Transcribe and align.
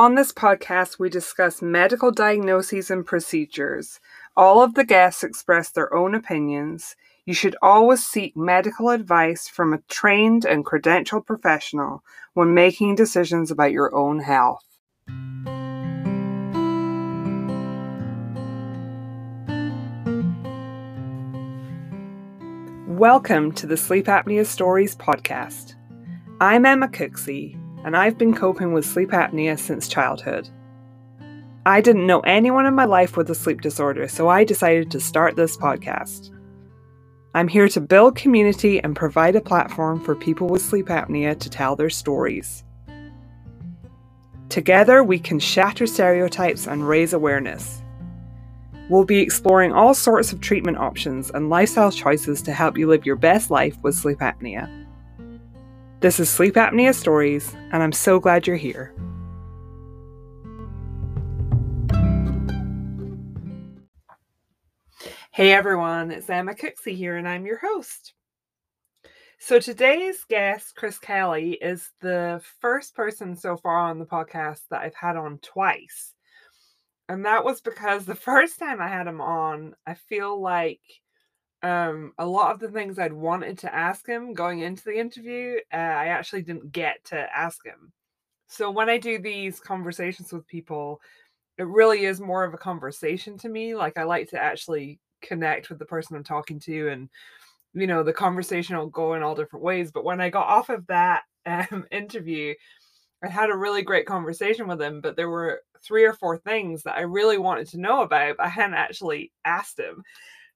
On 0.00 0.14
this 0.14 0.32
podcast, 0.32 0.98
we 0.98 1.10
discuss 1.10 1.60
medical 1.60 2.10
diagnoses 2.10 2.90
and 2.90 3.04
procedures. 3.04 4.00
All 4.34 4.62
of 4.62 4.72
the 4.72 4.82
guests 4.82 5.22
express 5.22 5.70
their 5.70 5.92
own 5.92 6.14
opinions. 6.14 6.96
You 7.26 7.34
should 7.34 7.54
always 7.60 8.02
seek 8.02 8.34
medical 8.34 8.88
advice 8.88 9.46
from 9.46 9.74
a 9.74 9.82
trained 9.90 10.46
and 10.46 10.64
credentialed 10.64 11.26
professional 11.26 12.02
when 12.32 12.54
making 12.54 12.94
decisions 12.94 13.50
about 13.50 13.72
your 13.72 13.94
own 13.94 14.20
health. 14.20 14.64
Welcome 22.86 23.52
to 23.52 23.66
the 23.66 23.76
Sleep 23.76 24.06
Apnea 24.06 24.46
Stories 24.46 24.96
podcast. 24.96 25.74
I'm 26.40 26.64
Emma 26.64 26.88
Cooksey, 26.88 27.59
and 27.84 27.96
I've 27.96 28.18
been 28.18 28.34
coping 28.34 28.72
with 28.72 28.84
sleep 28.84 29.10
apnea 29.10 29.58
since 29.58 29.88
childhood. 29.88 30.48
I 31.66 31.80
didn't 31.80 32.06
know 32.06 32.20
anyone 32.20 32.66
in 32.66 32.74
my 32.74 32.86
life 32.86 33.16
with 33.16 33.30
a 33.30 33.34
sleep 33.34 33.60
disorder, 33.60 34.08
so 34.08 34.28
I 34.28 34.44
decided 34.44 34.90
to 34.90 35.00
start 35.00 35.36
this 35.36 35.56
podcast. 35.56 36.30
I'm 37.34 37.48
here 37.48 37.68
to 37.68 37.80
build 37.80 38.16
community 38.16 38.82
and 38.82 38.96
provide 38.96 39.36
a 39.36 39.40
platform 39.40 40.00
for 40.00 40.16
people 40.16 40.48
with 40.48 40.62
sleep 40.62 40.86
apnea 40.86 41.38
to 41.38 41.50
tell 41.50 41.76
their 41.76 41.90
stories. 41.90 42.64
Together, 44.48 45.04
we 45.04 45.18
can 45.18 45.38
shatter 45.38 45.86
stereotypes 45.86 46.66
and 46.66 46.88
raise 46.88 47.12
awareness. 47.12 47.82
We'll 48.88 49.04
be 49.04 49.20
exploring 49.20 49.72
all 49.72 49.94
sorts 49.94 50.32
of 50.32 50.40
treatment 50.40 50.78
options 50.78 51.30
and 51.30 51.48
lifestyle 51.48 51.92
choices 51.92 52.42
to 52.42 52.52
help 52.52 52.76
you 52.76 52.88
live 52.88 53.06
your 53.06 53.14
best 53.14 53.48
life 53.48 53.76
with 53.82 53.94
sleep 53.94 54.18
apnea. 54.18 54.79
This 56.00 56.18
is 56.18 56.30
Sleep 56.30 56.54
Apnea 56.54 56.94
Stories, 56.94 57.54
and 57.72 57.82
I'm 57.82 57.92
so 57.92 58.18
glad 58.18 58.46
you're 58.46 58.56
here. 58.56 58.94
Hey 65.30 65.52
everyone, 65.52 66.10
it's 66.10 66.30
Emma 66.30 66.54
Cooksey 66.54 66.96
here, 66.96 67.18
and 67.18 67.28
I'm 67.28 67.44
your 67.44 67.58
host. 67.58 68.14
So 69.40 69.58
today's 69.58 70.24
guest, 70.24 70.74
Chris 70.74 70.98
Kelly, 70.98 71.58
is 71.60 71.90
the 72.00 72.40
first 72.62 72.94
person 72.94 73.36
so 73.36 73.58
far 73.58 73.76
on 73.76 73.98
the 73.98 74.06
podcast 74.06 74.60
that 74.70 74.80
I've 74.80 74.94
had 74.94 75.18
on 75.18 75.38
twice. 75.42 76.14
And 77.10 77.26
that 77.26 77.44
was 77.44 77.60
because 77.60 78.06
the 78.06 78.14
first 78.14 78.58
time 78.58 78.80
I 78.80 78.88
had 78.88 79.06
him 79.06 79.20
on, 79.20 79.74
I 79.86 79.92
feel 79.92 80.40
like 80.40 80.80
um 81.62 82.12
a 82.18 82.26
lot 82.26 82.52
of 82.52 82.60
the 82.60 82.70
things 82.70 82.98
I'd 82.98 83.12
wanted 83.12 83.58
to 83.58 83.74
ask 83.74 84.06
him 84.06 84.32
going 84.32 84.60
into 84.60 84.84
the 84.84 84.98
interview, 84.98 85.56
uh, 85.72 85.76
I 85.76 86.06
actually 86.06 86.42
didn't 86.42 86.72
get 86.72 87.04
to 87.06 87.36
ask 87.36 87.64
him. 87.64 87.92
So 88.48 88.70
when 88.70 88.88
I 88.88 88.98
do 88.98 89.18
these 89.18 89.60
conversations 89.60 90.32
with 90.32 90.46
people, 90.46 91.00
it 91.58 91.66
really 91.66 92.06
is 92.06 92.20
more 92.20 92.44
of 92.44 92.54
a 92.54 92.58
conversation 92.58 93.38
to 93.38 93.48
me. 93.48 93.74
Like 93.74 93.98
I 93.98 94.04
like 94.04 94.30
to 94.30 94.42
actually 94.42 94.98
connect 95.22 95.68
with 95.68 95.78
the 95.78 95.84
person 95.84 96.16
I'm 96.16 96.24
talking 96.24 96.58
to 96.60 96.88
and 96.88 97.08
you 97.74 97.86
know 97.86 98.02
the 98.02 98.12
conversation 98.12 98.76
will 98.76 98.86
go 98.86 99.14
in 99.14 99.22
all 99.22 99.34
different 99.34 99.64
ways 99.64 99.90
but 99.92 100.04
when 100.04 100.20
i 100.20 100.28
got 100.28 100.46
off 100.46 100.68
of 100.68 100.86
that 100.86 101.22
um, 101.46 101.84
interview 101.90 102.54
i 103.22 103.28
had 103.28 103.50
a 103.50 103.56
really 103.56 103.82
great 103.82 104.06
conversation 104.06 104.66
with 104.66 104.80
him 104.80 105.00
but 105.00 105.16
there 105.16 105.30
were 105.30 105.62
three 105.82 106.04
or 106.04 106.12
four 106.12 106.38
things 106.38 106.82
that 106.82 106.96
i 106.96 107.02
really 107.02 107.38
wanted 107.38 107.66
to 107.68 107.80
know 107.80 108.02
about 108.02 108.36
i 108.38 108.48
hadn't 108.48 108.74
actually 108.74 109.32
asked 109.44 109.78
him 109.78 110.02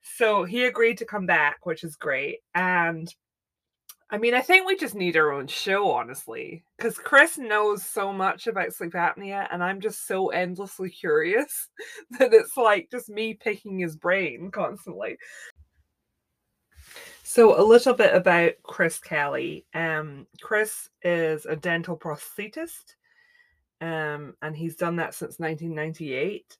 so 0.05 0.45
he 0.45 0.67
agreed 0.67 0.99
to 0.99 1.07
come 1.07 1.27
back, 1.27 1.65
which 1.65 1.83
is 1.83 1.97
great. 1.97 2.41
And 2.55 3.13
I 4.11 4.19
mean, 4.19 4.35
I 4.35 4.43
think 4.43 4.67
we 4.67 4.77
just 4.77 4.95
need 4.95 5.17
our 5.17 5.33
own 5.33 5.47
show, 5.47 5.91
honestly, 5.91 6.63
because 6.77 6.99
Chris 6.99 7.39
knows 7.39 7.85
so 7.85 8.13
much 8.13 8.47
about 8.47 8.73
sleep 8.75 8.93
apnea, 8.93 9.49
and 9.51 9.65
I'm 9.65 9.81
just 9.81 10.07
so 10.07 10.29
endlessly 10.29 10.91
curious 10.91 11.69
that 12.19 12.35
it's 12.35 12.57
like 12.57 12.89
just 12.91 13.09
me 13.09 13.35
picking 13.35 13.79
his 13.79 13.97
brain 13.97 14.51
constantly. 14.53 15.17
So, 17.23 17.59
a 17.59 17.65
little 17.65 17.95
bit 17.95 18.15
about 18.15 18.53
Chris 18.63 18.99
Kelly. 18.99 19.65
Um, 19.75 20.27
Chris 20.43 20.91
is 21.03 21.47
a 21.47 21.57
dental 21.57 21.97
prosthetist, 21.97 22.95
um, 23.81 24.35
and 24.43 24.55
he's 24.55 24.77
done 24.77 24.97
that 24.97 25.15
since 25.15 25.39
1998. 25.39 26.59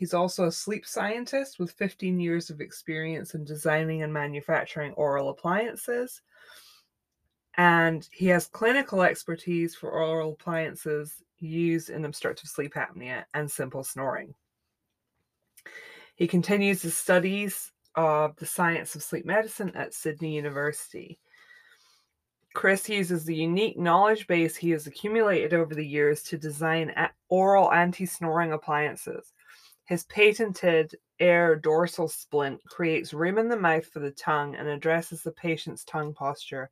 He's 0.00 0.14
also 0.14 0.46
a 0.46 0.52
sleep 0.52 0.86
scientist 0.86 1.58
with 1.58 1.72
15 1.72 2.18
years 2.18 2.48
of 2.48 2.62
experience 2.62 3.34
in 3.34 3.44
designing 3.44 4.02
and 4.02 4.10
manufacturing 4.10 4.94
oral 4.94 5.28
appliances. 5.28 6.22
And 7.58 8.08
he 8.10 8.28
has 8.28 8.46
clinical 8.46 9.02
expertise 9.02 9.74
for 9.74 9.90
oral 9.90 10.32
appliances 10.32 11.22
used 11.38 11.90
in 11.90 12.06
obstructive 12.06 12.48
sleep 12.48 12.72
apnea 12.76 13.24
and 13.34 13.50
simple 13.50 13.84
snoring. 13.84 14.32
He 16.16 16.26
continues 16.26 16.80
his 16.80 16.96
studies 16.96 17.70
of 17.94 18.34
the 18.36 18.46
science 18.46 18.94
of 18.94 19.02
sleep 19.02 19.26
medicine 19.26 19.72
at 19.74 19.92
Sydney 19.92 20.34
University. 20.34 21.18
Chris 22.54 22.88
uses 22.88 23.26
the 23.26 23.36
unique 23.36 23.78
knowledge 23.78 24.26
base 24.26 24.56
he 24.56 24.70
has 24.70 24.86
accumulated 24.86 25.52
over 25.52 25.74
the 25.74 25.86
years 25.86 26.22
to 26.22 26.38
design 26.38 26.90
oral 27.28 27.70
anti 27.70 28.06
snoring 28.06 28.52
appliances 28.52 29.34
his 29.90 30.04
patented 30.04 30.94
AER 31.18 31.56
dorsal 31.56 32.06
splint 32.06 32.64
creates 32.64 33.12
room 33.12 33.38
in 33.38 33.48
the 33.48 33.56
mouth 33.56 33.84
for 33.84 33.98
the 33.98 34.12
tongue 34.12 34.54
and 34.54 34.68
addresses 34.68 35.24
the 35.24 35.32
patient's 35.32 35.82
tongue 35.82 36.14
posture. 36.14 36.70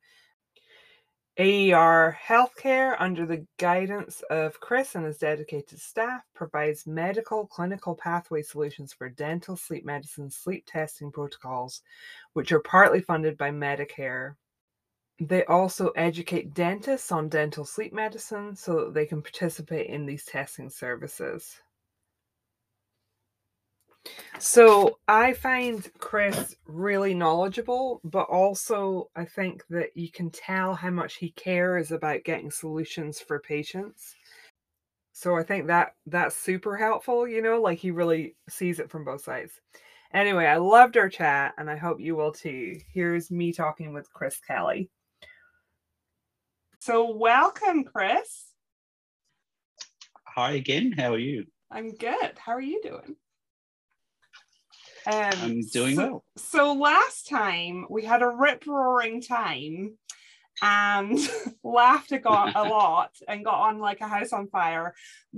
AER 1.37 2.17
Healthcare, 2.25 2.95
under 2.97 3.25
the 3.25 3.45
guidance 3.57 4.21
of 4.29 4.61
Chris 4.61 4.95
and 4.95 5.05
his 5.05 5.17
dedicated 5.17 5.81
staff, 5.81 6.21
provides 6.33 6.87
medical 6.87 7.45
clinical 7.45 7.93
pathway 7.93 8.41
solutions 8.41 8.93
for 8.93 9.09
dental 9.09 9.57
sleep 9.57 9.83
medicine 9.83 10.29
sleep 10.29 10.63
testing 10.65 11.11
protocols, 11.11 11.81
which 12.31 12.53
are 12.53 12.61
partly 12.61 13.01
funded 13.01 13.37
by 13.37 13.51
Medicare. 13.51 14.35
They 15.19 15.43
also 15.43 15.89
educate 15.89 16.53
dentists 16.53 17.11
on 17.11 17.27
dental 17.27 17.65
sleep 17.65 17.91
medicine 17.91 18.55
so 18.55 18.85
that 18.85 18.93
they 18.93 19.05
can 19.05 19.21
participate 19.21 19.87
in 19.87 20.05
these 20.05 20.23
testing 20.23 20.69
services. 20.69 21.59
So 24.39 24.99
I 25.07 25.33
find 25.33 25.87
Chris 25.97 26.55
really 26.65 27.13
knowledgeable, 27.13 27.99
but 28.03 28.29
also 28.29 29.09
I 29.15 29.25
think 29.25 29.63
that 29.69 29.89
you 29.95 30.09
can 30.09 30.29
tell 30.29 30.73
how 30.73 30.89
much 30.91 31.15
he 31.15 31.31
cares 31.31 31.91
about 31.91 32.23
getting 32.23 32.49
solutions 32.49 33.19
for 33.19 33.39
patients. 33.39 34.15
So 35.11 35.35
I 35.35 35.43
think 35.43 35.67
that 35.67 35.95
that's 36.05 36.37
super 36.37 36.77
helpful, 36.77 37.27
you 37.27 37.41
know, 37.41 37.61
like 37.61 37.79
he 37.79 37.91
really 37.91 38.37
sees 38.47 38.79
it 38.79 38.89
from 38.89 39.03
both 39.03 39.21
sides. 39.21 39.59
Anyway, 40.13 40.45
I 40.45 40.57
loved 40.57 40.95
our 40.95 41.09
chat 41.09 41.53
and 41.57 41.69
I 41.69 41.75
hope 41.75 41.99
you 41.99 42.15
will 42.15 42.31
too. 42.31 42.79
Here's 42.93 43.29
me 43.29 43.51
talking 43.51 43.93
with 43.93 44.11
Chris 44.13 44.39
Kelly. 44.39 44.89
So 46.79 47.13
welcome, 47.13 47.83
Chris. 47.83 48.45
Hi 50.25 50.53
again. 50.53 50.93
How 50.93 51.13
are 51.13 51.19
you? 51.19 51.45
I'm 51.69 51.91
good. 51.91 52.37
How 52.37 52.53
are 52.53 52.61
you 52.61 52.79
doing? 52.81 53.17
Um, 55.11 55.31
I'm 55.41 55.61
doing 55.61 55.95
so, 55.95 56.07
well. 56.07 56.23
So 56.37 56.73
last 56.73 57.27
time 57.27 57.85
we 57.89 58.03
had 58.03 58.21
a 58.21 58.27
rip 58.27 58.65
roaring 58.67 59.21
time 59.21 59.97
and 60.61 61.17
laughed 61.63 62.11
a, 62.11 62.19
got, 62.19 62.55
a 62.55 62.63
lot 62.69 63.11
and 63.27 63.45
got 63.45 63.59
on 63.59 63.79
like 63.79 64.01
a 64.01 64.07
house 64.07 64.33
on 64.33 64.47
fire, 64.47 64.93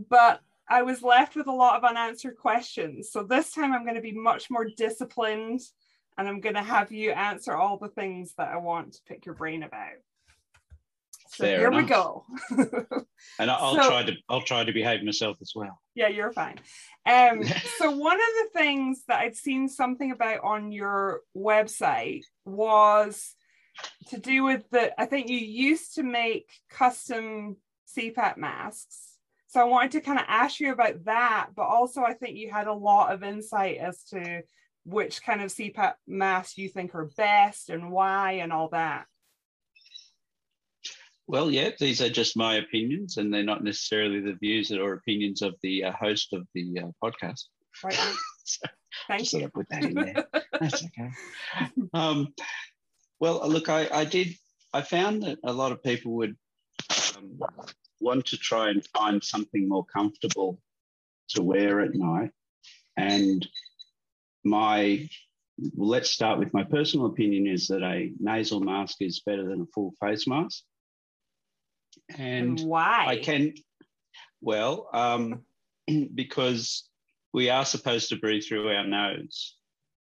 but 0.10 0.42
I 0.70 0.84
was 0.84 1.04
left 1.04 1.36
with 1.36 1.48
a 1.48 1.54
lot 1.54 1.78
of 1.78 1.84
unanswered 1.84 2.38
questions. 2.38 3.12
So 3.12 3.24
this 3.24 3.52
time 3.52 3.74
I'm 3.74 3.84
going 3.84 3.96
to 3.96 4.02
be 4.02 4.14
much 4.14 4.50
more 4.50 4.68
disciplined 4.78 5.62
and 6.18 6.28
I'm 6.28 6.42
going 6.42 6.56
to 6.56 6.64
have 6.64 6.92
you 6.92 7.12
answer 7.12 7.56
all 7.56 7.78
the 7.78 7.90
things 7.90 8.34
that 8.38 8.50
I 8.50 8.58
want 8.58 8.94
to 8.94 9.02
pick 9.08 9.26
your 9.26 9.36
brain 9.36 9.64
about. 9.64 10.00
So 11.31 11.46
Fair 11.46 11.59
here 11.59 11.68
enough. 11.69 11.81
we 11.84 11.88
go. 11.88 12.25
and 13.40 13.50
I'll 13.50 13.75
so, 13.75 13.88
try 13.88 14.03
to 14.03 14.14
I'll 14.28 14.42
try 14.42 14.66
to 14.66 14.74
behave 14.74 15.02
myself 15.02 15.38
as 15.40 15.53
well. 15.56 15.80
Yeah, 15.95 16.10
you're 16.10 16.33
fine. 16.33 16.60
Um, 17.06 17.42
so 17.78 17.89
one 17.92 18.18
of 18.18 18.19
the 18.19 18.50
things 18.54 19.04
that 19.07 19.19
I'd 19.19 19.38
seen 19.38 19.69
something 19.69 20.12
about 20.12 20.44
on 20.44 20.74
your 20.74 21.22
website 21.36 22.24
was 22.44 23.33
to 24.10 24.18
do 24.18 24.44
with 24.44 24.69
the 24.72 25.00
I 25.00 25.06
think 25.06 25.30
you 25.30 25.38
used 25.38 25.95
to 25.95 26.04
make 26.04 26.50
custom 26.69 27.56
CPAP 27.98 28.36
masks. 28.36 29.16
So 29.48 29.62
I 29.62 29.66
wanted 29.66 29.92
to 29.92 30.01
kind 30.01 30.19
of 30.19 30.25
ask 30.28 30.60
you 30.60 30.74
about 30.74 31.06
that, 31.06 31.51
but 31.56 31.63
also 31.63 32.01
I 32.01 32.13
think 32.13 32.38
you 32.38 32.51
had 32.51 32.68
a 32.68 32.74
lot 32.74 33.13
of 33.13 33.24
insight 33.24 33.78
as 33.78 34.04
to 34.10 34.42
which 34.83 35.24
kind 35.24 35.42
of 35.42 35.50
CPAP 35.50 35.94
masks 36.07 36.57
you 36.57 36.68
think 36.68 36.94
are 36.94 37.10
best 37.16 37.69
and 37.69 37.89
why 37.89 38.33
and 38.33 38.51
all 38.51 38.68
that. 38.69 39.06
Well, 41.31 41.50
yeah, 41.50 41.69
these 41.80 42.01
are 42.01 42.10
just 42.10 42.36
my 42.36 42.56
opinions, 42.56 43.16
and 43.16 43.33
they're 43.33 43.42
not 43.42 43.63
necessarily 43.63 44.19
the 44.19 44.33
views 44.33 44.69
or 44.69 44.92
opinions 44.92 45.42
of 45.42 45.56
the 45.63 45.86
uh, 45.86 45.94
host 45.94 46.33
of 46.33 46.45
the 46.54 46.78
uh, 46.78 46.88
podcast. 47.01 47.44
Right. 47.81 47.95
so, 48.44 48.68
Thank 49.07 49.31
you. 49.31 49.48
put 49.48 49.69
that 49.69 49.86
in 49.86 49.94
there. 49.94 50.25
That's 50.60 50.83
okay. 50.83 51.10
Um, 51.94 52.33
well, 53.22 53.48
look, 53.48 53.69
I, 53.69 53.88
I, 53.94 54.04
did. 54.04 54.36
I 54.74 54.81
found 54.81 55.24
that 55.24 55.38
a 55.45 55.54
lot 55.54 55.72
of 55.72 55.81
people 55.81 56.16
would 56.16 56.36
um, 57.16 57.39
want 58.01 58.25
to 58.25 58.36
try 58.36 58.69
and 58.69 58.86
find 58.88 59.24
something 59.24 59.69
more 59.69 59.86
comfortable 59.86 60.60
to 61.30 61.42
wear 61.42 61.80
at 61.80 61.95
night. 61.95 62.31
And 62.98 63.48
my, 64.44 65.07
well, 65.78 65.88
let's 65.88 66.10
start 66.10 66.39
with 66.39 66.54
my 66.54 66.66
personal 66.66 67.06
opinion 67.06 67.48
is 67.48 67.68
that 67.68 67.83
a 67.83 68.12
nasal 68.19 68.60
mask 68.60 68.98
is 69.00 69.22
better 69.25 69.48
than 69.48 69.62
a 69.62 69.72
full 69.74 69.94
face 70.01 70.28
mask. 70.28 70.63
And, 72.18 72.60
why? 72.62 73.06
I 73.08 73.18
can, 73.18 73.54
well, 74.42 74.90
um, 74.94 75.44
because 76.16 76.90
we 77.34 77.50
are 77.50 77.66
supposed 77.66 78.10
to 78.10 78.18
breathe 78.18 78.44
through 78.44 78.69
our 78.69 78.86
nose, 78.86 79.56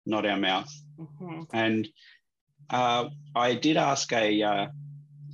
not 0.07 0.27
our 0.27 0.39
mouth. 0.39 0.73
Mhm. 0.99 1.47
And 1.53 1.89
uh, 2.71 3.09
I 3.35 3.55
did 3.55 3.77
ask 3.77 4.13
a, 4.13 4.43
uh, 4.43 4.67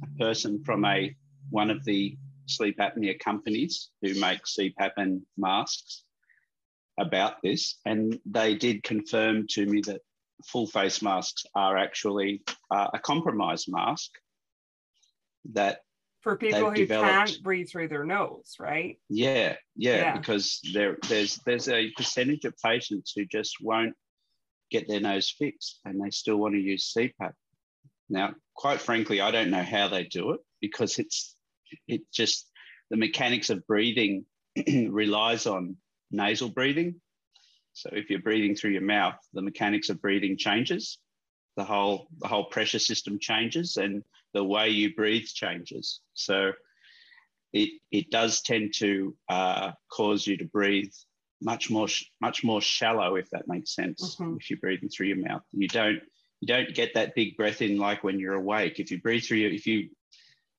a 0.02 0.18
person 0.18 0.62
from 0.64 0.84
a 0.84 1.14
one 1.50 1.70
of 1.70 1.84
the 1.84 2.16
sleep 2.46 2.78
apnea 2.78 3.18
companies 3.18 3.90
who 4.02 4.14
make 4.14 4.42
CPAP 4.44 4.92
and 4.96 5.22
masks 5.36 6.02
about 6.98 7.42
this, 7.42 7.78
and 7.84 8.18
they 8.26 8.54
did 8.54 8.82
confirm 8.82 9.46
to 9.48 9.66
me 9.66 9.80
that 9.82 10.00
full 10.46 10.66
face 10.66 11.02
masks 11.02 11.44
are 11.54 11.76
actually 11.76 12.42
uh, 12.70 12.88
a 12.92 12.98
compromise 12.98 13.66
mask 13.68 14.10
that 15.52 15.83
For 16.24 16.36
people 16.38 16.70
who 16.70 16.76
developed- 16.76 17.10
can't 17.10 17.42
breathe 17.42 17.68
through 17.68 17.88
their 17.88 18.04
nose, 18.04 18.56
right? 18.58 18.98
Yeah, 19.10 19.56
yeah, 19.76 19.96
Yeah. 19.96 20.18
because 20.18 20.58
there 20.72 20.96
there's 21.06 21.36
there's 21.44 21.68
a 21.68 21.90
percentage 21.90 22.46
of 22.46 22.56
patients 22.64 23.12
who 23.14 23.26
just 23.26 23.56
won't 23.60 23.94
get 24.70 24.88
their 24.88 25.00
nose 25.00 25.30
fixed 25.30 25.80
and 25.84 26.02
they 26.02 26.08
still 26.08 26.38
want 26.38 26.54
to 26.54 26.60
use 26.60 26.92
CPAP. 26.96 27.34
Now, 28.08 28.34
quite 28.54 28.80
frankly, 28.80 29.20
I 29.20 29.30
don't 29.32 29.50
know 29.50 29.62
how 29.62 29.88
they 29.88 30.04
do 30.04 30.30
it 30.32 30.40
because 30.62 30.98
it's 30.98 31.36
it 31.86 32.10
just 32.10 32.50
the 32.88 32.96
mechanics 32.96 33.50
of 33.50 33.66
breathing 33.66 34.24
relies 34.88 35.46
on 35.46 35.76
nasal 36.10 36.48
breathing. 36.48 37.02
So 37.74 37.90
if 37.92 38.08
you're 38.08 38.22
breathing 38.22 38.54
through 38.56 38.70
your 38.70 38.80
mouth, 38.96 39.18
the 39.34 39.42
mechanics 39.42 39.90
of 39.90 40.00
breathing 40.00 40.38
changes. 40.38 40.98
The 41.56 41.64
whole 41.64 42.08
the 42.18 42.28
whole 42.28 42.46
pressure 42.46 42.78
system 42.78 43.18
changes 43.18 43.76
and 43.76 44.02
the 44.34 44.44
way 44.44 44.68
you 44.68 44.94
breathe 44.94 45.26
changes. 45.26 46.00
So 46.12 46.52
it 47.52 47.70
it 47.90 48.10
does 48.10 48.42
tend 48.42 48.74
to 48.74 49.16
uh, 49.28 49.72
cause 49.90 50.26
you 50.26 50.36
to 50.36 50.44
breathe 50.44 50.92
much 51.40 51.70
more 51.70 51.88
much 52.20 52.44
more 52.44 52.60
shallow, 52.60 53.16
if 53.16 53.30
that 53.30 53.48
makes 53.48 53.74
sense. 53.74 54.16
Mhm. 54.16 54.36
If 54.38 54.50
you're 54.50 54.58
breathing 54.58 54.88
through 54.90 55.06
your 55.06 55.24
mouth, 55.28 55.42
you 55.52 55.68
don't 55.68 56.02
you 56.40 56.48
don't 56.48 56.74
get 56.74 56.94
that 56.94 57.14
big 57.14 57.36
breath 57.36 57.62
in 57.62 57.78
like 57.78 58.04
when 58.04 58.18
you're 58.18 58.34
awake. 58.34 58.80
If 58.80 58.90
you 58.90 59.00
breathe 59.00 59.24
through 59.24 59.38
your 59.38 59.52
if 59.52 59.66
you 59.66 59.88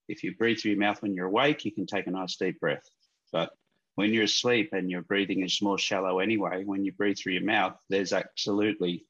if 0.07 0.24
you 0.24 0.36
breathe 0.36 0.60
through 0.60 0.72
your 0.72 0.80
mouth 0.80 1.01
when 1.01 1.13
you're 1.13 1.27
awake, 1.27 1.66
you 1.66 1.72
can 1.72 1.86
take 1.86 2.07
a 2.07 2.12
nice 2.12 2.38
deep 2.38 2.60
breath. 2.60 2.88
But 3.31 3.51
when 3.95 4.13
you're 4.13 4.24
asleep 4.24 4.69
and 4.72 4.89
your 4.89 5.01
breathing 5.01 5.44
is 5.44 5.62
more 5.62 5.77
shallow 5.77 6.19
anyway, 6.19 6.63
when 6.63 6.86
you 6.86 6.92
breathe 6.92 7.18
through 7.18 7.33
your 7.33 7.44
mouth, 7.44 7.77
there's 7.89 8.13
absolutely 8.13 9.06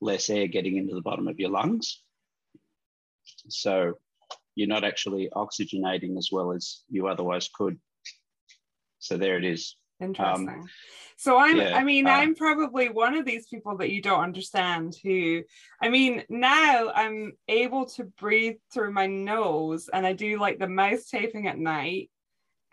less 0.00 0.28
air 0.30 0.46
getting 0.48 0.76
into 0.76 0.94
the 0.94 1.02
bottom 1.02 1.28
of 1.28 1.38
your 1.38 1.50
lungs. 1.50 2.02
So 3.48 3.98
you're 4.60 4.68
not 4.68 4.84
actually 4.84 5.30
oxygenating 5.34 6.18
as 6.18 6.28
well 6.30 6.52
as 6.52 6.82
you 6.90 7.08
otherwise 7.08 7.48
could. 7.54 7.80
So 8.98 9.16
there 9.16 9.38
it 9.38 9.44
is. 9.44 9.74
Interesting. 10.02 10.68
so 11.16 11.38
I'm 11.38 11.56
yeah, 11.56 11.76
I 11.76 11.82
mean, 11.82 12.06
uh, 12.06 12.10
I'm 12.10 12.34
probably 12.34 12.90
one 12.90 13.14
of 13.14 13.24
these 13.24 13.46
people 13.48 13.78
that 13.78 13.90
you 13.90 14.02
don't 14.02 14.22
understand 14.22 14.94
who 15.02 15.42
I 15.82 15.88
mean, 15.88 16.24
now 16.28 16.90
I'm 16.94 17.32
able 17.48 17.86
to 17.96 18.04
breathe 18.04 18.56
through 18.72 18.92
my 18.92 19.06
nose 19.06 19.88
and 19.90 20.06
I 20.06 20.12
do 20.12 20.38
like 20.38 20.58
the 20.58 20.68
mouth 20.68 21.08
taping 21.08 21.48
at 21.48 21.58
night. 21.58 22.10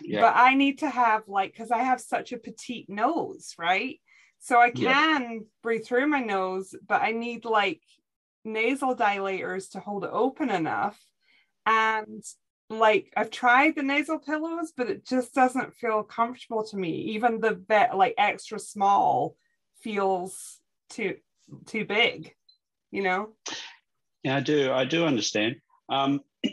Yeah. 0.01 0.21
But 0.21 0.33
I 0.35 0.55
need 0.55 0.79
to 0.79 0.89
have 0.89 1.23
like 1.27 1.53
because 1.53 1.71
I 1.71 1.79
have 1.79 2.01
such 2.01 2.33
a 2.33 2.37
petite 2.37 2.89
nose, 2.89 3.53
right? 3.57 3.99
So 4.39 4.59
I 4.59 4.73
Yeah. 4.75 4.93
can 4.93 5.45
breathe 5.63 5.85
through 5.85 6.07
my 6.07 6.19
nose, 6.19 6.75
but 6.85 7.01
I 7.01 7.11
need 7.11 7.45
like 7.45 7.81
nasal 8.43 8.95
dilators 8.95 9.71
to 9.71 9.79
hold 9.79 10.03
it 10.03 10.11
open 10.11 10.49
enough. 10.49 10.99
And 11.67 12.23
like 12.69 13.11
I've 13.15 13.29
tried 13.29 13.75
the 13.75 13.83
nasal 13.83 14.19
pillows, 14.19 14.71
but 14.75 14.89
it 14.89 15.05
just 15.05 15.35
doesn't 15.35 15.75
feel 15.75 16.01
comfortable 16.01 16.63
to 16.65 16.77
me. 16.77 16.91
Even 17.13 17.39
the 17.39 17.53
bit 17.53 17.93
like 17.93 18.15
extra 18.17 18.57
small 18.57 19.35
feels 19.81 20.59
too 20.89 21.17
too 21.65 21.85
big, 21.85 22.33
you 22.89 23.03
know? 23.03 23.33
Yeah, 24.23 24.37
I 24.37 24.39
do. 24.39 24.71
I 24.71 24.85
do 24.85 25.05
understand. 25.05 25.57
Um, 25.89 26.21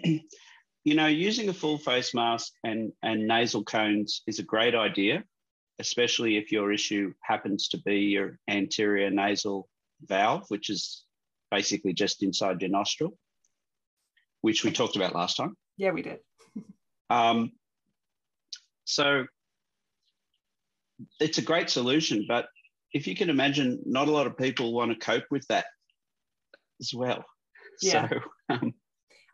you 0.85 0.95
know, 0.95 1.07
using 1.07 1.49
a 1.49 1.55
full 1.55 1.79
face 1.79 2.15
mask 2.15 2.53
and, 2.63 2.93
and 3.03 3.27
nasal 3.27 3.65
cones 3.65 4.23
is 4.27 4.39
a 4.39 4.45
great 4.45 4.75
idea, 4.75 5.25
especially 5.79 6.37
if 6.37 6.53
your 6.53 6.73
issue 6.73 7.15
happens 7.23 7.69
to 7.69 7.79
be 7.79 8.01
your 8.01 8.39
anterior 8.49 9.11
nasal 9.11 9.69
valve, 10.03 10.45
which 10.49 10.71
is 10.71 11.05
basically 11.51 11.93
just 11.93 12.23
inside 12.23 12.61
your 12.61 12.71
nostril, 12.71 13.17
which 14.45 14.63
we 14.63 14.71
talked 14.71 14.95
about 14.95 15.15
last 15.15 15.39
time. 15.39 15.57
Yeah, 15.79 15.93
we 15.93 16.03
did. 16.03 16.19
Um, 17.09 17.53
so 18.85 19.25
it's 21.19 21.39
a 21.39 21.43
great 21.43 21.71
solution, 21.71 22.27
but 22.29 22.49
if 22.93 23.07
you 23.07 23.17
can 23.17 23.31
imagine, 23.31 23.81
not 23.87 24.09
a 24.09 24.11
lot 24.11 24.27
of 24.27 24.37
people 24.37 24.75
want 24.75 24.93
to 24.93 24.99
cope 24.99 25.25
with 25.31 25.47
that 25.49 25.65
as 26.79 26.93
well. 26.93 27.25
Yeah. 27.81 28.07
So, 28.07 28.19
um, 28.51 28.75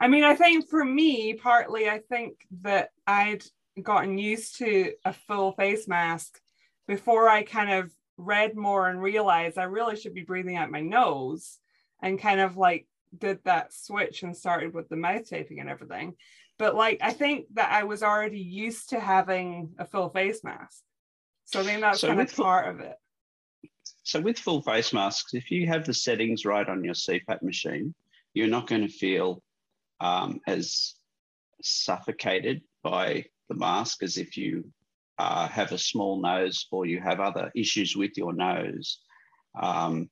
I 0.01 0.07
mean, 0.07 0.23
I 0.23 0.37
think 0.37 0.69
for 0.69 0.85
me, 0.85 1.35
partly, 1.35 1.89
I 1.89 1.99
think 2.09 2.35
that 2.63 2.91
I'd 3.05 3.43
gotten 3.83 4.17
used 4.17 4.59
to 4.59 4.93
a 5.05 5.13
full 5.13 5.51
face 5.53 5.89
mask 5.89 6.39
before 6.87 7.29
I 7.29 7.43
kind 7.43 7.73
of 7.73 7.91
read 8.17 8.55
more 8.57 8.89
and 8.89 9.03
realized 9.03 9.59
I 9.59 9.65
really 9.65 9.97
should 9.97 10.15
be 10.15 10.23
breathing 10.23 10.57
out 10.57 10.71
my 10.71 10.83
nose 10.83 11.59
and 12.01 12.17
kind 12.21 12.41
of 12.41 12.57
like 12.57 12.87
did 13.19 13.39
that 13.45 13.73
switch 13.73 14.23
and 14.23 14.37
started 14.37 14.73
with 14.75 14.89
the 14.89 14.97
mouth 14.97 15.29
taping 15.29 15.61
and 15.61 15.69
everything. 15.69 16.15
But 16.59 16.75
like, 16.75 16.99
I 17.03 17.13
think 17.13 17.47
that 17.55 17.73
I 17.73 17.85
was 17.85 18.03
already 18.03 18.41
used 18.41 18.91
to 18.91 19.01
having 19.01 19.75
a 19.79 19.85
full 19.85 20.11
face 20.11 20.45
mask. 20.45 20.83
So 21.47 21.61
I 21.61 21.65
think 21.65 21.81
that's 21.81 22.01
So 22.01 22.09
kind 22.09 22.21
of 22.21 22.31
full- 22.31 22.45
part 22.45 22.69
of 22.69 22.81
it. 22.81 22.97
so 24.03 24.21
with 24.21 24.39
full 24.39 24.63
face 24.63 24.93
masks, 24.93 25.35
if 25.35 25.51
you 25.51 25.67
have 25.67 25.85
the 25.85 25.95
settings 25.95 26.45
right 26.45 26.69
on 26.69 26.85
your 26.85 26.95
CPAP 26.95 27.43
machine, 27.43 27.95
you're 28.35 28.47
not 28.47 28.67
going 28.67 28.83
to 28.83 28.93
feel 28.93 29.43
um, 30.01 30.41
as 30.47 30.95
suffocated 31.63 32.63
by 32.83 33.25
the 33.49 33.55
mask 33.55 34.03
as 34.03 34.17
if 34.17 34.37
you 34.37 34.65
uh, 35.19 35.49
have 35.49 35.73
a 35.73 35.79
small 35.79 36.21
nose 36.21 36.67
or 36.71 36.87
you 36.87 37.01
have 37.01 37.21
other 37.21 37.51
issues 37.55 37.97
with 37.97 38.13
your 38.17 38.33
nose 38.33 39.01
um, 39.61 40.09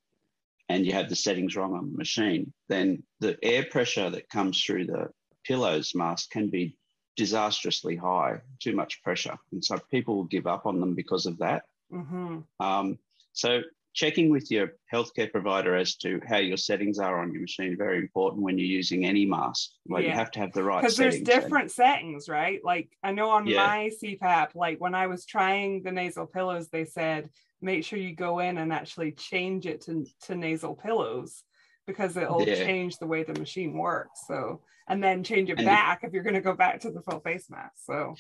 and 0.69 0.87
you 0.87 0.93
have 0.93 1.09
the 1.09 1.17
settings 1.17 1.57
wrong 1.57 1.75
on 1.75 1.91
the 1.91 1.97
machine, 1.97 2.53
then 2.69 3.03
the 3.21 3.39
air 3.43 3.65
pressure 3.71 4.11
that 4.11 4.29
comes 4.29 4.63
through 4.63 4.87
the 4.87 5.09
pillows 5.45 5.95
mask 5.95 6.31
can 6.31 6.49
be 6.51 6.77
disastrously 7.17 7.97
high, 7.97 8.41
too 8.61 8.75
much 8.75 9.03
pressure. 9.03 9.37
And 9.53 9.65
so 9.65 9.79
people 9.91 10.17
will 10.17 10.25
give 10.25 10.47
up 10.47 10.67
on 10.67 10.79
them 10.81 10.95
because 10.95 11.27
of 11.27 11.39
that. 11.39 11.65
hmm 11.91 12.41
Um, 12.61 12.99
so 13.33 13.63
checking 13.95 14.31
with 14.31 14.51
your 14.51 14.75
healthcare 14.93 15.31
provider 15.31 15.75
as 15.75 15.97
to 15.97 16.21
how 16.29 16.37
your 16.37 16.57
settings 16.57 16.99
are 16.99 17.21
on 17.21 17.33
your 17.33 17.41
machine 17.41 17.77
very 17.77 17.99
important 17.99 18.43
when 18.43 18.57
you're 18.59 18.67
using 18.67 19.05
any 19.05 19.27
mask. 19.27 19.71
Like 19.89 20.05
you 20.05 20.13
have 20.13 20.31
to 20.33 20.41
have 20.41 20.53
the 20.53 20.63
right 20.63 20.83
because 20.83 20.97
there's 20.97 21.21
different 21.21 21.73
settings, 21.73 22.29
right? 22.29 22.61
Like 22.63 22.97
I 23.03 23.11
know 23.13 23.31
on 23.31 23.49
Yeah. 23.49 23.57
my 23.57 23.91
CPAP, 24.01 24.55
like 24.55 24.81
when 24.81 24.95
I 24.95 25.09
was 25.09 25.25
trying 25.25 25.83
the 25.83 25.91
nasal 25.91 26.27
pillows, 26.27 26.69
they 26.69 26.85
said 26.85 27.31
make 27.61 27.85
sure 27.85 27.99
you 27.99 28.15
go 28.15 28.39
in 28.39 28.59
and 28.59 28.73
actually 28.73 29.13
change 29.13 29.67
it 29.67 29.81
to, 29.83 30.07
to 30.23 30.35
nasal 30.35 30.75
pillows 30.75 31.43
because 31.87 32.17
it'll 32.17 32.47
Yeah. 32.47 32.55
change 32.57 32.99
the 32.99 33.07
way 33.07 33.23
the 33.25 33.39
machine 33.39 33.73
works. 33.77 34.21
So 34.27 34.63
and 34.89 35.03
then 35.03 35.23
change 35.25 35.51
it 35.51 35.59
And- 35.59 35.67
back 35.67 36.01
if 36.05 36.13
you're 36.13 36.23
going 36.23 36.35
to 36.35 36.41
go 36.41 36.55
back 36.55 36.81
to 36.81 36.91
the 36.91 37.03
full 37.03 37.21
face 37.21 37.49
mask. 37.51 37.75
So 37.85 38.15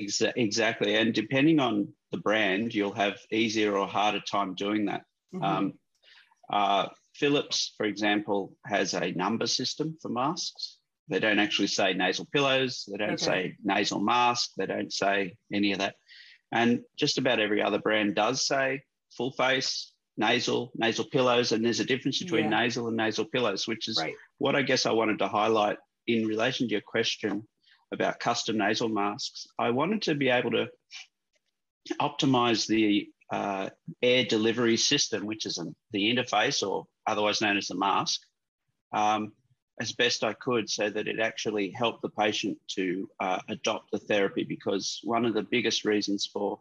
Exa- 0.00 0.32
exactly. 0.36 0.96
And 0.96 1.14
depending 1.14 1.60
on 1.60 1.88
the 2.10 2.18
brand, 2.18 2.74
you'll 2.74 2.94
have 2.94 3.18
easier 3.30 3.76
or 3.76 3.86
harder 3.86 4.20
time 4.20 4.54
doing 4.54 4.86
that. 4.86 5.02
mhm. 5.34 5.42
Um, 5.44 5.72
uh, 6.52 6.88
Philips, 7.14 7.74
for 7.76 7.86
example, 7.86 8.54
has 8.66 8.94
a 8.94 9.12
number 9.12 9.46
system 9.46 9.96
for 10.02 10.08
masks. 10.08 10.78
They 11.08 11.20
don't 11.20 11.38
actually 11.38 11.68
say 11.68 11.92
nasal 11.94 12.26
pillows. 12.32 12.88
They 12.90 12.96
don't 12.98 13.12
Okay. 13.22 13.24
say 13.24 13.56
nasal 13.62 14.00
mask. 14.00 14.52
They 14.56 14.66
don't 14.66 14.92
say 14.92 15.36
any 15.52 15.72
of 15.72 15.78
that. 15.78 15.94
And 16.54 16.82
just 16.96 17.18
about 17.18 17.40
every 17.40 17.60
other 17.60 17.78
brand 17.80 18.14
does 18.14 18.46
say 18.46 18.82
full 19.16 19.32
face, 19.32 19.92
nasal, 20.16 20.70
nasal 20.74 21.04
pillows. 21.04 21.52
And 21.52 21.64
there's 21.64 21.80
a 21.80 21.84
difference 21.84 22.20
between 22.22 22.44
Yeah. 22.44 22.60
nasal 22.60 22.88
and 22.88 22.96
nasal 22.96 23.24
pillows, 23.24 23.66
which 23.66 23.88
is 23.88 23.98
right. 24.00 24.14
what 24.38 24.54
I 24.54 24.62
guess 24.62 24.86
I 24.86 24.92
wanted 24.92 25.18
to 25.18 25.28
highlight 25.28 25.78
in 26.06 26.26
relation 26.26 26.68
to 26.68 26.72
your 26.72 26.80
question 26.80 27.46
about 27.92 28.20
custom 28.20 28.58
nasal 28.58 28.88
masks. 28.88 29.46
I 29.58 29.70
wanted 29.70 30.02
to 30.02 30.14
be 30.14 30.28
able 30.28 30.52
to 30.52 30.68
optimize 32.00 32.66
the 32.66 33.08
uh, 33.32 33.70
air 34.02 34.24
delivery 34.24 34.76
system, 34.76 35.26
which 35.26 35.46
is 35.46 35.58
an, 35.58 35.74
the 35.90 36.14
interface 36.14 36.66
or 36.66 36.86
otherwise 37.06 37.40
known 37.40 37.56
as 37.56 37.66
the 37.66 37.74
mask, 37.74 38.20
um, 38.92 39.32
as 39.80 39.92
best 39.92 40.22
I 40.22 40.34
could 40.34 40.70
so 40.70 40.88
that 40.88 41.08
it 41.08 41.18
actually 41.18 41.70
helped 41.70 42.02
the 42.02 42.08
patient 42.08 42.58
to 42.76 43.08
uh, 43.20 43.40
adopt 43.48 43.90
the 43.90 43.98
therapy 43.98 44.44
because 44.44 45.00
one 45.04 45.24
of 45.24 45.34
the 45.34 45.42
biggest 45.42 45.84
reasons 45.84 46.24
for 46.26 46.58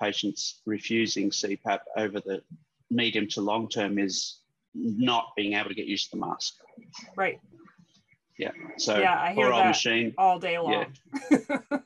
patients 0.00 0.60
refusing 0.66 1.30
CPAP 1.30 1.80
over 1.96 2.20
the 2.20 2.42
medium 2.90 3.26
to 3.28 3.40
long 3.40 3.68
term 3.68 3.98
is 3.98 4.40
not 4.74 5.32
being 5.36 5.54
able 5.54 5.68
to 5.68 5.74
get 5.74 5.86
used 5.86 6.10
to 6.10 6.16
the 6.16 6.26
mask. 6.26 6.54
Right. 7.16 7.40
Yeah. 8.38 8.52
So 8.78 8.98
yeah, 8.98 9.20
I 9.20 9.32
hear 9.32 9.46
poor 9.46 9.52
old 9.54 9.62
that 9.64 9.68
machine. 9.68 10.14
all 10.18 10.38
day 10.38 10.58
long. 10.58 10.86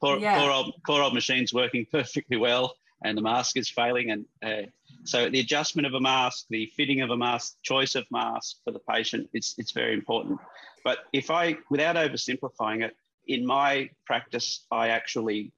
Poor, 0.00 0.18
Yeah. 0.18 0.38
poor 0.40 0.50
old 0.50 0.74
poor 0.86 1.02
old 1.02 1.12
machine's 1.12 1.52
working 1.52 1.86
perfectly 1.92 2.38
well, 2.38 2.74
and 3.04 3.16
the 3.16 3.22
mask 3.22 3.56
is 3.56 3.68
failing. 3.68 4.10
And 4.10 4.24
uh, 4.42 4.68
so 5.04 5.28
the 5.28 5.40
adjustment 5.40 5.86
of 5.86 5.94
a 5.94 6.00
mask, 6.00 6.46
the 6.50 6.66
fitting 6.76 7.00
of 7.00 7.10
a 7.10 7.16
mask, 7.16 7.56
choice 7.62 7.94
of 7.94 8.04
mask 8.10 8.56
for 8.64 8.72
the 8.72 8.80
patient, 8.80 9.28
it's 9.32 9.54
it's 9.58 9.72
very 9.72 9.94
important. 9.94 10.38
But 10.84 10.98
if 11.12 11.30
I, 11.30 11.56
without 11.70 11.96
oversimplifying 11.96 12.84
it, 12.84 12.96
in 13.26 13.46
my 13.46 13.90
practice, 14.06 14.66
I 14.70 14.88
actually 14.88 15.52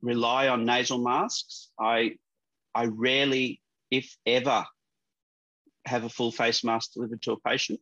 rely 0.00 0.48
on 0.48 0.64
nasal 0.64 0.98
masks. 0.98 1.70
I 1.78 2.16
I 2.74 2.86
rarely, 2.86 3.60
if 3.90 4.16
ever, 4.26 4.64
have 5.86 6.04
a 6.04 6.08
full 6.08 6.32
face 6.32 6.64
mask 6.64 6.94
delivered 6.94 7.22
to 7.22 7.32
a 7.32 7.40
patient, 7.40 7.80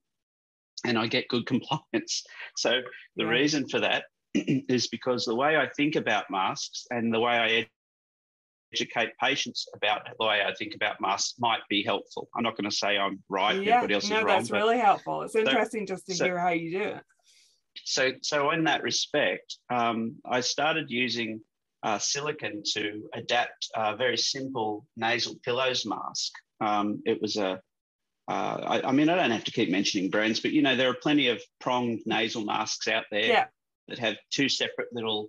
and 0.84 0.98
I 0.98 1.06
get 1.06 1.28
good 1.28 1.46
compliance. 1.52 2.24
So 2.56 2.80
the 3.16 3.26
reason 3.26 3.68
for 3.68 3.80
that 3.80 4.04
is 4.34 4.88
because 4.88 5.24
the 5.24 5.34
way 5.36 5.56
I 5.56 5.68
think 5.68 5.96
about 5.96 6.30
masks 6.30 6.86
and 6.90 7.12
the 7.12 7.20
way 7.20 7.38
I 7.38 7.66
educate 8.72 9.10
patients 9.20 9.66
about 9.74 10.02
the 10.18 10.24
way 10.26 10.40
I 10.46 10.54
think 10.54 10.74
about 10.74 11.00
masks 11.00 11.34
might 11.38 11.60
be 11.68 11.82
helpful. 11.82 12.28
I'm 12.36 12.42
not 12.42 12.56
going 12.56 12.68
to 12.70 12.76
say 12.76 12.96
I'm 12.98 13.22
right, 13.28 13.62
yeah, 13.62 13.76
everybody 13.76 13.94
else 13.94 14.08
no, 14.10 14.18
is 14.18 14.24
wrong. 14.24 14.36
that's 14.36 14.48
but- 14.50 14.56
really 14.56 14.78
helpful. 14.78 15.22
It's 15.22 15.36
interesting 15.36 15.86
just 15.86 16.06
to 16.06 16.14
so- 16.14 16.24
hear 16.24 16.38
how 16.38 16.50
you 16.50 16.78
do 16.78 16.84
it. 16.84 17.02
so 17.84 18.12
so 18.22 18.50
in 18.50 18.64
that 18.64 18.82
respect, 18.82 19.58
um, 19.70 20.16
I 20.24 20.40
started 20.40 20.90
using 20.90 21.40
uh, 21.82 21.98
silicon 21.98 22.62
to 22.74 23.02
adapt 23.14 23.68
a 23.74 23.96
very 23.96 24.16
simple 24.16 24.86
nasal 24.96 25.34
pillows 25.44 25.84
mask. 25.84 26.32
Um, 26.60 27.02
it 27.04 27.20
was 27.20 27.36
a 27.36 27.60
uh, 28.28 28.80
I, 28.82 28.88
I 28.88 28.92
mean, 28.92 29.08
I 29.08 29.16
don't 29.16 29.32
have 29.32 29.44
to 29.44 29.50
keep 29.50 29.68
mentioning 29.68 30.08
brands, 30.08 30.38
but 30.40 30.52
you 30.52 30.62
know, 30.62 30.76
there 30.76 30.88
are 30.88 30.94
plenty 30.94 31.26
of 31.28 31.42
pronged 31.60 32.00
nasal 32.06 32.44
masks 32.44 32.86
out 32.86 33.04
there 33.10 33.24
Yeah. 33.26 33.46
that 33.88 33.98
have 33.98 34.14
two 34.30 34.48
separate 34.48 34.88
little, 34.92 35.28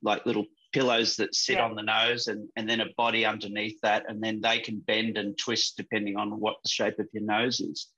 like 0.00 0.24
little 0.24 0.44
pillows 0.74 1.16
that 1.16 1.34
sit 1.34 1.56
Yeah. 1.56 1.64
on 1.66 1.76
the 1.76 1.82
nose 1.82 2.26
and, 2.26 2.48
and 2.56 2.68
then 2.68 2.80
a 2.80 2.86
body 2.96 3.24
underneath 3.24 3.78
that. 3.82 4.04
And 4.08 4.22
then 4.22 4.40
they 4.42 4.58
can 4.58 4.80
bend 4.80 5.16
and 5.16 5.38
twist 5.38 5.76
depending 5.76 6.16
on 6.16 6.40
what 6.40 6.56
the 6.62 6.68
shape 6.68 6.98
of 6.98 7.06
your 7.12 7.22
nose 7.22 7.60
is. 7.60 7.88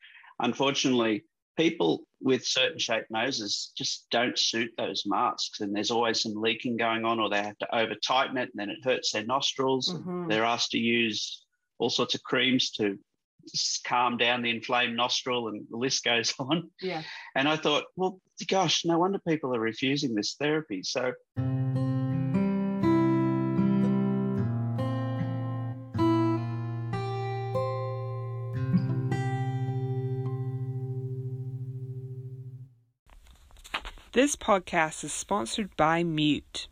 Unfortunately, 0.40 1.24
people 1.56 2.04
with 2.20 2.44
certain 2.44 2.78
shaped 2.78 3.10
noses 3.10 3.72
just 3.76 4.06
don't 4.10 4.38
suit 4.38 4.70
those 4.76 5.04
masks. 5.06 5.60
And 5.60 5.74
there's 5.74 5.90
always 5.90 6.20
some 6.20 6.34
leaking 6.34 6.76
going 6.76 7.04
on, 7.06 7.18
or 7.18 7.30
they 7.30 7.42
have 7.42 7.56
to 7.58 7.76
over 7.76 7.94
tighten 7.94 8.36
it 8.36 8.50
and 8.52 8.56
then 8.60 8.70
it 8.70 8.84
hurts 8.84 9.12
their 9.12 9.24
nostrils. 9.24 9.92
Mhm. 9.92 10.28
They're 10.28 10.44
asked 10.44 10.72
to 10.72 10.78
use 10.78 11.42
all 11.78 11.88
sorts 11.90 12.14
of 12.14 12.22
creams 12.22 12.70
to 12.72 12.98
calm 13.84 14.16
down 14.16 14.42
the 14.42 14.50
inflamed 14.50 14.96
nostril, 14.96 15.48
and 15.48 15.64
the 15.70 15.76
list 15.76 16.04
goes 16.04 16.34
on. 16.38 16.70
Yeah. 16.82 17.02
And 17.34 17.48
I 17.48 17.56
thought, 17.56 17.84
well, 17.96 18.20
gosh, 18.48 18.84
no 18.84 18.98
wonder 18.98 19.18
people 19.26 19.54
are 19.56 19.60
refusing 19.60 20.14
this 20.14 20.34
therapy. 20.34 20.82
So 20.82 21.12
This 34.16 34.34
podcast 34.34 35.04
is 35.04 35.12
sponsored 35.12 35.76
by 35.76 36.02
Mute. 36.02 36.68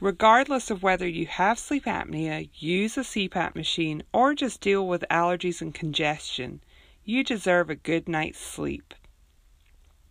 Regardless 0.00 0.72
of 0.72 0.82
whether 0.82 1.06
you 1.06 1.24
have 1.26 1.56
sleep 1.56 1.84
apnea, 1.84 2.48
use 2.52 2.98
a 2.98 3.02
CPAP 3.02 3.54
machine, 3.54 4.02
or 4.12 4.34
just 4.34 4.60
deal 4.60 4.84
with 4.84 5.04
allergies 5.08 5.62
and 5.62 5.72
congestion, 5.72 6.60
you 7.04 7.22
deserve 7.22 7.70
a 7.70 7.76
good 7.76 8.08
night's 8.08 8.40
sleep. 8.40 8.92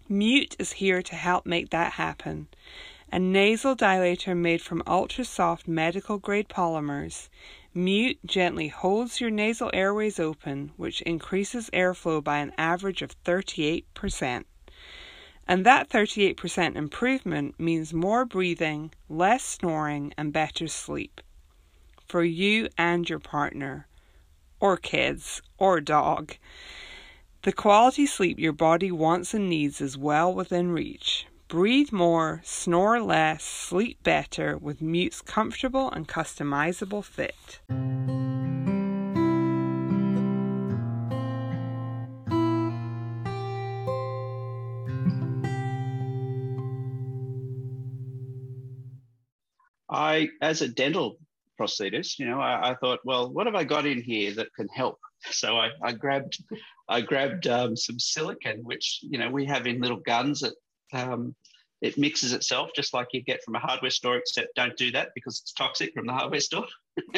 Mute 0.08 0.56
is 0.58 0.72
here 0.80 1.02
to 1.02 1.16
help 1.16 1.46
make 1.46 1.70
that 1.72 1.92
happen. 1.92 2.48
A 3.12 3.20
nasal 3.20 3.76
dilator 3.76 4.34
made 4.34 4.62
from 4.62 4.84
ultra 4.88 5.26
soft 5.26 5.68
medical 5.68 6.18
grade 6.18 6.48
polymers, 6.48 7.28
Mute 7.74 8.20
gently 8.26 8.70
holds 8.70 9.20
your 9.20 9.32
nasal 9.32 9.70
airways 9.74 10.18
open, 10.18 10.72
which 10.78 11.02
increases 11.02 11.70
airflow 11.72 12.24
by 12.24 12.38
an 12.38 12.54
average 12.58 13.02
of 13.02 13.22
38%. 13.26 14.46
And 15.48 15.66
that 15.66 15.90
38% 15.90 16.76
improvement 16.76 17.60
means 17.60 17.94
more 17.94 18.26
breathing, 18.26 18.92
less 19.10 19.44
snoring, 19.44 20.14
and 20.18 20.32
better 20.32 20.68
sleep. 20.68 21.22
For 22.08 22.24
you 22.24 22.70
and 22.78 23.10
your 23.10 23.20
partner, 23.20 23.88
or 24.60 24.78
kids, 24.78 25.42
or 25.58 25.82
dog. 25.82 26.36
The 27.42 27.52
quality 27.52 28.06
sleep 28.06 28.40
your 28.40 28.54
body 28.54 28.92
wants 28.92 29.34
and 29.34 29.50
needs 29.50 29.82
is 29.82 29.98
well 29.98 30.34
within 30.34 30.72
reach. 30.72 31.28
Breathe 31.50 31.92
more, 31.92 32.42
snore 32.44 33.02
less, 33.02 33.44
sleep 33.44 34.02
better 34.02 34.58
with 34.58 34.82
Mute's 34.82 35.22
comfortable 35.22 35.92
and 35.92 36.08
customizable 36.08 37.04
fit. 37.04 37.60
I, 49.94 50.30
as 50.42 50.62
a 50.62 50.68
dental 50.68 51.18
prosthetist, 51.60 52.20
you 52.20 52.26
know, 52.26 52.40
I, 52.40 52.72
I 52.72 52.76
thought, 52.76 53.00
well, 53.06 53.32
what 53.32 53.46
have 53.46 53.56
I 53.56 53.64
got 53.64 53.86
in 53.86 54.02
here 54.02 54.34
that 54.36 54.54
can 54.56 54.68
help? 54.70 55.00
So 55.32 55.56
I, 55.56 55.70
I 55.82 55.94
grabbed, 55.94 56.44
I 56.90 57.00
grabbed 57.00 57.48
um, 57.48 57.78
some 57.78 57.98
silicon, 57.98 58.60
which 58.64 59.00
you 59.04 59.18
know 59.18 59.30
we 59.32 59.46
have 59.46 59.66
in 59.68 59.80
little 59.80 60.02
guns 60.02 60.42
that 60.42 60.54
um, 60.92 61.34
it 61.82 61.98
mixes 61.98 62.34
itself 62.34 62.72
just 62.76 62.94
like 62.94 63.08
you 63.14 63.24
get 63.24 63.42
from 63.42 63.56
a 63.56 63.60
hardware 63.60 63.90
store, 63.90 64.18
except 64.18 64.54
don't 64.56 64.76
do 64.76 64.92
that 64.92 65.12
because 65.16 65.40
it's 65.40 65.54
toxic 65.54 65.94
from 65.94 66.08
the 66.08 66.14
hardware 66.14 66.42
store. 66.42 66.66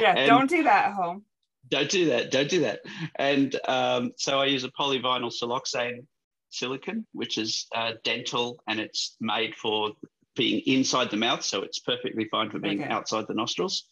Yeah, 0.00 0.26
don't 0.26 0.48
do 0.48 0.62
that 0.62 0.86
at 0.86 0.92
home. 0.94 1.24
don't 1.68 1.90
do 1.90 2.06
that. 2.06 2.30
Don't 2.30 2.48
do 2.48 2.60
that. 2.60 2.80
And 3.16 3.54
um, 3.66 4.12
so 4.16 4.38
I 4.38 4.46
use 4.46 4.62
a 4.62 4.70
polyvinyl 4.70 5.32
siloxane 5.32 6.06
silicon, 6.50 7.06
which 7.12 7.38
is 7.38 7.66
uh, 7.74 7.92
dental 8.04 8.62
and 8.68 8.78
it's 8.78 9.16
made 9.20 9.54
for 9.56 9.90
being 10.34 10.62
inside 10.66 11.10
the 11.10 11.16
mouth. 11.16 11.44
So 11.44 11.62
it's 11.62 11.78
perfectly 11.78 12.26
fine 12.30 12.50
for 12.50 12.58
being 12.58 12.82
Okay. 12.82 12.90
outside 12.90 13.26
the 13.28 13.34
nostrils. 13.34 13.88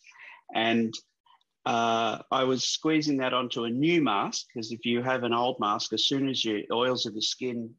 And 0.54 0.92
uh, 1.66 2.18
I 2.30 2.44
was 2.44 2.64
squeezing 2.64 3.18
that 3.18 3.34
onto 3.34 3.64
a 3.64 3.70
new 3.70 4.02
mask 4.02 4.46
because 4.52 4.72
if 4.72 4.84
you 4.84 5.02
have 5.02 5.24
an 5.24 5.34
old 5.34 5.60
mask, 5.60 5.92
as 5.92 6.06
soon 6.06 6.28
as 6.28 6.44
your 6.44 6.60
oils 6.72 7.06
of 7.06 7.14
the 7.14 7.22
skin 7.22 7.74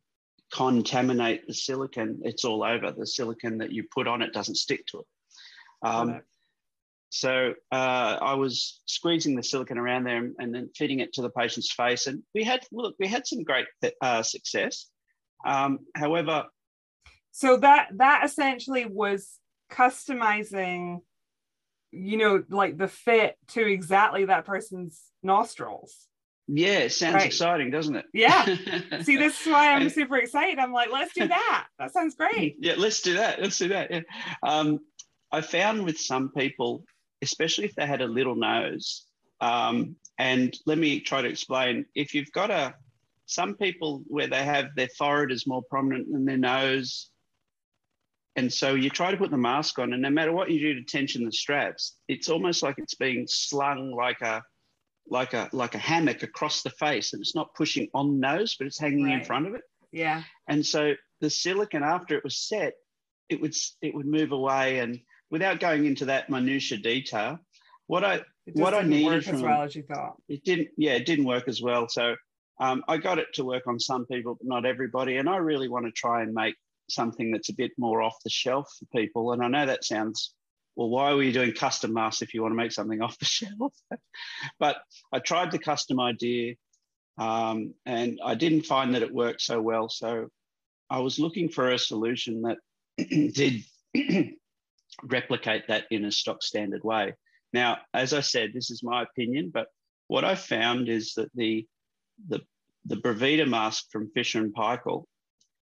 contaminate 0.53 1.47
the 1.47 1.53
silicon, 1.53 2.19
it's 2.23 2.45
all 2.45 2.63
over. 2.63 2.91
The 2.91 3.07
silicon 3.07 3.57
that 3.59 3.71
you 3.71 3.85
put 3.93 4.07
on 4.07 4.21
it 4.21 4.33
doesn't 4.33 4.55
stick 4.55 4.85
to 4.87 4.99
it. 4.99 5.05
Um, 5.83 6.21
so 7.09 7.53
uh, 7.71 8.17
I 8.21 8.35
was 8.35 8.81
squeezing 8.85 9.35
the 9.35 9.43
silicon 9.43 9.77
around 9.77 10.05
there 10.05 10.17
and, 10.17 10.35
and 10.39 10.53
then 10.55 10.69
fitting 10.75 10.99
it 10.99 11.11
to 11.13 11.21
the 11.21 11.29
patient's 11.29 11.73
face, 11.73 12.07
and 12.07 12.23
we 12.33 12.43
had 12.43 12.61
look, 12.71 12.95
we 12.99 13.07
had 13.07 13.27
some 13.27 13.43
great 13.43 13.65
uh, 14.01 14.23
success. 14.23 14.87
Um, 15.45 15.79
however, 15.95 16.45
So 17.31 17.57
that 17.57 17.89
that 17.97 18.21
essentially 18.25 18.85
was 18.85 19.37
customizing, 19.71 20.99
you 21.91 22.17
know, 22.17 22.43
like 22.49 22.77
the 22.77 22.87
fit 22.87 23.37
to 23.49 23.65
exactly 23.65 24.25
that 24.25 24.45
person's 24.45 25.01
nostrils. 25.23 26.07
yeah, 26.47 26.79
it 26.79 26.91
sounds 26.91 27.15
Right. 27.15 27.25
exciting, 27.25 27.71
doesn't 27.71 27.95
it? 27.95 28.05
Yeah. 28.13 28.43
See, 29.03 29.15
this 29.17 29.39
is 29.41 29.47
why 29.47 29.73
I'm 29.73 29.89
super 29.89 30.17
excited. 30.17 30.59
I'm 30.59 30.73
like, 30.73 30.91
let's 30.91 31.13
do 31.13 31.27
that. 31.27 31.67
That 31.79 31.93
sounds 31.93 32.15
great. 32.15 32.57
Yeah, 32.59 32.73
let's 32.77 33.01
do 33.01 33.13
that. 33.15 33.41
Let's 33.41 33.57
do 33.57 33.69
that. 33.69 33.91
Yeah. 33.91 34.01
Um, 34.43 34.79
I 35.31 35.39
found 35.41 35.85
with 35.85 35.97
some 35.97 36.29
people, 36.35 36.83
especially 37.21 37.65
if 37.65 37.75
they 37.75 37.85
had 37.85 38.01
a 38.01 38.07
little 38.07 38.35
nose, 38.35 39.05
um, 39.39 39.95
and 40.17 40.53
let 40.65 40.77
me 40.77 40.99
try 40.99 41.21
to 41.21 41.29
explain. 41.29 41.85
If 41.95 42.13
you've 42.13 42.31
got 42.33 42.51
a, 42.51 42.75
some 43.27 43.55
people 43.55 44.03
where 44.07 44.27
they 44.27 44.43
have 44.43 44.75
their 44.75 44.89
forehead 44.97 45.31
is 45.31 45.47
more 45.47 45.63
prominent 45.69 46.11
than 46.11 46.25
their 46.25 46.37
nose, 46.37 47.09
and 48.35 48.51
so 48.51 48.75
you 48.75 48.89
try 48.89 49.11
to 49.11 49.17
put 49.17 49.31
the 49.31 49.37
mask 49.37 49.79
on, 49.79 49.93
and 49.93 50.01
no 50.01 50.09
matter 50.09 50.31
what 50.31 50.49
you 50.51 50.59
do 50.59 50.73
to 50.79 50.83
tension 50.85 51.25
the 51.25 51.31
straps, 51.31 51.97
it's 52.07 52.29
almost 52.29 52.63
like 52.63 52.75
it's 52.77 52.95
being 52.95 53.25
slung 53.27 53.91
like 53.91 54.21
a, 54.21 54.43
like 55.09 55.33
a 55.33 55.49
like 55.51 55.75
a 55.75 55.79
hammock 55.79 56.23
across 56.23 56.61
the 56.63 56.69
face, 56.69 57.13
and 57.13 57.21
it's 57.21 57.35
not 57.35 57.53
pushing 57.55 57.87
on 57.93 58.13
the 58.19 58.27
nose, 58.27 58.55
but 58.57 58.67
it's 58.67 58.79
hanging 58.79 59.09
in 59.09 59.23
front 59.23 59.47
of 59.47 59.55
it. 59.55 59.61
Yeah. 59.91 60.23
And 60.47 60.65
so 60.65 60.93
the 61.19 61.29
silicon, 61.29 61.83
after 61.83 62.15
it 62.17 62.23
was 62.23 62.37
set, 62.37 62.73
it 63.29 63.41
would 63.41 63.53
it 63.81 63.93
would 63.93 64.05
move 64.07 64.31
away. 64.31 64.79
And 64.79 64.99
without 65.29 65.59
going 65.59 65.85
into 65.85 66.05
that 66.05 66.29
minutia 66.29 66.77
detail, 66.77 67.39
what 67.87 68.05
I 68.05 68.21
It 68.47 68.55
What 68.55 68.73
I 68.73 68.83
needed 68.83 69.05
work 69.05 69.17
as 69.19 69.25
from- 69.27 69.41
well 69.41 69.61
as 69.63 69.75
you 69.75 69.83
thought. 69.83 70.15
it 70.29 70.43
didn't 70.45 70.69
yeah 70.77 70.93
it 70.93 71.05
didn't 71.05 71.25
work 71.25 71.47
as 71.47 71.61
well. 71.61 71.87
So 71.89 72.15
Um, 72.59 72.83
I 72.87 72.97
got 72.97 73.17
it 73.17 73.27
to 73.33 73.43
work 73.43 73.65
on 73.67 73.79
some 73.79 74.05
people, 74.05 74.35
but 74.35 74.45
not 74.47 74.65
everybody. 74.65 75.17
And 75.17 75.27
I 75.27 75.37
really 75.37 75.67
want 75.67 75.85
to 75.87 75.91
try 75.91 76.21
and 76.21 76.31
make 76.33 76.55
something 76.93 77.31
that's 77.31 77.49
a 77.49 77.55
bit 77.55 77.71
more 77.77 78.01
off 78.01 78.23
the 78.23 78.29
shelf 78.29 78.71
for 78.77 78.85
people. 78.97 79.31
And 79.31 79.43
I 79.43 79.47
know 79.47 79.65
that 79.65 79.83
sounds, 79.83 80.33
well, 80.75 80.89
why 80.89 81.13
were 81.13 81.23
you 81.23 81.33
doing 81.33 81.53
custom 81.53 81.93
masks 81.93 82.21
if 82.21 82.33
you 82.33 82.41
want 82.41 82.51
to 82.51 82.57
make 82.57 82.71
something 82.71 83.01
off 83.01 83.17
the 83.19 83.25
shelf? 83.25 83.73
but 84.59 84.77
I 85.11 85.19
tried 85.19 85.51
the 85.51 85.59
custom 85.59 85.99
idea 85.99 86.55
um, 87.17 87.73
and 87.85 88.19
I 88.23 88.35
didn't 88.35 88.65
find 88.65 88.95
that 88.95 89.03
it 89.03 89.13
worked 89.13 89.41
so 89.41 89.61
well. 89.61 89.89
So 89.89 90.27
I 90.89 90.99
was 90.99 91.19
looking 91.19 91.49
for 91.49 91.71
a 91.71 91.79
solution 91.79 92.41
that 92.43 92.57
did 92.97 93.63
replicate 95.03 95.67
that 95.67 95.85
in 95.91 96.05
a 96.05 96.11
stock 96.11 96.43
standard 96.43 96.83
way. 96.83 97.13
Now, 97.53 97.79
as 97.93 98.13
I 98.13 98.21
said, 98.21 98.51
this 98.53 98.71
is 98.71 98.83
my 98.83 99.03
opinion, 99.03 99.51
but 99.53 99.67
what 100.07 100.25
I 100.25 100.35
found 100.35 100.89
is 100.89 101.13
that 101.13 101.29
the 101.35 101.65
the 102.27 102.41
the 102.85 102.97
Brevida 102.97 103.47
mask 103.47 103.85
from 103.91 104.11
Fisher 104.13 104.39
and 104.39 104.53
Paykel 104.53 105.05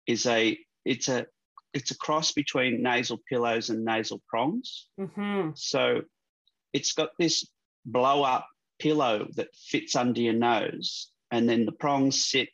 is 0.07 0.25
a 0.25 0.57
it's 0.85 1.09
a 1.09 1.25
it's 1.73 1.91
a 1.91 1.97
cross 1.97 2.31
between 2.31 2.83
nasal 2.83 3.19
pillows 3.29 3.69
and 3.69 3.83
nasal 3.83 4.21
prongs. 4.27 4.87
Mm-hmm. 4.99 5.51
So 5.55 6.01
it's 6.71 6.93
got 6.93 7.09
this 7.17 7.47
blow 7.85 8.23
up 8.23 8.47
pillow 8.79 9.27
that 9.35 9.55
fits 9.55 9.95
under 9.95 10.21
your 10.21 10.33
nose, 10.33 11.11
and 11.31 11.49
then 11.49 11.65
the 11.65 11.71
prongs 11.71 12.25
sit 12.25 12.49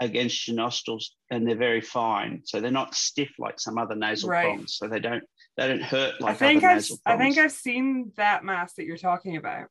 against 0.00 0.48
your 0.48 0.56
nostrils, 0.56 1.14
and 1.30 1.46
they're 1.46 1.54
very 1.54 1.80
fine. 1.80 2.42
So 2.44 2.60
they're 2.60 2.70
not 2.70 2.94
stiff 2.94 3.30
like 3.38 3.60
some 3.60 3.78
other 3.78 3.94
nasal 3.94 4.30
right. 4.30 4.44
prongs. 4.44 4.76
So 4.76 4.88
they 4.88 5.00
don't 5.00 5.24
they 5.56 5.68
don't 5.68 5.82
hurt 5.82 6.20
like 6.20 6.34
I 6.34 6.34
think 6.34 6.64
I've 6.64 6.86
I 7.04 7.16
think 7.16 7.38
I've 7.38 7.52
seen 7.52 8.12
that 8.16 8.44
mask 8.44 8.76
that 8.76 8.84
you're 8.84 8.96
talking 8.96 9.36
about. 9.36 9.68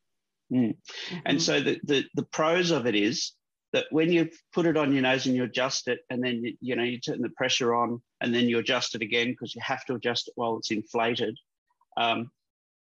Mm. 0.52 0.76
Mm-hmm. 0.76 1.18
And 1.26 1.42
so 1.42 1.62
the, 1.62 1.80
the 1.84 2.06
the 2.16 2.24
pros 2.24 2.72
of 2.72 2.86
it 2.86 2.96
is 2.96 3.34
that 3.74 3.86
when 3.90 4.12
you 4.12 4.30
put 4.54 4.66
it 4.66 4.78
on 4.78 4.92
your 4.92 5.04
nose 5.04 5.26
and 5.26 5.36
you 5.36 5.44
adjust 5.44 5.88
it, 5.88 6.02
and 6.10 6.24
then 6.24 6.44
you, 6.44 6.58
you 6.62 6.76
know 6.76 6.84
you 6.84 7.00
turn 7.00 7.22
the 7.22 7.30
pressure 7.30 7.74
on, 7.74 8.02
and 8.20 8.34
then 8.34 8.50
you 8.50 8.60
adjust 8.60 8.96
it 8.96 9.02
again 9.02 9.32
because 9.32 9.56
you 9.56 9.62
have 9.64 9.86
to 9.86 9.96
adjust 9.96 10.28
it 10.28 10.34
while 10.36 10.58
it's 10.58 10.72
inflated. 10.72 11.38
Um, 11.98 12.32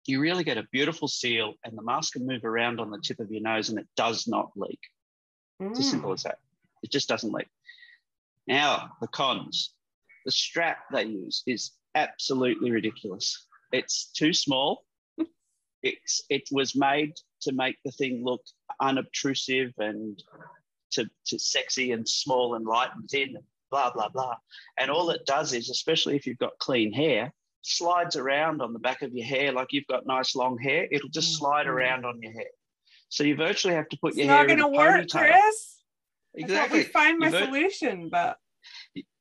you 0.06 0.22
really 0.22 0.44
get 0.44 0.58
a 0.58 0.68
beautiful 0.72 1.08
seal, 1.08 1.56
and 1.64 1.78
the 1.78 1.84
mask 1.84 2.14
can 2.14 2.26
move 2.26 2.46
around 2.46 2.80
on 2.80 2.92
the 2.92 3.00
tip 3.00 3.20
of 3.20 3.32
your 3.32 3.42
nose, 3.42 3.70
and 3.70 3.80
it 3.80 3.88
does 3.96 4.28
not 4.28 4.52
leak. 4.56 4.80
Mm. 5.62 5.72
It's 5.72 5.80
as 5.80 5.90
simple 5.90 6.14
as 6.14 6.24
that. 6.24 6.40
It 6.84 6.92
just 6.92 7.10
doesn't 7.10 7.34
leak. 7.34 7.48
Now 8.48 8.92
the 9.02 9.08
cons. 9.08 9.74
The 10.26 10.32
strap 10.32 10.80
they 10.92 11.04
use 11.04 11.44
is 11.48 11.72
absolutely 11.96 12.72
ridiculous. 12.72 13.46
It's 13.72 14.12
too 14.12 14.34
small. 14.34 14.84
it's 15.84 16.24
it 16.30 16.44
was 16.52 16.76
made 16.76 17.14
to 17.42 17.54
make 17.54 17.78
the 17.84 17.92
thing 17.92 18.24
look 18.24 18.42
unobtrusive 18.80 19.74
and 19.78 20.22
to, 20.98 21.10
to 21.28 21.40
sexy 21.40 21.92
and 21.92 22.08
small 22.08 22.56
and 22.56 22.66
light 22.66 22.90
and 22.96 23.10
thin 23.10 23.36
and 23.36 23.44
blah, 23.72 23.92
blah, 23.92 24.10
blah. 24.10 24.36
And 24.78 24.92
all 24.92 25.10
it 25.10 25.26
does 25.26 25.54
is, 25.54 25.70
especially 25.70 26.16
if 26.16 26.26
you've 26.26 26.38
got 26.38 26.58
clean 26.60 26.92
hair, 26.92 27.34
slides 27.62 28.16
around 28.16 28.62
on 28.62 28.74
the 28.74 28.80
back 28.80 29.02
of 29.02 29.14
your 29.14 29.26
hair 29.26 29.52
like 29.52 29.68
you've 29.72 29.88
got 29.88 30.06
nice 30.06 30.36
long 30.36 30.58
hair. 30.58 30.88
It'll 30.92 31.10
just 31.10 31.34
mm, 31.34 31.40
slide 31.40 31.68
around 31.68 32.06
on 32.06 32.22
your 32.22 32.32
hair. 32.32 32.52
So 33.10 33.24
you 33.24 33.36
virtually 33.36 33.76
have 33.76 33.90
to 33.90 33.98
put 33.98 34.10
it's 34.10 34.18
your 34.18 34.28
hair 34.28 34.48
in 34.48 34.60
a 34.60 34.64
whole 34.64 34.74
gonna 34.74 34.98
work. 35.00 35.10
Chris. 35.10 35.82
Exactly. 36.36 36.80
we 36.80 36.84
find 36.86 37.20
my 37.20 37.30
vir- 37.30 37.46
solution, 37.46 38.10
but 38.10 38.38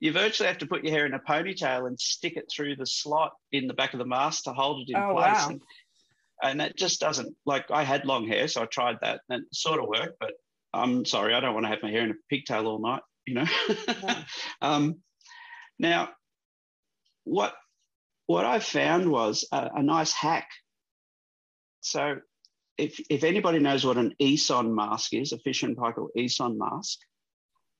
you 0.00 0.12
virtually 0.12 0.48
have 0.48 0.58
to 0.58 0.66
put 0.66 0.84
your 0.84 0.92
hair 0.92 1.06
in 1.06 1.14
a 1.14 1.18
ponytail 1.18 1.86
and 1.86 1.98
stick 1.98 2.36
it 2.36 2.44
through 2.54 2.76
the 2.76 2.86
slot 2.86 3.32
in 3.52 3.66
the 3.66 3.74
back 3.74 3.94
of 3.94 3.98
the 3.98 4.06
mask 4.06 4.44
to 4.44 4.52
hold 4.52 4.82
it 4.82 4.90
in 4.90 4.96
oh, 4.96 5.14
place. 5.14 5.34
Wow. 5.34 5.48
And, 5.50 5.60
and 6.42 6.60
that 6.60 6.76
just 6.76 7.00
doesn't 7.00 7.34
like 7.46 7.70
I 7.70 7.84
had 7.84 8.04
long 8.04 8.26
hair, 8.26 8.48
so 8.48 8.62
I 8.62 8.66
tried 8.66 8.96
that 9.00 9.20
and 9.30 9.42
it 9.42 9.54
sort 9.54 9.80
of 9.80 9.88
worked, 9.88 10.18
but 10.20 10.32
I'm 10.72 11.04
sorry, 11.04 11.34
I 11.34 11.40
don't 11.40 11.54
want 11.54 11.64
to 11.64 11.70
have 11.70 11.82
my 11.82 11.90
hair 11.90 12.04
in 12.04 12.10
a 12.10 12.14
pigtail 12.28 12.66
all 12.66 12.80
night, 12.80 13.02
you 13.26 13.34
know. 13.34 13.46
um, 14.60 14.96
now, 15.78 16.10
what 17.24 17.54
what 18.26 18.44
I 18.44 18.58
found 18.58 19.10
was 19.10 19.46
a, 19.52 19.70
a, 19.76 19.82
nice 19.82 20.12
hack. 20.12 20.48
So, 21.80 22.16
if 22.76 23.00
if 23.08 23.24
anybody 23.24 23.58
knows 23.58 23.84
what 23.84 23.96
an 23.96 24.14
ESON 24.20 24.74
mask 24.74 25.14
is, 25.14 25.32
a 25.32 25.38
Fisher 25.38 25.66
and 25.66 25.76
Paykel 25.76 26.08
ESON 26.16 26.58
mask, 26.58 26.98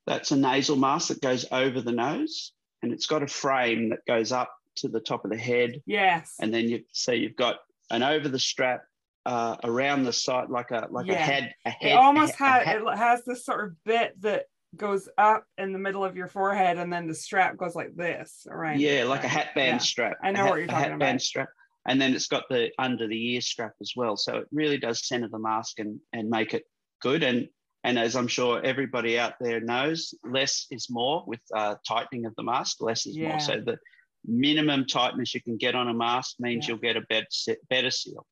that's 0.06 0.30
a 0.30 0.36
nasal 0.36 0.76
mask 0.76 1.08
that 1.08 1.20
goes 1.20 1.46
over 1.50 1.80
the 1.80 1.92
nose, 1.92 2.52
and 2.82 2.92
it's 2.92 3.06
got 3.06 3.22
a 3.22 3.28
frame 3.28 3.90
that 3.90 4.04
goes 4.06 4.32
up 4.32 4.52
to 4.76 4.88
the 4.88 5.00
top 5.00 5.24
of 5.24 5.30
the 5.30 5.38
head. 5.38 5.82
Yes. 5.86 6.34
And 6.40 6.52
then 6.52 6.68
you 6.68 6.84
so 6.92 7.12
you've 7.12 7.36
got 7.36 7.56
an 7.90 8.02
over 8.02 8.28
the 8.28 8.38
strap 8.38 8.82
uh, 9.26 9.56
around 9.64 10.04
the 10.04 10.12
side, 10.12 10.48
like 10.50 10.70
a 10.70 10.86
like 10.90 11.06
yeah. 11.06 11.14
a 11.14 11.16
head. 11.16 11.54
A 11.66 11.70
head. 11.70 11.92
It 11.92 11.96
almost 11.96 12.36
has 12.36 12.62
it 12.66 12.96
has 12.96 13.24
this 13.24 13.44
sort 13.44 13.64
of 13.64 13.84
bit 13.84 14.20
that 14.22 14.44
goes 14.76 15.08
up 15.18 15.44
in 15.58 15.72
the 15.72 15.78
middle 15.78 16.04
of 16.04 16.16
your 16.16 16.28
forehead, 16.28 16.78
and 16.78 16.92
then 16.92 17.08
the 17.08 17.14
strap 17.14 17.56
goes 17.56 17.74
like 17.74 17.94
this 17.96 18.46
around. 18.48 18.80
Yeah, 18.80 19.04
like 19.04 19.24
a 19.24 19.28
hat 19.28 19.48
band 19.54 19.74
yeah. 19.74 19.78
strap. 19.78 20.16
I 20.22 20.30
know 20.30 20.44
hat, 20.44 20.50
what 20.50 20.58
you're 20.58 20.68
talking 20.68 20.86
about. 20.86 21.00
Band 21.00 21.20
strap, 21.20 21.48
and 21.88 22.00
then 22.00 22.14
it's 22.14 22.28
got 22.28 22.44
the 22.48 22.70
under 22.78 23.08
the 23.08 23.32
ear 23.32 23.40
strap 23.40 23.72
as 23.80 23.92
well. 23.96 24.16
So 24.16 24.36
it 24.36 24.46
really 24.52 24.78
does 24.78 25.06
center 25.06 25.28
the 25.28 25.40
mask 25.40 25.80
and 25.80 25.98
and 26.12 26.30
make 26.30 26.54
it 26.54 26.62
good. 27.02 27.24
And 27.24 27.48
and 27.82 27.98
as 27.98 28.14
I'm 28.14 28.28
sure 28.28 28.62
everybody 28.64 29.18
out 29.18 29.34
there 29.40 29.60
knows, 29.60 30.14
less 30.24 30.66
is 30.70 30.86
more 30.88 31.24
with 31.26 31.40
uh, 31.52 31.74
tightening 31.86 32.26
of 32.26 32.34
the 32.36 32.44
mask. 32.44 32.80
Less 32.80 33.06
is 33.06 33.16
yeah. 33.16 33.30
more. 33.30 33.40
So 33.40 33.60
the 33.60 33.78
minimum 34.24 34.86
tightness 34.86 35.34
you 35.34 35.42
can 35.42 35.56
get 35.56 35.74
on 35.74 35.88
a 35.88 35.94
mask 35.94 36.36
means 36.38 36.68
you'll 36.68 36.78
get 36.78 36.96
a 36.96 37.02
better 37.08 37.26
better 37.68 37.90
seal. 37.90 38.24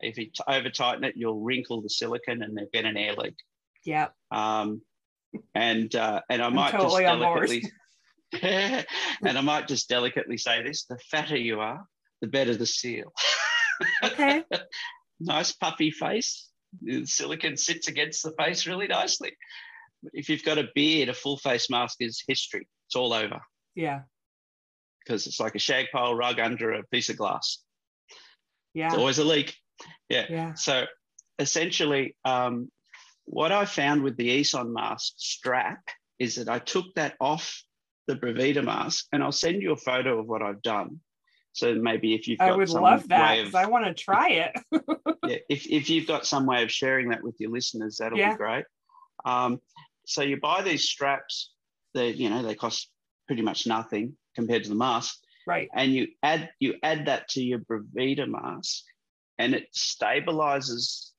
If 0.00 0.18
you 0.18 0.26
t- 0.26 0.44
over 0.46 0.70
tighten 0.70 1.04
it, 1.04 1.14
you'll 1.16 1.40
wrinkle 1.40 1.82
the 1.82 1.90
silicon 1.90 2.42
and 2.42 2.56
they'll 2.56 2.68
get 2.72 2.84
an 2.84 2.96
air 2.96 3.14
leak. 3.14 3.36
Yeah. 3.84 4.08
Um, 4.30 4.82
and 5.54 5.94
uh, 5.94 6.22
and 6.30 6.42
I 6.42 6.48
might 6.48 6.72
totally 6.72 7.04
just 7.04 7.20
delicately, 7.20 7.62
and 9.22 9.38
I 9.38 9.40
might 9.40 9.68
just 9.68 9.88
delicately 9.88 10.38
say 10.38 10.62
this: 10.62 10.84
the 10.84 10.98
fatter 11.10 11.36
you 11.36 11.60
are, 11.60 11.84
the 12.20 12.28
better 12.28 12.54
the 12.54 12.66
seal. 12.66 13.12
Okay. 14.02 14.42
nice 15.20 15.52
puffy 15.52 15.90
face. 15.90 16.48
The 16.82 17.06
silicon 17.06 17.56
sits 17.56 17.88
against 17.88 18.22
the 18.22 18.32
face 18.38 18.66
really 18.66 18.86
nicely. 18.86 19.32
If 20.12 20.28
you've 20.28 20.44
got 20.44 20.58
a 20.58 20.68
beard, 20.74 21.08
a 21.08 21.14
full 21.14 21.38
face 21.38 21.70
mask 21.70 21.96
is 22.00 22.22
history. 22.26 22.68
It's 22.86 22.96
all 22.96 23.12
over. 23.12 23.40
Yeah. 23.74 24.00
Because 25.04 25.26
it's 25.26 25.40
like 25.40 25.54
a 25.54 25.60
shag 25.60 25.86
pile 25.92 26.14
rug 26.14 26.38
under 26.38 26.72
a 26.72 26.84
piece 26.84 27.08
of 27.08 27.16
glass. 27.16 27.62
Yeah. 28.74 28.86
It's 28.86 28.96
always 28.96 29.18
a 29.18 29.24
leak. 29.24 29.56
Yeah. 30.08 30.26
yeah. 30.28 30.54
So 30.54 30.84
essentially, 31.38 32.16
um, 32.24 32.70
what 33.24 33.52
I 33.52 33.64
found 33.64 34.02
with 34.02 34.16
the 34.16 34.40
ESON 34.40 34.72
mask 34.72 35.14
strap 35.16 35.82
is 36.18 36.36
that 36.36 36.48
I 36.48 36.58
took 36.58 36.86
that 36.94 37.14
off 37.20 37.62
the 38.06 38.16
Brevida 38.16 38.64
mask, 38.64 39.06
and 39.12 39.22
I'll 39.22 39.32
send 39.32 39.62
you 39.62 39.72
a 39.72 39.76
photo 39.76 40.18
of 40.18 40.26
what 40.26 40.42
I've 40.42 40.62
done. 40.62 41.00
So 41.52 41.74
maybe 41.74 42.14
if 42.14 42.28
you've 42.28 42.38
got 42.38 42.52
I 42.52 42.56
would 42.56 42.68
love 42.68 43.08
that 43.08 43.36
because 43.36 43.54
I 43.54 43.66
want 43.66 43.84
to 43.84 43.94
try 43.94 44.28
it. 44.28 44.52
yeah, 45.26 45.36
if, 45.48 45.66
if 45.66 45.90
you've 45.90 46.06
got 46.06 46.26
some 46.26 46.46
way 46.46 46.62
of 46.62 46.70
sharing 46.70 47.10
that 47.10 47.22
with 47.22 47.36
your 47.38 47.50
listeners, 47.50 47.96
that'll 47.98 48.18
yeah. 48.18 48.32
be 48.32 48.36
great. 48.36 48.64
Um, 49.24 49.60
so 50.06 50.22
you 50.22 50.38
buy 50.40 50.62
these 50.62 50.84
straps, 50.84 51.52
they 51.94 52.10
you 52.10 52.30
know 52.30 52.42
they 52.42 52.54
cost 52.54 52.90
pretty 53.26 53.42
much 53.42 53.66
nothing 53.66 54.16
compared 54.34 54.62
to 54.64 54.68
the 54.68 54.74
mask, 54.74 55.18
right? 55.46 55.68
And 55.74 55.92
you 55.92 56.08
add 56.22 56.48
you 56.60 56.76
add 56.82 57.06
that 57.06 57.28
to 57.30 57.42
your 57.42 57.58
Brevida 57.58 58.26
mask, 58.26 58.84
and 59.38 59.54
it 59.54 59.68
stabilizes 59.76 61.10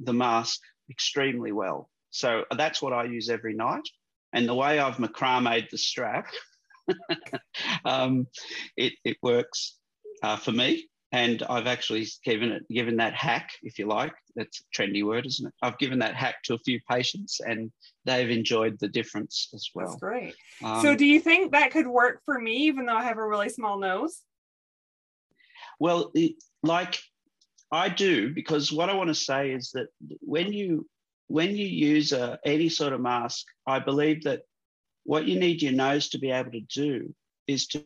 the 0.00 0.12
mask 0.12 0.60
extremely 0.90 1.52
well. 1.52 1.88
So 2.10 2.44
that's 2.56 2.82
what 2.82 2.92
I 2.92 3.04
use 3.04 3.28
every 3.28 3.54
night. 3.54 3.88
And 4.32 4.48
the 4.48 4.54
way 4.54 4.78
I've 4.78 4.96
macrame 4.96 5.68
the 5.70 5.78
strap, 5.78 6.26
um, 7.84 8.26
it, 8.76 8.94
it 9.04 9.16
works 9.22 9.78
uh, 10.22 10.36
for 10.36 10.52
me. 10.52 10.88
And 11.14 11.42
I've 11.42 11.66
actually 11.66 12.06
given 12.24 12.52
it 12.52 12.66
given 12.70 12.96
that 12.96 13.12
hack, 13.12 13.50
if 13.62 13.78
you 13.78 13.86
like. 13.86 14.14
That's 14.34 14.62
a 14.62 14.80
trendy 14.80 15.04
word, 15.04 15.26
isn't 15.26 15.46
it? 15.46 15.52
I've 15.60 15.76
given 15.76 15.98
that 15.98 16.14
hack 16.14 16.36
to 16.44 16.54
a 16.54 16.58
few 16.58 16.80
patients, 16.88 17.40
and 17.40 17.70
they've 18.06 18.30
enjoyed 18.30 18.78
the 18.78 18.88
difference 18.88 19.50
as 19.52 19.68
well. 19.74 19.88
That's 19.88 20.00
great. 20.00 20.34
Um, 20.64 20.80
so, 20.80 20.96
do 20.96 21.04
you 21.04 21.20
think 21.20 21.52
that 21.52 21.70
could 21.70 21.86
work 21.86 22.22
for 22.24 22.40
me, 22.40 22.56
even 22.68 22.86
though 22.86 22.96
I 22.96 23.02
have 23.02 23.18
a 23.18 23.26
really 23.26 23.50
small 23.50 23.78
nose? 23.78 24.22
Well, 25.78 26.12
it, 26.14 26.36
like 26.62 26.98
I 27.72 27.88
do 27.88 28.32
because 28.34 28.70
what 28.70 28.90
I 28.90 28.94
want 28.94 29.08
to 29.08 29.14
say 29.14 29.50
is 29.50 29.70
that 29.72 29.86
when 30.20 30.52
you 30.52 30.86
when 31.28 31.56
you 31.56 31.66
use 31.66 32.12
a, 32.12 32.38
any 32.44 32.68
sort 32.68 32.92
of 32.92 33.00
mask, 33.00 33.46
I 33.66 33.78
believe 33.78 34.24
that 34.24 34.42
what 35.04 35.26
you 35.26 35.40
need 35.40 35.62
your 35.62 35.72
nose 35.72 36.10
to 36.10 36.18
be 36.18 36.30
able 36.30 36.50
to 36.52 36.60
do 36.60 37.14
is 37.46 37.66
to 37.68 37.82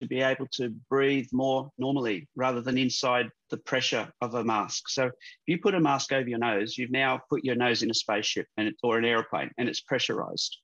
to 0.00 0.08
be 0.08 0.20
able 0.20 0.48
to 0.54 0.74
breathe 0.90 1.28
more 1.32 1.70
normally 1.78 2.28
rather 2.34 2.60
than 2.60 2.76
inside 2.76 3.30
the 3.50 3.56
pressure 3.58 4.12
of 4.20 4.34
a 4.34 4.42
mask. 4.42 4.88
So 4.88 5.04
if 5.04 5.12
you 5.46 5.58
put 5.58 5.76
a 5.76 5.80
mask 5.80 6.12
over 6.12 6.28
your 6.28 6.40
nose, 6.40 6.76
you've 6.76 6.90
now 6.90 7.20
put 7.30 7.44
your 7.44 7.54
nose 7.54 7.84
in 7.84 7.90
a 7.90 7.94
spaceship 7.94 8.48
and 8.56 8.66
it, 8.66 8.74
or 8.82 8.98
an 8.98 9.04
airplane 9.04 9.52
and 9.58 9.68
it's 9.68 9.80
pressurized. 9.80 10.58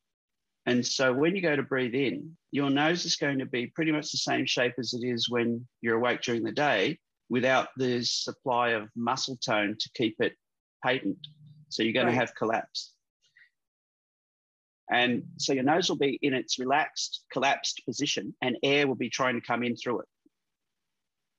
And 0.67 0.85
so 0.85 1.13
when 1.13 1.37
you 1.37 1.41
go 1.41 1.55
to 1.55 1.63
breathe 1.63 1.95
in, 1.95 2.37
your 2.51 2.69
nose 2.69 3.05
is 3.05 3.15
going 3.15 3.39
to 3.39 3.47
be 3.47 3.69
pretty 3.69 3.93
much 3.93 4.11
the 4.11 4.19
same 4.19 4.45
shape 4.45 4.75
as 4.77 4.93
it 4.93 5.07
is 5.07 5.31
when 5.31 5.67
you're 5.83 5.99
awake 5.99 6.23
during 6.23 6.43
the 6.43 6.51
day, 6.51 6.99
without 7.31 7.69
the 7.77 8.03
supply 8.05 8.71
of 8.71 8.89
muscle 8.97 9.37
tone 9.37 9.77
to 9.79 9.91
keep 9.95 10.17
it 10.21 10.35
patent. 10.85 11.19
So 11.69 11.83
you're 11.83 11.93
going 11.93 12.07
Right. 12.07 12.13
to 12.13 12.19
have 12.19 12.35
collapse. 12.35 12.95
And 14.91 15.25
so 15.37 15.53
your 15.53 15.65
nose 15.65 15.89
will 15.91 15.99
be 15.99 16.19
in 16.23 16.33
its 16.33 16.59
relaxed, 16.59 17.25
collapsed 17.31 17.83
position, 17.85 18.35
and 18.41 18.57
air 18.63 18.87
will 18.89 18.95
be 18.95 19.11
trying 19.11 19.35
to 19.39 19.47
come 19.47 19.63
in 19.63 19.77
through 19.77 20.01
it, 20.01 20.09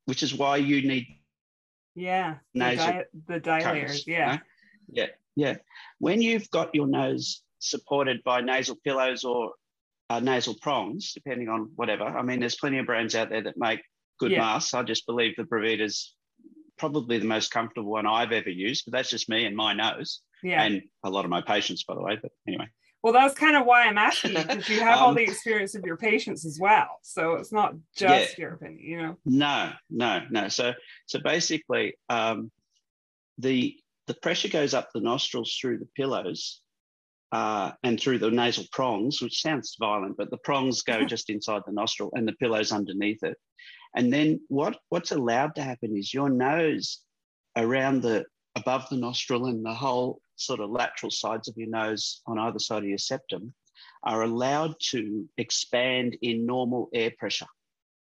which 0.06 0.22
is 0.22 0.34
why 0.36 0.58
you 0.58 0.88
need 0.88 1.08
Yeah. 1.96 2.38
The, 2.54 2.60
Nasal 2.60 2.86
di- 2.92 3.04
the 3.28 3.40
cones, 3.64 4.06
Yeah. 4.08 4.40
Yeah, 4.92 5.08
yeah. 5.36 5.58
When 5.98 6.22
you've 6.22 6.50
got 6.52 6.74
your 6.76 6.88
nose 6.88 7.44
supported 7.58 8.24
by 8.24 8.42
nasal 8.42 8.76
pillows 8.84 9.24
or 9.24 9.54
uh, 10.12 10.20
nasal 10.20 10.56
prongs, 10.62 11.14
depending 11.14 11.50
on 11.50 11.72
whatever. 11.76 12.04
I 12.04 12.22
mean, 12.24 12.40
there's 12.40 12.56
plenty 12.56 12.80
of 12.80 12.86
brands 12.88 13.14
out 13.16 13.30
there 13.30 13.44
that 13.44 13.58
make 13.58 13.82
good 14.20 14.32
Yeah. 14.32 14.40
masks. 14.40 14.74
I 14.74 14.84
just 14.84 15.06
believe 15.08 15.36
the 15.36 15.44
Brevida's 15.44 16.16
probably 16.78 17.18
the 17.18 17.26
most 17.26 17.52
comfortable 17.52 17.92
one 17.92 18.06
I've 18.06 18.32
ever 18.32 18.50
used, 18.50 18.86
but 18.86 18.94
that's 18.94 19.10
just 19.10 19.30
me 19.30 19.46
and 19.46 19.56
my 19.56 19.74
nose 19.74 20.22
Yeah. 20.44 20.64
and 20.64 20.82
a 21.04 21.10
lot 21.10 21.26
of 21.26 21.32
my 21.32 21.42
patients, 21.42 21.84
by 21.84 21.96
the 21.96 22.02
way. 22.02 22.18
But 22.22 22.32
anyway, 22.48 22.68
Well, 23.02 23.14
that's 23.14 23.34
kind 23.34 23.56
of 23.58 23.66
why 23.66 23.84
I'm 23.84 23.98
asking 23.98 24.34
you 24.36 24.44
because 24.44 24.70
you 24.70 24.80
have 24.82 25.00
all 25.00 25.10
Um, 25.10 25.16
the 25.16 25.24
experience 25.24 25.74
of 25.76 25.86
your 25.86 25.98
patients 25.98 26.46
as 26.46 26.60
well. 26.60 27.00
So 27.02 27.34
it's 27.36 27.52
not 27.52 27.74
just 27.96 28.38
your 28.38 28.54
opinion, 28.54 28.80
you 28.84 28.98
know. 29.02 29.18
no, 29.26 29.72
no, 29.90 30.22
no. 30.30 30.48
So, 30.50 30.74
so 31.06 31.20
basically, 31.20 31.96
um, 32.10 32.52
the 33.38 33.78
the 34.08 34.14
pressure 34.16 34.48
goes 34.50 34.74
up 34.74 34.90
the 34.94 35.00
nostrils 35.02 35.56
through 35.62 35.78
the 35.80 35.88
pillows 35.96 36.62
uh, 37.32 37.72
and 37.84 38.00
through 38.00 38.20
the 38.20 38.32
nasal 38.32 38.66
prongs, 38.72 39.22
which 39.22 39.42
sounds 39.42 39.76
violent, 39.80 40.18
but 40.18 40.32
the 40.32 40.38
prongs 40.38 40.82
go 40.82 41.06
just 41.06 41.30
inside 41.30 41.62
the 41.66 41.72
nostril 41.72 42.12
and 42.14 42.28
the 42.28 42.34
pillows 42.34 42.72
underneath 42.72 43.24
it. 43.24 43.38
And 43.96 44.12
then 44.12 44.40
what 44.48 44.78
what's 44.90 45.12
allowed 45.12 45.56
to 45.56 45.64
happen 45.64 45.98
is 45.98 46.14
your 46.14 46.30
nose 46.30 47.00
around 47.56 48.02
the 48.02 48.26
above 48.56 48.88
the 48.90 48.98
nostril 48.98 49.46
and 49.46 49.66
the 49.66 49.74
whole 49.74 50.22
sort 50.36 50.60
of 50.60 50.70
lateral 50.70 51.12
sides 51.12 51.48
of 51.48 51.58
your 51.58 51.70
nose 51.70 52.22
on 52.26 52.40
either 52.40 52.60
side 52.60 52.84
of 52.84 52.90
your 52.90 52.98
septum 52.98 53.54
are 54.04 54.24
allowed 54.24 54.74
to 54.80 55.28
expand 55.38 56.18
in 56.22 56.46
normal 56.46 56.90
air 56.94 57.12
pressure. 57.18 57.48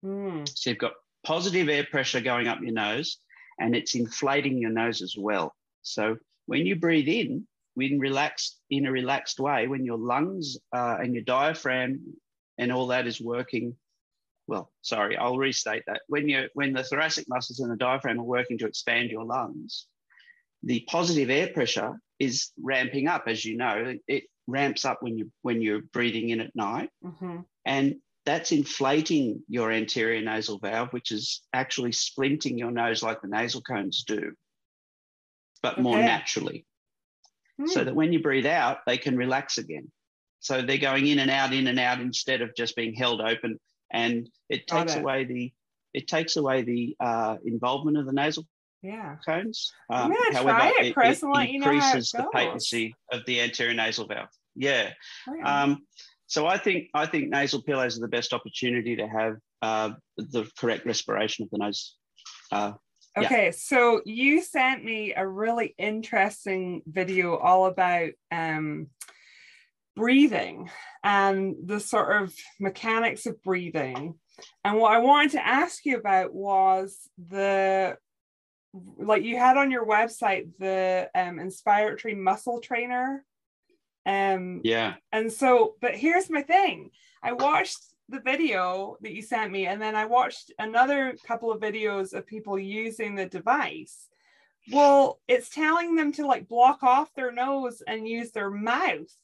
Hmm. 0.02 0.44
So 0.46 0.70
you've 0.70 0.78
got 0.78 0.92
positive 1.24 1.68
air 1.68 1.86
pressure 1.90 2.20
going 2.20 2.46
up 2.46 2.60
your 2.60 2.72
nose 2.72 3.18
and 3.58 3.74
it's 3.74 3.94
inflating 3.94 4.58
your 4.58 4.70
nose 4.70 5.02
as 5.02 5.14
well. 5.18 5.54
So 5.82 6.16
when 6.46 6.66
you 6.66 6.76
breathe 6.76 7.08
in, 7.08 7.46
when 7.78 8.00
relaxed 8.00 8.58
in 8.70 8.86
a 8.86 8.92
relaxed 8.92 9.38
way, 9.38 9.68
when 9.68 9.84
your 9.84 9.98
lungs 9.98 10.58
uh, 10.74 10.96
and 11.00 11.14
your 11.14 11.22
diaphragm 11.22 12.00
and 12.58 12.72
all 12.72 12.88
that 12.88 13.06
is 13.06 13.20
working, 13.20 13.76
well, 14.48 14.72
sorry, 14.82 15.16
I'll 15.16 15.38
restate 15.38 15.84
that. 15.86 16.00
When 16.08 16.28
you 16.28 16.48
when 16.54 16.72
the 16.72 16.82
thoracic 16.82 17.26
muscles 17.28 17.60
and 17.60 17.70
the 17.70 17.76
diaphragm 17.76 18.18
are 18.18 18.24
working 18.24 18.58
to 18.58 18.66
expand 18.66 19.10
your 19.10 19.24
lungs, 19.24 19.86
the 20.64 20.84
positive 20.88 21.30
air 21.30 21.48
pressure 21.48 22.00
is 22.18 22.50
ramping 22.60 23.06
up. 23.06 23.24
As 23.28 23.44
you 23.44 23.56
know, 23.56 23.94
it 24.08 24.24
ramps 24.48 24.84
up 24.84 24.98
when 25.00 25.16
you 25.16 25.30
when 25.42 25.62
you're 25.62 25.82
breathing 25.92 26.30
in 26.30 26.40
at 26.40 26.56
night 26.56 26.90
hmm 27.04 27.40
and 27.64 27.96
that's 28.24 28.52
inflating 28.52 29.42
your 29.48 29.70
anterior 29.72 30.22
nasal 30.22 30.58
valve, 30.58 30.92
which 30.92 31.12
is 31.12 31.42
actually 31.52 31.92
splinting 31.92 32.58
your 32.58 32.70
nose 32.70 33.02
like 33.02 33.22
the 33.22 33.28
nasal 33.28 33.62
cones 33.62 34.04
do, 34.06 34.32
but 35.62 35.78
more 35.78 35.98
naturally. 35.98 36.66
Hmm. 37.58 37.66
So 37.66 37.84
that 37.84 37.94
when 37.94 38.12
you 38.12 38.20
breathe 38.22 38.46
out, 38.46 38.78
they 38.86 38.98
can 38.98 39.16
relax 39.16 39.58
again. 39.58 39.90
So 40.40 40.62
they're 40.62 40.78
going 40.78 41.06
in 41.06 41.18
and 41.18 41.30
out, 41.30 41.52
in 41.52 41.66
and 41.66 41.78
out, 41.78 42.00
instead 42.00 42.40
of 42.42 42.54
just 42.54 42.76
being 42.76 42.94
held 42.94 43.20
open. 43.20 43.58
And 43.90 44.28
it 44.48 44.66
takes 44.66 44.94
it. 44.94 45.00
away 45.00 45.24
the 45.24 45.52
it 45.94 46.06
takes 46.06 46.36
away 46.36 46.62
the 46.62 46.94
uh, 47.00 47.36
involvement 47.44 47.96
of 47.96 48.06
the 48.06 48.12
nasal 48.12 48.44
Yeah. 48.82 49.16
cones. 49.26 49.72
Um, 49.90 50.14
try 50.32 50.72
it, 50.76 50.94
Chris, 50.94 51.22
and 51.22 51.32
let 51.32 51.48
you 51.48 51.58
know 51.60 51.66
how 51.66 51.72
it 51.72 51.76
increases 51.76 52.10
the 52.12 52.18
goes. 52.18 52.30
patency 52.32 52.94
of 53.10 53.24
the 53.26 53.40
anterior 53.40 53.74
nasal 53.74 54.06
valve. 54.06 54.28
Yeah. 54.54 54.92
Right. 55.26 55.44
Um, 55.44 55.86
so 56.26 56.46
I 56.46 56.58
think 56.58 56.90
I 56.94 57.06
think 57.06 57.30
nasal 57.30 57.62
pillows 57.62 57.96
are 57.96 58.02
the 58.02 58.08
best 58.08 58.32
opportunity 58.34 58.96
to 58.96 59.08
have 59.08 59.36
uh, 59.62 59.90
the 60.18 60.48
correct 60.58 60.84
respiration 60.86 61.44
of 61.44 61.50
the 61.50 61.58
nose. 61.58 61.96
Uh, 62.52 62.72
yeah. 63.20 63.26
Okay, 63.26 63.50
so 63.52 64.00
you 64.04 64.42
sent 64.42 64.84
me 64.84 65.14
a 65.14 65.26
really 65.26 65.74
interesting 65.78 66.82
video 66.86 67.36
all 67.36 67.66
about 67.66 68.10
um, 68.30 68.88
breathing 69.96 70.70
and 71.02 71.56
the 71.64 71.80
sort 71.80 72.22
of 72.22 72.34
mechanics 72.60 73.26
of 73.26 73.42
breathing. 73.42 74.14
And 74.64 74.78
what 74.78 74.92
I 74.92 74.98
wanted 74.98 75.32
to 75.32 75.46
ask 75.46 75.84
you 75.84 75.96
about 75.96 76.32
was 76.32 76.96
the 77.18 77.96
like 78.72 79.24
you 79.24 79.36
had 79.36 79.56
on 79.56 79.70
your 79.70 79.86
website 79.86 80.50
the 80.58 81.10
um, 81.14 81.38
inspiratory 81.38 82.16
muscle 82.16 82.60
trainer. 82.60 83.24
Um, 84.06 84.60
yeah, 84.64 84.94
and 85.12 85.32
so, 85.32 85.74
but 85.80 85.94
here's 85.94 86.30
my 86.30 86.42
thing. 86.42 86.90
I 87.22 87.32
watched 87.32 87.78
the 88.08 88.20
video 88.20 88.96
that 89.02 89.12
you 89.12 89.22
sent 89.22 89.52
me, 89.52 89.66
and 89.66 89.80
then 89.80 89.94
I 89.94 90.06
watched 90.06 90.52
another 90.58 91.16
couple 91.26 91.52
of 91.52 91.60
videos 91.60 92.14
of 92.14 92.26
people 92.26 92.58
using 92.58 93.14
the 93.14 93.26
device. 93.26 94.08
Well, 94.72 95.20
it's 95.28 95.50
telling 95.50 95.94
them 95.94 96.12
to 96.12 96.26
like 96.26 96.48
block 96.48 96.82
off 96.82 97.14
their 97.14 97.32
nose 97.32 97.82
and 97.86 98.08
use 98.08 98.32
their 98.32 98.50
mouth. 98.50 99.14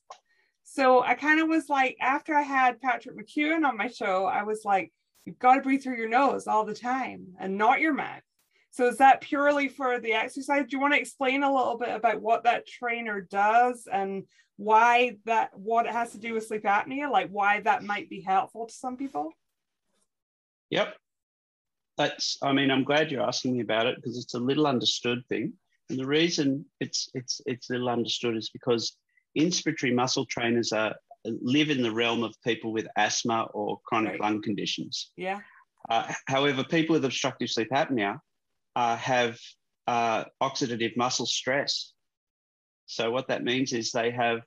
So 0.63 1.03
I 1.03 1.15
kind 1.15 1.41
of 1.41 1.49
was 1.49 1.69
like, 1.69 1.97
after 2.01 2.35
I 2.35 2.43
had 2.43 2.81
Patrick 2.81 3.17
McKeown 3.17 3.67
on 3.67 3.77
my 3.77 3.89
show, 3.89 4.25
I 4.25 4.43
was 4.43 4.65
like, 4.65 4.93
you've 5.25 5.39
got 5.39 5.57
to 5.57 5.61
breathe 5.61 5.83
through 5.83 5.97
your 5.97 6.09
nose 6.09 6.47
all 6.47 6.65
the 6.65 6.75
time 6.75 7.29
and 7.39 7.59
not 7.59 7.81
your 7.81 7.93
mouth. 7.93 8.23
So 8.75 8.89
is 8.89 8.99
that 8.99 9.21
purely 9.21 9.69
for 9.69 10.01
the 10.01 10.15
exercise? 10.15 10.63
Do 10.63 10.77
you 10.77 10.81
want 10.81 10.95
to 10.95 11.01
explain 11.01 11.45
a 11.45 11.55
little 11.55 11.79
bit 11.79 11.91
about 11.91 12.21
what 12.21 12.43
that 12.43 12.67
trainer 12.67 13.21
does 13.21 13.87
and 13.91 14.25
why 14.57 15.19
that 15.27 15.57
what 15.57 15.87
it 15.87 15.93
has 15.93 16.11
to 16.11 16.19
do 16.19 16.35
with 16.35 16.49
sleep 16.49 16.65
apnea, 16.65 17.09
like 17.09 17.29
why 17.31 17.61
that 17.61 17.85
might 17.85 18.11
be 18.11 18.21
helpful 18.21 18.67
to 18.67 18.75
some 18.75 18.97
people? 18.97 19.31
yep. 20.71 20.97
That's. 21.97 22.37
I 22.43 22.53
mean, 22.53 22.73
I'm 22.73 22.83
glad 22.83 23.13
you're 23.13 23.23
asking 23.23 23.53
me 23.53 23.61
about 23.61 23.87
it 23.87 23.95
because 23.95 24.19
it's 24.19 24.35
a 24.35 24.41
little 24.41 24.67
understood 24.67 25.23
thing, 25.29 25.53
and 25.89 25.97
the 25.97 26.07
reason 26.07 26.65
it's 26.81 27.09
it's 27.15 27.41
it's 27.47 27.71
little 27.71 27.89
understood 27.89 28.37
is 28.37 28.51
because 28.51 28.97
inspiratory 29.39 29.95
muscle 29.95 30.27
trainers 30.27 30.73
are 30.73 30.97
live 31.25 31.71
in 31.71 31.81
the 31.81 31.93
realm 31.93 32.25
of 32.25 32.35
people 32.43 32.73
with 32.73 32.89
asthma 32.97 33.45
or 33.55 33.79
chronic 33.87 34.15
Right. 34.15 34.21
lung 34.21 34.43
conditions. 34.43 35.13
Yeah. 35.17 35.39
Uh, 35.89 36.13
however, 36.27 36.65
people 36.65 36.95
with 36.95 37.05
obstructive 37.05 37.51
sleep 37.51 37.69
apnea 37.71 38.19
uh, 38.77 38.97
have 38.97 39.39
uh, 39.87 40.25
oxidative 40.43 40.97
muscle 40.97 41.27
stress. 41.27 41.93
So 42.87 43.11
what 43.11 43.29
that 43.29 43.45
means 43.45 43.73
is 43.73 43.91
they 43.91 44.11
have 44.11 44.41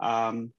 um, 0.00 0.52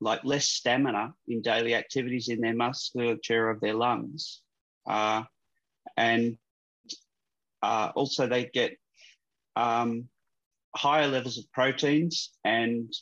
like 0.00 0.24
less 0.24 0.46
stamina 0.46 1.14
in 1.26 1.42
daily 1.42 1.74
activities 1.74 2.28
in 2.28 2.40
their 2.40 2.54
musculature 2.54 3.48
of 3.48 3.60
their 3.60 3.74
lungs, 3.74 4.42
uh, 4.88 5.22
and 5.96 6.36
uh, 7.62 7.90
also 7.94 8.26
they 8.26 8.44
get 8.44 8.76
um, 9.56 10.08
higher 10.74 11.08
levels 11.08 11.38
of 11.38 11.50
proteins 11.52 12.30
and 12.44 12.92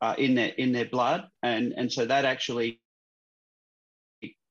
uh, 0.00 0.14
in 0.16 0.34
their 0.34 0.48
in 0.48 0.72
their 0.72 0.86
blood, 0.86 1.26
and 1.42 1.74
and 1.76 1.92
so 1.92 2.06
that 2.06 2.24
actually 2.24 2.80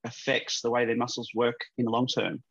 affects 0.03 0.61
the 0.61 0.69
way 0.69 0.85
their 0.85 0.95
muscles 0.95 1.29
work 1.33 1.59
in 1.77 1.85
the 1.85 1.91
long 1.91 2.07
term. 2.07 2.43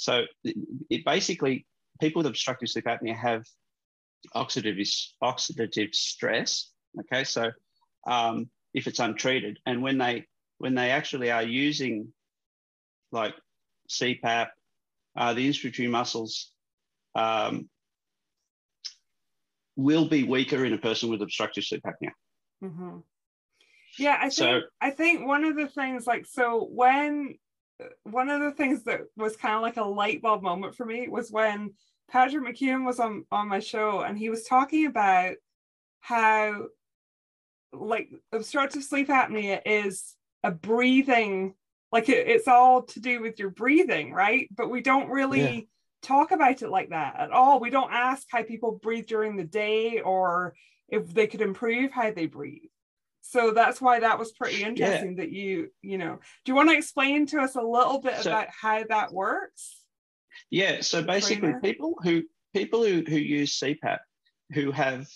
So 0.00 0.22
it, 0.44 1.04
basically 1.04 1.66
people 2.00 2.20
with 2.20 2.26
obstructive 2.26 2.70
sleep 2.70 2.86
apnea 2.86 3.14
have 3.14 3.44
oxidative 4.34 4.88
oxidative 5.22 5.94
stress. 5.94 6.70
Okay, 6.98 7.22
so 7.24 7.50
um, 8.06 8.48
if 8.72 8.86
it's 8.86 8.98
untreated, 8.98 9.58
and 9.66 9.82
when 9.82 9.98
they 9.98 10.24
when 10.56 10.74
they 10.74 10.90
actually 10.90 11.30
are 11.30 11.42
using 11.42 12.12
like 13.12 13.34
CPAP, 13.90 14.48
uh, 15.18 15.34
the 15.34 15.46
inspiratory 15.46 15.90
muscles 15.90 16.50
um, 17.14 17.68
will 19.76 20.08
be 20.08 20.24
weaker 20.24 20.64
in 20.64 20.72
a 20.72 20.78
person 20.78 21.10
with 21.10 21.20
obstructive 21.20 21.64
sleep 21.64 21.82
apnea. 21.84 22.12
hmm 22.62 23.00
Yeah, 23.98 24.16
I 24.18 24.30
think 24.30 24.32
So- 24.32 24.60
I 24.80 24.90
think 24.92 25.26
one 25.26 25.44
of 25.44 25.56
the 25.56 25.68
things 25.68 26.06
like 26.06 26.24
so 26.24 26.66
when 26.70 27.34
one 28.04 28.28
of 28.28 28.40
the 28.40 28.52
things 28.52 28.84
that 28.84 29.02
was 29.16 29.36
kind 29.36 29.54
of 29.54 29.62
like 29.62 29.76
a 29.76 29.84
light 29.84 30.22
bulb 30.22 30.42
moment 30.42 30.74
for 30.74 30.84
me 30.84 31.08
was 31.08 31.30
when 31.30 31.72
Patrick 32.10 32.44
McKeown 32.44 32.84
was 32.84 32.98
on 33.00 33.24
on 33.30 33.48
my 33.48 33.60
show 33.60 34.00
and 34.00 34.18
he 34.18 34.30
was 34.30 34.44
talking 34.44 34.86
about 34.86 35.34
how 36.00 36.66
like 37.72 38.10
obstructive 38.32 38.82
sleep 38.82 39.08
apnea 39.08 39.60
is 39.64 40.16
a 40.42 40.50
breathing 40.50 41.54
like 41.92 42.08
it, 42.08 42.26
it's 42.28 42.48
all 42.48 42.82
to 42.82 43.00
do 43.00 43.20
with 43.20 43.38
your 43.38 43.50
breathing 43.50 44.12
right? 44.12 44.48
But 44.56 44.70
we 44.70 44.80
don't 44.80 45.08
really 45.08 45.54
Yeah. 45.54 45.60
talk 46.02 46.32
about 46.32 46.62
it 46.62 46.70
like 46.70 46.90
that 46.90 47.16
at 47.18 47.30
all. 47.30 47.60
We 47.60 47.70
don't 47.70 47.92
ask 47.92 48.26
how 48.30 48.42
people 48.42 48.72
breathe 48.72 49.06
during 49.06 49.36
the 49.36 49.44
day 49.44 50.00
or 50.00 50.54
if 50.88 51.14
they 51.14 51.26
could 51.26 51.42
improve 51.42 51.92
how 51.92 52.10
they 52.10 52.26
breathe 52.26 52.70
so 53.22 53.52
that's 53.52 53.80
why 53.80 54.00
that 54.00 54.18
was 54.18 54.32
pretty 54.32 54.62
interesting 54.62 55.16
that 55.16 55.30
you 55.30 55.70
you 55.82 55.98
know 55.98 56.18
do 56.44 56.52
you 56.52 56.56
want 56.56 56.68
to 56.70 56.76
explain 56.76 57.26
to 57.26 57.38
us 57.40 57.54
a 57.56 57.62
little 57.62 58.00
bit 58.00 58.16
So- 58.18 58.30
about 58.30 58.48
how 58.50 58.84
that 58.88 59.12
works 59.12 59.76
Yeah. 60.50 60.80
So 60.80 61.02
basically, 61.02 61.50
trainer? 61.52 61.60
people 61.60 61.94
who 62.02 62.22
people 62.54 62.82
who, 62.84 63.02
who 63.06 63.16
use 63.16 63.58
CPAP 63.60 63.98
who 64.54 64.72
have 64.72 65.06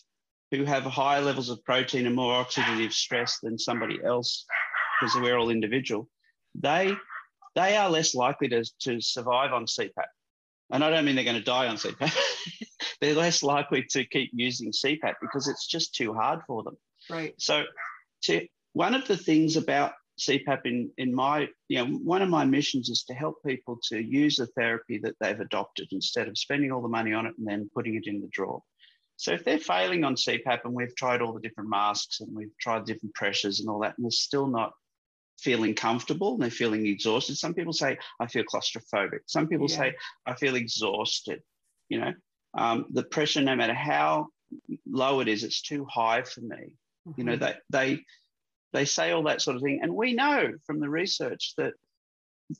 who 0.51 0.65
have 0.65 0.85
higher 0.85 1.21
levels 1.21 1.49
of 1.51 1.65
protein 1.65 2.07
and 2.07 2.15
more 2.15 2.45
oxidative 2.45 2.93
stress 2.93 3.39
than 3.43 3.59
somebody 3.59 3.99
else, 4.05 4.45
because 5.01 5.15
we're 5.17 5.37
all 5.37 5.51
individual, 5.51 6.09
they 6.55 6.93
they 7.57 7.77
are 7.77 7.89
less 7.91 8.15
likely 8.15 8.49
to, 8.49 8.65
to 8.81 9.01
survive 9.01 9.53
on 9.53 9.67
CPAP. 9.67 10.11
And 10.73 10.83
I 10.85 10.91
don't 10.91 11.05
mean 11.05 11.15
they're 11.15 11.25
going 11.25 11.37
to 11.37 11.43
die 11.43 11.69
on 11.69 11.77
CPAP. 11.77 12.13
they're 13.01 13.15
less 13.15 13.43
likely 13.43 13.85
to 13.91 14.05
keep 14.05 14.31
using 14.33 14.73
CPAP 14.73 15.15
because 15.21 15.49
it's 15.49 15.67
just 15.67 15.95
too 15.95 16.13
hard 16.15 16.41
for 16.47 16.63
them. 16.63 16.77
Right. 17.11 17.35
So, 17.39 17.65
to, 18.25 18.47
one 18.73 18.95
of 18.95 19.07
the 19.07 19.17
things 19.17 19.57
about 19.57 19.93
CPAP 20.21 20.61
in, 20.65 20.91
in 20.99 21.15
my, 21.15 21.49
you 21.69 21.79
know, 21.79 21.87
one 21.99 22.23
of 22.23 22.29
my 22.29 22.45
missions 22.45 22.89
is 22.89 23.03
to 23.05 23.15
help 23.15 23.37
people 23.45 23.79
to 23.91 24.01
use 24.03 24.37
the 24.37 24.47
therapy 24.49 24.99
that 24.99 25.15
they've 25.21 25.41
adopted 25.41 25.89
instead 25.93 26.29
of 26.29 26.39
spending 26.39 26.71
all 26.71 26.83
the 26.83 26.89
money 26.89 27.13
on 27.13 27.27
it 27.27 27.35
and 27.39 27.47
then 27.47 27.71
putting 27.75 27.97
it 27.97 28.07
in 28.07 28.21
the 28.21 28.29
drawer. 28.29 28.63
So 29.17 29.33
if 29.33 29.45
they're 29.45 29.59
failing 29.59 30.05
on 30.05 30.17
CPAP 30.17 30.61
and 30.65 30.75
we've 30.75 30.95
tried 30.97 31.23
all 31.23 31.33
the 31.33 31.41
different 31.41 31.71
masks 31.71 32.21
and 32.21 32.35
we've 32.35 32.57
tried 32.61 32.85
different 32.85 33.15
pressures 33.15 33.61
and 33.61 33.69
all 33.69 33.81
that, 33.81 33.95
and 33.97 34.05
they're 34.05 34.11
still 34.11 34.47
not 34.47 34.73
feeling 35.39 35.75
comfortable 35.75 36.35
and 36.35 36.43
they're 36.43 36.51
feeling 36.51 36.87
exhausted. 36.87 37.37
Some 37.37 37.55
people 37.55 37.73
say, 37.73 37.99
I 38.21 38.27
feel 38.27 38.45
claustrophobic. 38.45 39.21
Some 39.27 39.49
people 39.49 39.69
yeah. 39.71 39.77
say, 39.77 39.95
I 40.27 40.35
feel 40.35 40.57
exhausted. 40.57 41.43
You 41.89 42.01
know, 42.01 42.13
um, 42.57 42.87
the 42.91 43.03
pressure, 43.03 43.43
no 43.43 43.57
matter 43.57 43.75
how 43.75 44.29
low 44.87 45.21
it 45.21 45.29
is, 45.29 45.45
it's 45.45 45.63
too 45.63 45.87
high 45.91 46.23
for 46.23 46.41
me. 46.41 46.77
Mm-hmm. 47.07 47.21
You 47.21 47.25
know, 47.25 47.37
they, 47.37 47.55
they, 47.71 48.01
they 48.73 48.85
say 48.85 49.13
all 49.13 49.25
that 49.25 49.43
sort 49.43 49.57
of 49.57 49.63
thing. 49.63 49.81
And 49.83 49.95
we 49.95 50.15
know 50.15 50.53
from 50.67 50.81
the 50.81 50.89
research 50.89 51.55
that 51.57 51.75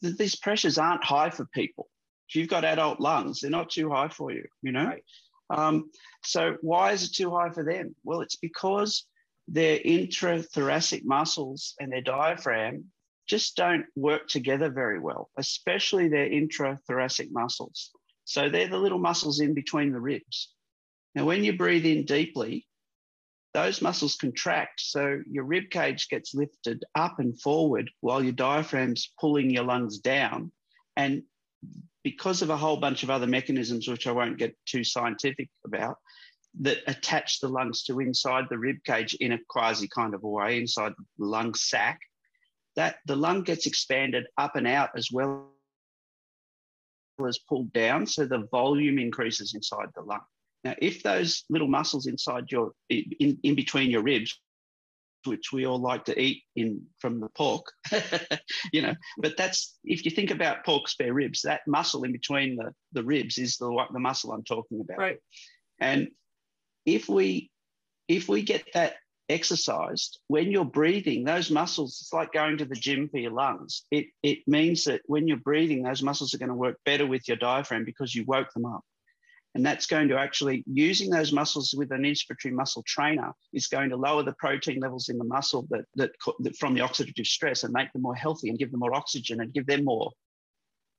th- 0.01 0.17
these 0.17 0.37
pressures 0.37 0.79
aren't 0.79 1.05
high 1.05 1.31
for 1.31 1.45
people. 1.47 1.89
If 2.29 2.37
you've 2.37 2.49
got 2.49 2.65
adult 2.65 3.01
lungs, 3.01 3.41
they're 3.41 3.51
not 3.51 3.71
too 3.71 3.91
high 3.91 4.09
for 4.09 4.31
you, 4.31 4.45
you 4.63 4.73
know? 4.73 4.87
Right. 4.87 5.05
Um, 5.51 5.91
so 6.25 6.57
why 6.63 6.93
is 6.93 7.05
it 7.05 7.15
too 7.15 7.31
high 7.31 7.51
for 7.51 7.65
them? 7.65 7.95
Well, 8.03 8.23
it's 8.23 8.37
because 8.37 9.07
their 9.47 9.79
intrathoracic 9.79 11.05
muscles 11.05 11.75
and 11.79 11.93
their 11.93 12.01
diaphragm 12.01 12.87
just 13.29 13.57
don't 13.57 13.85
work 13.95 14.27
together 14.29 14.71
very 14.71 14.99
well, 14.99 15.31
especially 15.37 16.09
their 16.09 16.29
intrathoracic 16.29 17.31
muscles. 17.31 17.91
So 18.25 18.49
they're 18.49 18.69
the 18.69 18.79
little 18.79 18.99
muscles 18.99 19.41
in 19.41 19.53
between 19.55 19.93
the 19.93 20.01
ribs. 20.01 20.53
Now, 21.15 21.27
when 21.27 21.45
you 21.45 21.57
breathe 21.57 21.85
in 21.85 22.05
deeply, 22.05 22.67
those 23.55 23.81
muscles 23.81 24.17
contract. 24.17 24.81
So 24.81 25.21
your 25.31 25.45
rib 25.45 25.71
cage 25.71 26.09
gets 26.09 26.35
lifted 26.35 26.85
up 26.95 27.21
and 27.21 27.41
forward 27.41 27.91
while 28.01 28.23
your 28.23 28.33
diaphragm's 28.33 29.13
pulling 29.19 29.51
your 29.51 29.65
lungs 29.65 29.99
down. 29.99 30.53
And 30.97 31.23
because 32.03 32.43
of 32.43 32.51
a 32.51 32.57
whole 32.57 32.77
bunch 32.77 33.05
of 33.05 33.11
other 33.11 33.29
mechanisms, 33.29 33.89
which 33.89 34.07
I 34.07 34.13
won't 34.13 34.39
get 34.39 34.57
too 34.67 34.85
scientific 34.85 35.49
about, 35.65 35.97
that 36.61 36.79
attach 36.87 37.41
the 37.41 37.49
lungs 37.49 37.85
to 37.85 38.01
inside 38.01 38.45
the 38.51 38.59
rib 38.59 38.77
cage 38.85 39.15
in 39.15 39.33
a 39.33 39.39
quasi 39.49 39.89
kind 39.89 40.15
of 40.15 40.25
a 40.25 40.29
way, 40.29 40.59
inside 40.59 40.93
the 41.19 41.25
lung 41.25 41.55
sac, 41.55 42.01
that 42.77 42.97
the 43.07 43.17
lung 43.17 43.43
gets 43.43 43.67
expanded 43.67 44.27
up 44.37 44.57
and 44.57 44.67
out 44.67 44.91
as 44.97 45.09
well 45.13 45.49
as 47.27 47.39
pulled 47.49 47.73
down. 47.73 48.07
So 48.07 48.27
the 48.27 48.47
volume 48.51 48.99
increases 48.99 49.55
inside 49.55 49.89
the 49.95 50.03
lung. 50.03 50.21
Now, 50.65 50.75
if 50.79 51.03
those 51.03 51.45
little 51.51 51.69
muscles 51.69 52.07
inside 52.07 52.51
your, 52.51 52.73
in, 52.89 53.39
in 53.43 53.55
between 53.55 53.91
your 53.91 54.03
ribs, 54.03 54.39
which 55.27 55.53
we 55.53 55.67
all 55.67 55.79
like 55.79 56.05
to 56.07 56.21
eat 56.21 56.43
in 56.57 56.83
from 56.99 57.21
the 57.21 57.29
pork, 57.31 57.67
you 58.73 58.83
know. 58.83 58.95
But 59.19 59.37
that's 59.37 59.79
if 59.85 60.05
you 60.05 60.11
think 60.11 60.31
about 60.31 60.65
pork 60.65 60.89
spare 60.89 61.15
ribs, 61.15 61.43
that 61.43 61.63
muscle 61.67 62.05
in 62.05 62.13
between 62.13 62.57
the, 62.57 62.73
the 62.93 63.03
ribs 63.03 63.39
is 63.39 63.57
the 63.57 63.87
the 63.93 64.01
muscle 64.01 64.33
I'm 64.33 64.45
talking 64.45 64.81
about. 64.81 64.99
Right. 64.99 65.19
And 65.81 66.09
if 66.87 67.09
we 67.09 67.51
if 68.09 68.29
we 68.29 68.43
get 68.43 68.65
that 68.75 68.95
exercised 69.31 70.21
when 70.29 70.51
you're 70.51 70.67
breathing 70.67 71.25
those 71.25 71.51
muscles 71.51 71.99
it's 72.03 72.13
like 72.13 72.31
going 72.33 72.59
to 72.59 72.67
the 72.67 72.75
gym 72.75 73.09
for 73.09 73.17
your 73.17 73.31
lungs 73.31 73.87
it 73.91 74.05
it 74.23 74.41
means 74.47 74.85
that 74.85 75.01
when 75.07 75.27
you're 75.27 75.39
breathing 75.39 75.83
those 75.83 76.03
muscles 76.03 76.35
are 76.35 76.39
going 76.39 76.51
to 76.51 76.55
work 76.55 76.77
better 76.85 77.07
with 77.07 77.27
your 77.27 77.39
diaphragm 77.39 77.87
because 77.87 78.15
you 78.15 78.23
woke 78.27 78.53
them 78.53 78.67
up 78.67 78.83
and 79.55 79.65
that's 79.65 79.87
going 79.87 80.09
to 80.09 80.19
actually 80.19 80.65
using 80.67 81.11
those 81.11 81.33
muscles 81.33 81.75
with 81.77 81.93
an 81.93 82.03
inspiratory 82.03 82.53
muscle 82.53 82.83
trainer 82.87 83.33
is 83.53 83.69
going 83.69 83.91
to 83.91 83.97
lower 83.97 84.23
the 84.23 84.35
protein 84.35 84.81
levels 84.81 85.09
in 85.09 85.19
the 85.19 85.25
muscle 85.25 85.67
that, 85.71 85.85
that, 85.95 86.11
that 86.41 86.57
from 86.57 86.75
the 86.75 86.81
oxidative 86.81 87.27
stress 87.27 87.63
and 87.63 87.73
make 87.73 87.93
them 87.93 88.03
more 88.03 88.15
healthy 88.15 88.49
and 88.49 88.59
give 88.59 88.71
them 88.71 88.81
more 88.81 88.95
oxygen 88.95 89.41
and 89.41 89.53
give 89.53 89.67
them 89.67 89.85
more 89.85 90.11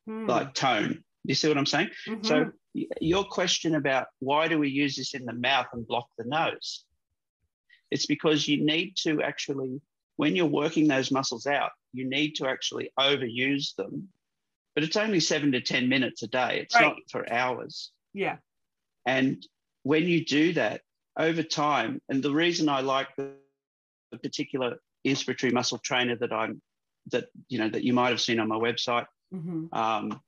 mm. 0.10 0.28
like 0.28 0.54
tone 0.54 1.04
you 1.24 1.36
see 1.36 1.48
what 1.48 1.58
i'm 1.58 1.66
saying 1.66 1.90
mm-hmm. 2.08 2.24
so 2.24 2.52
your 3.00 3.24
question 3.24 3.76
about 3.76 4.08
why 4.20 4.48
do 4.48 4.60
we 4.60 4.70
use 4.70 4.96
this 4.96 5.14
in 5.14 5.26
the 5.26 5.34
mouth 5.34 5.68
and 5.74 5.88
block 5.88 6.08
the 6.18 6.26
nose? 6.26 6.84
It's 7.92 8.06
because 8.06 8.48
you 8.48 8.64
need 8.66 8.96
to 9.04 9.22
actually, 9.22 9.82
when 10.18 10.36
you're 10.36 10.46
working 10.46 10.88
those 10.88 11.12
muscles 11.12 11.48
out, 11.48 11.72
you 11.94 12.08
need 12.10 12.36
to 12.36 12.48
actually 12.48 12.92
overuse 13.00 13.76
them. 13.76 14.10
But 14.74 14.84
it's 14.84 14.98
only 14.98 15.22
seven 15.22 15.54
to 15.54 15.62
10 15.62 15.88
minutes 15.88 16.24
a 16.24 16.28
day, 16.28 16.60
it's 16.62 16.76
right. 16.76 16.84
not 16.84 16.98
for 17.10 17.32
hours. 17.32 17.92
Yeah. 18.14 18.38
And 19.06 19.46
when 19.84 20.06
you 20.06 20.26
do 20.26 20.54
that 20.54 20.82
over 21.18 21.44
time, 21.44 22.02
and 22.10 22.24
the 22.24 22.34
reason 22.34 22.70
I 22.70 22.82
like 22.82 23.10
the, 23.18 23.32
the 24.12 24.18
particular 24.18 24.78
inspiratory 25.06 25.54
muscle 25.54 25.80
trainer 25.84 26.16
that 26.18 26.34
I'm 26.34 26.62
that 27.12 27.26
you 27.48 27.60
know 27.60 27.70
that 27.70 27.84
you 27.84 27.94
might 27.94 28.10
have 28.10 28.22
seen 28.22 28.40
on 28.40 28.48
my 28.48 28.56
website 28.56 29.06
mm-hmm. 29.32 29.68
um, 29.72 30.20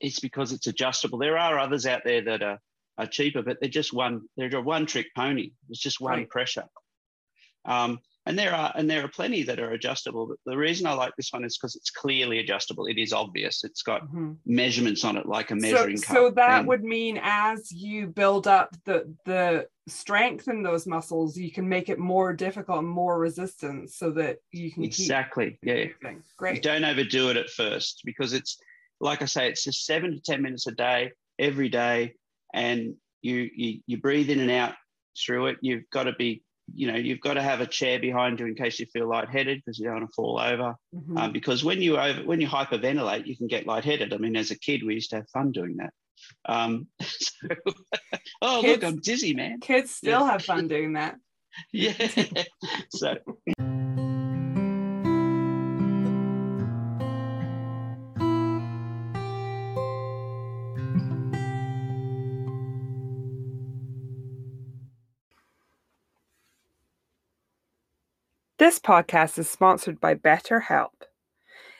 it's 0.00 0.20
because 0.20 0.52
it's 0.52 0.66
adjustable. 0.66 1.18
There 1.18 1.38
are 1.38 1.58
others 1.58 1.86
out 1.86 2.02
there 2.04 2.22
that 2.22 2.42
are, 2.42 2.58
are 2.98 3.06
cheaper, 3.06 3.42
but 3.42 3.58
they're 3.60 3.68
just 3.68 3.92
one, 3.92 4.22
they're 4.36 4.54
a 4.54 4.60
one 4.60 4.86
trick 4.86 5.06
pony. 5.16 5.52
It's 5.68 5.80
just 5.80 6.00
one 6.00 6.18
right. 6.18 6.28
pressure. 6.28 6.64
Um, 7.64 8.00
and 8.26 8.38
there 8.38 8.54
are 8.54 8.72
and 8.76 8.88
there 8.88 9.04
are 9.04 9.08
plenty 9.08 9.42
that 9.44 9.58
are 9.58 9.72
adjustable. 9.72 10.26
But 10.26 10.38
the 10.44 10.56
reason 10.56 10.86
I 10.86 10.92
like 10.92 11.12
this 11.16 11.32
one 11.32 11.44
is 11.44 11.56
because 11.56 11.76
it's 11.76 11.90
clearly 11.90 12.38
adjustable. 12.38 12.86
It 12.86 12.98
is 12.98 13.12
obvious. 13.12 13.64
It's 13.64 13.82
got 13.82 14.02
mm-hmm. 14.02 14.32
measurements 14.46 15.04
on 15.04 15.16
it, 15.16 15.26
like 15.26 15.50
a 15.50 15.56
measuring 15.56 15.96
so, 15.96 16.06
cup. 16.06 16.16
So 16.16 16.30
that 16.32 16.60
and, 16.60 16.68
would 16.68 16.84
mean 16.84 17.18
as 17.22 17.72
you 17.72 18.06
build 18.08 18.46
up 18.46 18.76
the 18.84 19.12
the 19.24 19.66
strength 19.88 20.48
in 20.48 20.62
those 20.62 20.86
muscles, 20.86 21.36
you 21.36 21.50
can 21.50 21.68
make 21.68 21.88
it 21.88 21.98
more 21.98 22.32
difficult 22.32 22.80
and 22.80 22.88
more 22.88 23.18
resistant, 23.18 23.90
so 23.90 24.10
that 24.12 24.36
you 24.52 24.70
can 24.70 24.84
exactly. 24.84 25.58
yeah, 25.62 25.86
great. 26.36 26.56
You 26.56 26.60
don't 26.60 26.84
overdo 26.84 27.30
it 27.30 27.36
at 27.36 27.48
first 27.50 28.02
because 28.04 28.32
it's 28.32 28.58
like 29.00 29.22
I 29.22 29.24
say, 29.24 29.48
it's 29.48 29.64
just 29.64 29.86
seven 29.86 30.12
to 30.12 30.20
10 30.20 30.42
minutes 30.42 30.66
a 30.66 30.72
day, 30.72 31.12
every 31.38 31.68
day. 31.68 32.14
And 32.52 32.94
you, 33.22 33.48
you, 33.54 33.80
you 33.86 33.98
breathe 33.98 34.30
in 34.30 34.40
and 34.40 34.50
out 34.50 34.74
through 35.18 35.46
it. 35.46 35.56
You've 35.62 35.88
got 35.90 36.04
to 36.04 36.12
be, 36.12 36.42
you 36.74 36.90
know, 36.90 36.96
you've 36.96 37.20
got 37.20 37.34
to 37.34 37.42
have 37.42 37.60
a 37.60 37.66
chair 37.66 37.98
behind 37.98 38.40
you 38.40 38.46
in 38.46 38.54
case 38.54 38.78
you 38.78 38.86
feel 38.86 39.08
lightheaded 39.08 39.58
because 39.58 39.78
you 39.78 39.86
don't 39.86 40.00
want 40.00 40.10
to 40.10 40.14
fall 40.14 40.40
over. 40.40 40.74
Mm-hmm. 40.94 41.18
Um, 41.18 41.32
because 41.32 41.64
when 41.64 41.80
you 41.80 41.98
over, 41.98 42.22
when 42.22 42.40
you 42.40 42.48
hyperventilate, 42.48 43.26
you 43.26 43.36
can 43.36 43.46
get 43.46 43.66
lightheaded. 43.66 44.12
I 44.12 44.16
mean, 44.16 44.36
as 44.36 44.50
a 44.50 44.58
kid, 44.58 44.82
we 44.84 44.94
used 44.94 45.10
to 45.10 45.16
have 45.16 45.28
fun 45.30 45.52
doing 45.52 45.76
that. 45.76 45.92
Um, 46.46 46.88
so, 47.00 47.48
oh, 48.42 48.60
kids, 48.62 48.82
look, 48.82 48.92
I'm 48.92 49.00
dizzy, 49.00 49.34
man. 49.34 49.60
Kids 49.60 49.90
still 49.90 50.20
yeah. 50.20 50.32
have 50.32 50.44
fun 50.44 50.68
doing 50.68 50.94
that. 50.94 51.16
yeah. 51.72 51.94
so. 52.90 53.16
This 68.60 68.78
podcast 68.78 69.38
is 69.38 69.48
sponsored 69.48 69.98
by 70.02 70.16
BetterHelp. 70.16 70.90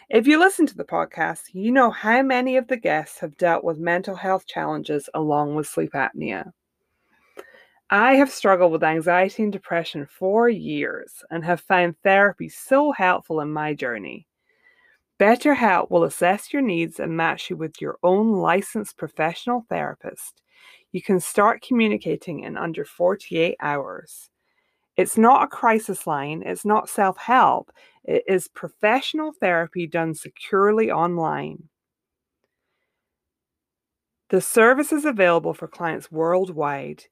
If 0.08 0.26
you 0.26 0.38
listen 0.38 0.64
to 0.64 0.74
the 0.74 0.82
podcast, 0.82 1.52
you 1.52 1.70
know 1.72 1.90
how 1.90 2.22
many 2.22 2.56
of 2.56 2.68
the 2.68 2.78
guests 2.78 3.18
have 3.18 3.36
dealt 3.36 3.62
with 3.62 3.76
mental 3.76 4.14
health 4.14 4.46
challenges 4.46 5.06
along 5.12 5.54
with 5.56 5.66
sleep 5.66 5.92
apnea. 5.92 6.52
I 7.90 8.14
have 8.14 8.30
struggled 8.30 8.72
with 8.72 8.82
anxiety 8.82 9.42
and 9.42 9.52
depression 9.52 10.06
for 10.06 10.48
years 10.48 11.22
and 11.30 11.44
have 11.44 11.60
found 11.60 11.96
therapy 12.02 12.48
so 12.48 12.92
helpful 12.92 13.42
in 13.42 13.52
my 13.52 13.74
journey. 13.74 14.26
BetterHelp 15.18 15.90
will 15.90 16.04
assess 16.04 16.50
your 16.50 16.62
needs 16.62 16.98
and 16.98 17.14
match 17.14 17.50
you 17.50 17.58
with 17.58 17.78
your 17.82 17.98
own 18.02 18.32
licensed 18.32 18.96
professional 18.96 19.66
therapist. 19.68 20.40
You 20.92 21.02
can 21.02 21.20
start 21.20 21.60
communicating 21.60 22.40
in 22.40 22.56
under 22.56 22.86
48 22.86 23.56
hours. 23.60 24.29
It's 25.00 25.16
not 25.16 25.44
a 25.44 25.46
crisis 25.46 26.06
line, 26.06 26.42
it's 26.44 26.66
not 26.66 26.90
self 26.90 27.16
help, 27.16 27.72
it 28.04 28.22
is 28.28 28.48
professional 28.48 29.32
therapy 29.32 29.86
done 29.86 30.12
securely 30.14 30.90
online. 30.90 31.70
The 34.28 34.42
service 34.42 34.92
is 34.92 35.06
available 35.06 35.54
for 35.54 35.68
clients 35.68 36.12
worldwide. 36.12 37.04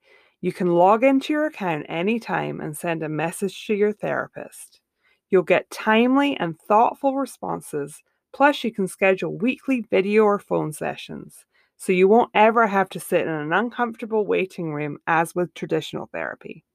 You 0.42 0.52
can 0.52 0.74
log 0.74 1.02
into 1.02 1.32
your 1.32 1.46
account 1.46 1.86
anytime 1.88 2.60
and 2.60 2.76
send 2.76 3.02
a 3.02 3.08
message 3.08 3.66
to 3.68 3.74
your 3.74 3.92
therapist. 3.92 4.82
You'll 5.30 5.42
get 5.42 5.70
timely 5.70 6.36
and 6.36 6.60
thoughtful 6.60 7.16
responses, 7.16 8.02
plus, 8.34 8.64
you 8.64 8.70
can 8.70 8.86
schedule 8.86 9.38
weekly 9.38 9.80
video 9.80 10.24
or 10.24 10.38
phone 10.38 10.72
sessions. 10.74 11.46
so 11.78 11.92
you 11.92 12.06
won't 12.06 12.32
ever 12.34 12.66
have 12.66 12.90
to 12.90 13.00
sit 13.00 13.22
in 13.22 13.28
an 13.32 13.54
uncomfortable 13.54 14.26
waiting 14.26 14.74
room 14.74 14.98
as 15.06 15.34
with 15.34 15.54
traditional 15.54 16.10
therapy. 16.12 16.66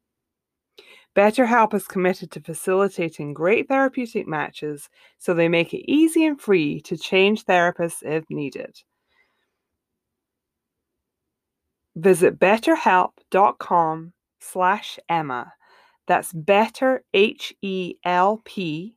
BetterHelp 1.16 1.74
is 1.74 1.88
committed 1.88 2.32
to 2.32 2.42
facilitating 2.42 3.34
great 3.34 3.68
therapeutic 3.68 4.28
matches 4.28 4.90
so 5.20 5.34
they 5.34 5.48
make 5.48 5.74
it 5.74 5.90
easy 5.90 6.26
and 6.26 6.42
free 6.42 6.82
to 6.82 6.98
change 6.98 7.46
therapists 7.46 8.02
if 8.02 8.28
needed. 8.30 8.82
Visit 11.96 12.40
betterhelp.com 12.40 14.14
slash 14.40 15.00
Emma. 15.08 15.54
That's 16.08 16.34
better, 16.34 17.04
H-E-L-P 17.14 18.96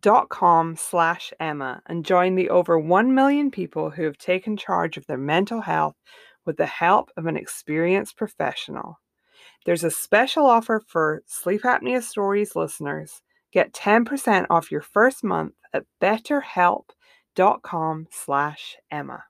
dot 0.00 0.28
com 0.28 0.74
slash 0.74 1.32
Emma 1.38 1.80
and 1.86 2.04
join 2.04 2.34
the 2.34 2.50
over 2.50 2.78
1 2.78 3.14
million 3.14 3.50
people 3.50 3.90
who 3.90 4.02
have 4.02 4.18
taken 4.18 4.56
charge 4.56 4.96
of 4.96 5.06
their 5.06 5.16
mental 5.16 5.60
health 5.60 5.94
with 6.44 6.56
the 6.56 6.66
help 6.66 7.10
of 7.16 7.26
an 7.26 7.36
experienced 7.36 8.16
professional. 8.16 8.98
There's 9.64 9.84
a 9.84 9.90
special 9.90 10.46
offer 10.46 10.82
for 10.86 11.22
Sleep 11.26 11.62
Apnea 11.62 12.02
Stories 12.02 12.54
listeners. 12.54 13.22
Get 13.52 13.72
10% 13.72 14.46
off 14.50 14.70
your 14.70 14.82
first 14.82 15.24
month 15.24 15.54
at 15.72 15.84
betterhelp.com 16.02 18.06
slash 18.10 18.76
Emma. 18.90 19.24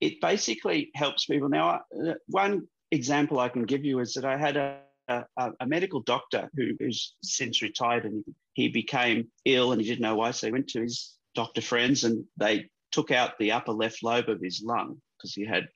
it 0.00 0.20
basically 0.20 0.90
helps 0.94 1.26
people. 1.26 1.48
Now, 1.48 1.80
uh, 2.06 2.14
one 2.26 2.66
example 2.90 3.38
I 3.38 3.48
can 3.48 3.64
give 3.64 3.84
you 3.84 4.00
is 4.00 4.14
that 4.14 4.24
I 4.24 4.36
had 4.36 4.56
a, 4.56 4.80
a, 5.10 5.50
a 5.60 5.66
medical 5.66 6.00
doctor 6.00 6.50
who, 6.54 6.72
who's 6.78 7.14
since 7.22 7.62
retired 7.62 8.04
and 8.04 8.24
he 8.54 8.68
became 8.68 9.28
ill 9.44 9.72
and 9.72 9.80
he 9.80 9.86
didn't 9.86 10.02
know 10.02 10.16
why. 10.16 10.30
So 10.30 10.46
he 10.46 10.52
went 10.52 10.68
to 10.68 10.82
his 10.82 11.16
doctor 11.34 11.60
friends 11.60 12.04
and 12.04 12.24
they 12.36 12.68
took 12.92 13.10
out 13.10 13.38
the 13.38 13.52
upper 13.52 13.72
left 13.72 14.02
lobe 14.02 14.28
of 14.28 14.40
his 14.40 14.62
lung 14.64 15.00
because 15.16 15.34
he 15.34 15.44
had 15.44 15.68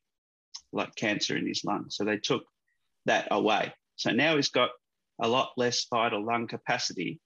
like 0.72 0.94
cancer 0.94 1.36
in 1.36 1.46
his 1.46 1.64
lung. 1.64 1.86
So 1.88 2.04
they 2.04 2.18
took 2.18 2.44
that 3.06 3.28
away. 3.30 3.72
So 3.96 4.10
now 4.10 4.36
he's 4.36 4.50
got 4.50 4.70
a 5.20 5.28
lot 5.28 5.52
less 5.56 5.86
vital 5.88 6.24
lung 6.24 6.48
capacity 6.48 7.20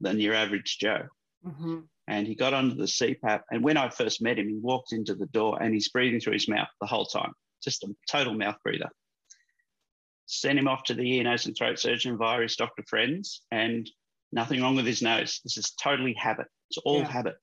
than 0.00 0.20
your 0.20 0.34
average 0.34 0.78
Joe. 0.78 1.06
Mm-hmm 1.46 1.80
and 2.08 2.26
he 2.26 2.34
got 2.34 2.54
onto 2.54 2.74
the 2.74 2.84
CPAP. 2.84 3.42
And 3.50 3.62
when 3.62 3.76
I 3.76 3.88
first 3.88 4.22
met 4.22 4.38
him, 4.38 4.48
he 4.48 4.58
walked 4.60 4.92
into 4.92 5.14
the 5.14 5.26
door 5.26 5.62
and 5.62 5.72
he's 5.72 5.88
breathing 5.88 6.20
through 6.20 6.34
his 6.34 6.48
mouth 6.48 6.68
the 6.80 6.86
whole 6.86 7.06
time, 7.06 7.32
just 7.62 7.84
a 7.84 7.94
total 8.10 8.34
mouth 8.34 8.56
breather. 8.62 8.90
Sent 10.26 10.58
him 10.58 10.68
off 10.68 10.84
to 10.84 10.94
the 10.94 11.16
ear, 11.16 11.24
nose, 11.24 11.46
and 11.46 11.56
throat 11.56 11.78
surgeon 11.78 12.16
via 12.16 12.42
his 12.42 12.56
doctor 12.56 12.84
friends, 12.88 13.42
and 13.50 13.88
nothing 14.32 14.62
wrong 14.62 14.76
with 14.76 14.86
his 14.86 15.02
nose. 15.02 15.40
This 15.44 15.56
is 15.56 15.72
totally 15.82 16.14
habit. 16.14 16.46
It's 16.70 16.78
all 16.84 17.00
yeah. 17.00 17.08
habit. 17.08 17.34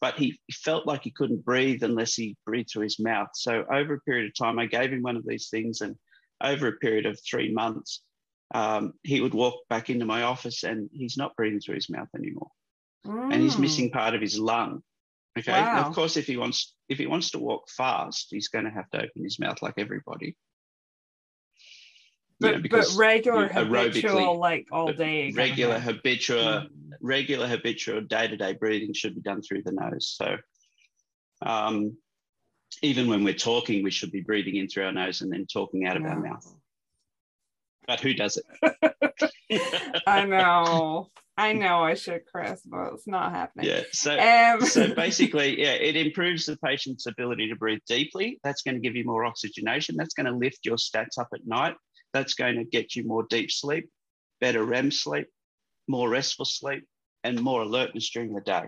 But 0.00 0.16
he, 0.16 0.38
felt 0.52 0.86
like 0.86 1.02
he 1.04 1.10
couldn't 1.10 1.44
breathe 1.44 1.82
unless 1.82 2.14
he 2.14 2.36
breathed 2.46 2.70
through 2.72 2.84
his 2.84 2.98
mouth. 2.98 3.28
So 3.34 3.64
over 3.70 3.94
a 3.94 4.00
period 4.00 4.26
of 4.26 4.34
time, 4.34 4.58
I 4.58 4.64
gave 4.64 4.92
him 4.92 5.02
one 5.02 5.16
of 5.16 5.26
these 5.26 5.48
things, 5.50 5.82
and 5.82 5.96
over 6.42 6.68
a 6.68 6.72
period 6.72 7.04
of 7.04 7.18
three 7.20 7.52
months, 7.52 8.02
um, 8.54 8.94
he 9.02 9.20
would 9.20 9.34
walk 9.34 9.56
back 9.68 9.90
into 9.90 10.06
my 10.06 10.22
office 10.22 10.64
and 10.64 10.88
he's 10.92 11.16
not 11.16 11.36
breathing 11.36 11.60
through 11.60 11.76
his 11.76 11.90
mouth 11.90 12.08
anymore 12.16 12.50
mm. 13.06 13.32
and 13.32 13.42
he's 13.42 13.58
missing 13.58 13.90
mm. 13.90 13.92
part 13.92 14.14
of 14.14 14.20
his 14.20 14.38
lung. 14.38 14.82
Okay. 15.38 15.52
Wow. 15.52 15.76
Now, 15.76 15.88
of 15.88 15.94
course, 15.94 16.16
if 16.16 16.26
he 16.26 16.36
wants 16.36 16.74
if 16.88 16.98
he 16.98 17.06
wants 17.06 17.30
to 17.30 17.38
walk 17.38 17.68
fast, 17.70 18.28
he's 18.30 18.48
going 18.48 18.64
to 18.64 18.70
have 18.70 18.90
to 18.90 18.98
open 18.98 19.22
his 19.22 19.38
mouth 19.38 19.62
like 19.62 19.74
everybody. 19.78 20.36
But, 22.40 22.62
know, 22.62 22.68
but 22.70 22.86
regular 22.96 23.48
habitual 23.48 24.38
like 24.38 24.66
all 24.72 24.92
day 24.92 25.30
regular 25.32 25.78
habitual 25.78 26.38
mm. 26.38 26.68
regular 27.02 27.46
habitual 27.46 28.00
day-to-day 28.00 28.54
breathing 28.54 28.94
should 28.94 29.14
be 29.14 29.20
done 29.20 29.42
through 29.42 29.62
the 29.64 29.72
nose 29.72 30.16
so 30.18 30.36
um, 31.42 31.96
even 32.82 33.08
when 33.08 33.24
we're 33.24 33.34
talking 33.34 33.84
we 33.84 33.90
should 33.90 34.10
be 34.10 34.22
breathing 34.22 34.56
in 34.56 34.68
through 34.68 34.86
our 34.86 34.92
nose 34.92 35.20
and 35.20 35.32
then 35.32 35.46
talking 35.46 35.86
out 35.86 35.96
of 35.96 36.04
our 36.04 36.18
mouth 36.18 36.54
but 37.86 38.00
who 38.00 38.14
does 38.14 38.38
it 38.38 39.62
i 40.06 40.24
know 40.24 41.10
I 41.40 41.52
know 41.54 41.82
I 41.82 41.94
should, 41.94 42.26
Chris, 42.26 42.60
but 42.64 42.92
it's 42.92 43.06
not 43.06 43.32
happening. 43.32 43.66
Yeah. 43.66 43.82
So, 43.92 44.18
um, 44.18 44.60
so 44.66 44.94
basically, 44.94 45.60
yeah, 45.60 45.72
it 45.72 45.96
improves 45.96 46.46
the 46.46 46.56
patient's 46.58 47.06
ability 47.06 47.48
to 47.48 47.56
breathe 47.56 47.80
deeply. 47.88 48.38
That's 48.44 48.62
going 48.62 48.74
to 48.74 48.80
give 48.80 48.94
you 48.94 49.04
more 49.04 49.24
oxygenation. 49.24 49.96
That's 49.96 50.14
going 50.14 50.26
to 50.26 50.36
lift 50.36 50.60
your 50.64 50.76
stats 50.76 51.18
up 51.18 51.28
at 51.34 51.46
night. 51.46 51.74
That's 52.12 52.34
going 52.34 52.56
to 52.56 52.64
get 52.64 52.96
you 52.96 53.04
more 53.04 53.24
deep 53.28 53.50
sleep, 53.50 53.88
better 54.40 54.64
REM 54.64 54.90
sleep, 54.90 55.26
more 55.88 56.08
restful 56.08 56.44
sleep, 56.44 56.84
and 57.24 57.40
more 57.40 57.62
alertness 57.62 58.10
during 58.10 58.32
the 58.32 58.40
day. 58.40 58.64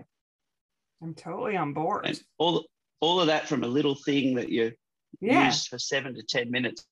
I'm 1.01 1.13
totally 1.13 1.57
on 1.57 1.73
board. 1.73 2.05
And 2.05 2.21
all, 2.37 2.65
all 3.01 3.19
of 3.19 3.27
that 3.27 3.47
from 3.47 3.63
a 3.63 3.67
little 3.67 3.95
thing 3.95 4.35
that 4.35 4.49
you 4.49 4.71
yeah. 5.19 5.47
use 5.47 5.67
for 5.67 5.77
seven 5.77 6.15
to 6.15 6.23
10 6.23 6.49
minutes 6.49 6.85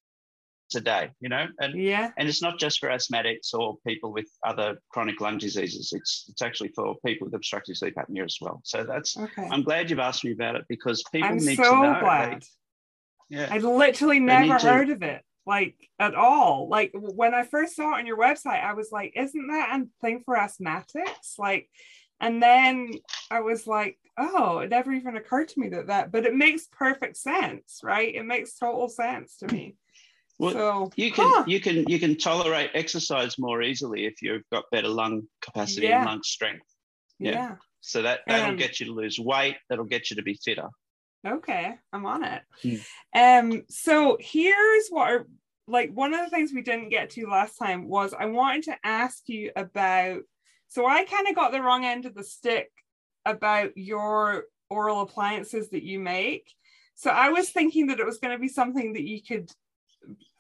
a 0.75 0.81
day, 0.81 1.09
you 1.19 1.29
know, 1.29 1.47
and 1.59 1.75
yeah, 1.75 2.11
and 2.17 2.29
it's 2.29 2.41
not 2.41 2.57
just 2.57 2.79
for 2.79 2.89
asthmatics 2.89 3.53
or 3.53 3.77
people 3.85 4.13
with 4.13 4.27
other 4.45 4.77
chronic 4.89 5.19
lung 5.19 5.37
diseases. 5.37 5.91
It's 5.93 6.25
it's 6.29 6.41
actually 6.41 6.69
for 6.69 6.95
people 7.05 7.25
with 7.25 7.33
obstructive 7.33 7.75
sleep 7.75 7.95
apnea 7.95 8.23
as 8.23 8.37
well. 8.39 8.61
So 8.63 8.85
that's 8.85 9.17
okay. 9.17 9.47
I'm 9.51 9.63
glad 9.63 9.89
you've 9.89 9.99
asked 9.99 10.23
me 10.23 10.31
about 10.31 10.55
it 10.55 10.65
because 10.69 11.03
people 11.11 11.29
I'm 11.29 11.37
need 11.37 11.57
so 11.57 11.63
to 11.63 11.81
know. 11.81 11.99
Glad. 11.99 12.43
They, 13.29 13.37
yeah, 13.37 13.47
I 13.49 13.57
literally 13.57 14.19
never 14.19 14.59
heard 14.59 14.87
to, 14.87 14.93
of 14.93 15.03
it 15.03 15.23
like 15.51 15.75
at 15.99 16.15
all. 16.15 16.69
Like 16.69 16.91
when 16.93 17.33
I 17.33 17.43
first 17.43 17.75
saw 17.75 17.93
it 17.93 17.99
on 17.99 18.05
your 18.05 18.17
website, 18.17 18.63
I 18.63 18.73
was 18.73 18.89
like, 18.89 19.11
isn't 19.17 19.47
that 19.47 19.81
a 19.81 19.85
thing 19.99 20.21
for 20.23 20.37
asthmatics? 20.37 21.37
Like, 21.37 21.69
and 22.21 22.41
then 22.41 22.93
I 23.29 23.41
was 23.41 23.67
like, 23.67 23.97
oh, 24.17 24.59
it 24.59 24.69
never 24.69 24.93
even 24.93 25.17
occurred 25.17 25.49
to 25.49 25.59
me 25.59 25.67
that 25.69 25.87
that, 25.87 26.09
but 26.09 26.25
it 26.25 26.33
makes 26.33 26.67
perfect 26.71 27.17
sense, 27.17 27.81
right? 27.83 28.15
It 28.15 28.23
makes 28.23 28.57
total 28.57 28.87
sense 28.87 29.35
to 29.39 29.53
me. 29.53 29.75
Well, 30.39 30.53
so, 30.53 30.91
you 30.95 31.11
can 31.11 31.29
huh. 31.29 31.43
you 31.45 31.59
can 31.59 31.83
you 31.89 31.99
can 31.99 32.17
tolerate 32.17 32.71
exercise 32.73 33.37
more 33.37 33.61
easily 33.61 34.05
if 34.05 34.21
you've 34.21 34.49
got 34.53 34.71
better 34.71 34.87
lung 34.87 35.23
capacity 35.41 35.87
yeah. 35.87 35.97
and 35.97 36.05
lung 36.05 36.23
strength. 36.23 36.65
Yeah. 37.19 37.31
yeah. 37.31 37.55
So 37.81 38.03
that 38.03 38.21
that'll 38.25 38.51
um, 38.51 38.55
get 38.55 38.79
you 38.79 38.85
to 38.85 38.93
lose 38.93 39.19
weight. 39.19 39.57
That'll 39.69 39.83
get 39.83 40.09
you 40.09 40.15
to 40.15 40.23
be 40.23 40.35
fitter. 40.35 40.69
Okay, 41.27 41.75
I'm 41.93 42.05
on 42.05 42.23
it. 42.23 42.41
Hmm. 42.63 42.75
Um. 43.15 43.63
So 43.69 44.17
here's 44.19 44.87
what 44.89 45.25
like 45.71 45.91
one 45.93 46.13
of 46.13 46.19
the 46.23 46.29
things 46.29 46.51
we 46.53 46.62
didn't 46.62 46.89
get 46.89 47.12
to 47.12 47.27
last 47.27 47.57
time 47.57 47.88
was 47.88 48.13
I 48.13 48.25
wanted 48.25 48.63
to 48.63 48.77
ask 48.84 49.23
you 49.27 49.51
about. 49.55 50.21
So 50.67 50.86
I 50.86 51.03
kind 51.05 51.27
of 51.27 51.36
got 51.36 51.51
the 51.51 51.62
wrong 51.62 51.86
end 51.86 52.05
of 52.05 52.13
the 52.13 52.23
stick 52.23 52.69
about 53.25 53.77
your 53.77 54.45
oral 54.69 55.01
appliances 55.01 55.69
that 55.69 55.84
you 55.84 55.99
make. 55.99 56.53
So 56.95 57.10
I 57.10 57.29
was 57.29 57.49
thinking 57.49 57.88
that 57.88 57.99
it 57.99 58.05
was 58.05 58.19
going 58.19 58.36
to 58.36 58.41
be 58.41 58.47
something 58.47 58.93
that 58.93 59.03
you 59.03 59.21
could 59.21 59.49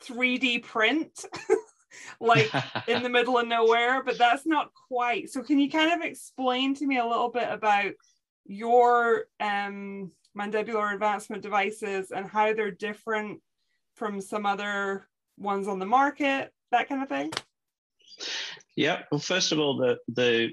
3D 0.05 0.63
print 0.63 1.25
like 2.19 2.51
in 2.87 3.03
the 3.03 3.09
middle 3.17 3.37
of 3.37 3.47
nowhere, 3.47 4.03
but 4.03 4.17
that's 4.17 4.45
not 4.45 4.71
quite. 4.87 5.29
So 5.29 5.41
can 5.43 5.59
you 5.59 5.69
kind 5.69 5.91
of 5.91 6.07
explain 6.07 6.75
to 6.75 6.85
me 6.85 6.97
a 6.97 7.05
little 7.05 7.29
bit 7.29 7.47
about 7.49 7.93
your 8.45 9.25
um, 9.39 10.11
mandibular 10.37 10.93
advancement 10.93 11.43
devices 11.43 12.11
and 12.11 12.27
how 12.27 12.53
they're 12.53 12.71
different 12.71 13.41
from 13.95 14.21
some 14.21 14.45
other 14.45 15.07
ones 15.37 15.67
on 15.67 15.79
the 15.79 15.85
market, 15.85 16.51
that 16.71 16.87
kind 16.89 17.03
of 17.03 17.09
thing? 17.09 17.31
Yeah. 18.75 19.03
Well, 19.11 19.19
first 19.19 19.51
of 19.51 19.59
all, 19.59 19.77
the 19.77 19.97
the 20.07 20.51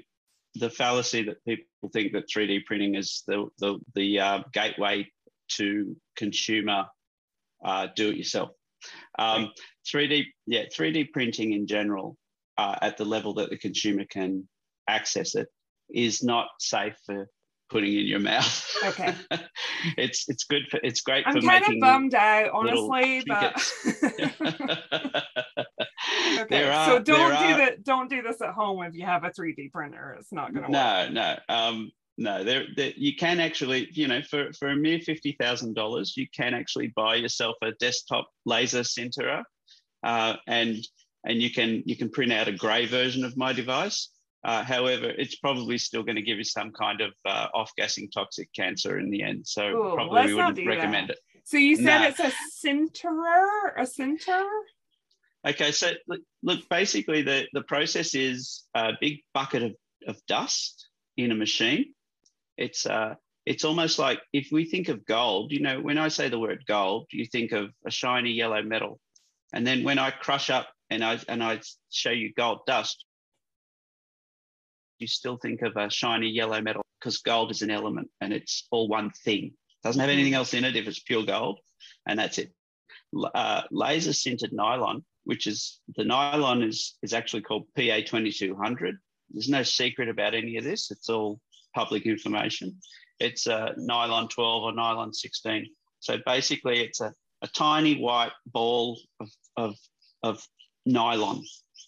the 0.55 0.69
fallacy 0.69 1.23
that 1.23 1.43
people 1.45 1.65
think 1.93 2.11
that 2.13 2.25
3D 2.27 2.65
printing 2.65 2.95
is 2.95 3.23
the 3.27 3.47
the, 3.59 3.79
the 3.95 4.19
uh, 4.19 4.43
gateway 4.53 5.07
to 5.49 5.95
consumer 6.15 6.85
uh, 7.63 7.87
do 7.95 8.09
it 8.09 8.17
yourself. 8.17 8.51
Um, 9.17 9.51
3D, 9.91 10.25
yeah, 10.47 10.65
3D 10.75 11.11
printing 11.11 11.53
in 11.53 11.67
general, 11.67 12.17
uh, 12.57 12.75
at 12.81 12.97
the 12.97 13.05
level 13.05 13.33
that 13.35 13.49
the 13.49 13.57
consumer 13.57 14.05
can 14.09 14.47
access 14.87 15.35
it, 15.35 15.47
is 15.89 16.23
not 16.23 16.47
safe 16.59 16.95
for 17.05 17.27
putting 17.69 17.93
in 17.93 18.05
your 18.05 18.19
mouth. 18.19 18.65
Okay. 18.83 19.13
it's 19.97 20.27
it's 20.27 20.43
good 20.43 20.63
for 20.69 20.79
it's 20.83 21.01
great 21.01 21.25
I'm 21.27 21.33
for 21.33 21.41
kind 21.47 21.63
of 21.63 21.79
bummed 21.79 22.15
out, 22.15 22.49
honestly, 22.51 23.23
but 23.27 23.55
okay. 26.39 26.69
Are, 26.69 26.85
so 26.85 26.99
don't 26.99 27.05
do 27.05 27.13
are... 27.13 27.57
that. 27.57 27.83
Don't 27.83 28.09
do 28.09 28.21
this 28.21 28.41
at 28.41 28.53
home 28.53 28.83
if 28.83 28.93
you 28.95 29.05
have 29.05 29.23
a 29.23 29.29
3D 29.29 29.71
printer. 29.71 30.17
It's 30.19 30.31
not 30.31 30.53
going 30.53 30.65
to 30.65 30.71
work. 30.71 30.71
No, 30.71 31.09
no. 31.09 31.37
Um, 31.47 31.91
no, 32.17 32.43
there, 32.43 32.65
there, 32.75 32.91
you 32.97 33.15
can 33.15 33.39
actually, 33.39 33.87
you 33.93 34.07
know, 34.07 34.21
for, 34.21 34.51
for 34.51 34.67
a 34.67 34.75
mere 34.75 34.99
fifty 34.99 35.37
thousand 35.39 35.73
dollars, 35.73 36.17
you 36.17 36.27
can 36.35 36.53
actually 36.53 36.87
buy 36.95 37.15
yourself 37.15 37.55
a 37.61 37.71
desktop 37.79 38.27
laser 38.45 38.81
sinterer, 38.81 39.43
uh, 40.03 40.35
and 40.45 40.75
and 41.25 41.41
you 41.41 41.49
can 41.49 41.81
you 41.85 41.95
can 41.95 42.09
print 42.09 42.33
out 42.33 42.49
a 42.49 42.51
grey 42.51 42.85
version 42.85 43.23
of 43.23 43.37
my 43.37 43.53
device. 43.53 44.09
Uh, 44.43 44.63
however, 44.63 45.09
it's 45.09 45.35
probably 45.35 45.77
still 45.77 46.03
going 46.03 46.15
to 46.15 46.21
give 46.21 46.37
you 46.37 46.43
some 46.43 46.71
kind 46.71 47.01
of 47.01 47.11
uh, 47.25 47.47
off-gassing 47.53 48.09
toxic 48.11 48.49
cancer 48.53 48.97
in 48.97 49.09
the 49.09 49.21
end. 49.21 49.45
So 49.45 49.67
Ooh, 49.67 49.93
probably 49.93 50.27
we 50.27 50.33
wouldn't 50.35 50.65
recommend 50.67 51.09
that. 51.09 51.17
it. 51.17 51.41
So 51.43 51.57
you 51.57 51.75
said 51.75 51.99
No. 51.99 52.07
it's 52.07 52.19
a 52.19 52.31
sinterer, 52.65 53.73
a 53.75 53.81
sinter? 53.81 54.45
Okay, 55.47 55.71
so 55.71 55.91
look, 56.07 56.21
look, 56.43 56.69
basically 56.69 57.21
the, 57.21 57.47
the 57.53 57.63
process 57.63 58.15
is 58.15 58.63
a 58.75 58.91
big 58.99 59.19
bucket 59.33 59.63
of, 59.63 59.75
of 60.07 60.17
dust 60.27 60.87
in 61.17 61.31
a 61.31 61.35
machine. 61.35 61.93
It's 62.57 62.85
uh 62.85 63.15
it's 63.45 63.63
almost 63.63 63.97
like 63.99 64.19
if 64.31 64.49
we 64.51 64.65
think 64.65 64.89
of 64.89 65.05
gold, 65.05 65.51
you 65.51 65.61
know, 65.61 65.79
when 65.79 65.97
I 65.97 66.09
say 66.09 66.29
the 66.29 66.37
word 66.37 66.63
gold, 66.67 67.07
you 67.11 67.25
think 67.25 67.51
of 67.51 67.71
a 67.85 67.89
shiny 67.89 68.31
yellow 68.31 68.61
metal. 68.61 68.99
And 69.53 69.65
then 69.65 69.83
when 69.83 69.97
I 69.97 70.11
crush 70.11 70.49
up 70.49 70.67
and 70.89 71.03
I 71.03 71.19
and 71.27 71.41
I 71.41 71.61
show 71.89 72.11
you 72.11 72.33
gold 72.33 72.59
dust, 72.67 73.05
you 74.99 75.07
still 75.07 75.37
think 75.37 75.61
of 75.61 75.75
a 75.75 75.89
shiny 75.89 76.29
yellow 76.29 76.61
metal 76.61 76.85
because 76.99 77.17
gold 77.19 77.51
is 77.51 77.61
an 77.61 77.71
element 77.71 78.09
and 78.21 78.33
it's 78.33 78.67
all 78.71 78.87
one 78.87 79.11
thing. 79.25 79.53
Doesn't 79.83 80.01
have 80.01 80.09
anything 80.09 80.33
else 80.33 80.53
in 80.53 80.65
it 80.65 80.75
if 80.75 80.87
it's 80.87 80.99
pure 80.99 81.23
gold, 81.23 81.59
and 82.07 82.19
that's 82.19 82.37
it. 82.37 82.51
Uh, 83.33 83.61
laser 83.71 84.11
sintered 84.11 84.51
nylon, 84.51 85.03
which 85.23 85.47
is 85.47 85.79
the 85.95 86.03
nylon 86.03 86.61
is 86.61 86.97
is 87.01 87.13
actually 87.13 87.41
called 87.41 87.65
PA 87.77 87.99
twenty 88.05 88.31
two 88.31 88.55
hundred. 88.55 88.97
There's 89.31 89.49
no 89.49 89.63
secret 89.63 90.09
about 90.09 90.35
any 90.35 90.57
of 90.57 90.63
this. 90.63 90.91
It's 90.91 91.09
all 91.09 91.39
public 91.73 92.05
information. 92.05 92.77
It's 93.19 93.47
a 93.47 93.73
nylon 93.77 94.27
twelve 94.27 94.63
or 94.63 94.73
nylon 94.73 95.13
sixteen. 95.13 95.67
So 95.99 96.17
basically, 96.25 96.81
it's 96.81 97.01
a, 97.01 97.13
a 97.41 97.47
tiny 97.47 98.01
white 98.01 98.31
ball 98.45 98.99
of, 99.19 99.29
of, 99.57 99.75
of 100.23 100.47
nylon. 100.85 101.43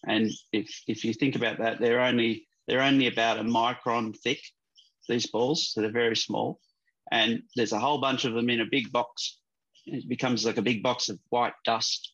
And 0.06 0.32
if, 0.52 0.70
if 0.88 1.06
you 1.06 1.14
think 1.14 1.36
about 1.36 1.60
that, 1.60 1.80
they're 1.80 2.02
only 2.02 2.48
they're 2.68 2.82
only 2.82 3.08
about 3.08 3.40
a 3.40 3.44
micron 3.44 4.18
thick, 4.18 4.42
these 5.08 5.28
balls, 5.28 5.72
so 5.72 5.82
they're 5.82 5.92
very 5.92 6.16
small. 6.16 6.60
And 7.12 7.44
there's 7.56 7.74
a 7.74 7.80
whole 7.80 8.00
bunch 8.00 8.26
of 8.26 8.34
them 8.34 8.50
in 8.50 8.62
a 8.62 8.66
big 8.66 8.92
box. 8.92 9.40
It 9.86 10.08
becomes 10.08 10.46
like 10.46 10.58
a 10.58 10.62
big 10.62 10.84
box 10.84 11.10
of 11.10 11.20
white 11.30 11.54
dust. 11.66 12.14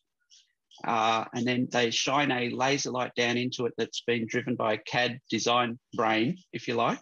Uh, 0.84 1.24
and 1.34 1.46
then 1.46 1.68
they 1.70 1.90
shine 1.90 2.30
a 2.30 2.50
laser 2.50 2.90
light 2.90 3.12
down 3.16 3.36
into 3.36 3.66
it 3.66 3.74
that's 3.76 4.02
been 4.02 4.26
driven 4.28 4.54
by 4.54 4.74
a 4.74 4.78
CAD 4.78 5.20
design 5.30 5.78
brain, 5.94 6.38
if 6.52 6.68
you 6.68 6.74
like. 6.74 7.00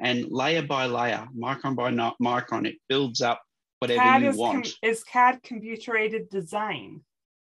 And 0.00 0.26
layer 0.30 0.62
by 0.62 0.86
layer, 0.86 1.26
micron 1.36 1.74
by 1.74 1.90
micron, 1.92 2.66
it 2.66 2.76
builds 2.88 3.22
up 3.22 3.42
whatever 3.78 4.02
CAD 4.02 4.22
you 4.22 4.28
is, 4.30 4.36
want. 4.36 4.64
com- 4.64 4.90
is 4.90 5.04
CAD 5.04 5.42
computer 5.42 5.96
aided 5.96 6.28
design. 6.28 7.00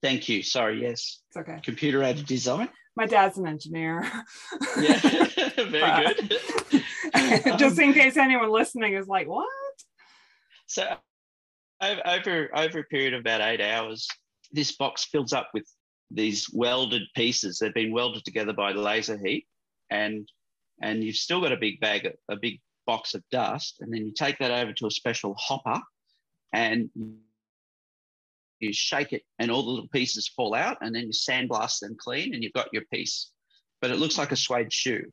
Thank 0.03 0.27
you. 0.27 0.43
Sorry, 0.43 0.81
yes. 0.81 1.21
It's 1.29 1.37
okay. 1.37 1.61
Computer 1.63 2.03
aided 2.03 2.25
design. 2.25 2.67
My 2.97 3.07
dad's 3.07 3.37
an 3.37 3.47
engineer. 3.47 4.03
Yeah, 4.77 4.99
very 5.57 6.13
good. 6.13 7.57
Just 7.57 7.79
in 7.79 7.93
case 7.93 8.17
anyone 8.17 8.51
listening 8.51 8.95
is 8.95 9.07
like, 9.07 9.27
what? 9.27 9.47
So 10.67 10.95
over, 11.81 12.01
over 12.05 12.49
over 12.53 12.79
a 12.79 12.83
period 12.83 13.13
of 13.13 13.21
about 13.21 13.39
eight 13.39 13.61
hours, 13.61 14.07
this 14.51 14.75
box 14.75 15.05
fills 15.05 15.31
up 15.31 15.49
with 15.53 15.65
these 16.11 16.47
welded 16.51 17.03
pieces. 17.15 17.57
They've 17.57 17.73
been 17.73 17.93
welded 17.93 18.25
together 18.25 18.53
by 18.53 18.73
laser 18.73 19.17
heat, 19.17 19.47
and 19.89 20.27
and 20.81 21.01
you've 21.01 21.15
still 21.15 21.39
got 21.39 21.53
a 21.53 21.57
big 21.57 21.79
bag, 21.79 22.09
a 22.29 22.35
big 22.35 22.59
box 22.85 23.15
of 23.15 23.23
dust, 23.31 23.77
and 23.79 23.91
then 23.91 24.05
you 24.05 24.11
take 24.13 24.37
that 24.39 24.51
over 24.51 24.73
to 24.73 24.87
a 24.87 24.91
special 24.91 25.33
hopper, 25.39 25.81
and 26.51 26.89
you 28.63 28.73
shake 28.73 29.13
it, 29.13 29.23
and 29.39 29.51
all 29.51 29.63
the 29.63 29.69
little 29.69 29.89
pieces 29.89 30.27
fall 30.27 30.53
out, 30.53 30.77
and 30.81 30.95
then 30.95 31.03
you 31.03 31.11
sandblast 31.11 31.79
them 31.79 31.95
clean, 31.97 32.33
and 32.33 32.43
you've 32.43 32.53
got 32.53 32.73
your 32.73 32.83
piece. 32.91 33.31
But 33.81 33.91
it 33.91 33.97
looks 33.97 34.17
like 34.17 34.31
a 34.31 34.35
suede 34.35 34.71
shoe. 34.71 35.03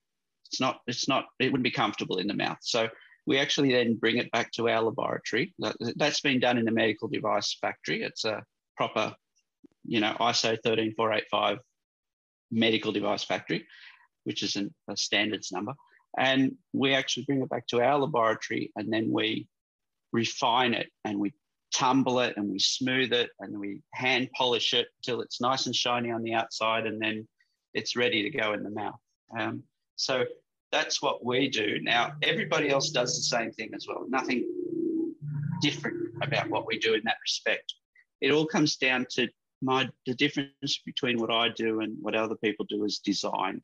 It's 0.46 0.60
not. 0.60 0.80
It's 0.86 1.08
not. 1.08 1.26
It 1.38 1.46
wouldn't 1.46 1.64
be 1.64 1.70
comfortable 1.70 2.18
in 2.18 2.26
the 2.26 2.34
mouth. 2.34 2.58
So 2.60 2.88
we 3.26 3.38
actually 3.38 3.72
then 3.72 3.96
bring 3.96 4.16
it 4.16 4.30
back 4.32 4.50
to 4.52 4.68
our 4.68 4.82
laboratory. 4.82 5.54
That, 5.58 5.76
that's 5.96 6.20
been 6.20 6.40
done 6.40 6.58
in 6.58 6.68
a 6.68 6.72
medical 6.72 7.08
device 7.08 7.56
factory. 7.60 8.02
It's 8.02 8.24
a 8.24 8.42
proper, 8.76 9.14
you 9.84 10.00
know, 10.00 10.16
ISO 10.20 10.56
13485 10.62 11.58
medical 12.50 12.92
device 12.92 13.24
factory, 13.24 13.66
which 14.24 14.42
is 14.42 14.56
an, 14.56 14.74
a 14.88 14.96
standards 14.96 15.52
number. 15.52 15.74
And 16.18 16.56
we 16.72 16.94
actually 16.94 17.24
bring 17.24 17.42
it 17.42 17.48
back 17.48 17.66
to 17.68 17.80
our 17.80 17.98
laboratory 17.98 18.72
and 18.74 18.92
then 18.92 19.10
we 19.12 19.46
refine 20.12 20.74
it 20.74 20.88
and 21.04 21.18
we 21.18 21.32
tumble 21.72 22.20
it 22.20 22.34
and 22.36 22.50
we 22.50 22.58
smooth 22.58 23.12
it 23.12 23.30
and 23.40 23.58
we 23.58 23.80
hand 23.94 24.28
polish 24.36 24.74
it 24.74 24.88
till 25.02 25.20
it's 25.20 25.40
nice 25.40 25.66
and 25.66 25.74
shiny 25.74 26.10
on 26.10 26.22
the 26.22 26.34
outside 26.34 26.86
and 26.86 27.00
then 27.00 27.26
it's 27.74 27.96
ready 27.96 28.22
to 28.22 28.30
go 28.30 28.52
in 28.52 28.62
the 28.62 28.70
mouth. 28.70 28.98
Um, 29.38 29.62
so 29.96 30.24
that's 30.72 31.02
what 31.02 31.24
we 31.24 31.48
do. 31.48 31.78
Now, 31.82 32.12
everybody 32.22 32.70
else 32.70 32.90
does 32.90 33.16
the 33.16 33.22
same 33.22 33.52
thing 33.52 33.70
as 33.74 33.86
well. 33.88 34.04
Nothing 34.08 34.44
different 35.60 35.96
about 36.22 36.48
what 36.48 36.66
we 36.66 36.78
do 36.78 36.94
in 36.94 37.02
that 37.04 37.16
respect. 37.22 37.74
It 38.20 38.32
all 38.32 38.46
comes 38.46 38.76
down 38.76 39.06
to 39.12 39.28
my 39.62 39.88
the 40.06 40.14
difference 40.14 40.80
between 40.86 41.20
what 41.20 41.30
I 41.30 41.48
do 41.50 41.80
and 41.80 41.96
what 42.00 42.14
other 42.14 42.36
people 42.36 42.66
do 42.68 42.84
is 42.84 42.98
design. 42.98 43.62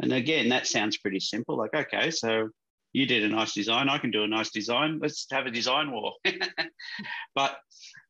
And 0.00 0.12
again, 0.12 0.48
that 0.50 0.66
sounds 0.66 0.98
pretty 0.98 1.20
simple. 1.20 1.56
Like, 1.56 1.74
okay, 1.74 2.10
so 2.10 2.50
you 2.92 3.06
did 3.06 3.24
a 3.24 3.28
nice 3.28 3.54
design, 3.54 3.88
I 3.88 3.98
can 3.98 4.10
do 4.10 4.24
a 4.24 4.28
nice 4.28 4.50
design. 4.50 4.98
Let's 5.00 5.26
have 5.30 5.46
a 5.46 5.50
design 5.50 5.90
war. 5.90 6.14
but 7.34 7.56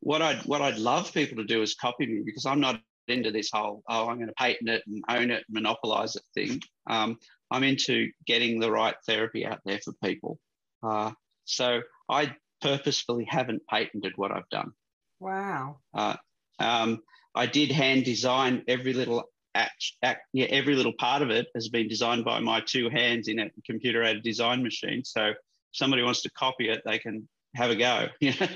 what 0.00 0.22
I'd 0.22 0.42
what 0.46 0.62
I'd 0.62 0.78
love 0.78 1.12
people 1.12 1.38
to 1.38 1.44
do 1.44 1.62
is 1.62 1.74
copy 1.74 2.06
me 2.06 2.22
because 2.24 2.46
I'm 2.46 2.60
not 2.60 2.80
into 3.08 3.30
this 3.30 3.50
whole 3.52 3.82
oh 3.88 4.08
I'm 4.08 4.16
going 4.16 4.28
to 4.28 4.34
patent 4.34 4.68
it 4.68 4.82
and 4.86 5.02
own 5.08 5.30
it, 5.30 5.44
monopolize 5.48 6.16
it 6.16 6.22
thing. 6.34 6.60
Um, 6.88 7.18
I'm 7.50 7.64
into 7.64 8.10
getting 8.26 8.60
the 8.60 8.70
right 8.70 8.94
therapy 9.06 9.46
out 9.46 9.60
there 9.64 9.80
for 9.82 9.92
people. 10.04 10.38
Uh, 10.82 11.12
so 11.44 11.80
I 12.08 12.34
purposefully 12.60 13.26
haven't 13.28 13.66
patented 13.68 14.12
what 14.16 14.32
I've 14.32 14.48
done. 14.50 14.72
Wow. 15.20 15.78
Uh, 15.94 16.16
um, 16.58 17.00
I 17.34 17.46
did 17.46 17.72
hand 17.72 18.04
design 18.04 18.64
every 18.68 18.92
little 18.92 19.24
act, 19.54 19.92
act, 20.02 20.22
yeah, 20.32 20.46
every 20.46 20.74
little 20.74 20.92
part 20.98 21.22
of 21.22 21.30
it 21.30 21.46
has 21.54 21.68
been 21.68 21.88
designed 21.88 22.24
by 22.24 22.40
my 22.40 22.60
two 22.60 22.88
hands 22.90 23.28
in 23.28 23.38
a 23.38 23.50
computer 23.64 24.02
aided 24.02 24.22
design 24.22 24.62
machine. 24.62 25.04
So 25.04 25.26
if 25.26 25.36
somebody 25.72 26.02
wants 26.02 26.22
to 26.22 26.30
copy 26.30 26.68
it, 26.68 26.82
they 26.84 26.98
can 26.98 27.28
have 27.54 27.70
a 27.70 27.76
go. 27.76 28.08
You 28.20 28.32
know? 28.38 28.46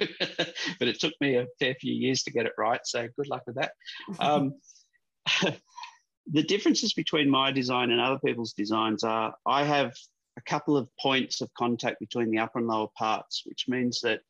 but 0.78 0.88
it 0.88 1.00
took 1.00 1.14
me 1.20 1.36
a 1.36 1.46
fair 1.58 1.74
few 1.74 1.92
years 1.92 2.22
to 2.24 2.30
get 2.30 2.46
it 2.46 2.52
right. 2.58 2.80
So 2.84 3.08
good 3.16 3.28
luck 3.28 3.42
with 3.46 3.56
that. 3.56 3.72
Um, 4.18 4.54
the 6.30 6.42
differences 6.42 6.94
between 6.94 7.30
my 7.30 7.52
design 7.52 7.90
and 7.90 8.00
other 8.00 8.18
people's 8.24 8.52
designs 8.52 9.02
are 9.04 9.34
I 9.46 9.64
have 9.64 9.92
a 10.36 10.40
couple 10.42 10.76
of 10.76 10.88
points 11.00 11.40
of 11.40 11.52
contact 11.54 12.00
between 12.00 12.30
the 12.30 12.38
upper 12.38 12.58
and 12.58 12.68
lower 12.68 12.88
parts, 12.96 13.42
which 13.44 13.66
means 13.68 14.00
that 14.00 14.20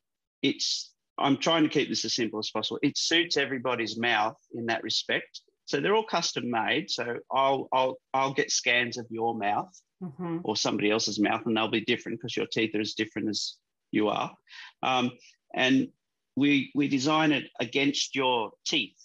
it's 0.41 0.91
I'm 1.17 1.37
trying 1.37 1.63
to 1.63 1.69
keep 1.69 1.89
this 1.89 2.05
as 2.05 2.15
simple 2.15 2.39
as 2.39 2.49
possible. 2.49 2.79
It 2.81 2.97
suits 2.97 3.37
everybody's 3.37 3.97
mouth 3.97 4.37
in 4.53 4.65
that 4.67 4.83
respect. 4.83 5.41
So 5.65 5.79
they're 5.79 5.95
all 5.95 6.05
custom 6.05 6.49
made. 6.49 6.89
So 6.89 7.19
I'll 7.31 7.67
I'll 7.71 7.97
I'll 8.13 8.33
get 8.33 8.51
scans 8.51 8.97
of 8.97 9.07
your 9.09 9.35
mouth 9.35 9.73
Mhm. 10.01 10.41
or 10.43 10.57
somebody 10.57 10.91
else's 10.91 11.19
mouth, 11.19 11.45
and 11.45 11.55
they'll 11.55 11.69
be 11.69 11.85
different 11.85 12.19
because 12.19 12.35
your 12.35 12.47
teeth 12.47 12.75
are 12.75 12.81
as 12.81 12.93
different 12.93 13.29
as 13.29 13.57
you 13.91 14.09
are. 14.09 14.35
Um, 14.81 15.11
and 15.53 15.87
we 16.35 16.71
we 16.75 16.87
design 16.87 17.31
it 17.31 17.49
against 17.59 18.15
your 18.15 18.51
teeth 18.65 18.97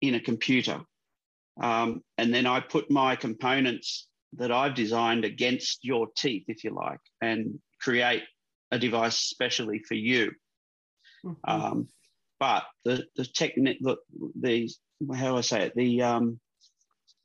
in 0.00 0.14
a 0.14 0.20
computer, 0.20 0.80
um, 1.60 2.02
and 2.16 2.32
then 2.32 2.46
I 2.46 2.60
put 2.60 2.90
my 2.90 3.16
components 3.16 4.08
that 4.34 4.50
I've 4.52 4.74
designed 4.74 5.24
against 5.24 5.84
your 5.84 6.08
teeth, 6.16 6.44
if 6.48 6.64
you 6.64 6.70
like, 6.70 7.00
and 7.20 7.60
create 7.80 8.22
a 8.70 8.78
device 8.78 9.18
specially 9.18 9.80
for 9.80 9.94
you. 9.94 10.32
Mhm. 11.24 11.36
Um, 11.44 11.88
but 12.38 12.64
the 12.84 13.06
the 13.16 13.24
technique, 13.26 13.78
the, 13.80 13.96
the 14.40 14.70
how 15.14 15.32
do 15.32 15.36
I 15.36 15.40
say 15.42 15.62
it, 15.62 15.74
the 15.74 16.02
um, 16.02 16.40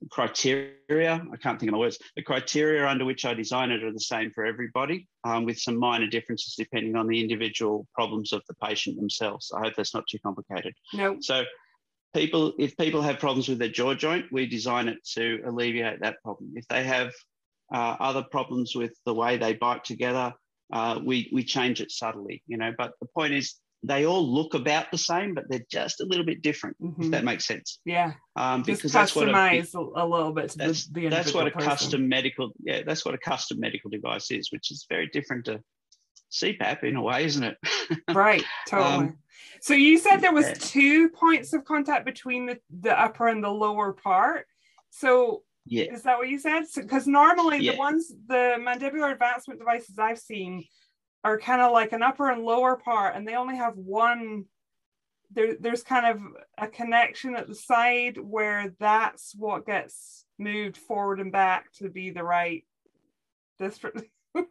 criteria, 0.10 1.26
I 1.32 1.38
can't 1.38 1.60
think 1.60 1.70
of 1.70 1.74
the 1.74 1.80
words, 1.80 2.00
the 2.16 2.24
criteria 2.24 2.88
under 2.88 3.06
which 3.06 3.26
I 3.26 3.34
design 3.34 3.72
it 3.72 3.84
are 3.84 3.94
the 3.94 4.00
same 4.00 4.32
for 4.32 4.46
everybody, 4.46 5.08
um, 5.24 5.46
with 5.46 5.60
some 5.60 5.78
minor 5.78 6.08
differences 6.08 6.56
depending 6.58 6.96
on 6.96 7.08
the 7.08 7.22
individual 7.22 7.88
problems 7.94 8.34
of 8.34 8.42
the 8.48 8.56
patient 8.56 8.98
themselves. 8.98 9.52
I 9.56 9.62
hope 9.62 9.74
that's 9.76 9.94
not 9.94 10.08
too 10.08 10.20
complicated. 10.20 10.74
no. 10.94 11.18
So 11.22 11.44
people, 12.16 12.54
if 12.58 12.76
people 12.78 13.02
have 13.02 13.20
problems 13.20 13.48
with 13.48 13.60
their 13.60 13.70
jaw 13.70 13.94
joint, 13.94 14.26
we 14.32 14.48
design 14.48 14.88
it 14.88 14.98
to 15.14 15.42
alleviate 15.46 16.02
that 16.02 16.22
problem. 16.24 16.54
If 16.56 16.68
they 16.68 16.84
have 16.84 17.12
uh, 17.74 17.96
other 18.00 18.24
problems 18.24 18.76
with 18.76 18.94
the 19.06 19.14
way 19.14 19.38
they 19.38 19.54
bite 19.54 19.84
together, 19.84 20.34
uh, 20.74 21.00
we, 21.04 21.30
we 21.34 21.44
change 21.44 21.82
it 21.82 21.92
subtly, 21.92 22.42
you 22.48 22.58
know, 22.58 22.74
but 22.78 22.94
the 23.02 23.08
point 23.08 23.34
is 23.34 23.56
they 23.84 24.06
all 24.06 24.28
look 24.28 24.54
about 24.54 24.92
the 24.92 24.98
same, 24.98 25.34
but 25.34 25.46
they're 25.50 25.66
just 25.72 26.02
a 26.02 26.06
little 26.06 26.26
bit 26.26 26.42
different, 26.42 26.78
if 26.80 27.08
Mhm. 27.08 27.12
that 27.12 27.24
makes 27.24 27.46
sense. 27.46 27.80
Yeah. 27.84 28.14
Um, 28.36 28.64
Just 28.64 28.80
because 28.82 28.94
that's 28.94 29.16
what 29.16 29.28
a, 29.28 29.32
customize 29.32 29.74
a, 29.74 30.06
little 30.06 30.32
bit 30.34 30.50
to 30.52 30.58
the, 30.58 30.66
that's, 30.68 30.88
the 30.88 31.08
that's 31.10 31.34
what 31.34 31.48
a 31.48 31.52
person. 31.52 31.70
custom 31.70 32.08
medical, 32.08 32.52
yeah, 32.64 32.84
that's 32.86 33.04
what 33.04 33.16
a 33.16 33.18
custom 33.18 33.60
medical 33.60 33.90
device 33.90 34.30
is, 34.30 34.52
which 34.52 34.70
is 34.72 34.86
very 34.88 35.08
different 35.08 35.46
to 35.46 35.64
CPAP 36.32 36.84
in 36.84 36.96
a 36.96 37.02
way, 37.02 37.26
isn't 37.26 37.44
it? 37.44 37.58
Right. 38.14 38.44
Totally. 38.68 38.94
Um, 38.94 39.18
so 39.62 39.74
you 39.74 39.98
said 39.98 40.18
there 40.18 40.34
was 40.34 40.52
two 40.60 41.10
points 41.10 41.54
of 41.54 41.66
contact 41.66 42.06
between 42.06 42.46
the, 42.46 42.60
the 42.82 43.00
upper 43.00 43.28
and 43.28 43.44
the 43.44 43.50
lower 43.50 43.94
part. 43.94 44.46
So 44.92 45.44
yeah. 45.66 45.86
is 45.92 46.04
that 46.04 46.18
what 46.18 46.30
you 46.30 46.40
said? 46.40 46.64
Because 46.76 47.08
normally 47.08 47.60
Yeah. 47.60 47.74
the 47.74 47.78
ones, 47.80 48.14
the 48.28 48.56
mandibular 48.60 49.12
advancement 49.12 49.60
devices 49.60 49.98
I've 50.00 50.20
seen 50.20 50.66
are 51.24 51.40
kind 51.40 51.62
of 51.62 51.72
like 51.72 51.92
an 51.92 52.02
upper 52.04 52.30
and 52.30 52.44
lower 52.44 52.76
part, 52.76 53.16
and 53.16 53.28
they 53.28 53.36
only 53.36 53.56
have 53.58 53.76
one 53.78 54.46
there, 55.34 55.56
there's 55.60 55.84
kind 55.84 56.06
of 56.06 56.22
a 56.58 56.68
connection 56.68 57.36
at 57.36 57.48
the 57.48 57.56
side 57.56 58.18
where 58.18 58.74
that's 58.80 59.34
what 59.34 59.66
gets 59.66 60.26
moved 60.38 60.76
forward 60.76 61.20
and 61.22 61.32
back 61.32 61.72
to 61.74 61.90
be 61.90 62.10
the 62.10 62.24
right 62.24 62.66
district. 63.60 64.02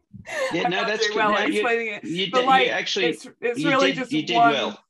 Yeah, 0.52 0.68
no, 0.68 0.84
that's 0.84 1.06
doing 1.06 1.16
well 1.16 1.32
No, 1.32 1.38
you- 1.46 1.52
explaining 1.54 1.94
it. 1.94 2.04
You, 2.04 2.30
But 2.30 2.40
did, 2.40 2.46
like, 2.46 2.66
you 2.66 2.72
actually 2.72 3.06
it's 3.06 3.26
it's 3.40 3.58
you 3.58 3.70
really 3.70 3.92
did, 3.92 3.96
just 4.00 4.12
you 4.12 4.22
did 4.22 4.36
one. 4.36 4.52
well. 4.52 4.84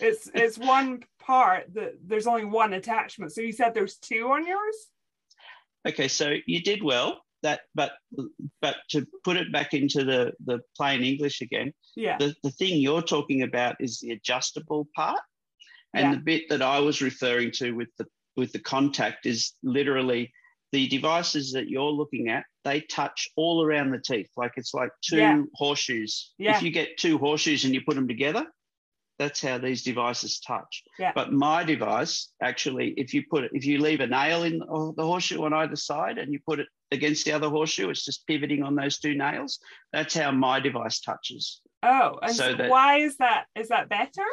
It's 0.00 0.28
it's 0.34 0.58
one 0.58 1.04
part 1.20 1.72
that 1.74 1.92
there's 2.04 2.26
only 2.26 2.44
one 2.44 2.72
attachment. 2.72 3.32
So 3.32 3.42
you 3.42 3.52
said 3.52 3.74
there's 3.74 3.96
two 3.98 4.32
on 4.32 4.44
yours. 4.44 4.74
Okay, 5.86 6.08
so 6.08 6.34
you 6.46 6.60
did 6.62 6.82
well. 6.82 7.22
That, 7.42 7.60
but 7.74 7.92
but 8.60 8.76
to 8.90 9.04
put 9.24 9.36
it 9.36 9.52
back 9.52 9.74
into 9.74 10.04
the 10.04 10.32
the 10.44 10.60
plain 10.76 11.02
English 11.02 11.40
again, 11.40 11.72
Yeah. 11.96 12.16
the, 12.18 12.34
the 12.44 12.50
thing 12.52 12.80
you're 12.80 13.02
talking 13.02 13.42
about 13.42 13.76
is 13.80 13.98
the 13.98 14.12
adjustable 14.12 14.88
part, 14.94 15.18
and 15.94 16.04
Yeah. 16.04 16.14
the 16.14 16.20
bit 16.20 16.48
that 16.50 16.62
I 16.62 16.78
was 16.80 17.02
referring 17.02 17.50
to 17.52 17.72
with 17.72 17.88
the 17.98 18.06
with 18.36 18.52
the 18.52 18.60
contact 18.60 19.26
is 19.26 19.54
literally 19.62 20.32
the 20.70 20.86
devices 20.88 21.52
that 21.52 21.68
you're 21.68 21.90
looking 21.90 22.28
at. 22.30 22.44
They 22.64 22.80
touch 22.82 23.28
all 23.36 23.62
around 23.64 23.90
the 23.90 23.98
teeth, 24.00 24.30
like 24.36 24.52
it's 24.56 24.72
like 24.72 24.90
two 25.04 25.18
Yeah. 25.18 25.42
horseshoes. 25.54 26.32
Yeah. 26.38 26.56
If 26.56 26.62
you 26.62 26.70
get 26.70 26.96
two 26.96 27.18
horseshoes 27.18 27.64
and 27.64 27.74
you 27.74 27.82
put 27.84 27.96
them 27.96 28.08
together, 28.08 28.46
that's 29.18 29.42
how 29.42 29.58
these 29.58 29.82
devices 29.82 30.40
touch. 30.40 30.82
Yeah. 30.98 31.12
But 31.14 31.32
my 31.32 31.62
device 31.64 32.32
actually, 32.40 32.94
if 32.96 33.12
you 33.12 33.24
put 33.28 33.44
it, 33.44 33.50
if 33.52 33.66
you 33.66 33.78
leave 33.78 34.00
a 34.00 34.06
nail 34.06 34.44
in 34.44 34.60
the 34.60 35.04
horseshoe 35.04 35.42
on 35.44 35.52
either 35.52 35.76
side 35.76 36.16
and 36.18 36.32
you 36.32 36.38
put 36.46 36.60
it 36.60 36.68
against 36.92 37.24
the 37.24 37.32
other 37.32 37.48
horseshoe, 37.48 37.90
it's 37.90 38.04
just 38.04 38.26
pivoting 38.26 38.62
on 38.62 38.74
those 38.76 38.98
two 38.98 39.14
nails. 39.14 39.58
That's 39.92 40.14
how 40.14 40.30
my 40.30 40.60
device 40.60 41.00
touches. 41.00 41.60
Oh, 41.82 42.18
and 42.22 42.34
So 42.34 42.50
so 42.50 42.56
that- 42.56 42.70
why 42.70 42.98
is 42.98 43.16
that? 43.16 43.46
Is 43.56 43.68
that 43.68 43.88
better? 43.88 44.26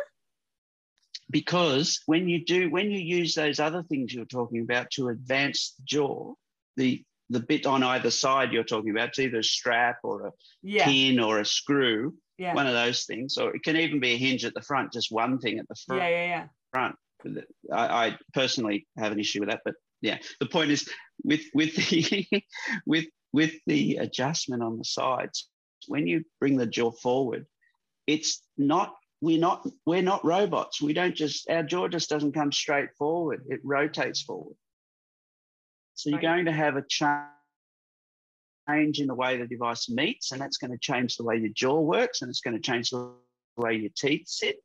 Because 1.31 2.01
when 2.07 2.27
you 2.27 2.43
do, 2.43 2.69
when 2.69 2.89
you 2.91 2.99
use 2.99 3.35
those 3.35 3.59
other 3.59 3.83
things 3.83 4.13
you're 4.13 4.25
talking 4.25 4.61
about 4.61 4.89
to 4.91 5.09
advance 5.09 5.73
the 5.77 5.83
jaw, 5.85 6.33
the 6.77 7.03
the 7.31 7.39
bit 7.39 7.67
on 7.67 7.83
either 7.83 8.09
side 8.09 8.51
you're 8.51 8.63
talking 8.63 8.89
about, 8.89 9.09
it's 9.09 9.19
either 9.19 9.37
a 9.37 9.43
strap 9.43 9.97
or 10.03 10.25
a 10.27 10.31
Yeah. 10.63 10.85
pin 10.85 11.19
or 11.19 11.39
a 11.39 11.45
screw, 11.45 12.17
Yeah. 12.39 12.55
one 12.55 12.65
of 12.65 12.73
those 12.73 13.05
things, 13.05 13.37
or 13.37 13.55
it 13.55 13.61
can 13.61 13.77
even 13.77 13.99
be 13.99 14.13
a 14.13 14.17
hinge 14.17 14.45
at 14.45 14.55
the 14.55 14.63
front, 14.63 14.93
just 14.93 15.11
one 15.11 15.37
thing 15.37 15.59
at 15.59 15.67
the 15.67 15.75
front. 15.85 16.01
Yeah. 16.01 16.09
Yeah. 16.09 16.25
Yeah. 16.25 16.47
front. 16.73 16.95
I, 17.71 18.07
I 18.07 18.17
personally 18.33 18.87
have 18.97 19.11
an 19.11 19.19
issue 19.19 19.41
with 19.41 19.49
that, 19.49 19.61
but 19.63 19.75
yeah, 20.01 20.17
the 20.39 20.45
point 20.45 20.71
is 20.71 20.89
with 21.23 21.43
with 21.53 21.75
the 21.75 22.27
with 22.85 23.05
with 23.33 23.53
the 23.67 23.97
adjustment 23.97 24.63
on 24.63 24.77
the 24.77 24.85
sides, 24.85 25.49
when 25.87 26.07
you 26.07 26.23
bring 26.39 26.57
the 26.57 26.65
jaw 26.65 26.91
forward, 26.91 27.45
it's 28.07 28.41
not 28.57 28.95
we're 29.21 29.39
not 29.39 29.67
we're 29.85 30.01
not 30.01 30.23
robots. 30.23 30.81
We 30.81 30.93
don't 30.93 31.15
just 31.15 31.49
our 31.49 31.63
jaw 31.63 31.87
just 31.87 32.09
doesn't 32.09 32.33
come 32.33 32.51
straight 32.51 32.89
forward. 32.97 33.43
It 33.47 33.59
rotates 33.63 34.21
forward. 34.21 34.55
So 35.95 36.09
you're 36.09 36.21
going 36.21 36.45
to 36.45 36.53
have 36.53 36.77
a 36.77 36.83
change 36.87 37.19
in 38.99 39.07
the 39.07 39.15
way 39.15 39.37
the 39.37 39.47
device 39.47 39.89
meets, 39.89 40.31
and 40.31 40.39
that's 40.39 40.57
going 40.57 40.71
to 40.71 40.77
change 40.77 41.17
the 41.17 41.25
way 41.25 41.35
your 41.35 41.51
jaw 41.53 41.81
works, 41.81 42.21
and 42.21 42.29
it's 42.29 42.39
going 42.39 42.55
to 42.55 42.61
change 42.61 42.91
the 42.91 43.11
way 43.57 43.75
your 43.75 43.91
teeth 43.97 44.27
sit, 44.27 44.55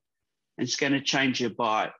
and 0.56 0.68
it's 0.68 0.76
going 0.76 0.92
to 0.92 1.00
change 1.00 1.40
your 1.40 1.50
bite. 1.50 1.90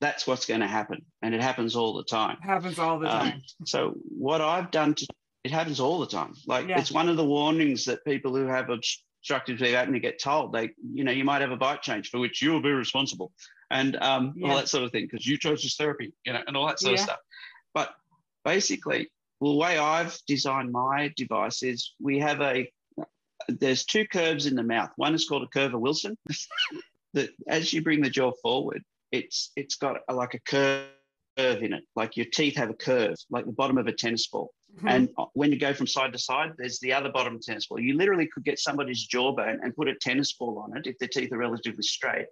That's 0.00 0.26
what's 0.26 0.46
going 0.46 0.60
to 0.60 0.66
happen, 0.68 1.04
and 1.22 1.34
it 1.34 1.42
happens 1.42 1.74
all 1.74 1.94
the 1.94 2.04
time. 2.04 2.38
Happens 2.40 2.78
all 2.78 2.98
the 3.00 3.06
Um, 3.12 3.18
time. 3.30 3.42
So 3.66 3.94
what 4.08 4.40
I've 4.40 4.70
done 4.70 4.94
to 4.94 5.06
it 5.44 5.50
happens 5.52 5.80
all 5.80 5.98
the 6.00 6.06
time. 6.06 6.34
Like 6.46 6.68
Yeah. 6.68 6.78
it's 6.80 6.90
one 6.92 7.08
of 7.08 7.16
the 7.16 7.24
warnings 7.24 7.84
that 7.86 8.04
people 8.04 8.34
who 8.34 8.46
have 8.46 8.70
obstructive 8.70 9.58
sleep 9.58 9.74
apnea 9.74 10.02
get 10.02 10.20
told. 10.20 10.52
They, 10.52 10.70
you 10.92 11.04
know, 11.04 11.12
you 11.12 11.24
might 11.24 11.40
have 11.42 11.52
a 11.52 11.56
bite 11.56 11.80
change 11.80 12.10
for 12.10 12.18
which 12.18 12.42
you 12.42 12.50
will 12.52 12.60
be 12.62 12.70
responsible, 12.72 13.32
and 13.70 13.96
um, 14.02 14.34
Yeah. 14.36 14.50
all 14.50 14.56
that 14.56 14.68
sort 14.68 14.84
of 14.84 14.92
thing 14.92 15.06
because 15.10 15.26
you 15.26 15.38
chose 15.38 15.62
this 15.62 15.76
therapy, 15.76 16.12
you 16.24 16.32
know, 16.32 16.42
and 16.46 16.56
all 16.56 16.66
that 16.66 16.78
sort 16.80 16.92
Yeah. 16.94 17.00
of 17.00 17.04
stuff. 17.04 17.18
But 17.74 17.94
basically, 18.44 19.10
the 19.40 19.52
way 19.52 19.78
I've 19.78 20.18
designed 20.26 20.70
my 20.72 21.12
device 21.16 21.62
is 21.62 21.94
we 22.00 22.18
have 22.20 22.40
a 22.40 22.70
there's 23.48 23.84
two 23.84 24.06
curves 24.06 24.46
in 24.46 24.54
the 24.56 24.62
mouth. 24.64 24.90
One 24.96 25.14
is 25.14 25.26
called 25.28 25.44
a 25.44 25.48
curve 25.48 25.72
of 25.74 25.80
Wilson. 25.80 26.18
that 27.14 27.30
as 27.46 27.72
you 27.72 27.80
bring 27.82 28.02
the 28.02 28.10
jaw 28.10 28.32
forward, 28.42 28.82
it's 29.12 29.52
it's 29.56 29.76
got 29.76 29.96
a, 30.08 30.14
like 30.14 30.34
a 30.34 30.40
curve 30.40 30.88
in 31.36 31.72
it, 31.72 31.84
like 31.94 32.16
your 32.16 32.26
teeth 32.26 32.56
have 32.56 32.70
a 32.70 32.74
curve, 32.74 33.16
like 33.30 33.46
the 33.46 33.52
bottom 33.52 33.78
of 33.78 33.86
a 33.86 33.92
tennis 33.92 34.26
ball. 34.26 34.50
Mhm. 34.80 34.90
And 34.90 35.08
uh, 35.16 35.26
when 35.34 35.52
you 35.52 35.58
go 35.58 35.72
from 35.72 35.86
side 35.86 36.12
to 36.12 36.18
side, 36.18 36.52
there's 36.58 36.80
the 36.80 36.92
other 36.92 37.10
bottom 37.10 37.38
tennis 37.40 37.66
ball. 37.66 37.80
You 37.80 37.94
literally 37.94 38.26
could 38.26 38.44
get 38.44 38.58
somebody's 38.58 39.06
jawbone 39.06 39.60
and 39.62 39.74
put 39.74 39.88
a 39.88 39.94
tennis 39.94 40.32
ball 40.32 40.58
on 40.58 40.76
it 40.76 40.86
if 40.86 40.98
their 40.98 41.08
teeth 41.08 41.32
are 41.32 41.38
relatively 41.38 41.82
straight. 41.82 42.26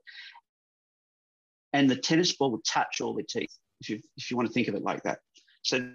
And 1.73 1.89
the 1.89 1.97
tennis 1.97 2.37
ball 2.37 2.51
would 2.53 2.65
touch 2.65 3.01
all 3.01 3.15
their 3.15 3.25
teeth, 3.29 3.55
if 3.81 3.91
you, 3.91 4.01
if 4.17 4.31
you 4.31 4.37
want 4.37 4.49
to 4.49 4.53
think 4.53 4.69
of 4.69 4.75
it 4.75 4.83
like 4.83 5.03
that. 5.05 5.19
So 5.63 5.89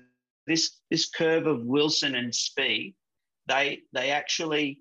this, 0.48 0.80
this 0.90 1.10
curve 1.10 1.48
of 1.48 1.66
Wilson 1.66 2.16
and 2.16 2.34
Spee, 2.34 2.96
they, 3.48 3.82
they 3.92 4.12
actually 4.12 4.80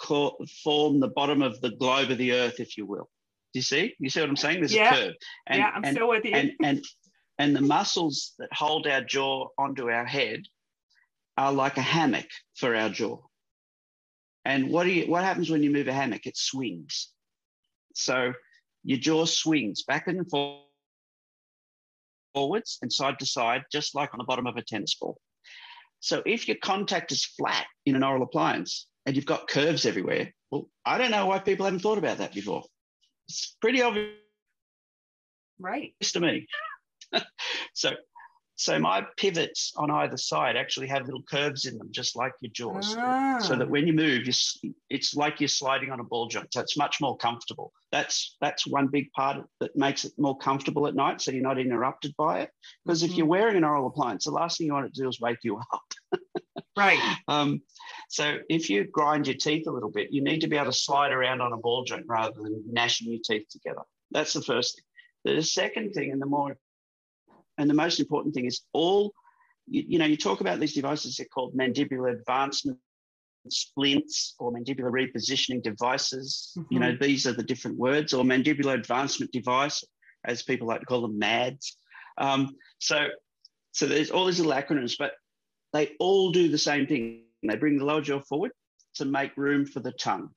call, 0.00 0.44
form 0.64 1.00
the 1.00 1.08
bottom 1.08 1.42
of 1.42 1.60
the 1.60 1.70
globe 1.70 2.10
of 2.10 2.18
the 2.18 2.32
earth, 2.32 2.60
if 2.60 2.76
you 2.76 2.86
will. 2.86 3.08
Do 3.52 3.58
you 3.58 3.62
see? 3.62 3.94
You 3.98 4.08
see 4.10 4.20
what 4.20 4.28
I'm 4.30 4.36
saying? 4.36 4.60
There's 4.60 4.74
Yeah. 4.74 4.94
a 4.94 4.96
curve. 4.96 5.14
And, 5.46 5.58
yeah, 5.58 5.70
I'm 5.74 5.84
and, 5.84 5.96
still 5.96 6.08
with 6.08 6.24
you. 6.24 6.32
and 6.32 6.52
and 6.62 6.84
and 7.38 7.56
the 7.56 7.60
muscles 7.60 8.34
that 8.38 8.52
hold 8.52 8.86
our 8.86 9.02
jaw 9.02 9.48
onto 9.58 9.90
our 9.90 10.04
head 10.04 10.42
are 11.36 11.52
like 11.52 11.76
a 11.76 11.82
hammock 11.82 12.28
for 12.56 12.74
our 12.74 12.88
jaw. 12.90 13.18
And 14.44 14.70
what 14.70 14.84
do 14.84 14.90
you 14.90 15.10
what 15.10 15.22
happens 15.24 15.50
when 15.50 15.62
you 15.62 15.70
move 15.70 15.88
a 15.88 15.92
hammock? 15.92 16.26
It 16.26 16.36
swings. 16.36 17.10
So 17.94 18.32
your 18.84 18.98
jaw 18.98 19.26
swings 19.26 19.82
back 19.84 20.08
and 20.08 20.28
forth 20.28 20.62
forwards 22.34 22.78
and 22.82 22.92
side 22.92 23.18
to 23.18 23.26
side, 23.26 23.64
just 23.70 23.94
like 23.94 24.14
on 24.14 24.18
the 24.18 24.24
bottom 24.24 24.46
of 24.46 24.56
a 24.56 24.62
tennis 24.62 24.94
ball. 24.94 25.18
So 26.00 26.22
if 26.26 26.48
your 26.48 26.56
contact 26.56 27.12
is 27.12 27.24
flat 27.24 27.66
in 27.86 27.94
an 27.94 28.02
oral 28.02 28.22
appliance 28.22 28.88
and 29.06 29.14
you've 29.14 29.26
got 29.26 29.48
curves 29.48 29.86
everywhere, 29.86 30.32
well, 30.50 30.68
I 30.84 30.98
don't 30.98 31.10
know 31.10 31.26
why 31.26 31.38
people 31.38 31.64
haven't 31.64 31.80
thought 31.80 31.98
about 31.98 32.18
that 32.18 32.34
before. 32.34 32.64
It's 33.32 33.56
pretty 33.62 33.80
obvious 33.80 34.10
right. 35.58 35.94
to 36.02 36.20
me. 36.20 36.46
so, 37.74 37.92
so 38.56 38.78
my 38.78 39.06
pivots 39.16 39.72
on 39.78 39.90
either 39.90 40.18
side 40.18 40.58
actually 40.58 40.86
have 40.88 41.06
little 41.06 41.22
curves 41.22 41.64
in 41.64 41.78
them, 41.78 41.88
just 41.92 42.14
like 42.14 42.32
your 42.42 42.52
jaws. 42.52 42.94
So 43.40 43.54
Ah. 43.54 43.56
that 43.56 43.70
when 43.70 43.86
you 43.86 43.94
move, 43.94 44.26
you, 44.26 44.74
it's 44.90 45.14
like 45.14 45.40
you're 45.40 45.48
sliding 45.48 45.90
on 45.90 45.98
a 46.00 46.04
ball 46.04 46.28
joint. 46.28 46.52
So 46.52 46.60
it's 46.60 46.76
much 46.76 47.00
more 47.00 47.16
comfortable. 47.16 47.72
That's 47.90 48.36
that's 48.42 48.66
one 48.66 48.88
big 48.88 49.10
part 49.12 49.46
that 49.60 49.74
makes 49.76 50.04
it 50.04 50.12
more 50.18 50.36
comfortable 50.36 50.86
at 50.86 50.94
night, 50.94 51.22
so 51.22 51.30
you're 51.30 51.42
not 51.42 51.58
interrupted 51.58 52.14
by 52.18 52.40
it. 52.40 52.50
Because 52.84 53.02
if 53.02 53.12
Mhm. 53.12 53.16
you're 53.16 53.26
wearing 53.26 53.56
an 53.56 53.64
oral 53.64 53.86
appliance, 53.86 54.24
the 54.26 54.30
last 54.30 54.58
thing 54.58 54.66
you 54.66 54.74
want 54.74 54.84
it 54.84 54.94
to 54.94 55.02
do 55.04 55.08
is 55.08 55.20
wake 55.20 55.38
you 55.42 55.56
up. 55.56 55.80
right. 56.76 56.98
Um, 57.28 57.62
so 58.08 58.38
if 58.48 58.70
you 58.70 58.84
grind 58.84 59.26
your 59.26 59.36
teeth 59.36 59.66
a 59.66 59.70
little 59.70 59.90
bit, 59.90 60.12
you 60.12 60.22
need 60.22 60.40
to 60.40 60.48
be 60.48 60.56
able 60.56 60.66
to 60.66 60.72
slide 60.72 61.12
around 61.12 61.40
on 61.40 61.52
a 61.52 61.56
ball 61.56 61.84
joint 61.84 62.04
rather 62.06 62.34
than 62.34 62.62
gnashing 62.70 63.10
your 63.10 63.20
teeth 63.24 63.48
together. 63.50 63.82
That's 64.10 64.32
the 64.32 64.42
first 64.42 64.76
thing. 64.76 65.36
The 65.36 65.42
second 65.42 65.92
thing, 65.92 66.10
and 66.10 66.20
the 66.20 66.26
more 66.26 66.56
and 67.58 67.68
the 67.70 67.74
most 67.74 68.00
important 68.00 68.34
thing 68.34 68.46
is 68.46 68.62
all 68.72 69.12
you, 69.66 69.84
you 69.86 69.98
know, 69.98 70.04
you 70.04 70.16
talk 70.16 70.40
about 70.40 70.60
these 70.60 70.74
devices, 70.74 71.16
they're 71.16 71.26
called 71.26 71.56
mandibular 71.56 72.12
advancement 72.12 72.78
splints 73.48 74.34
or 74.38 74.52
mandibular 74.52 74.90
repositioning 74.90 75.62
devices. 75.62 76.56
You 76.70 76.78
know, 76.78 76.96
these 77.00 77.26
are 77.26 77.32
the 77.32 77.42
different 77.42 77.78
words, 77.78 78.12
or 78.12 78.24
mandibular 78.24 78.74
advancement 78.74 79.32
device, 79.32 79.84
as 80.24 80.42
people 80.42 80.68
like 80.68 80.80
to 80.80 80.86
call 80.86 81.02
them 81.02 81.18
MADs. 81.18 81.76
Um, 82.18 82.56
so, 82.78 83.06
so 83.72 83.86
there's 83.86 84.10
all 84.10 84.26
these 84.26 84.38
little 84.38 84.52
acronyms, 84.52 84.94
but 84.98 85.12
they 85.72 85.92
all 85.98 86.32
do 86.32 86.48
the 86.48 86.58
same 86.58 86.86
thing. 86.86 87.22
They 87.42 87.56
bring 87.56 87.78
the 87.78 87.84
lower 87.84 88.02
jaw 88.02 88.20
forward 88.20 88.52
to 88.94 89.04
make 89.04 89.36
room 89.36 89.66
for 89.66 89.80
the 89.80 89.92
tongue. 89.92 90.30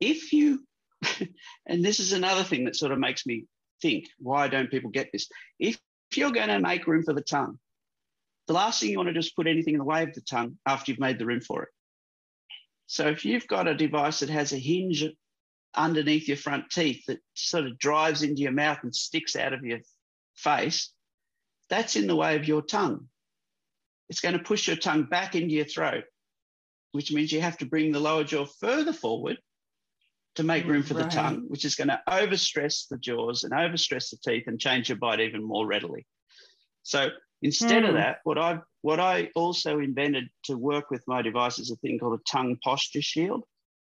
If 0.00 0.32
you, 0.32 0.64
and 1.66 1.84
this 1.84 2.00
is 2.00 2.12
another 2.12 2.44
thing 2.44 2.64
that 2.64 2.76
sort 2.76 2.92
of 2.92 2.98
makes 2.98 3.26
me 3.26 3.46
think, 3.82 4.06
why 4.18 4.48
don't 4.48 4.70
people 4.70 4.90
get 4.90 5.10
this? 5.12 5.28
If, 5.58 5.78
if 6.10 6.18
you're 6.18 6.30
going 6.30 6.48
to 6.48 6.60
make 6.60 6.86
room 6.86 7.02
for 7.02 7.12
the 7.12 7.20
tongue, 7.20 7.58
the 8.46 8.52
last 8.52 8.80
thing 8.80 8.90
you 8.90 8.96
want 8.96 9.08
to 9.08 9.12
do 9.12 9.18
is 9.18 9.32
put 9.32 9.48
anything 9.48 9.74
in 9.74 9.78
the 9.78 9.84
way 9.84 10.02
of 10.02 10.14
the 10.14 10.20
tongue 10.20 10.56
after 10.66 10.92
you've 10.92 11.00
made 11.00 11.18
the 11.18 11.26
room 11.26 11.40
for 11.40 11.64
it. 11.64 11.68
So 12.86 13.08
if 13.08 13.24
you've 13.24 13.48
got 13.48 13.66
a 13.66 13.74
device 13.74 14.20
that 14.20 14.30
has 14.30 14.52
a 14.52 14.58
hinge 14.58 15.04
underneath 15.74 16.28
your 16.28 16.36
front 16.36 16.70
teeth 16.70 17.04
that 17.06 17.18
sort 17.34 17.66
of 17.66 17.78
drives 17.78 18.22
into 18.22 18.42
your 18.42 18.52
mouth 18.52 18.78
and 18.82 18.94
sticks 18.94 19.34
out 19.34 19.52
of 19.52 19.64
your 19.64 19.80
face, 20.36 20.92
that's 21.68 21.96
in 21.96 22.06
the 22.06 22.14
way 22.14 22.36
of 22.36 22.46
your 22.46 22.62
tongue. 22.62 23.08
It's 24.08 24.20
going 24.20 24.36
to 24.36 24.42
push 24.44 24.68
your 24.68 24.76
tongue 24.76 25.04
back 25.04 25.34
into 25.34 25.54
your 25.54 25.64
throat, 25.64 26.04
which 26.92 27.12
means 27.12 27.32
you 27.32 27.40
have 27.40 27.58
to 27.58 27.66
bring 27.66 27.92
the 27.92 28.00
lower 28.00 28.24
jaw 28.24 28.46
further 28.46 28.92
forward 28.92 29.38
to 30.36 30.42
make 30.42 30.66
room 30.66 30.82
for 30.82 30.94
Right. 30.94 31.04
the 31.04 31.10
tongue, 31.10 31.44
which 31.48 31.64
is 31.64 31.74
going 31.74 31.88
to 31.88 32.00
overstress 32.08 32.88
the 32.88 32.98
jaws 32.98 33.44
and 33.44 33.52
overstress 33.52 34.10
the 34.10 34.18
teeth 34.24 34.44
and 34.46 34.60
change 34.60 34.88
your 34.88 34.98
bite 34.98 35.20
even 35.20 35.42
more 35.42 35.66
readily. 35.66 36.06
So 36.82 37.08
instead 37.42 37.84
of 37.84 37.90
Hmm. 37.90 37.96
that, 37.96 38.18
what 38.24 38.38
I 38.38 38.60
what 38.82 39.00
I 39.00 39.30
also 39.34 39.80
invented 39.80 40.28
to 40.44 40.56
work 40.56 40.90
with 40.90 41.02
my 41.08 41.22
device 41.22 41.58
is 41.58 41.70
a 41.70 41.76
thing 41.76 41.98
called 41.98 42.20
a 42.20 42.22
tongue 42.30 42.56
posture 42.62 43.02
shield. 43.02 43.44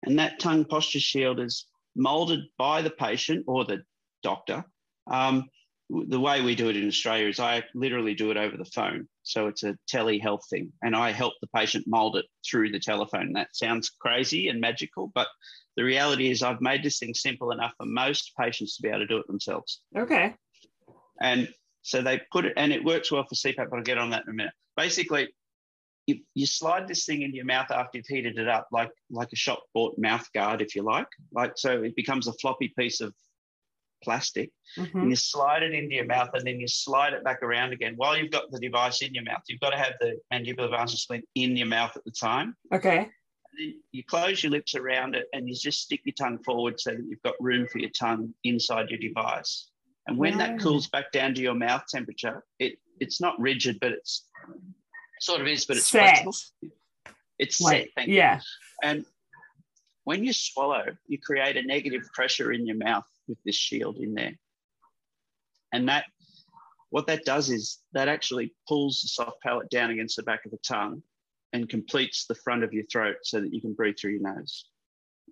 And 0.03 0.19
that 0.19 0.39
tongue 0.39 0.63
posture 0.63 0.99
shield 0.99 1.39
is 1.39 1.65
molded 1.95 2.41
by 2.57 2.81
the 2.81 2.91
patient 2.91 3.43
or 3.47 3.65
the 3.65 3.83
doctor. 4.23 4.63
Um, 5.07 5.49
the 5.89 6.19
way 6.19 6.41
we 6.41 6.55
do 6.55 6.69
it 6.69 6.77
in 6.77 6.87
Australia 6.87 7.27
is 7.27 7.39
I 7.39 7.63
literally 7.73 8.13
do 8.13 8.31
it 8.31 8.37
over 8.37 8.55
the 8.55 8.65
phone. 8.65 9.09
So 9.27 9.47
it's 9.47 9.63
a 9.63 9.77
telehealth 9.91 10.47
thing. 10.49 10.71
And 10.81 10.95
I 10.95 11.11
help 11.11 11.33
the 11.41 11.49
patient 11.53 11.85
mold 11.85 12.15
it 12.15 12.25
through 12.49 12.71
the 12.71 12.79
telephone. 12.79 13.33
That 13.33 13.49
sounds 13.53 13.89
crazy 13.89 14.47
and 14.47 14.61
magical, 14.61 15.11
but 15.13 15.27
the 15.75 15.83
reality 15.83 16.31
is 16.31 16.41
I've 16.41 16.61
made 16.61 16.81
this 16.81 16.99
thing 16.99 17.13
simple 17.13 17.51
enough 17.51 17.73
for 17.77 17.85
most 17.85 18.31
patients 18.39 18.77
to 18.77 18.83
be 18.83 18.89
able 18.89 18.99
to 18.99 19.07
do 19.07 19.17
it 19.17 19.27
themselves. 19.27 19.81
Okay. 19.97 20.33
And 21.21 21.49
so 21.81 22.01
they 22.01 22.21
put 22.31 22.45
it, 22.45 22.53
and 22.55 22.71
it 22.71 22.83
works 22.83 23.11
well 23.11 23.25
for 23.25 23.35
CPAP, 23.35 23.69
but 23.69 23.77
I'll 23.77 23.83
get 23.83 23.97
on 23.97 24.11
that 24.11 24.23
in 24.23 24.29
a 24.29 24.33
minute. 24.33 24.53
Basically, 24.77 25.27
you, 26.05 26.19
you 26.33 26.45
slide 26.45 26.87
this 26.87 27.05
thing 27.05 27.21
into 27.21 27.35
your 27.35 27.45
mouth 27.45 27.69
after 27.69 27.97
you've 27.97 28.07
heated 28.07 28.37
it 28.37 28.47
up, 28.47 28.67
like 28.71 28.91
like 29.09 29.29
a 29.33 29.35
shop 29.35 29.61
bought 29.73 29.97
mouth 29.97 30.25
guard, 30.33 30.61
if 30.61 30.73
you 30.75 30.83
like. 30.83 31.07
Like 31.33 31.53
so, 31.57 31.83
it 31.83 31.95
becomes 31.95 32.27
a 32.27 32.33
floppy 32.33 32.73
piece 32.77 33.01
of 33.01 33.13
plastic. 34.03 34.51
Mm-hmm. 34.77 34.99
And 34.99 35.09
you 35.09 35.15
slide 35.15 35.63
it 35.63 35.73
into 35.73 35.95
your 35.95 36.05
mouth, 36.05 36.29
and 36.33 36.45
then 36.45 36.59
you 36.59 36.67
slide 36.67 37.13
it 37.13 37.23
back 37.23 37.41
around 37.43 37.73
again. 37.73 37.93
While 37.97 38.17
you've 38.17 38.31
got 38.31 38.51
the 38.51 38.59
device 38.59 39.01
in 39.01 39.13
your 39.13 39.23
mouth, 39.23 39.41
you've 39.47 39.59
got 39.59 39.71
to 39.71 39.77
have 39.77 39.93
the 39.99 40.17
mandibular 40.33 40.65
advancement 40.65 40.99
splint 40.99 41.25
in 41.35 41.55
your 41.57 41.67
mouth 41.67 41.95
at 41.95 42.03
the 42.05 42.11
time. 42.11 42.55
Okay. 42.73 43.09
you 43.91 44.03
close 44.03 44.43
your 44.43 44.51
lips 44.51 44.75
around 44.75 45.15
it, 45.15 45.27
and 45.33 45.47
you 45.47 45.55
just 45.55 45.81
stick 45.81 46.01
your 46.05 46.13
tongue 46.13 46.39
forward 46.43 46.79
so 46.79 46.91
that 46.91 47.03
you've 47.07 47.21
got 47.23 47.33
room 47.39 47.67
for 47.71 47.79
your 47.79 47.89
tongue 47.91 48.33
inside 48.43 48.89
your 48.89 48.99
device. 48.99 49.69
And 50.07 50.17
when 50.17 50.33
yeah. 50.33 50.47
that 50.47 50.59
cools 50.59 50.87
back 50.87 51.11
down 51.11 51.33
to 51.35 51.41
your 51.41 51.55
mouth 51.55 51.83
temperature, 51.89 52.43
it 52.59 52.77
it's 52.99 53.21
not 53.21 53.39
rigid, 53.39 53.77
but 53.79 53.91
it's 53.91 54.25
sort 55.19 55.41
of 55.41 55.47
is, 55.47 55.65
but 55.65 55.77
it's 55.77 55.87
set. 55.87 56.23
flexible. 56.23 56.35
It's 57.39 57.61
like, 57.61 57.91
set. 57.97 58.07
yeah. 58.07 58.35
You. 58.35 58.41
And 58.83 59.05
when 60.05 60.23
you 60.23 60.33
swallow, 60.33 60.85
you 61.07 61.19
create 61.19 61.57
a 61.57 61.61
negative 61.63 62.01
pressure 62.13 62.53
in 62.53 62.65
your 62.65 62.77
mouth 62.77 63.05
with 63.27 63.37
this 63.45 63.55
shield 63.55 63.97
in 63.97 64.13
there. 64.13 64.33
And 65.73 65.89
that, 65.89 66.05
what 66.89 67.07
that 67.07 67.25
does 67.25 67.49
is 67.49 67.79
that 67.93 68.07
actually 68.07 68.53
pulls 68.67 69.01
the 69.01 69.07
soft 69.09 69.41
palate 69.41 69.69
down 69.69 69.91
against 69.91 70.15
the 70.15 70.23
back 70.23 70.45
of 70.45 70.51
the 70.51 70.57
tongue 70.57 71.03
and 71.53 71.69
completes 71.69 72.25
the 72.25 72.35
front 72.35 72.63
of 72.63 72.73
your 72.73 72.85
throat 72.91 73.17
so 73.23 73.41
that 73.41 73.53
you 73.53 73.61
can 73.61 73.73
breathe 73.73 73.95
through 73.99 74.11
your 74.11 74.35
nose. 74.35 74.65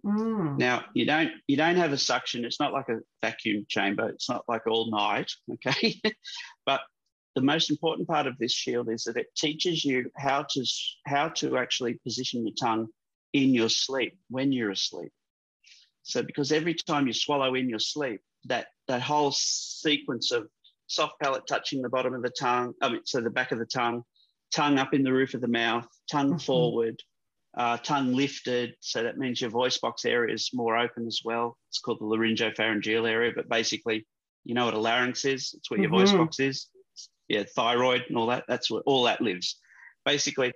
Mm. 0.05 0.59
Now 0.59 0.83
you 0.93 1.05
don't 1.05 1.31
you 1.47 1.57
don't 1.57 1.77
have 1.77 1.93
a 1.93 1.97
suction. 1.97 2.45
It's 2.45 2.59
not 2.59 2.73
like 2.73 2.89
a 2.89 2.99
vacuum 3.23 3.65
chamber. 3.67 4.09
It's 4.09 4.29
not 4.29 4.43
like 4.47 4.67
all 4.67 4.91
night. 4.91 5.31
Okay, 5.53 6.01
but 6.65 6.81
the 7.35 7.41
most 7.41 7.69
important 7.69 8.07
part 8.07 8.27
of 8.27 8.37
this 8.37 8.51
shield 8.51 8.89
is 8.89 9.03
that 9.05 9.17
it 9.17 9.27
teaches 9.35 9.83
you 9.83 10.11
how 10.15 10.43
to 10.51 10.65
how 11.05 11.29
to 11.29 11.57
actually 11.57 11.95
position 12.03 12.45
your 12.45 12.55
tongue 12.55 12.87
in 13.33 13.53
your 13.53 13.69
sleep 13.69 14.17
when 14.29 14.51
you're 14.51 14.71
asleep. 14.71 15.11
So 16.05 16.23
because 16.23 16.51
every 16.51 16.73
time 16.73 17.07
you 17.07 17.13
swallow 17.13 17.55
in 17.55 17.69
your 17.69 17.79
sleep, 17.79 18.21
that 18.45 18.67
that 18.87 19.01
whole 19.01 19.31
sequence 19.31 20.31
of 20.31 20.47
soft 20.87 21.15
palate 21.21 21.47
touching 21.47 21.81
the 21.81 21.89
bottom 21.89 22.13
of 22.13 22.21
the 22.21 22.31
tongue, 22.39 22.73
I 22.81 22.89
mean, 22.89 23.01
so 23.05 23.21
the 23.21 23.29
back 23.29 23.51
of 23.51 23.59
the 23.59 23.65
tongue, 23.65 24.03
tongue 24.53 24.77
up 24.77 24.93
in 24.93 25.03
the 25.03 25.11
roof 25.11 25.33
of 25.33 25.41
the 25.41 25.47
mouth, 25.47 25.87
tongue 26.09 26.29
mm-hmm. 26.29 26.37
forward, 26.37 27.01
uh, 27.57 27.77
tongue 27.77 28.13
lifted. 28.13 28.75
So 28.79 29.03
that 29.03 29.17
means 29.17 29.41
your 29.41 29.49
voice 29.49 29.77
box 29.79 30.05
area 30.05 30.33
is 30.33 30.51
more 30.53 30.77
open 30.77 31.07
as 31.07 31.21
well. 31.25 31.57
It's 31.69 31.79
called 31.79 31.99
the 31.99 32.05
laryngopharyngeal 32.05 33.09
area, 33.09 33.33
but 33.35 33.49
basically, 33.49 34.05
you 34.43 34.53
know 34.53 34.65
what 34.65 34.75
a 34.75 34.79
larynx 34.79 35.25
is? 35.25 35.55
It's 35.57 35.69
where 35.71 35.79
your 35.79 35.89
mm-hmm. 35.89 35.99
voice 35.99 36.11
box 36.13 36.39
is 36.39 36.69
yeah, 37.27 37.43
thyroid 37.55 38.03
and 38.07 38.17
all 38.17 38.27
that. 38.27 38.45
That's 38.47 38.69
where 38.69 38.81
all 38.81 39.03
that 39.03 39.21
lives. 39.21 39.59
Basically, 40.05 40.53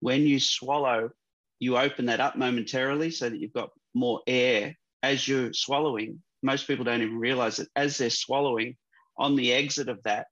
when 0.00 0.22
you 0.22 0.40
swallow, 0.40 1.10
you 1.58 1.76
open 1.76 2.06
that 2.06 2.20
up 2.20 2.36
momentarily 2.36 3.10
so 3.10 3.28
that 3.28 3.38
you've 3.38 3.52
got 3.52 3.70
more 3.94 4.20
air 4.26 4.74
as 5.02 5.26
you're 5.26 5.52
swallowing. 5.52 6.22
Most 6.42 6.66
people 6.66 6.84
don't 6.84 7.02
even 7.02 7.18
realize 7.18 7.56
that 7.56 7.68
as 7.76 7.96
they're 7.96 8.10
swallowing, 8.10 8.76
on 9.16 9.36
the 9.36 9.52
exit 9.52 9.88
of 9.88 10.02
that, 10.02 10.26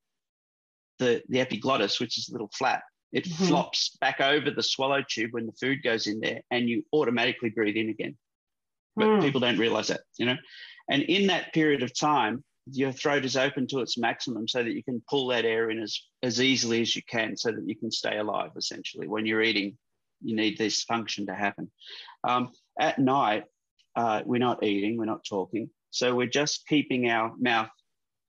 the, 0.98 1.22
the 1.28 1.40
epiglottis, 1.40 2.00
which 2.00 2.18
is 2.18 2.28
a 2.28 2.32
little 2.32 2.50
flap, 2.52 2.82
it 3.12 3.24
mm-hmm. 3.24 3.44
flops 3.44 3.96
back 4.00 4.20
over 4.20 4.50
the 4.50 4.62
swallow 4.62 5.02
tube 5.08 5.32
when 5.32 5.46
the 5.46 5.52
food 5.52 5.82
goes 5.82 6.06
in 6.06 6.20
there 6.20 6.40
and 6.50 6.68
you 6.68 6.84
automatically 6.92 7.50
breathe 7.50 7.76
in 7.76 7.90
again. 7.90 8.16
But 8.96 9.06
mm. 9.06 9.22
people 9.22 9.40
don't 9.40 9.58
realize 9.58 9.88
that, 9.88 10.00
you 10.18 10.26
know. 10.26 10.36
And 10.90 11.02
in 11.02 11.28
that 11.28 11.52
period 11.52 11.82
of 11.82 11.98
time, 11.98 12.44
your 12.70 12.92
throat 12.92 13.24
is 13.24 13.36
open 13.36 13.66
to 13.68 13.80
its 13.80 13.98
maximum 13.98 14.46
so 14.46 14.62
that 14.62 14.72
you 14.72 14.84
can 14.84 15.02
pull 15.08 15.28
that 15.28 15.44
air 15.44 15.70
in 15.70 15.82
as, 15.82 16.00
as 16.22 16.40
easily 16.40 16.80
as 16.80 16.94
you 16.94 17.02
can 17.08 17.36
so 17.36 17.50
that 17.50 17.66
you 17.66 17.76
can 17.76 17.90
stay 17.90 18.18
alive 18.18 18.50
essentially 18.56 19.08
when 19.08 19.26
you're 19.26 19.42
eating 19.42 19.76
you 20.24 20.36
need 20.36 20.58
this 20.58 20.82
function 20.82 21.26
to 21.26 21.34
happen 21.34 21.70
um, 22.24 22.50
at 22.78 22.98
night 22.98 23.44
uh, 23.96 24.22
we're 24.24 24.38
not 24.38 24.62
eating 24.62 24.96
we're 24.96 25.04
not 25.04 25.24
talking 25.24 25.68
so 25.90 26.14
we're 26.14 26.26
just 26.26 26.66
keeping 26.66 27.10
our 27.10 27.32
mouth 27.38 27.68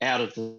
out 0.02 0.22
of 0.22 0.34
the 0.36 0.58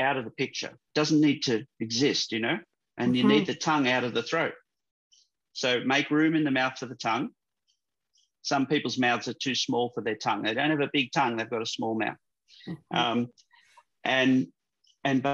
out 0.00 0.16
of 0.16 0.24
the 0.24 0.30
picture 0.30 0.76
doesn't 0.94 1.20
need 1.20 1.40
to 1.42 1.64
exist 1.80 2.32
you 2.32 2.38
know 2.38 2.58
and 2.98 3.08
mm-hmm. 3.08 3.14
you 3.14 3.24
need 3.24 3.42
mm-hmm. 3.42 3.52
the 3.52 3.54
tongue 3.54 3.88
out 3.88 4.04
of 4.04 4.14
the 4.14 4.22
throat 4.22 4.54
so 5.52 5.80
make 5.84 6.10
room 6.10 6.34
in 6.34 6.44
the 6.44 6.50
mouth 6.50 6.78
for 6.78 6.86
the 6.86 6.94
tongue 6.94 7.28
some 8.42 8.66
people's 8.66 8.98
mouths 8.98 9.28
are 9.28 9.34
too 9.34 9.54
small 9.54 9.90
for 9.94 10.02
their 10.02 10.14
tongue 10.14 10.42
they 10.42 10.54
don't 10.54 10.70
have 10.70 10.80
a 10.80 10.90
big 10.92 11.10
tongue 11.12 11.36
they've 11.36 11.50
got 11.50 11.62
a 11.62 11.66
small 11.66 11.98
mouth 11.98 12.16
Mm-hmm. 12.68 12.96
Um, 12.96 13.28
and 14.04 14.46
and 15.04 15.26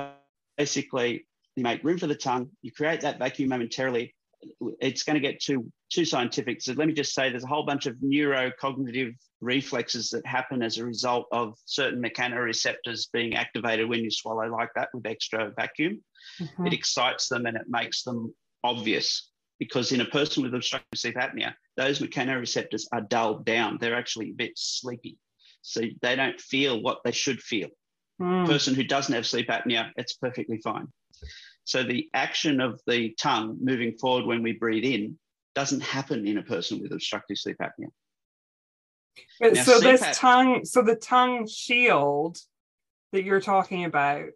basically, 0.57 1.27
you 1.57 1.63
make 1.63 1.85
room 1.85 1.99
for 1.99 2.07
the 2.07 2.15
tongue. 2.15 2.51
You 2.63 2.73
create 2.73 3.03
that 3.03 3.19
vacuum 3.19 3.49
momentarily. 3.49 4.15
It's 4.81 5.03
going 5.03 5.15
to 5.15 5.21
get 5.21 5.41
too 5.41 5.71
too 5.91 6.05
scientific. 6.05 6.63
So 6.63 6.73
let 6.73 6.89
me 6.89 6.95
just 6.95 7.15
say, 7.15 7.31
there's 7.31 7.45
a 7.45 7.49
whole 7.49 7.65
bunch 7.65 7.87
of 7.87 7.97
neurocognitive 7.97 9.15
reflexes 9.41 10.11
that 10.11 10.27
happen 10.27 10.63
as 10.63 10.79
a 10.79 10.85
result 10.85 11.27
of 11.33 11.55
certain 11.65 12.03
mechanoreceptors 12.03 13.11
being 13.13 13.35
activated 13.35 13.89
when 13.89 14.03
you 14.03 14.11
swallow 14.11 14.49
like 14.51 14.71
that 14.75 14.89
with 14.93 15.07
extra 15.07 15.53
vacuum. 15.57 16.03
Mm-hmm. 16.41 16.67
It 16.67 16.73
excites 16.73 17.29
them 17.29 17.47
and 17.47 17.57
it 17.57 17.67
makes 17.69 18.03
them 18.03 18.35
obvious 18.65 19.31
because 19.59 19.93
in 19.93 20.01
a 20.01 20.07
person 20.07 20.43
with 20.43 20.55
obstructive 20.55 20.99
sleep 20.99 21.17
apnea, 21.17 21.55
those 21.77 22.01
mechanoreceptors 22.01 22.85
are 22.93 23.03
dulled 23.03 23.45
down. 23.45 23.79
They're 23.81 23.97
actually 23.97 24.31
a 24.31 24.35
bit 24.35 24.53
sleepy. 24.57 25.19
So 25.63 25.83
they 26.03 26.17
don't 26.17 26.41
feel 26.41 26.83
what 26.83 26.99
they 27.05 27.13
should 27.13 27.41
feel. 27.41 27.69
Mm. 28.21 28.47
Person 28.47 28.75
who 28.75 28.85
doesn't 28.85 29.15
have 29.15 29.27
sleep 29.27 29.49
apnea, 29.49 29.91
it's 29.97 30.15
perfectly 30.15 30.59
fine. 30.59 30.89
So 31.67 31.83
the 31.83 32.09
action 32.15 32.61
of 32.61 32.81
the 32.87 33.13
tongue 33.21 33.59
moving 33.61 33.99
forward 33.99 34.25
when 34.25 34.43
we 34.43 34.53
breathe 34.53 34.85
in 34.85 35.19
doesn't 35.57 35.83
happen 35.83 36.27
in 36.27 36.39
a 36.39 36.43
person 36.43 36.81
with 36.81 36.93
obstructive 36.93 37.37
sleep 37.39 37.57
apnea. 37.61 37.89
But 39.41 39.55
now, 39.55 39.63
so 39.65 39.81
this 39.81 40.17
tongue, 40.17 40.65
so 40.65 40.83
the 40.83 40.95
tongue 40.95 41.49
shield 41.49 42.39
that 43.13 43.25
you're 43.25 43.41
talking 43.41 43.85
about 43.85 44.27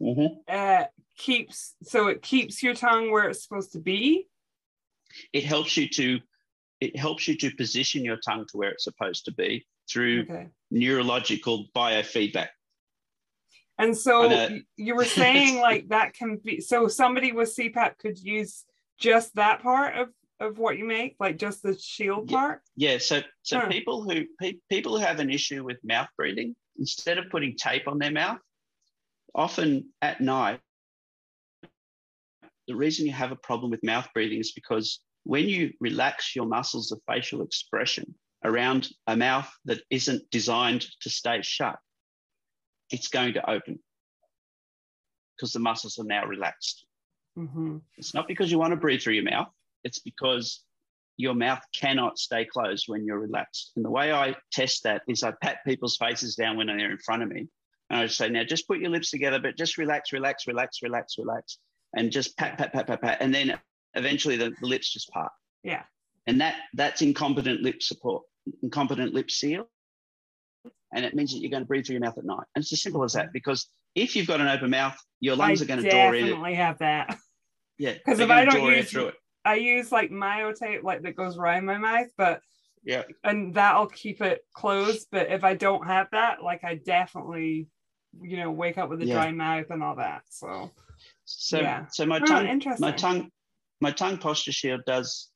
mm-hmm. 0.00 0.26
uh, 0.48 0.84
keeps 1.18 1.74
so 1.82 2.06
it 2.06 2.22
keeps 2.22 2.62
your 2.62 2.74
tongue 2.74 3.12
where 3.12 3.28
it's 3.28 3.42
supposed 3.42 3.72
to 3.72 3.80
be. 3.80 4.26
It 5.34 5.44
helps 5.44 5.76
you 5.76 5.86
to 5.90 6.20
it 6.80 6.96
helps 6.96 7.28
you 7.28 7.36
to 7.36 7.50
position 7.56 8.04
your 8.04 8.18
tongue 8.18 8.46
to 8.50 8.56
where 8.56 8.70
it's 8.70 8.84
supposed 8.84 9.26
to 9.26 9.32
be 9.32 9.66
through 9.90 10.22
okay. 10.22 10.48
neurological 10.70 11.66
biofeedback. 11.76 12.48
And 13.78 13.96
so 13.96 14.48
you 14.76 14.96
were 14.96 15.04
saying 15.04 15.60
like 15.60 15.88
that 15.88 16.14
can 16.14 16.36
be 16.36 16.60
so 16.60 16.88
somebody 16.88 17.32
with 17.32 17.54
CPAP 17.54 17.98
could 17.98 18.18
use 18.18 18.64
just 18.98 19.34
that 19.36 19.62
part 19.62 19.96
of 19.96 20.08
of 20.40 20.58
what 20.58 20.78
you 20.78 20.84
make, 20.84 21.16
like 21.18 21.36
just 21.36 21.62
the 21.62 21.76
shield 21.78 22.30
yeah, 22.30 22.36
part. 22.36 22.60
Yeah. 22.76 22.98
So 22.98 23.22
so 23.42 23.60
huh. 23.60 23.68
people 23.68 24.02
who 24.02 24.24
pe- 24.40 24.58
people 24.70 24.98
who 24.98 25.04
have 25.04 25.20
an 25.20 25.30
issue 25.30 25.64
with 25.64 25.78
mouth 25.82 26.08
breathing, 26.16 26.54
instead 26.78 27.18
of 27.18 27.30
putting 27.30 27.56
tape 27.56 27.88
on 27.88 27.98
their 27.98 28.10
mouth, 28.10 28.38
often 29.34 29.90
at 30.02 30.20
night, 30.20 30.60
the 32.66 32.76
reason 32.76 33.06
you 33.06 33.12
have 33.12 33.32
a 33.32 33.36
problem 33.36 33.70
with 33.70 33.82
mouth 33.82 34.08
breathing 34.14 34.38
is 34.38 34.52
because 34.52 35.00
when 35.24 35.48
you 35.48 35.72
relax 35.80 36.34
your 36.36 36.46
muscles 36.46 36.92
of 36.92 37.00
facial 37.06 37.42
expression, 37.42 38.14
around 38.44 38.88
a 39.06 39.16
mouth 39.16 39.50
that 39.64 39.80
isn't 39.90 40.22
designed 40.30 40.86
to 41.00 41.10
stay 41.10 41.40
shut, 41.42 41.76
it's 42.90 43.08
going 43.08 43.34
to 43.34 43.50
open 43.50 43.78
because 45.36 45.52
the 45.52 45.60
muscles 45.60 45.98
are 45.98 46.04
now 46.04 46.26
relaxed. 46.26 46.84
Mm-hmm. 47.38 47.78
It's 47.96 48.14
not 48.14 48.26
because 48.26 48.50
you 48.50 48.58
want 48.58 48.72
to 48.72 48.76
breathe 48.76 49.02
through 49.02 49.14
your 49.14 49.24
mouth, 49.24 49.48
it's 49.84 50.00
because 50.00 50.64
your 51.16 51.34
mouth 51.34 51.60
cannot 51.74 52.18
stay 52.18 52.44
closed 52.44 52.84
when 52.86 53.04
you're 53.04 53.18
relaxed. 53.18 53.72
And 53.76 53.84
the 53.84 53.90
way 53.90 54.12
I 54.12 54.36
test 54.52 54.84
that 54.84 55.02
is 55.08 55.22
I 55.22 55.32
pat 55.42 55.58
people's 55.66 55.96
faces 55.96 56.36
down 56.36 56.56
when 56.56 56.68
they're 56.68 56.90
in 56.90 56.98
front 56.98 57.22
of 57.22 57.28
me. 57.28 57.48
And 57.90 58.00
I 58.00 58.06
say, 58.06 58.28
now 58.28 58.44
just 58.44 58.68
put 58.68 58.78
your 58.78 58.90
lips 58.90 59.10
together, 59.10 59.40
but 59.40 59.56
just 59.56 59.78
relax, 59.78 60.12
relax, 60.12 60.46
relax, 60.46 60.78
relax, 60.82 61.16
relax. 61.18 61.58
And 61.96 62.12
just 62.12 62.36
pat, 62.36 62.56
pat, 62.58 62.72
pat, 62.72 62.86
pat, 62.86 63.02
pat. 63.02 63.18
And 63.20 63.34
then 63.34 63.58
eventually 63.94 64.36
the, 64.36 64.52
the 64.60 64.66
lips 64.66 64.92
just 64.92 65.10
part. 65.10 65.32
Yeah. 65.64 65.82
And 66.26 66.40
that 66.40 66.56
that's 66.74 67.02
incompetent 67.02 67.62
lip 67.62 67.82
support, 67.82 68.22
incompetent 68.62 69.14
lip 69.14 69.30
seal. 69.30 69.68
And 70.92 71.04
it 71.04 71.14
means 71.14 71.32
that 71.32 71.40
you're 71.40 71.50
going 71.50 71.62
to 71.62 71.66
breathe 71.66 71.86
through 71.86 71.94
your 71.94 72.00
mouth 72.00 72.16
at 72.18 72.24
night. 72.24 72.46
And 72.54 72.62
it's 72.62 72.72
as 72.72 72.82
simple 72.82 73.04
as 73.04 73.12
that. 73.12 73.32
Because 73.32 73.68
if 73.94 74.16
you've 74.16 74.26
got 74.26 74.40
an 74.40 74.48
open 74.48 74.70
mouth, 74.70 74.96
your 75.20 75.36
lungs 75.36 75.60
I 75.60 75.64
are 75.64 75.68
going 75.68 75.82
to 75.82 75.88
draw 75.88 76.12
in. 76.12 76.24
I 76.24 76.28
definitely 76.28 76.54
have 76.54 76.78
that. 76.78 77.16
Yeah. 77.78 77.94
Because 78.04 78.20
if 78.20 78.30
I 78.30 78.44
don't 78.44 78.64
use, 78.74 78.96
I 79.44 79.54
use 79.54 79.92
like 79.92 80.10
myotape, 80.10 80.82
like 80.82 81.02
that 81.02 81.14
goes 81.16 81.36
around 81.38 81.64
my 81.64 81.78
mouth, 81.78 82.08
but 82.16 82.40
Yeah. 82.82 83.02
And 83.22 83.54
that'll 83.54 83.86
keep 83.86 84.20
it 84.20 84.44
closed. 84.54 85.08
But 85.12 85.30
if 85.30 85.44
I 85.44 85.54
don't 85.54 85.86
have 85.86 86.08
that, 86.12 86.42
like 86.42 86.64
I 86.64 86.76
definitely, 86.76 87.68
you 88.20 88.36
know, 88.38 88.50
wake 88.50 88.78
up 88.78 88.88
with 88.88 89.02
a 89.02 89.06
Yeah. 89.06 89.14
dry 89.14 89.32
mouth 89.32 89.66
and 89.70 89.82
all 89.82 89.96
that. 89.96 90.22
So 90.30 90.72
So 91.24 91.60
Yeah. 91.60 91.86
so 91.88 92.06
my 92.06 92.18
Oh, 92.18 92.24
tongue 92.24 92.60
my 92.78 92.92
tongue 92.92 93.30
my 93.80 93.92
tongue 93.92 94.18
posture 94.18 94.52
shield 94.52 94.80
does 94.86 95.30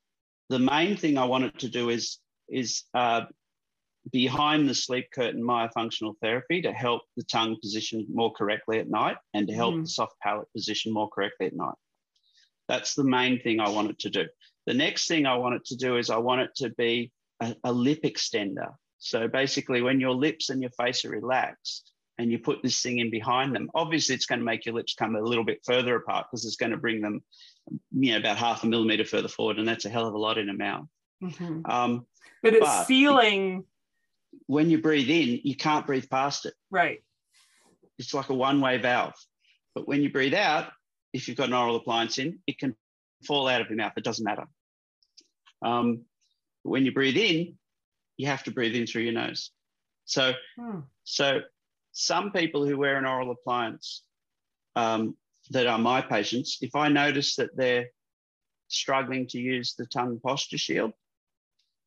the 0.48 0.58
main 0.58 0.96
thing 0.96 1.16
I 1.18 1.24
want 1.24 1.44
it 1.44 1.58
to 1.60 1.68
do 1.68 1.90
is 1.90 2.18
is 2.48 2.84
uh, 2.94 3.22
behind 4.10 4.68
the 4.68 4.74
sleep 4.74 5.06
curtain 5.14 5.42
myofunctional 5.42 6.14
therapy 6.20 6.60
to 6.62 6.72
help 6.72 7.02
the 7.16 7.22
tongue 7.24 7.56
position 7.62 8.04
more 8.12 8.32
correctly 8.32 8.78
at 8.80 8.88
night 8.90 9.16
and 9.34 9.46
to 9.46 9.54
help 9.54 9.74
Mhm. 9.74 9.82
the 9.84 9.88
soft 9.90 10.18
palate 10.20 10.52
position 10.52 10.92
more 10.92 11.08
correctly 11.08 11.46
at 11.46 11.54
night. 11.54 11.76
That's 12.68 12.94
the 12.94 13.04
main 13.04 13.40
thing 13.40 13.60
I 13.60 13.68
want 13.68 13.90
it 13.90 13.98
to 14.00 14.10
do. 14.10 14.26
The 14.66 14.74
next 14.74 15.06
thing 15.06 15.26
I 15.26 15.36
want 15.36 15.54
it 15.56 15.64
to 15.66 15.76
do 15.76 15.96
is 15.98 16.10
I 16.10 16.16
want 16.18 16.40
it 16.42 16.54
to 16.56 16.70
be 16.70 17.12
a, 17.40 17.54
a 17.64 17.72
lip 17.72 18.02
extender. 18.02 18.74
So 18.98 19.28
basically, 19.28 19.82
when 19.82 20.00
your 20.00 20.14
lips 20.14 20.48
and 20.50 20.60
your 20.62 20.70
face 20.70 21.04
are 21.04 21.10
relaxed 21.10 21.92
and 22.18 22.30
you 22.30 22.38
put 22.38 22.62
this 22.62 22.80
thing 22.82 22.98
in 22.98 23.10
behind 23.10 23.54
them, 23.54 23.68
obviously 23.74 24.14
it's 24.14 24.26
going 24.26 24.38
to 24.38 24.44
make 24.44 24.64
your 24.64 24.74
lips 24.76 24.94
come 24.94 25.16
a 25.16 25.20
little 25.20 25.44
bit 25.44 25.60
further 25.64 25.96
apart 25.96 26.26
because 26.30 26.44
it's 26.46 26.56
going 26.56 26.70
to 26.72 26.76
bring 26.78 27.00
them, 27.00 27.20
you 27.90 28.12
know, 28.12 28.18
about 28.18 28.36
half 28.36 28.62
a 28.62 28.66
millimeter 28.66 29.04
further 29.04 29.28
forward, 29.28 29.58
and 29.58 29.66
that's 29.66 29.84
a 29.84 29.90
hell 29.90 30.06
of 30.06 30.14
a 30.14 30.18
lot 30.18 30.38
in 30.38 30.48
a 30.48 30.54
mouth. 30.54 30.86
Mhm. 31.22 31.68
Um, 31.68 32.06
but 32.42 32.54
it's 32.54 32.64
But- 32.64 32.84
sealing 32.86 33.64
when 34.46 34.70
you 34.70 34.80
breathe 34.80 35.08
in, 35.10 35.40
you 35.44 35.56
can't 35.56 35.86
breathe 35.86 36.08
past 36.10 36.46
it. 36.46 36.54
right. 36.70 37.02
It's 37.98 38.14
like 38.14 38.30
a 38.30 38.34
one-way 38.34 38.78
valve. 38.78 39.14
But 39.74 39.86
when 39.86 40.02
you 40.02 40.10
breathe 40.10 40.34
out, 40.34 40.72
if 41.12 41.28
you've 41.28 41.36
got 41.36 41.48
an 41.48 41.54
oral 41.54 41.76
appliance 41.76 42.18
in, 42.18 42.38
it 42.46 42.58
can 42.58 42.74
fall 43.24 43.46
out 43.48 43.60
of 43.60 43.68
your 43.68 43.76
mouth. 43.76 43.92
It 43.96 44.02
doesn't 44.04 44.24
matter. 44.24 44.46
Um, 45.62 46.04
but 46.64 46.70
when 46.70 46.84
you 46.86 46.92
breathe 46.92 47.16
in, 47.16 47.58
you 48.16 48.26
have 48.26 48.42
to 48.44 48.50
breathe 48.50 48.74
in 48.74 48.86
through 48.86 49.02
your 49.02 49.12
nose. 49.12 49.50
So, 50.04 50.32
Hmm. 50.56 50.80
so 51.04 51.42
some 51.92 52.32
people 52.32 52.66
who 52.66 52.76
wear 52.76 52.96
an 52.96 53.06
oral 53.06 53.30
appliance 53.30 54.02
um, 54.74 55.16
that 55.50 55.66
are 55.66 55.78
my 55.78 56.00
patients, 56.00 56.58
if 56.62 56.74
I 56.74 56.88
notice 56.88 57.36
that 57.36 57.54
they're 57.56 57.90
struggling 58.68 59.26
to 59.28 59.38
use 59.38 59.74
the 59.74 59.86
tongue 59.86 60.18
posture 60.20 60.58
shield, 60.58 60.92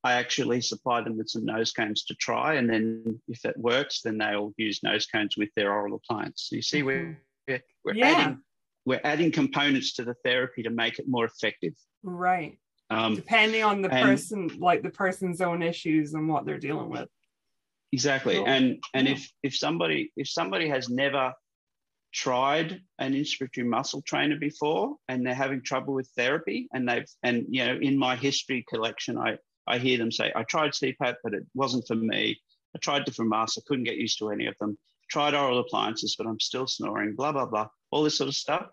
I 0.06 0.14
actually 0.14 0.62
supply 0.62 1.02
them 1.02 1.18
with 1.18 1.30
some 1.30 1.46
nose 1.46 1.72
cones 1.72 2.04
to 2.06 2.16
try. 2.16 2.54
And 2.56 2.70
then 2.70 3.20
if 3.28 3.42
that 3.42 3.58
works, 3.58 4.02
then 4.04 4.20
they'll 4.20 4.54
use 4.56 4.84
nose 4.84 5.08
cones 5.08 5.36
with 5.36 5.50
their 5.56 5.74
oral 5.74 5.96
appliance. 5.96 6.46
So 6.48 6.56
you 6.56 6.62
see, 6.62 6.84
we're, 6.84 7.20
we're, 7.48 7.62
we're 7.84 7.94
Mm-hmm. 7.94 8.00
Yeah. 8.00 8.06
adding 8.20 8.42
we're 8.88 9.02
adding 9.04 9.32
components 9.32 9.94
to 9.94 10.04
the 10.04 10.14
therapy 10.24 10.62
to 10.62 10.70
make 10.70 11.00
it 11.00 11.06
more 11.08 11.26
effective. 11.26 11.74
Right. 12.04 12.60
Um, 12.92 13.16
Depending 13.16 13.64
on 13.64 13.82
the 13.82 13.90
and- 13.92 14.06
person, 14.08 14.48
like 14.60 14.84
the 14.84 14.92
person's 14.92 15.42
own 15.42 15.64
issues 15.64 16.14
and 16.14 16.30
what 16.30 16.46
they're 16.46 16.60
dealing 16.60 16.90
with. 16.92 17.10
exactly. 17.92 18.36
Cool. 18.36 18.48
And 18.48 18.78
and 18.94 19.08
Yeah. 19.08 19.14
if 19.16 19.32
if 19.42 19.54
somebody 19.58 20.12
if 20.16 20.28
somebody 20.30 20.70
has 20.70 20.88
never 20.88 21.34
tried 22.14 22.80
an 23.00 23.14
inspiratory 23.14 23.66
muscle 23.66 24.02
trainer 24.04 24.38
before 24.38 24.96
and 25.10 25.26
they're 25.26 25.34
having 25.46 25.62
trouble 25.64 25.94
with 25.96 26.08
therapy 26.16 26.68
and 26.74 26.88
they've 26.88 27.10
and 27.24 27.46
you 27.50 27.66
know 27.66 27.76
in 27.82 27.98
my 27.98 28.16
history 28.16 28.64
collection 28.70 29.18
I 29.18 29.38
I 29.68 29.78
hear 29.78 29.98
them 29.98 30.12
say 30.12 30.32
I 30.36 30.44
tried 30.44 30.72
CPAP 30.72 31.16
but 31.24 31.34
it 31.34 31.46
wasn't 31.54 31.88
for 31.88 31.96
me. 31.96 32.40
I 32.76 32.80
tried 32.80 33.06
different 33.06 33.30
masks. 33.32 33.58
I 33.58 33.62
couldn't 33.68 33.86
get 33.86 33.96
used 33.98 34.20
to 34.20 34.30
any 34.30 34.48
of 34.48 34.58
them. 34.60 34.78
Tried 35.10 35.34
oral 35.34 35.60
appliances, 35.60 36.16
but 36.18 36.28
I'm 36.28 36.40
still 36.40 36.68
snoring. 36.68 37.16
Blah 37.16 37.32
blah 37.32 37.46
blah. 37.46 37.68
All 37.92 38.04
this 38.04 38.18
sort 38.18 38.28
of 38.28 38.36
stuff. 38.36 38.68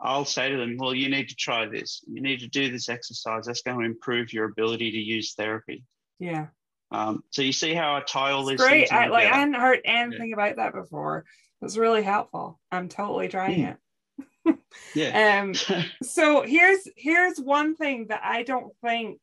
I'll 0.00 0.24
say 0.24 0.50
to 0.50 0.56
them, 0.56 0.76
well, 0.78 0.94
you 0.94 1.08
need 1.08 1.28
to 1.28 1.36
try 1.36 1.66
this. 1.66 2.02
You 2.10 2.20
need 2.22 2.40
to 2.40 2.48
do 2.48 2.70
this 2.72 2.88
exercise. 2.88 3.46
That's 3.46 3.62
going 3.62 3.78
to 3.78 3.84
improve 3.84 4.32
your 4.32 4.46
ability 4.46 4.90
to 4.90 4.98
use 4.98 5.34
therapy. 5.34 5.84
Yeah. 6.18 6.46
Um, 6.90 7.22
so 7.30 7.42
you 7.42 7.52
see 7.52 7.72
how 7.72 7.94
I 7.94 8.00
tie 8.00 8.32
all 8.32 8.44
these 8.44 8.58
great. 8.60 8.92
I 8.92 9.06
like 9.06 9.26
I 9.26 9.36
hadn't 9.36 9.54
heard 9.54 9.80
anything 9.84 10.32
about 10.32 10.56
that 10.56 10.74
before. 10.74 11.24
It's 11.62 11.76
really 11.76 12.02
helpful. 12.02 12.58
I'm 12.72 12.88
totally 12.88 13.28
trying 13.28 13.60
Hmm. 13.64 14.50
it. 14.50 14.58
Yeah. 14.94 15.40
Um 15.42 15.54
so 16.02 16.42
here's 16.42 16.86
here's 16.96 17.38
one 17.38 17.76
thing 17.76 18.06
that 18.08 18.20
I 18.24 18.42
don't 18.42 18.72
think 18.84 19.20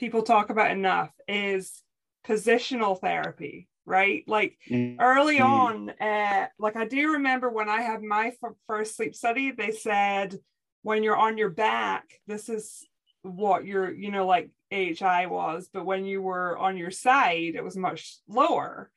people 0.00 0.22
talk 0.24 0.50
about 0.50 0.72
enough 0.72 1.12
is 1.28 1.84
positional 2.26 3.00
therapy, 3.00 3.68
right? 3.86 4.24
Like 4.28 4.58
early 5.00 5.40
Mm. 5.40 5.42
on, 5.42 5.90
uh, 5.90 6.48
like 6.58 6.76
I 6.76 6.86
do 6.86 7.12
remember 7.12 7.50
when 7.50 7.68
I 7.68 7.82
had 7.82 8.02
my 8.02 8.28
f- 8.28 8.54
first 8.66 8.96
sleep 8.96 9.14
study, 9.14 9.52
they 9.52 9.72
said 9.72 10.38
when 10.82 11.04
you're 11.04 11.16
on 11.16 11.38
your 11.38 11.50
back, 11.50 12.20
this 12.26 12.48
is 12.48 12.86
what 13.22 13.66
your, 13.66 13.92
you 13.94 14.10
know, 14.10 14.26
like 14.26 14.50
AHI 14.72 15.26
was, 15.26 15.68
but 15.72 15.86
when 15.86 16.06
you 16.06 16.22
were 16.22 16.58
on 16.58 16.78
your 16.78 16.90
side, 16.90 17.54
it 17.54 17.64
was 17.64 17.76
much 17.76 18.18
lower. 18.28 18.90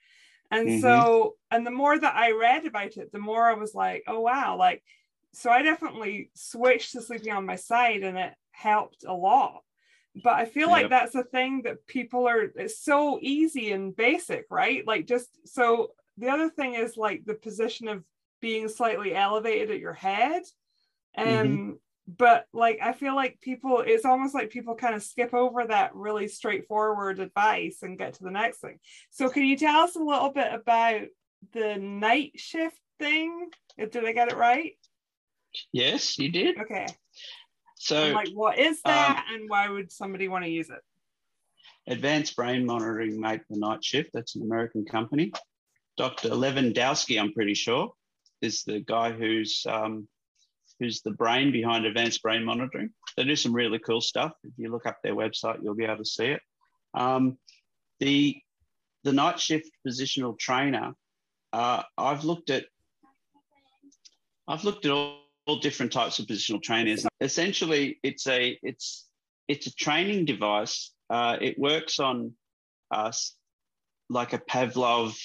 And 0.51 0.69
Mhm. 0.69 0.79
so, 0.79 1.37
and 1.51 1.65
the 1.67 1.71
more 1.71 1.97
that 1.99 2.15
I 2.15 2.31
read 2.33 2.65
about 2.65 2.97
it, 2.97 3.11
the 3.11 3.19
more 3.19 3.49
I 3.49 3.55
was 3.55 3.75
like, 3.75 4.03
oh 4.07 4.21
wow, 4.21 4.57
like, 4.57 4.83
so 5.33 5.51
I 5.51 5.63
definitely 5.63 6.31
switched 6.35 6.93
to 6.93 7.01
sleeping 7.01 7.33
on 7.33 7.45
my 7.45 7.57
side 7.57 8.03
and 8.03 8.17
it 8.17 8.35
helped 8.51 9.03
a 9.05 9.13
lot. 9.13 9.63
But 10.15 10.33
I 10.33 10.45
feel 10.45 10.69
like 10.69 10.89
that's 10.89 11.15
a 11.15 11.23
thing 11.23 11.63
that 11.63 11.87
people 11.87 12.27
are, 12.27 12.43
it's 12.43 12.83
so 12.83 13.17
easy 13.21 13.71
and 13.71 13.95
basic, 13.95 14.45
right? 14.51 14.85
Like, 14.85 15.07
just 15.07 15.47
so 15.47 15.93
the 16.17 16.29
other 16.29 16.49
thing 16.49 16.75
is 16.75 16.97
like 16.97 17.25
the 17.25 17.33
position 17.33 17.87
of 17.87 18.03
being 18.39 18.67
slightly 18.69 19.15
elevated 19.15 19.71
at 19.71 19.79
your 19.79 19.93
head. 19.93 20.43
Um, 21.17 21.25
Mhm. 21.25 21.79
but 22.05 22.47
like 22.53 22.79
I 22.81 22.93
feel 22.93 23.15
like 23.15 23.39
people, 23.41 23.79
it's 23.79 24.05
almost 24.05 24.35
like 24.35 24.49
people 24.49 24.75
kind 24.75 24.93
of 24.93 25.01
skip 25.01 25.33
over 25.33 25.65
that 25.65 25.95
really 25.95 26.27
straightforward 26.27 27.19
advice 27.19 27.81
and 27.81 27.97
get 27.97 28.13
to 28.15 28.23
the 28.23 28.31
next 28.31 28.59
thing. 28.59 28.79
So 29.09 29.29
can 29.29 29.45
you 29.45 29.57
tell 29.57 29.81
us 29.81 29.95
a 29.95 29.99
little 30.03 30.29
bit 30.29 30.53
about 30.53 31.07
the 31.53 31.77
night 31.77 32.33
shift 32.35 32.77
thing? 32.99 33.49
Did 33.77 34.05
I 34.05 34.11
get 34.11 34.31
it 34.31 34.37
right? 34.37 34.73
Yes, 35.71 36.19
you 36.19 36.29
did. 36.29 36.59
Okay. 36.59 36.85
So 37.83 38.13
like 38.13 38.29
what 38.33 38.57
is 38.57 38.81
that 38.83 39.25
and 39.33 39.49
why 39.49 39.67
would 39.67 39.91
somebody 39.91 40.29
want 40.29 40.45
to 40.45 40.49
use 40.49 40.69
it? 40.69 40.79
Advanced 41.85 42.33
Brain 42.37 42.65
Monitoring 42.65 43.19
made 43.19 43.41
the 43.49 43.59
night 43.59 43.83
shift. 43.83 44.11
That's 44.13 44.37
an 44.37 44.43
American 44.43 44.85
company. 44.85 45.33
Dr. 45.97 46.29
Levendowski, 46.29 47.19
I'm 47.19 47.33
pretty 47.33 47.53
sure, 47.53 47.91
is 48.41 48.63
the 48.63 48.79
guy 48.79 49.11
who's 49.11 49.65
um, 49.67 50.07
who's 50.79 51.01
the 51.01 51.11
brain 51.11 51.51
behind 51.51 51.85
Advanced 51.85 52.21
Brain 52.21 52.45
Monitoring. 52.45 52.91
They 53.17 53.25
do 53.25 53.35
some 53.35 53.53
really 53.53 53.79
cool 53.79 53.99
stuff. 53.99 54.31
If 54.45 54.53
you 54.55 54.71
look 54.71 54.85
up 54.85 54.99
their 55.03 55.15
website, 55.15 55.61
you'll 55.61 55.75
be 55.75 55.83
able 55.83 55.97
to 55.97 56.05
see 56.05 56.27
it. 56.27 56.41
Um, 56.93 57.37
the 57.99 58.37
the 59.03 59.11
night 59.11 59.41
shift 59.41 59.69
positional 59.85 60.39
trainer. 60.39 60.93
Uh, 61.51 61.83
I've 61.97 62.23
looked 62.23 62.49
at 62.49 62.63
I've 64.47 64.63
looked 64.63 64.85
at 64.85 64.91
all, 64.91 65.22
all 65.45 65.59
different 65.59 65.91
types 65.91 66.19
of 66.19 66.25
positional 66.25 66.61
trainers. 66.61 67.05
Essentially, 67.21 67.99
it's 68.03 68.27
a 68.27 68.57
it's 68.63 69.07
it's 69.47 69.67
a 69.67 69.75
training 69.75 70.25
device. 70.25 70.91
Uh, 71.09 71.37
it 71.41 71.59
works 71.59 71.99
on 71.99 72.33
uh, 72.91 73.07
s- 73.07 73.35
like 74.09 74.33
a 74.33 74.39
Pavlov 74.39 75.17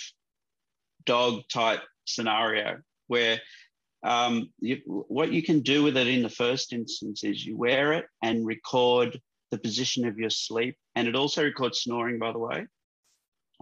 dog 1.04 1.42
type 1.52 1.80
scenario 2.04 2.78
where 3.06 3.40
um, 4.02 4.50
you, 4.60 4.78
what 4.86 5.32
you 5.32 5.42
can 5.42 5.60
do 5.60 5.82
with 5.82 5.96
it 5.96 6.06
in 6.06 6.22
the 6.22 6.28
first 6.28 6.72
instance 6.72 7.24
is 7.24 7.44
you 7.44 7.56
wear 7.56 7.92
it 7.94 8.06
and 8.22 8.46
record 8.46 9.20
the 9.50 9.58
position 9.58 10.06
of 10.06 10.18
your 10.18 10.30
sleep, 10.30 10.76
and 10.94 11.08
it 11.08 11.16
also 11.16 11.42
records 11.42 11.80
snoring, 11.80 12.18
by 12.18 12.32
the 12.32 12.38
way, 12.38 12.66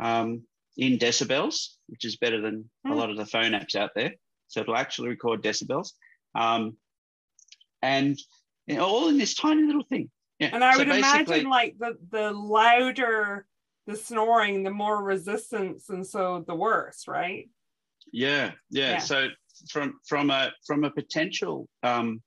um, 0.02 0.42
in 0.76 0.98
decibels, 0.98 1.76
which 1.86 2.04
is 2.04 2.16
better 2.16 2.40
than 2.40 2.68
a 2.84 2.88
Hmm. 2.88 2.94
lot 2.96 3.10
of 3.10 3.16
the 3.16 3.24
phone 3.26 3.52
apps 3.52 3.76
out 3.76 3.90
there. 3.94 4.14
So 4.48 4.60
it'll 4.60 4.76
actually 4.76 5.08
record 5.10 5.42
decibels, 5.42 5.92
um, 6.36 6.76
and 7.82 8.18
you 8.66 8.76
know, 8.76 8.84
all 8.84 9.08
in 9.08 9.18
this 9.18 9.34
tiny 9.34 9.62
little 9.62 9.84
thing. 9.84 10.10
Yeah. 10.38 10.50
And 10.52 10.62
I 10.62 10.72
so 10.72 10.78
would 10.78 10.88
imagine 10.88 11.48
like 11.48 11.76
the 11.78 11.96
the 12.10 12.30
louder 12.32 13.46
the 13.86 13.96
snoring, 13.96 14.64
the 14.64 14.70
more 14.70 15.02
resistance, 15.02 15.88
and 15.88 16.06
so 16.06 16.44
the 16.46 16.54
worse, 16.54 17.06
right? 17.06 17.48
Yeah, 18.12 18.52
yeah. 18.70 18.92
Yeah. 18.92 18.98
So 18.98 19.28
from 19.70 19.94
from 20.06 20.30
a 20.30 20.52
from 20.66 20.84
a 20.84 20.90
potential 20.90 21.68
um, 21.82 22.22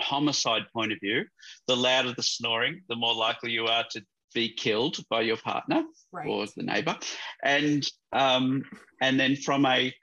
homicide 0.00 0.64
point 0.72 0.92
of 0.92 0.98
view, 1.00 1.24
the 1.68 1.76
louder 1.76 2.12
the 2.12 2.22
snoring, 2.22 2.82
the 2.88 2.96
more 2.96 3.14
likely 3.14 3.52
you 3.52 3.66
are 3.66 3.84
to 3.92 4.02
be 4.34 4.52
killed 4.52 4.98
by 5.08 5.20
your 5.20 5.36
partner 5.36 5.84
Right. 6.12 6.28
or 6.28 6.46
the 6.56 6.64
neighbor, 6.64 6.96
and 7.42 7.86
um, 8.12 8.64
and 9.00 9.18
then 9.18 9.36
from 9.36 9.64
a 9.66 9.94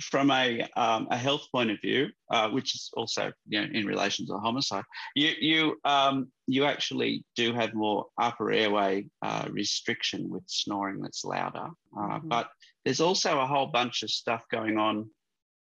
from 0.00 0.30
a 0.30 0.62
um, 0.76 1.08
a 1.10 1.16
health 1.16 1.46
point 1.52 1.70
of 1.70 1.80
view, 1.80 2.08
uh, 2.30 2.48
which 2.50 2.74
is 2.74 2.90
also 2.96 3.32
you 3.48 3.60
know 3.60 3.68
in 3.72 3.86
relation 3.86 4.26
to 4.26 4.34
a 4.34 4.38
homicide, 4.40 4.84
you 5.14 5.32
you 5.40 5.80
um, 5.84 6.30
you 6.46 6.64
actually 6.64 7.24
do 7.34 7.52
have 7.54 7.74
more 7.74 8.06
upper 8.20 8.52
airway 8.52 9.06
uh, 9.22 9.48
restriction 9.50 10.28
with 10.28 10.44
snoring 10.46 11.00
that's 11.00 11.24
louder, 11.24 11.68
uh, 11.98 12.18
Mhm. 12.20 12.28
but 12.28 12.50
there's 12.84 13.00
also 13.00 13.40
a 13.40 13.46
whole 13.46 13.66
bunch 13.66 14.02
of 14.02 14.10
stuff 14.10 14.42
going 14.50 14.76
on. 14.78 15.10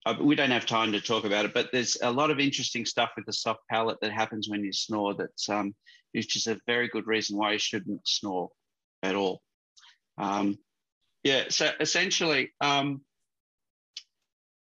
Uh, 0.07 0.15
we 0.21 0.35
don't 0.37 0.51
have 0.53 0.67
time 0.67 0.93
to 0.93 1.01
talk 1.01 1.25
about 1.25 1.45
it, 1.45 1.53
but 1.53 1.71
there's 1.73 1.97
a 2.01 2.11
lot 2.11 2.31
of 2.31 2.39
interesting 2.39 2.87
stuff 2.87 3.11
with 3.17 3.27
the 3.27 3.33
soft 3.33 3.61
palate 3.69 3.99
that 4.01 4.13
happens 4.13 4.49
when 4.49 4.65
you 4.65 4.73
snore. 4.73 5.15
That's 5.15 5.49
um, 5.49 5.75
which 6.13 6.37
is 6.37 6.47
a 6.47 6.59
very 6.67 6.89
good 6.89 7.07
reason 7.07 7.37
why 7.37 7.53
you 7.53 7.59
shouldn't 7.59 8.01
snore. 8.09 8.51
at 9.03 9.15
all. 9.15 9.43
Um, 10.19 10.59
yeah, 11.23 11.45
so 11.51 11.71
essentially, 11.81 12.53
um, 12.61 13.03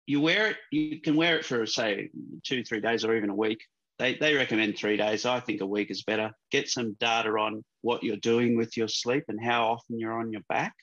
you 0.06 0.20
wear 0.20 0.50
it, 0.50 0.56
you 0.70 1.00
can 1.00 1.16
wear 1.16 1.36
it 1.38 1.44
for, 1.44 1.66
say, 1.66 2.10
two, 2.44 2.64
three 2.64 2.80
days 2.80 3.04
or 3.04 3.16
even 3.16 3.30
a 3.30 3.34
week. 3.34 3.60
They, 3.98 4.14
they 4.14 4.34
recommend 4.34 4.76
three 4.76 4.96
days. 4.96 5.24
I 5.24 5.40
think 5.40 5.60
a 5.60 5.66
week 5.66 5.90
is 5.90 6.02
better. 6.02 6.32
Get 6.50 6.68
some 6.68 6.96
data 7.00 7.30
on 7.30 7.64
what 7.80 8.02
you're 8.02 8.16
doing 8.16 8.56
with 8.56 8.76
your 8.76 8.88
sleep 8.88 9.24
and 9.28 9.42
how 9.42 9.68
often 9.68 9.98
you're 9.98 10.18
on 10.18 10.32
your 10.32 10.42
back. 10.48 10.74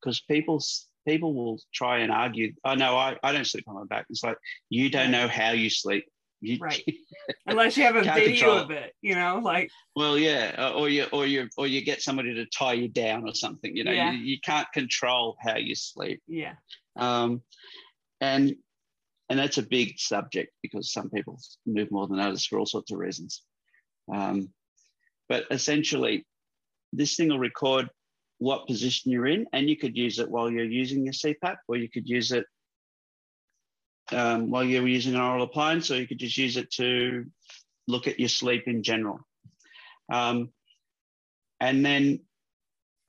Because 0.00 0.20
people 0.20 0.60
people 1.06 1.32
will 1.34 1.58
try 1.72 1.98
and 1.98 2.12
argue, 2.12 2.52
oh 2.64 2.74
no, 2.74 2.96
I, 2.96 3.16
I 3.22 3.32
don't 3.32 3.46
sleep 3.46 3.64
on 3.66 3.74
my 3.74 3.84
back. 3.84 4.06
It's 4.10 4.22
like 4.22 4.36
you 4.68 4.90
don't 4.90 5.10
know 5.10 5.26
how 5.26 5.52
you 5.52 5.70
sleep. 5.70 6.04
You, 6.40 6.58
right. 6.60 6.84
Unless 7.46 7.76
you 7.76 7.84
have 7.84 7.96
a 7.96 8.02
video 8.02 8.56
of 8.56 8.70
it, 8.70 8.92
you 9.02 9.14
know, 9.14 9.40
like 9.42 9.70
well, 9.96 10.18
yeah, 10.18 10.72
or 10.74 10.88
you 10.88 11.06
or 11.12 11.26
you 11.26 11.48
or 11.56 11.66
you 11.66 11.80
get 11.84 12.02
somebody 12.02 12.34
to 12.34 12.46
tie 12.46 12.74
you 12.74 12.88
down 12.88 13.28
or 13.28 13.34
something. 13.34 13.74
You 13.74 13.84
know, 13.84 13.92
yeah. 13.92 14.12
you, 14.12 14.18
you 14.18 14.40
can't 14.40 14.70
control 14.72 15.36
how 15.40 15.56
you 15.56 15.74
sleep. 15.74 16.22
Yeah. 16.28 16.54
Um, 16.96 17.42
and 18.20 18.54
and 19.30 19.38
that's 19.38 19.58
a 19.58 19.62
big 19.62 19.98
subject 19.98 20.52
because 20.62 20.92
some 20.92 21.10
people 21.10 21.38
move 21.66 21.90
more 21.90 22.06
than 22.06 22.18
others 22.18 22.46
for 22.46 22.58
all 22.58 22.66
sorts 22.66 22.90
of 22.90 22.98
reasons. 22.98 23.42
Um, 24.12 24.48
but 25.28 25.44
essentially, 25.50 26.26
this 26.92 27.16
thing 27.16 27.28
will 27.28 27.38
record 27.38 27.90
what 28.38 28.66
position 28.66 29.12
you're 29.12 29.26
in, 29.26 29.46
and 29.52 29.68
you 29.68 29.76
could 29.76 29.96
use 29.96 30.18
it 30.18 30.30
while 30.30 30.50
you're 30.50 30.64
using 30.64 31.04
your 31.04 31.12
CPAP, 31.12 31.56
or 31.68 31.76
you 31.76 31.90
could 31.90 32.08
use 32.08 32.32
it 32.32 32.46
um, 34.12 34.50
while 34.50 34.64
you're 34.64 34.88
using 34.88 35.14
an 35.14 35.20
oral 35.20 35.42
appliance, 35.42 35.90
or 35.90 35.96
you 35.96 36.06
could 36.06 36.18
just 36.18 36.38
use 36.38 36.56
it 36.56 36.70
to 36.72 37.26
look 37.86 38.06
at 38.06 38.18
your 38.18 38.28
sleep 38.28 38.64
in 38.66 38.82
general. 38.82 39.20
Um, 40.10 40.50
and 41.60 41.84
then 41.84 42.20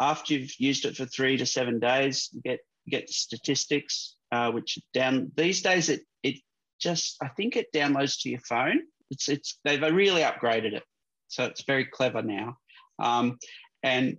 after 0.02 0.34
you've 0.34 0.60
used 0.60 0.86
it 0.86 0.98
for 0.98 1.06
three 1.06 1.38
to 1.38 1.46
seven 1.46 1.80
days, 1.80 2.30
you 2.34 2.42
get 2.42 2.60
you 2.86 2.92
get 2.92 3.10
statistics, 3.10 4.16
uh, 4.32 4.52
which 4.52 4.80
down 4.94 5.32
these 5.36 5.62
days 5.62 5.90
it 5.90 6.02
it 6.24 6.36
just 6.80 7.18
I 7.22 7.30
think 7.30 7.56
it 7.56 7.68
downloads 7.74 8.22
to 8.22 8.30
your 8.30 8.40
phone. 8.42 8.82
It's 9.10 9.28
it's 9.28 9.60
they've 9.64 9.82
really 9.82 10.22
upgraded 10.22 10.74
it, 10.74 10.84
so 11.28 11.46
it's 11.46 11.64
very 11.64 11.86
clever 11.86 12.22
now. 12.22 12.58
Um, 13.00 13.38
and 13.84 14.18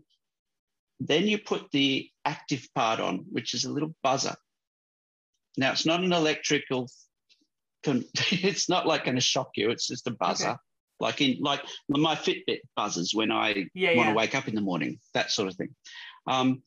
then 1.01 1.27
you 1.27 1.39
put 1.39 1.71
the 1.71 2.09
active 2.25 2.67
part 2.75 3.01
on, 3.01 3.25
which 3.31 3.55
is 3.55 3.65
a 3.65 3.73
little 3.73 3.95
buzzer. 4.03 4.37
Now 5.57 5.73
it's 5.73 5.87
not 5.87 6.03
an 6.03 6.13
electrical. 6.13 6.89
It's 7.85 8.69
not 8.69 8.87
like 8.87 9.07
going 9.07 9.15
to 9.15 9.23
shock 9.23 9.53
you. 9.57 9.71
It's 9.71 9.87
just 9.87 10.07
a 10.07 10.11
buzzer. 10.11 10.51
Okay. 10.51 10.59
Like 11.01 11.21
in 11.23 11.39
like 11.41 11.63
my 11.89 12.15
Fitbit 12.15 12.61
buzzes 12.77 13.15
when 13.15 13.33
I 13.33 13.69
yeah, 13.73 13.97
want 13.97 14.09
yeah. 14.09 14.11
to 14.11 14.17
wake 14.19 14.35
up 14.35 14.49
in 14.49 14.55
the 14.55 14.61
morning, 14.61 15.01
that 15.15 15.31
sort 15.31 15.49
of 15.49 15.57
thing. 15.57 15.75
Um, 16.27 16.63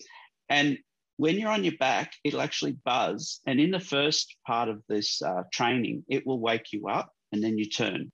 and 0.49 0.79
when 1.17 1.37
you're 1.37 1.51
on 1.51 1.63
your 1.63 1.77
back, 1.77 2.13
it'll 2.23 2.41
actually 2.41 2.77
buzz. 2.85 3.39
And 3.45 3.59
in 3.59 3.71
the 3.71 3.79
first 3.79 4.35
part 4.45 4.69
of 4.69 4.81
this 4.87 5.21
uh, 5.21 5.43
training, 5.51 6.03
it 6.09 6.25
will 6.25 6.39
wake 6.39 6.71
you 6.71 6.87
up 6.87 7.11
and 7.31 7.43
then 7.43 7.57
you 7.57 7.69
turn. 7.69 8.11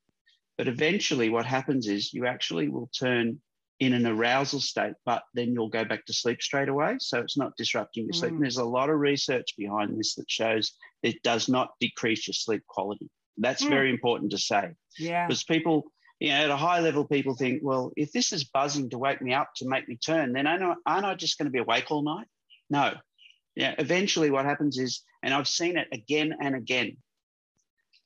But 0.57 0.67
eventually, 0.67 1.29
what 1.29 1.45
happens 1.45 1.87
is 1.87 2.13
you 2.13 2.25
actually 2.25 2.67
will 2.67 2.89
turn 2.97 3.39
in 3.79 3.93
an 3.93 4.05
arousal 4.05 4.59
state, 4.59 4.93
but 5.05 5.23
then 5.33 5.53
you'll 5.53 5.69
go 5.69 5.85
back 5.85 6.05
to 6.05 6.13
sleep 6.13 6.41
straight 6.41 6.67
away. 6.67 6.97
So 6.99 7.19
it's 7.19 7.37
not 7.37 7.55
disrupting 7.57 8.05
your 8.05 8.13
mm. 8.13 8.19
sleep. 8.19 8.31
And 8.33 8.43
there's 8.43 8.57
a 8.57 8.65
lot 8.65 8.89
of 8.89 8.99
research 8.99 9.55
behind 9.57 9.97
this 9.97 10.15
that 10.15 10.29
shows 10.29 10.73
it 11.01 11.23
does 11.23 11.47
not 11.47 11.69
decrease 11.79 12.27
your 12.27 12.33
sleep 12.33 12.63
quality. 12.67 13.09
That's 13.37 13.63
mm. 13.63 13.69
very 13.69 13.89
important 13.89 14.31
to 14.31 14.37
say. 14.37 14.71
Yeah. 14.97 15.27
Because 15.27 15.45
people, 15.45 15.85
you 16.19 16.29
know, 16.29 16.35
at 16.35 16.49
a 16.49 16.57
high 16.57 16.81
level, 16.81 17.05
people 17.05 17.35
think, 17.35 17.61
well, 17.63 17.93
if 17.95 18.11
this 18.11 18.33
is 18.33 18.43
buzzing 18.43 18.89
to 18.89 18.97
wake 18.97 19.21
me 19.21 19.33
up 19.33 19.51
to 19.57 19.67
make 19.69 19.87
me 19.87 19.95
turn, 19.95 20.33
then 20.33 20.45
aren't 20.45 20.63
I, 20.63 20.75
aren't 20.85 21.05
I 21.05 21.15
just 21.15 21.37
going 21.37 21.45
to 21.45 21.51
be 21.51 21.59
awake 21.59 21.89
all 21.89 22.03
night? 22.03 22.27
No. 22.69 22.93
Yeah. 23.55 23.75
Eventually, 23.77 24.29
what 24.29 24.45
happens 24.45 24.77
is, 24.77 25.03
and 25.23 25.33
I've 25.33 25.47
seen 25.47 25.77
it 25.77 25.87
again 25.91 26.35
and 26.41 26.55
again, 26.55 26.97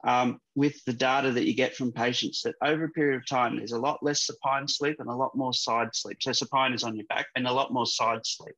um, 0.05 0.39
with 0.55 0.83
the 0.85 0.93
data 0.93 1.31
that 1.31 1.45
you 1.45 1.55
get 1.55 1.75
from 1.75 1.91
patients 1.91 2.41
that 2.41 2.55
over 2.61 2.85
a 2.85 2.89
period 2.89 3.17
of 3.17 3.25
time, 3.25 3.57
there's 3.57 3.71
a 3.71 3.79
lot 3.79 4.03
less 4.03 4.21
supine 4.21 4.67
sleep 4.67 4.97
and 4.99 5.09
a 5.09 5.15
lot 5.15 5.35
more 5.35 5.53
side 5.53 5.89
sleep. 5.93 6.17
So 6.21 6.33
supine 6.33 6.73
is 6.73 6.83
on 6.83 6.95
your 6.95 7.05
back 7.05 7.27
and 7.35 7.47
a 7.47 7.53
lot 7.53 7.71
more 7.71 7.85
side 7.85 8.25
sleep. 8.25 8.55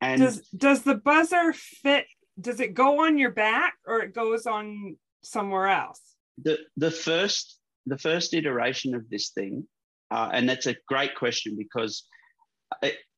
And 0.00 0.20
does 0.20 0.40
does 0.56 0.82
the 0.82 0.94
buzzer 0.94 1.52
fit? 1.52 2.06
Does 2.40 2.60
it 2.60 2.72
go 2.72 3.04
on 3.04 3.18
your 3.18 3.30
back 3.30 3.74
or 3.86 4.00
it 4.00 4.14
goes 4.14 4.46
on 4.46 4.96
somewhere 5.22 5.68
else? 5.68 6.00
The 6.42 6.58
the 6.78 6.90
first 6.90 7.58
the 7.84 7.98
first 7.98 8.32
iteration 8.32 8.94
of 8.94 9.08
this 9.10 9.30
thing, 9.30 9.66
uh, 10.10 10.30
and 10.32 10.48
that's 10.48 10.66
a 10.66 10.76
great 10.88 11.14
question 11.14 11.56
because 11.58 12.06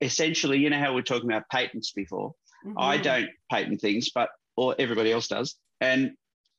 essentially, 0.00 0.58
you 0.58 0.70
know 0.70 0.78
how 0.78 0.94
we're 0.94 1.02
talking 1.02 1.30
about 1.30 1.48
patents 1.50 1.92
before. 1.92 2.34
Mm-hmm. 2.66 2.78
I 2.78 2.96
don't 2.96 3.28
patent 3.50 3.80
things, 3.80 4.10
but 4.14 4.30
or 4.56 4.74
everybody 4.78 5.12
else 5.12 5.28
does. 5.28 5.56
And 5.80 6.12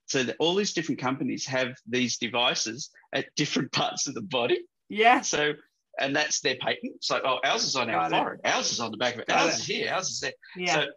so 0.07 0.23
all 0.39 0.55
these 0.55 0.73
different 0.73 0.99
companies 0.99 1.45
have 1.47 1.75
these 1.87 2.17
devices 2.17 2.89
at 3.13 3.27
different 3.35 3.71
parts 3.73 4.07
of 4.07 4.15
the 4.15 4.21
body. 4.21 4.61
Yeah. 4.89 5.21
So 5.21 5.53
and 5.99 6.15
that's 6.15 6.41
their 6.41 6.55
patent. 6.55 6.93
It's 6.95 7.11
like, 7.11 7.21
oh, 7.23 7.39
ours 7.43 7.63
is 7.63 7.75
on 7.75 7.89
our 7.89 8.09
forehead, 8.09 8.39
ours 8.45 8.71
is 8.71 8.79
on 8.79 8.91
the 8.91 8.97
back 8.97 9.13
of 9.13 9.21
it, 9.21 9.27
Got 9.27 9.45
ours 9.45 9.53
it. 9.53 9.59
is 9.59 9.65
here, 9.65 9.93
ours 9.93 10.09
is 10.09 10.19
there. 10.19 10.33
Yeah. 10.57 10.73
So 10.73 10.87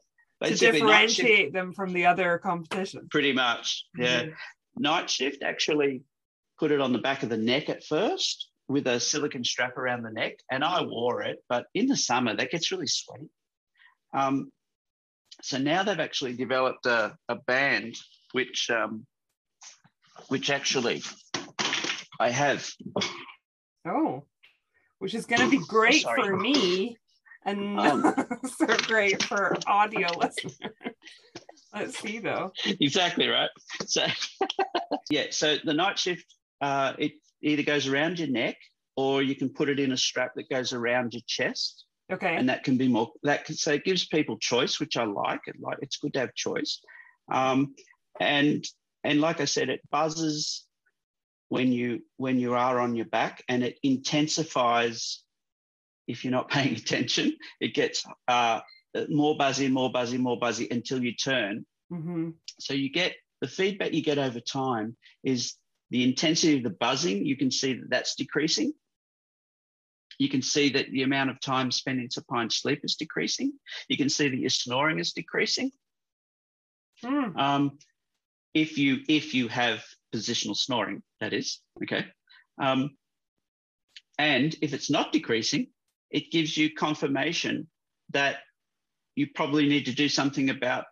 to 0.48 0.54
differentiate 0.54 1.52
them 1.52 1.72
from 1.72 1.92
the 1.92 2.06
other 2.06 2.38
competition. 2.38 3.08
Pretty 3.10 3.32
much. 3.32 3.86
Yeah. 3.96 4.22
Mm-hmm. 4.22 4.82
Night 4.82 5.10
shift 5.10 5.42
actually 5.42 6.02
put 6.58 6.72
it 6.72 6.80
on 6.80 6.92
the 6.92 6.98
back 6.98 7.22
of 7.22 7.28
the 7.28 7.36
neck 7.36 7.68
at 7.68 7.84
first 7.84 8.48
with 8.68 8.86
a 8.86 9.00
silicon 9.00 9.44
strap 9.44 9.76
around 9.76 10.02
the 10.02 10.10
neck, 10.10 10.34
and 10.50 10.64
I 10.64 10.82
wore 10.82 11.22
it. 11.22 11.38
But 11.48 11.66
in 11.74 11.86
the 11.86 11.96
summer, 11.96 12.34
that 12.34 12.50
gets 12.50 12.72
really 12.72 12.86
sweaty. 12.86 13.28
Um, 14.14 14.50
so 15.42 15.58
now 15.58 15.82
they've 15.82 16.00
actually 16.00 16.34
developed 16.34 16.86
a, 16.86 17.16
a 17.28 17.36
band 17.36 17.96
which 18.32 18.70
um, 18.70 19.06
which 20.28 20.50
actually 20.50 21.02
I 22.18 22.30
have. 22.30 22.68
Oh, 23.86 24.24
which 24.98 25.14
is 25.14 25.26
going 25.26 25.42
to 25.42 25.50
be 25.50 25.64
great 25.64 26.04
oh, 26.06 26.14
for 26.14 26.36
me 26.36 26.96
and 27.46 27.78
um, 27.78 28.14
so 28.58 28.66
great 28.66 29.22
for 29.22 29.56
audio 29.66 30.08
listeners. 30.18 30.58
Let's 31.74 31.98
see 31.98 32.18
though. 32.18 32.52
Exactly 32.80 33.28
right. 33.28 33.50
So 33.86 34.04
yeah, 35.10 35.26
so 35.30 35.56
the 35.64 35.72
night 35.72 35.98
shift 35.98 36.26
uh, 36.60 36.94
it 36.98 37.12
either 37.42 37.62
goes 37.62 37.86
around 37.86 38.18
your 38.18 38.28
neck 38.28 38.56
or 38.96 39.22
you 39.22 39.34
can 39.34 39.50
put 39.50 39.68
it 39.68 39.78
in 39.78 39.92
a 39.92 39.96
strap 39.96 40.32
that 40.36 40.48
goes 40.48 40.72
around 40.72 41.12
your 41.12 41.22
chest. 41.26 41.84
Okay. 42.12 42.36
And 42.36 42.48
that 42.48 42.64
can 42.64 42.76
be 42.76 42.88
more 42.88 43.10
that 43.24 43.44
can, 43.44 43.56
so 43.56 43.72
it 43.72 43.84
gives 43.84 44.06
people 44.06 44.38
choice, 44.38 44.78
which 44.78 44.96
I 44.96 45.04
like. 45.04 45.40
It 45.46 45.56
like 45.60 45.78
it's 45.82 45.96
good 45.96 46.12
to 46.14 46.20
have 46.20 46.34
choice. 46.34 46.80
Um, 47.30 47.74
and 48.20 48.64
and 49.02 49.20
like 49.20 49.40
I 49.40 49.44
said, 49.44 49.68
it 49.68 49.80
buzzes 49.90 50.66
when 51.48 51.72
you 51.72 52.02
when 52.16 52.38
you 52.38 52.54
are 52.54 52.78
on 52.78 52.94
your 52.94 53.06
back, 53.06 53.42
and 53.48 53.64
it 53.64 53.78
intensifies 53.82 55.22
if 56.06 56.24
you're 56.24 56.30
not 56.30 56.48
paying 56.50 56.76
attention. 56.76 57.36
It 57.60 57.74
gets 57.74 58.04
uh, 58.28 58.60
more 59.08 59.36
buzzy, 59.36 59.68
more 59.68 59.90
buzzy, 59.90 60.18
more 60.18 60.38
buzzy 60.38 60.68
until 60.70 61.02
you 61.02 61.14
turn. 61.14 61.66
Mm-hmm. 61.92 62.30
So 62.60 62.74
you 62.74 62.90
get 62.90 63.14
the 63.40 63.48
feedback 63.48 63.92
you 63.92 64.02
get 64.02 64.18
over 64.18 64.40
time 64.40 64.96
is 65.24 65.54
the 65.90 66.02
intensity 66.02 66.56
of 66.56 66.62
the 66.62 66.70
buzzing. 66.70 67.24
You 67.24 67.36
can 67.36 67.50
see 67.50 67.74
that 67.74 67.90
that's 67.90 68.14
decreasing. 68.14 68.72
You 70.18 70.28
can 70.28 70.42
see 70.42 70.70
that 70.70 70.90
the 70.90 71.02
amount 71.02 71.30
of 71.30 71.40
time 71.40 71.70
spent 71.70 72.00
in 72.00 72.10
supine 72.10 72.50
sleep 72.50 72.80
is 72.82 72.96
decreasing. 72.96 73.52
You 73.88 73.96
can 73.96 74.08
see 74.08 74.28
that 74.28 74.38
your 74.38 74.50
snoring 74.50 74.98
is 74.98 75.12
decreasing. 75.12 75.70
Mm. 77.04 77.38
Um, 77.38 77.78
if 78.54 78.78
you 78.78 79.00
if 79.08 79.34
you 79.34 79.48
have 79.48 79.84
positional 80.14 80.56
snoring, 80.56 81.02
that 81.20 81.34
is 81.34 81.60
okay. 81.82 82.06
Um, 82.58 82.96
and 84.18 84.56
if 84.62 84.72
it's 84.72 84.90
not 84.90 85.12
decreasing, 85.12 85.68
it 86.10 86.30
gives 86.30 86.56
you 86.56 86.72
confirmation 86.72 87.68
that 88.10 88.36
you 89.14 89.26
probably 89.34 89.68
need 89.68 89.86
to 89.86 89.94
do 89.94 90.08
something 90.08 90.48
about 90.48 90.86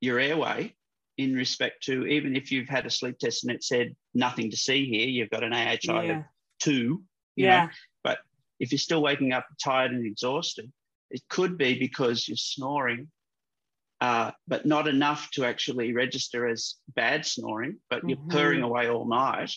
your 0.00 0.20
airway 0.20 0.74
in 1.16 1.34
respect 1.34 1.84
to 1.84 2.06
even 2.06 2.36
if 2.36 2.50
you've 2.50 2.68
had 2.68 2.86
a 2.86 2.90
sleep 2.90 3.18
test 3.18 3.44
and 3.44 3.52
it 3.52 3.62
said 3.62 3.94
nothing 4.14 4.50
to 4.50 4.56
see 4.56 4.86
here, 4.86 5.08
you've 5.08 5.30
got 5.30 5.44
an 5.44 5.52
AHI 5.52 5.78
yeah. 5.84 6.18
of 6.18 6.24
two. 6.60 7.02
yeah. 7.36 7.64
Know, 7.64 7.70
but 8.02 8.18
if 8.58 8.72
you're 8.72 8.78
still 8.78 9.02
waking 9.02 9.32
up 9.32 9.46
tired 9.62 9.92
and 9.92 10.06
exhausted, 10.06 10.70
it 11.10 11.22
could 11.28 11.56
be 11.56 11.78
because 11.78 12.26
you're 12.26 12.36
snoring 12.36 13.08
uh, 14.04 14.30
but 14.46 14.66
not 14.66 14.86
enough 14.86 15.30
to 15.30 15.46
actually 15.46 15.94
register 15.94 16.46
as 16.46 16.74
bad 16.94 17.24
snoring, 17.24 17.78
but 17.88 18.06
you're 18.06 18.18
mm-hmm. 18.18 18.36
purring 18.36 18.62
away 18.62 18.88
all 18.88 19.06
night, 19.08 19.50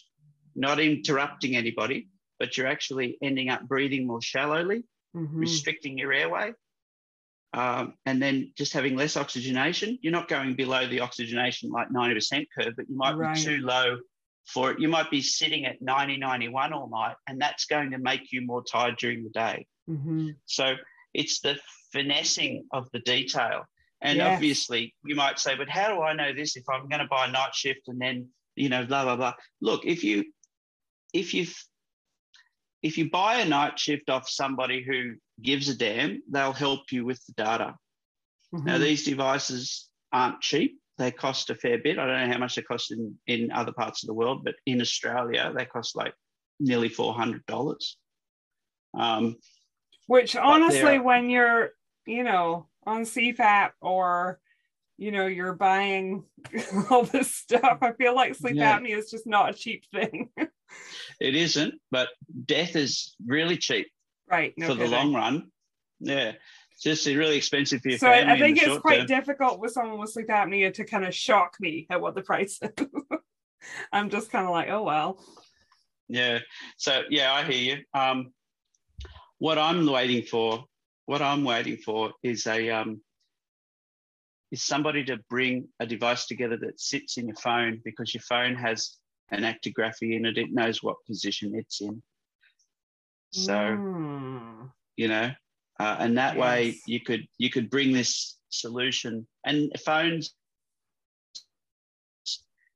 not 0.55 0.79
interrupting 0.79 1.57
anybody, 1.57 2.07
but 2.39 2.55
you're 2.55 2.67
actually 2.67 3.17
ending 3.21 3.49
up 3.49 3.67
breathing 3.67 4.07
more 4.07 4.21
shallowly, 4.21 4.83
mm-hmm. 5.13 5.37
restricting 5.37 5.97
your 5.97 6.13
airway, 6.13 6.53
um, 7.53 7.93
and 8.05 8.21
then 8.21 8.51
just 8.57 8.73
having 8.73 8.95
less 8.95 9.17
oxygenation. 9.17 9.97
You're 10.01 10.11
not 10.11 10.27
going 10.27 10.55
below 10.55 10.87
the 10.87 10.99
oxygenation 10.99 11.71
like 11.71 11.89
90% 11.89 12.45
curve, 12.57 12.73
but 12.75 12.89
you 12.89 12.97
might 12.97 13.15
right. 13.15 13.35
be 13.35 13.41
too 13.41 13.57
low 13.59 13.97
for 14.45 14.71
it. 14.71 14.79
You 14.79 14.87
might 14.87 15.09
be 15.09 15.21
sitting 15.21 15.65
at 15.65 15.81
90, 15.81 16.17
91 16.17 16.73
all 16.73 16.89
night, 16.89 17.15
and 17.27 17.39
that's 17.39 17.65
going 17.65 17.91
to 17.91 17.97
make 17.97 18.31
you 18.31 18.41
more 18.41 18.63
tired 18.63 18.97
during 18.97 19.23
the 19.23 19.29
day. 19.29 19.65
Mm-hmm. 19.89 20.29
So 20.45 20.75
it's 21.13 21.39
the 21.39 21.57
finessing 21.91 22.65
of 22.71 22.89
the 22.91 22.99
detail. 22.99 23.63
And 24.01 24.17
Yes. 24.17 24.35
obviously, 24.35 24.93
you 25.03 25.15
might 25.15 25.39
say, 25.39 25.55
but 25.55 25.69
how 25.69 25.87
do 25.87 26.01
I 26.01 26.13
know 26.13 26.33
this 26.33 26.55
if 26.55 26.63
I'm 26.69 26.87
going 26.87 27.01
to 27.01 27.07
buy 27.07 27.27
a 27.27 27.31
night 27.31 27.55
shift 27.55 27.87
and 27.87 27.99
then, 27.99 28.27
you 28.55 28.69
know, 28.69 28.85
blah, 28.85 29.03
blah, 29.03 29.15
blah. 29.15 29.33
Look, 29.61 29.85
if 29.85 30.03
you, 30.03 30.25
if 31.13 31.33
you, 31.33 31.47
if 32.83 32.97
you 32.97 33.09
buy 33.09 33.39
a 33.39 33.45
night 33.45 33.79
shift 33.79 34.09
off 34.09 34.29
somebody 34.29 34.83
who 34.83 35.15
gives 35.41 35.69
a 35.69 35.75
damn, 35.75 36.21
they'll 36.29 36.53
help 36.53 36.91
you 36.91 37.05
with 37.05 37.23
the 37.25 37.33
data. 37.33 37.75
Now, 38.51 38.77
Mhm. 38.77 38.81
these 38.81 39.03
devices 39.05 39.89
aren't 40.11 40.41
cheap. 40.41 40.79
They 40.97 41.11
cost 41.11 41.49
a 41.49 41.55
fair 41.55 41.77
bit. 41.77 41.99
I 41.99 42.05
don't 42.07 42.27
know 42.27 42.33
how 42.33 42.39
much 42.39 42.55
they 42.55 42.61
cost 42.63 42.91
in, 42.91 43.17
in 43.27 43.51
other 43.51 43.71
parts 43.71 44.03
of 44.03 44.07
the 44.07 44.13
world, 44.13 44.43
but 44.43 44.55
in 44.65 44.81
Australia, 44.81 45.51
they 45.55 45.65
cost 45.65 45.95
like 45.95 46.13
nearly 46.59 46.89
$400. 46.89 47.97
Um, 48.93 49.37
Which 50.07 50.35
honestly, 50.35 50.79
they're- 50.81 51.03
when 51.03 51.29
you're, 51.29 51.71
you 52.05 52.23
know, 52.23 52.69
on 52.85 53.03
CPAP 53.03 53.73
or, 53.81 54.39
you 54.97 55.11
know, 55.11 55.27
you're 55.27 55.53
buying 55.53 56.25
all 56.89 57.03
this 57.03 57.35
stuff, 57.35 57.79
I 57.81 57.91
feel 57.91 58.15
like 58.15 58.33
sleep 58.35 58.55
Yeah. 58.55 58.79
apnea 58.79 58.97
is 58.97 59.11
just 59.11 59.27
not 59.27 59.49
a 59.51 59.53
cheap 59.53 59.85
thing. 59.93 60.31
it 61.19 61.35
isn't, 61.35 61.75
but 61.91 62.09
death 62.45 62.75
is 62.75 63.13
really 63.25 63.57
cheap 63.57 63.87
right. 64.29 64.53
No 64.57 64.67
for 64.67 64.75
the 64.75 64.87
long 64.87 65.13
run. 65.13 65.51
Yeah. 65.99 66.33
It's 66.71 66.83
just 66.83 67.07
really 67.07 67.37
expensive 67.37 67.81
for 67.81 67.89
your 67.89 67.97
So 67.97 68.07
I, 68.07 68.19
family. 68.19 68.33
I 68.33 68.39
think 68.39 68.61
it's 68.61 68.77
quite 68.79 69.07
term. 69.07 69.07
difficult 69.07 69.59
with 69.59 69.71
someone 69.71 69.99
with 69.99 70.11
sleep 70.11 70.27
apnea 70.27 70.73
to 70.75 70.85
kind 70.85 71.05
of 71.05 71.15
shock 71.15 71.55
me 71.59 71.87
at 71.89 71.99
what 71.99 72.13
the 72.13 72.21
price 72.21 72.59
is. 72.61 72.69
I'm 73.91 74.09
just 74.09 74.31
kind 74.31 74.45
of 74.45 74.51
like, 74.51 74.69
oh 74.69 74.83
well. 74.83 75.19
Yeah. 76.07 76.39
So 76.77 77.01
yeah, 77.09 77.33
I 77.33 77.43
hear 77.43 77.75
you. 77.75 77.83
Um, 77.99 78.31
what 79.39 79.57
I'm 79.57 79.85
waiting 79.85 80.23
for, 80.23 80.65
what 81.05 81.21
I'm 81.21 81.43
waiting 81.43 81.77
for 81.77 82.11
is 82.23 82.45
a 82.47 82.69
um, 82.69 83.01
is 84.51 84.63
somebody 84.63 85.03
to 85.05 85.17
bring 85.29 85.67
a 85.79 85.85
device 85.85 86.27
together 86.27 86.57
that 86.57 86.79
sits 86.79 87.17
in 87.17 87.27
your 87.27 87.35
phone 87.35 87.81
because 87.83 88.13
your 88.13 88.21
phone 88.21 88.55
has 88.55 88.97
an 89.31 89.41
actigraphy 89.41 90.15
in 90.15 90.25
it. 90.25 90.37
It 90.37 90.51
knows 90.51 90.81
what 90.81 90.97
position 91.05 91.53
it's 91.55 91.81
in. 91.81 92.01
So 93.31 93.53
Mm. 93.53 94.71
you 94.95 95.07
know, 95.07 95.31
uh, 95.79 95.95
and 95.99 96.17
that 96.17 96.37
way 96.37 96.75
you 96.87 96.99
could 97.01 97.27
you 97.37 97.49
could 97.49 97.69
bring 97.69 97.91
this 97.93 98.37
solution 98.49 99.27
and 99.45 99.71
phones 99.85 100.33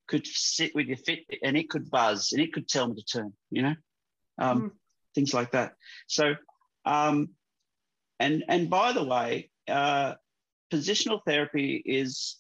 could 0.08 0.28
sit 0.28 0.76
with 0.76 0.88
your 0.88 0.98
Fitbit 0.98 1.40
and 1.44 1.58
it 1.58 1.70
could 1.70 1.90
buzz 1.90 2.32
and 2.34 2.42
it 2.42 2.52
could 2.52 2.68
tell 2.68 2.88
me 2.88 2.96
to 2.96 3.04
turn, 3.04 3.34
you 3.50 3.62
know, 3.62 3.76
um, 4.40 4.64
Mhm. 4.64 4.72
things 5.16 5.34
like 5.34 5.52
that. 5.52 5.74
So, 6.08 6.36
um, 6.86 7.30
and 8.20 8.44
and 8.50 8.70
by 8.70 8.92
the 8.92 9.04
way, 9.04 9.50
uh, 9.68 10.16
positional 10.72 11.22
therapy 11.26 11.82
is 11.86 12.38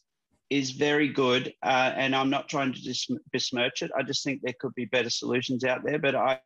is 0.49 0.71
very 0.71 1.07
good, 1.07 1.53
uh, 1.63 1.93
and 1.95 2.13
I'm 2.13 2.29
not 2.29 2.49
trying 2.49 2.73
to 2.73 2.81
dis- 2.81 3.07
besmirch 3.31 3.81
it. 3.81 3.91
I 3.97 4.03
just 4.03 4.21
think 4.23 4.41
there 4.41 4.53
could 4.59 4.75
be 4.75 4.83
better 4.85 5.09
solutions 5.09 5.63
out 5.63 5.81
there, 5.85 5.97
but 5.97 6.13
I, 6.13 6.41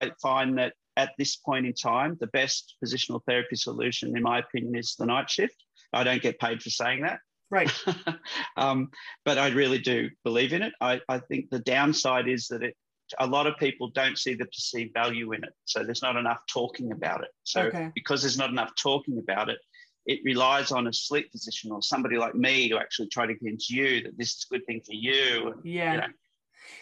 I 0.00 0.12
find 0.22 0.56
that 0.58 0.74
at 0.96 1.12
this 1.18 1.36
point 1.36 1.66
in 1.66 1.74
time, 1.74 2.16
the 2.20 2.28
best 2.28 2.76
positional 2.84 3.20
therapy 3.26 3.56
solution, 3.56 4.16
in 4.16 4.22
my 4.22 4.38
opinion, 4.38 4.76
is 4.76 4.94
the 4.98 5.06
NightShift. 5.06 5.48
I 5.92 6.04
don't 6.04 6.22
get 6.22 6.38
paid 6.38 6.62
for 6.62 6.70
saying 6.70 7.02
that. 7.02 7.20
Right. 7.50 7.70
um, 8.56 8.90
but 9.24 9.38
I 9.38 9.48
really 9.48 9.78
do 9.78 10.10
believe 10.24 10.52
in 10.52 10.62
it. 10.62 10.72
I, 10.80 11.00
I 11.08 11.18
think 11.18 11.50
the 11.50 11.60
downside 11.60 12.28
is 12.28 12.48
that 12.48 12.62
it 12.62 12.76
a 13.18 13.26
lot 13.26 13.46
of 13.46 13.56
people 13.58 13.90
don't 13.90 14.18
see 14.18 14.34
the 14.34 14.46
perceived 14.46 14.94
value 14.94 15.32
in 15.32 15.44
it. 15.44 15.52
So 15.66 15.84
there's 15.84 16.02
not 16.02 16.16
enough 16.16 16.40
talking 16.48 16.90
about 16.92 17.22
it. 17.22 17.28
So 17.42 17.62
Okay. 17.64 17.90
because 17.94 18.22
there's 18.22 18.38
not 18.38 18.50
enough 18.50 18.72
talking 18.80 19.18
about 19.18 19.50
it, 19.50 19.58
it 20.06 20.20
relies 20.24 20.72
on 20.72 20.86
a 20.86 20.92
sleep 20.92 21.30
physician 21.30 21.70
or 21.70 21.82
somebody 21.82 22.16
like 22.16 22.34
me 22.34 22.68
to 22.68 22.78
actually 22.78 23.08
try 23.08 23.26
to 23.26 23.34
convince 23.34 23.70
you 23.70 24.02
that 24.02 24.16
this 24.18 24.30
is 24.30 24.46
a 24.50 24.54
good 24.54 24.66
thing 24.66 24.80
for 24.84 24.92
you. 24.92 25.52
And, 25.52 25.64
Yeah. 25.64 25.92
you 25.92 26.00
know, 26.00 26.06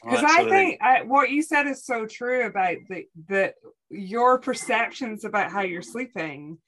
because 0.03 0.22
I 0.24 0.37
sort 0.37 0.49
of 0.49 0.53
thing. 0.53 0.66
think 0.68 0.83
I, 0.83 1.03
what 1.03 1.30
you 1.30 1.43
said 1.43 1.66
is 1.66 1.85
so 1.85 2.07
true 2.07 2.47
about 2.47 2.76
the 2.89 3.07
that 3.28 3.55
your 3.91 4.39
perceptions 4.41 5.24
about 5.24 5.51
how 5.51 5.62
you're 5.62 5.83
sleeping 5.83 6.59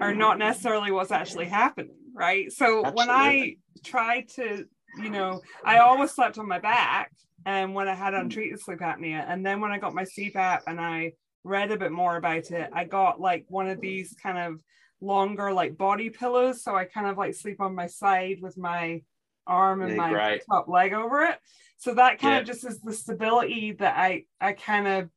are 0.00 0.14
not 0.14 0.38
necessarily 0.38 0.90
what's 0.90 1.10
actually 1.10 1.46
happening, 1.46 1.96
right? 2.14 2.52
So 2.52 2.90
when 2.92 3.10
I 3.10 3.56
tried 3.84 4.28
to, 4.36 4.66
you 5.02 5.10
know, 5.10 5.40
I 5.64 5.78
always 5.78 6.10
slept 6.12 6.38
on 6.38 6.46
my 6.46 6.58
back, 6.58 7.10
and 7.46 7.74
when 7.74 7.88
I 7.88 7.94
had 7.94 8.14
Mm. 8.14 8.22
untreated 8.22 8.60
sleep 8.60 8.80
apnea, 8.80 9.24
and 9.28 9.44
then 9.44 9.60
when 9.60 9.72
I 9.72 9.78
got 9.78 9.94
my 9.94 10.04
CPAP 10.04 10.60
and 10.66 10.80
I 10.80 11.12
read 11.44 11.70
a 11.70 11.78
bit 11.78 11.92
more 11.92 12.16
about 12.16 12.50
it, 12.50 12.68
I 12.72 12.84
got 12.84 13.20
like 13.20 13.46
one 13.48 13.68
of 13.68 13.80
these 13.80 14.14
kind 14.22 14.38
of 14.38 14.62
longer 15.00 15.52
like 15.52 15.78
body 15.78 16.10
pillows, 16.10 16.62
so 16.62 16.74
I 16.76 16.84
kind 16.84 17.06
of 17.06 17.16
like 17.16 17.34
sleep 17.34 17.60
on 17.60 17.74
my 17.74 17.86
side 17.86 18.38
with 18.40 18.58
my 18.58 19.02
arm 19.48 19.82
and 19.82 19.90
Yeah, 19.92 19.96
my 19.96 20.10
great. 20.10 20.42
top 20.48 20.68
leg 20.68 20.92
over 20.92 21.22
it. 21.22 21.38
So 21.78 21.94
that 21.94 22.18
kind 22.20 22.34
Yeah. 22.34 22.40
of 22.40 22.46
just 22.46 22.64
is 22.64 22.80
the 22.80 22.92
stability 22.92 23.72
that 23.72 23.96
I 23.96 24.24
I 24.40 24.52
kind 24.52 24.86
of 24.86 25.10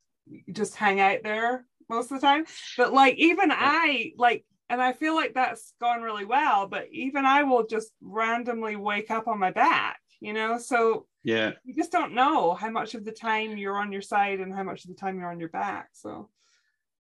just 0.52 0.74
hang 0.76 1.00
out 1.00 1.20
there 1.22 1.66
most 1.88 2.10
of 2.10 2.20
the 2.20 2.26
time. 2.26 2.46
But 2.76 2.92
like 2.92 3.16
even 3.18 3.50
I 3.52 4.12
like 4.16 4.44
and 4.70 4.80
I 4.80 4.92
feel 4.94 5.14
like 5.14 5.34
that's 5.34 5.74
gone 5.80 6.02
really 6.02 6.24
well, 6.24 6.66
but 6.66 6.86
even 6.92 7.26
I 7.26 7.42
will 7.42 7.66
just 7.66 7.92
randomly 8.00 8.76
wake 8.76 9.10
up 9.10 9.28
on 9.28 9.38
my 9.38 9.50
back, 9.50 10.00
you 10.20 10.32
know? 10.32 10.56
So 10.58 11.06
yeah. 11.24 11.52
you 11.64 11.74
just 11.74 11.92
don't 11.92 12.14
know 12.14 12.54
how 12.54 12.70
much 12.70 12.94
of 12.94 13.04
the 13.04 13.12
time 13.12 13.58
you're 13.58 13.76
on 13.76 13.92
your 13.92 14.00
side 14.00 14.40
and 14.40 14.54
how 14.54 14.62
much 14.62 14.84
of 14.84 14.88
the 14.88 14.96
time 14.96 15.18
you're 15.18 15.30
on 15.30 15.40
your 15.40 15.50
back. 15.50 15.90
So 15.92 16.30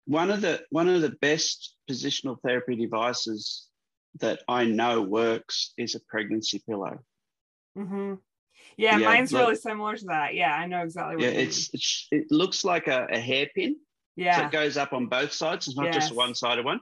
One 0.04 0.30
of 0.30 0.40
the 0.42 0.64
one 0.70 0.88
of 0.88 1.02
the 1.02 1.16
best 1.20 1.76
positional 1.90 2.36
therapy 2.40 2.76
devices 2.76 3.68
that 4.20 4.42
I 4.48 4.64
know 4.64 5.02
works 5.02 5.72
is 5.76 5.94
a 5.94 6.00
pregnancy 6.08 6.62
pillow. 6.68 7.00
Hmm 7.76 8.14
yeah, 8.78 8.98
Yeah, 8.98 9.04
mine's 9.08 9.32
look- 9.32 9.42
really 9.42 9.56
similar 9.56 9.96
to 9.96 10.04
that. 10.06 10.34
Yeah, 10.34 10.54
I 10.54 10.66
know 10.66 10.82
exactly 10.82 11.16
what 11.16 11.24
Yeah, 11.24 11.30
you 11.32 11.38
it's, 11.46 11.70
it's 11.74 12.08
it 12.10 12.26
looks 12.30 12.64
like 12.64 12.88
a, 12.88 13.06
a 13.10 13.18
hairpin. 13.18 13.74
So 13.74 14.22
yeah. 14.24 14.46
it 14.46 14.50
goes 14.52 14.76
up 14.76 14.92
on 14.92 15.06
both 15.06 15.32
sides. 15.32 15.68
It's 15.68 15.76
not 15.76 15.92
just 15.92 16.10
a 16.10 16.14
Yes. 16.14 16.16
one-sided 16.16 16.64
one. 16.64 16.80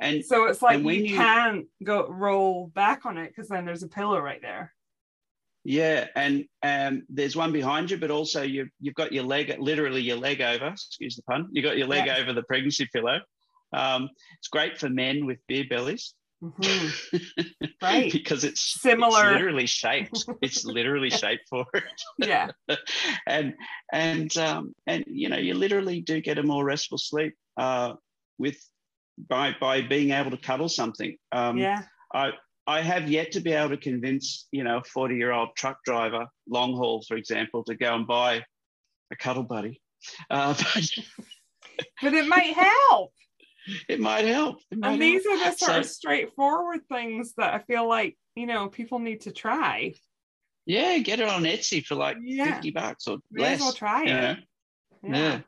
And 0.00 0.24
So 0.24 0.44
it's 0.46 0.60
like 0.62 0.82
when 0.82 0.96
you, 0.96 1.04
you- 1.12 1.16
can't 1.16 1.66
go 1.82 2.06
roll 2.08 2.68
back 2.74 3.06
on 3.06 3.16
it 3.18 3.28
because 3.28 3.48
then 3.48 3.64
there's 3.64 3.82
a 3.82 3.88
pillow 3.88 4.18
right 4.20 4.40
there. 4.42 4.72
yeah, 5.64 6.08
and 6.14 6.44
um, 6.62 7.04
there's 7.08 7.34
one 7.36 7.52
behind 7.52 7.90
you, 7.90 7.96
but 7.96 8.10
also 8.10 8.42
you've 8.42 8.68
you've 8.80 8.94
got 8.94 9.12
your 9.12 9.24
leg, 9.24 9.54
literally 9.58 10.02
your 10.02 10.18
leg 10.18 10.42
over. 10.42 10.66
Excuse 10.68 11.16
the 11.16 11.22
pun. 11.22 11.48
You 11.52 11.62
got 11.62 11.78
your 11.78 11.86
leg 11.86 12.06
Yeah. 12.06 12.18
over 12.18 12.32
the 12.34 12.42
pregnancy 12.42 12.86
pillow. 12.92 13.20
Um, 13.72 14.10
it's 14.38 14.48
great 14.48 14.78
for 14.78 14.88
men 14.90 15.24
with 15.26 15.38
beer 15.48 15.64
bellies. 15.68 16.12
Mhm. 16.44 16.92
Right. 17.82 18.12
because 18.12 18.44
it's 18.44 18.80
Similar. 18.80 19.24
It's 19.30 19.32
literally 19.32 19.66
shaped. 19.66 20.24
It's 20.42 20.64
literally 20.64 21.10
shaped 21.10 21.48
for 21.48 21.66
it. 21.74 22.02
Yeah. 22.18 22.48
and 23.26 23.54
and 23.92 24.36
um, 24.36 24.74
and 24.86 25.04
you 25.06 25.28
know 25.28 25.36
you 25.38 25.54
literally 25.54 26.00
do 26.00 26.20
get 26.20 26.38
a 26.38 26.42
more 26.42 26.64
restful 26.64 26.98
sleep 26.98 27.34
uh, 27.56 27.94
with 28.38 28.56
by 29.28 29.54
by 29.60 29.82
being 29.82 30.10
able 30.10 30.30
to 30.30 30.36
cuddle 30.36 30.68
something. 30.68 31.16
Um, 31.32 31.58
yeah. 31.58 31.82
I 32.14 32.32
I 32.66 32.80
have 32.80 33.08
yet 33.10 33.32
to 33.32 33.40
be 33.40 33.52
able 33.52 33.70
to 33.70 33.76
convince 33.76 34.46
you 34.52 34.64
know 34.64 34.78
a 34.78 34.84
forty 34.84 35.16
year 35.16 35.32
old 35.32 35.50
truck 35.56 35.78
driver, 35.84 36.26
long 36.48 36.74
haul 36.74 37.02
for 37.06 37.16
example, 37.16 37.64
to 37.64 37.74
go 37.74 37.94
and 37.94 38.06
buy 38.06 38.42
a 39.12 39.16
cuddle 39.16 39.44
buddy. 39.44 39.80
Uh, 40.30 40.54
but 40.54 40.90
But 42.02 42.14
it 42.14 42.26
might 42.28 42.54
help. 42.54 43.12
It 43.88 44.00
might 44.00 44.24
help. 44.24 44.60
It 44.70 44.78
might 44.78 44.92
And 44.92 45.00
help. 45.02 45.12
these 45.12 45.26
are 45.26 45.38
the 45.50 45.56
sort 45.56 45.78
of 45.78 45.86
straightforward 45.86 46.80
things 46.88 47.34
that 47.36 47.54
I 47.54 47.58
feel 47.60 47.88
like, 47.88 48.16
you 48.36 48.46
know, 48.46 48.68
people 48.68 48.98
need 48.98 49.22
to 49.22 49.32
try. 49.32 49.94
Yeah, 50.66 50.98
get 50.98 51.20
it 51.20 51.28
on 51.28 51.42
Etsy 51.44 51.84
for 51.84 51.94
like 51.94 52.16
Yeah. 52.22 52.54
fifty 52.54 52.70
bucks 52.70 53.06
or 53.06 53.18
May 53.30 53.42
less. 53.42 53.54
as 53.56 53.60
well 53.60 53.72
try 53.72 54.04
it. 54.04 54.38
know? 55.02 55.16
yeah. 55.16 55.40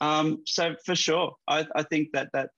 Um, 0.00 0.42
so 0.46 0.74
for 0.86 0.94
sure, 0.94 1.34
I, 1.46 1.66
I 1.74 1.82
think 1.82 2.08
that 2.12 2.28
that 2.32 2.50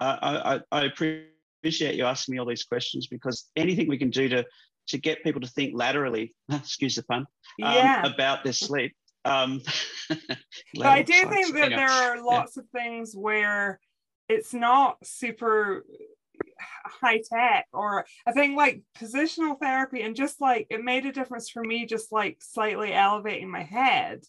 uh, 0.00 0.16
I, 0.22 0.54
I, 0.54 0.60
I 0.80 0.84
appreciate 0.84 1.96
you 1.96 2.04
asking 2.04 2.32
me 2.34 2.38
all 2.38 2.46
these 2.46 2.64
questions 2.64 3.08
because 3.08 3.50
anything 3.56 3.88
we 3.88 3.98
can 3.98 4.10
do 4.10 4.28
to 4.28 4.44
to 4.88 4.96
get 4.98 5.22
people 5.22 5.40
to 5.42 5.48
think 5.48 5.72
laterally, 5.74 6.34
excuse 6.52 6.94
the 6.94 7.02
pun, 7.02 7.18
um, 7.20 7.26
Yeah. 7.74 8.06
about 8.06 8.42
their 8.44 8.52
sleep. 8.54 8.94
Um, 9.26 9.60
but 10.08 10.86
I 10.86 11.02
do 11.02 11.12
think 11.28 11.54
that 11.56 11.68
there 11.70 11.90
are 11.90 12.22
lots 12.22 12.56
of 12.56 12.64
things 12.74 13.14
where 13.14 13.80
it's 14.28 14.52
not 14.54 14.98
super 15.04 15.84
high 16.84 17.20
tech 17.28 17.66
or 17.72 18.04
I 18.26 18.32
think 18.32 18.56
like 18.56 18.82
positional 18.98 19.58
therapy 19.60 20.02
and 20.02 20.16
just 20.16 20.40
like 20.40 20.66
it 20.70 20.82
made 20.82 21.06
a 21.06 21.12
difference 21.12 21.48
for 21.48 21.62
me 21.62 21.86
just 21.86 22.10
like 22.12 22.38
slightly 22.40 22.92
elevating 22.92 23.50
my 23.50 23.62
head. 23.62 24.22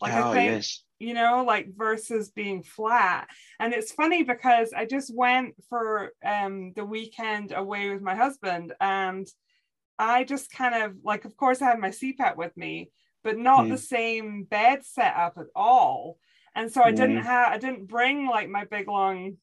Like 0.00 0.14
oh 0.14 0.30
I 0.30 0.32
think 0.34 0.52
yes, 0.52 0.82
you 0.98 1.14
know, 1.14 1.44
like 1.44 1.68
versus 1.76 2.30
being 2.30 2.62
flat. 2.62 3.28
And 3.60 3.72
it's 3.72 3.92
funny 3.92 4.22
because 4.22 4.72
I 4.74 4.84
just 4.86 5.14
went 5.14 5.54
for 5.68 6.12
um 6.24 6.72
the 6.76 6.84
weekend 6.84 7.52
away 7.52 7.90
with 7.90 8.02
my 8.02 8.14
husband 8.14 8.72
and 8.80 9.26
I 9.98 10.24
just 10.24 10.50
kind 10.52 10.74
of 10.84 10.96
like 11.04 11.24
of 11.24 11.36
course 11.36 11.62
I 11.62 11.66
had 11.66 11.78
my 11.78 11.90
CPAP 11.90 12.36
with 12.36 12.56
me, 12.56 12.90
but 13.24 13.38
not 13.38 13.66
Mm. 13.66 13.70
the 13.70 13.78
same 13.78 14.44
bed 14.44 14.84
setup 14.84 15.38
at 15.38 15.46
all. 15.54 16.18
And 16.56 16.72
so 16.72 16.82
I 16.82 16.90
didn't 16.90 17.18
Mm. 17.18 17.24
have 17.24 17.52
I 17.52 17.58
didn't 17.58 17.86
bring 17.86 18.26
like 18.26 18.48
my 18.48 18.64
big 18.64 18.88
long 18.88 19.36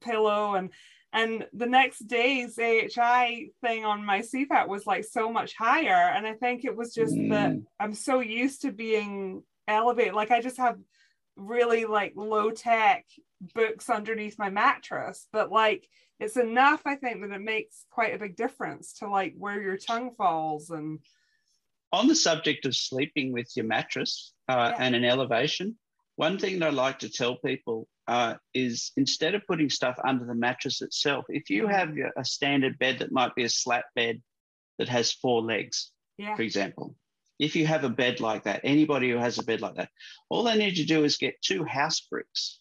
pillow 0.00 0.54
and 0.54 0.70
And 1.10 1.46
the 1.54 1.66
next 1.66 2.00
day's 2.00 2.58
AHI 2.58 3.48
thing 3.62 3.86
on 3.86 4.04
my 4.04 4.20
CPAP 4.20 4.68
was 4.68 4.86
like 4.86 5.04
so 5.04 5.32
much 5.32 5.54
higher. 5.54 6.12
And 6.14 6.26
I 6.26 6.34
think 6.34 6.66
it 6.66 6.76
was 6.76 6.94
just 6.94 7.14
mm. 7.14 7.30
that 7.30 7.56
I'm 7.80 7.94
so 7.94 8.20
used 8.20 8.60
to 8.62 8.72
being 8.72 9.42
elevated. 9.66 10.12
Like 10.12 10.30
I 10.30 10.42
just 10.42 10.58
have 10.58 10.76
really 11.34 11.86
like 11.86 12.12
low 12.14 12.50
tech 12.50 13.06
books 13.54 13.88
underneath 13.88 14.38
my 14.38 14.50
mattress. 14.50 15.26
But 15.32 15.50
like 15.50 15.88
it's 16.20 16.36
enough, 16.36 16.82
I 16.84 16.96
think, 16.96 17.22
that 17.22 17.30
it 17.30 17.40
makes 17.40 17.86
quite 17.90 18.14
a 18.14 18.18
big 18.18 18.36
difference 18.36 18.92
to 18.98 19.08
like 19.08 19.34
where 19.38 19.62
your 19.62 19.78
tongue 19.78 20.10
falls 20.14 20.68
and 20.68 20.98
on 21.90 22.06
the 22.06 22.14
subject 22.14 22.66
of 22.66 22.76
sleeping 22.76 23.32
with 23.32 23.50
your 23.56 23.64
mattress 23.64 24.34
uh, 24.46 24.72
yeah. 24.74 24.84
and 24.84 24.94
an 24.94 25.06
elevation, 25.06 25.78
one 26.18 26.36
thing 26.36 26.58
that 26.58 26.66
I 26.66 26.70
like 26.70 26.98
to 26.98 27.08
tell 27.08 27.36
people 27.36 27.86
uh, 28.08 28.34
is 28.52 28.90
instead 28.96 29.36
of 29.36 29.46
putting 29.46 29.70
stuff 29.70 29.96
under 30.04 30.24
the 30.24 30.34
mattress 30.34 30.82
itself, 30.82 31.26
if 31.28 31.48
you 31.48 31.68
have 31.68 31.90
a 32.16 32.24
standard 32.24 32.76
bed 32.76 32.98
that 32.98 33.12
might 33.12 33.36
be 33.36 33.44
a 33.44 33.48
slat 33.48 33.84
bed 33.94 34.20
that 34.80 34.88
has 34.88 35.12
four 35.12 35.42
legs, 35.42 35.92
yeah. 36.16 36.34
for 36.34 36.42
example, 36.42 36.96
if 37.38 37.54
you 37.54 37.68
have 37.68 37.84
a 37.84 37.88
bed 37.88 38.18
like 38.18 38.42
that, 38.42 38.62
anybody 38.64 39.10
who 39.10 39.16
has 39.16 39.38
a 39.38 39.44
bed 39.44 39.60
like 39.60 39.76
that, 39.76 39.90
all 40.28 40.42
they 40.42 40.58
need 40.58 40.74
to 40.74 40.84
do 40.84 41.04
is 41.04 41.18
get 41.18 41.40
two 41.40 41.62
house 41.62 42.00
bricks 42.00 42.58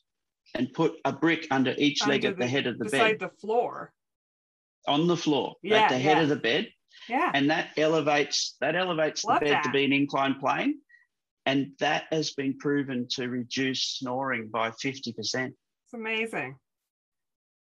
and 0.53 0.72
put 0.72 0.93
a 1.03 1.12
brick 1.12 1.47
under 1.49 1.74
each 1.80 2.03
under 2.03 2.14
leg 2.14 2.26
at 2.26 2.36
the, 2.38 2.43
the, 2.43 2.47
head 2.47 2.68
of 2.68 2.78
the 2.78 2.86
beside 2.86 3.18
bed. 3.18 3.32
the 3.32 3.38
floor. 3.41 3.91
On 4.88 5.08
the 5.08 5.18
floor, 5.18 5.55
yeah, 5.64 5.80
at 5.80 5.89
the 5.89 5.97
head 5.97 6.18
yeah. 6.18 6.24
of 6.24 6.30
the 6.30 6.36
bed. 6.36 6.68
Yeah. 7.10 7.32
And 7.34 7.49
that 7.49 7.70
elevates 7.76 8.55
that 8.62 8.76
elevates 8.76 9.26
Love 9.26 9.39
the 9.39 9.47
bed 9.47 9.53
that. 9.55 9.64
to 9.64 9.72
be 9.72 9.84
an 9.84 9.93
inclined 9.93 10.39
plane. 10.39 10.76
And 11.48 11.72
that 11.80 12.04
has 12.12 12.32
been 12.32 12.58
proven 12.58 13.08
to 13.12 13.30
reduce 13.30 13.82
snoring 13.82 14.50
by 14.50 14.72
50%. 14.72 15.16
It's 15.16 15.56
amazing. 15.93 16.58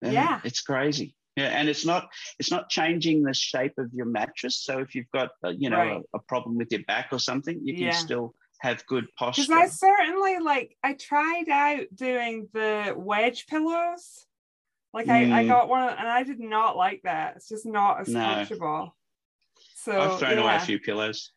Yeah, 0.02 0.10
yeah. 0.10 0.40
It's 0.42 0.60
crazy. 0.60 1.14
Yeah, 1.36 1.48
and 1.48 1.68
it's 1.68 1.84
not 1.84 2.08
it's 2.38 2.50
not 2.50 2.68
changing 2.70 3.22
the 3.22 3.34
shape 3.34 3.74
of 3.78 3.92
your 3.92 4.06
mattress. 4.06 4.56
So 4.64 4.78
if 4.78 4.94
you've 4.94 5.10
got 5.12 5.30
uh, 5.44 5.50
you 5.50 5.68
know 5.68 5.76
right. 5.76 6.02
a, 6.14 6.16
a, 6.16 6.20
problem 6.22 6.56
with 6.56 6.72
your 6.72 6.82
back 6.84 7.08
or 7.12 7.18
something, 7.18 7.60
you 7.62 7.74
yeah. 7.74 7.90
can 7.90 8.00
still 8.00 8.34
have 8.60 8.84
good 8.86 9.04
posture. 9.18 9.42
Because 9.42 9.54
I 9.54 9.66
certainly 9.66 10.38
like 10.38 10.76
I 10.82 10.94
tried 10.94 11.50
out 11.50 11.86
doing 11.94 12.48
the 12.54 12.94
wedge 12.96 13.46
pillows. 13.48 14.24
Like 14.94 15.06
mm. 15.06 15.30
I, 15.30 15.40
I 15.40 15.44
mm. 15.44 15.48
got 15.48 15.68
one 15.68 15.90
and 15.90 16.08
I 16.08 16.22
did 16.22 16.40
not 16.40 16.74
like 16.74 17.02
that. 17.04 17.36
It's 17.36 17.50
just 17.50 17.66
not 17.66 18.00
as 18.00 18.08
no. 18.08 18.20
comfortable. 18.20 18.96
So 19.74 20.00
I've 20.00 20.18
thrown 20.18 20.38
yeah. 20.38 20.44
away 20.44 20.56
a 20.56 20.60
few 20.60 20.80
pillows. 20.80 21.32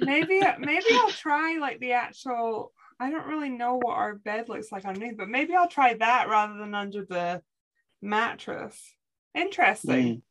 Maybe 0.00 0.40
maybe 0.58 0.86
I'll 0.92 1.10
try 1.10 1.58
like 1.60 1.80
the 1.80 1.92
actual. 1.92 2.72
I 3.00 3.10
don't 3.10 3.26
really 3.26 3.48
know 3.48 3.76
what 3.76 3.96
our 3.96 4.14
bed 4.14 4.48
looks 4.48 4.70
like 4.70 4.84
underneath, 4.84 5.16
but 5.16 5.28
maybe 5.28 5.54
I'll 5.54 5.68
try 5.68 5.94
that 5.94 6.28
rather 6.28 6.54
than 6.54 6.74
under 6.74 7.04
the 7.04 7.42
mattress. 8.00 8.80
Interesting. 9.34 10.22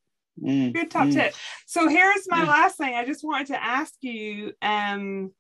Mm. 0.41 0.69
Mm. 0.69 0.73
Good 0.73 0.91
top 0.91 1.07
mm. 1.07 1.13
tip. 1.13 1.33
So 1.65 1.89
here's 1.89 2.27
my 2.29 2.43
yeah. 2.43 2.49
last 2.49 2.77
thing. 2.77 2.95
I 2.95 3.05
just 3.05 3.23
wanted 3.23 3.47
to 3.47 3.63
ask 3.63 3.93
you. 4.01 4.53
Um, 4.61 5.31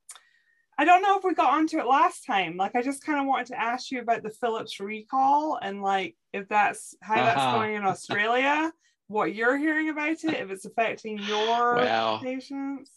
I 0.77 0.85
don't 0.85 1.03
know 1.03 1.15
if 1.17 1.23
we 1.23 1.35
got 1.35 1.53
onto 1.53 1.77
it 1.77 1.85
last 1.85 2.25
time. 2.25 2.57
Like, 2.57 2.75
I 2.75 2.81
just 2.81 3.05
kind 3.05 3.19
of 3.19 3.27
wanted 3.27 3.47
to 3.47 3.61
ask 3.61 3.91
you 3.91 4.01
about 4.01 4.23
the 4.23 4.31
Philips 4.31 4.79
recall 4.79 5.59
and 5.61 5.83
like 5.83 6.15
if 6.33 6.47
that's 6.47 6.95
how 7.01 7.15
uh-huh. 7.15 7.25
that's 7.25 7.53
going 7.53 7.75
in 7.75 7.83
Australia 7.83 8.71
what 9.11 9.35
you're 9.35 9.57
hearing 9.57 9.89
about 9.89 10.23
it, 10.23 10.23
if 10.23 10.49
it's 10.49 10.65
affecting 10.65 11.19
your 11.19 11.75
well, 11.75 12.19
patients. 12.19 12.89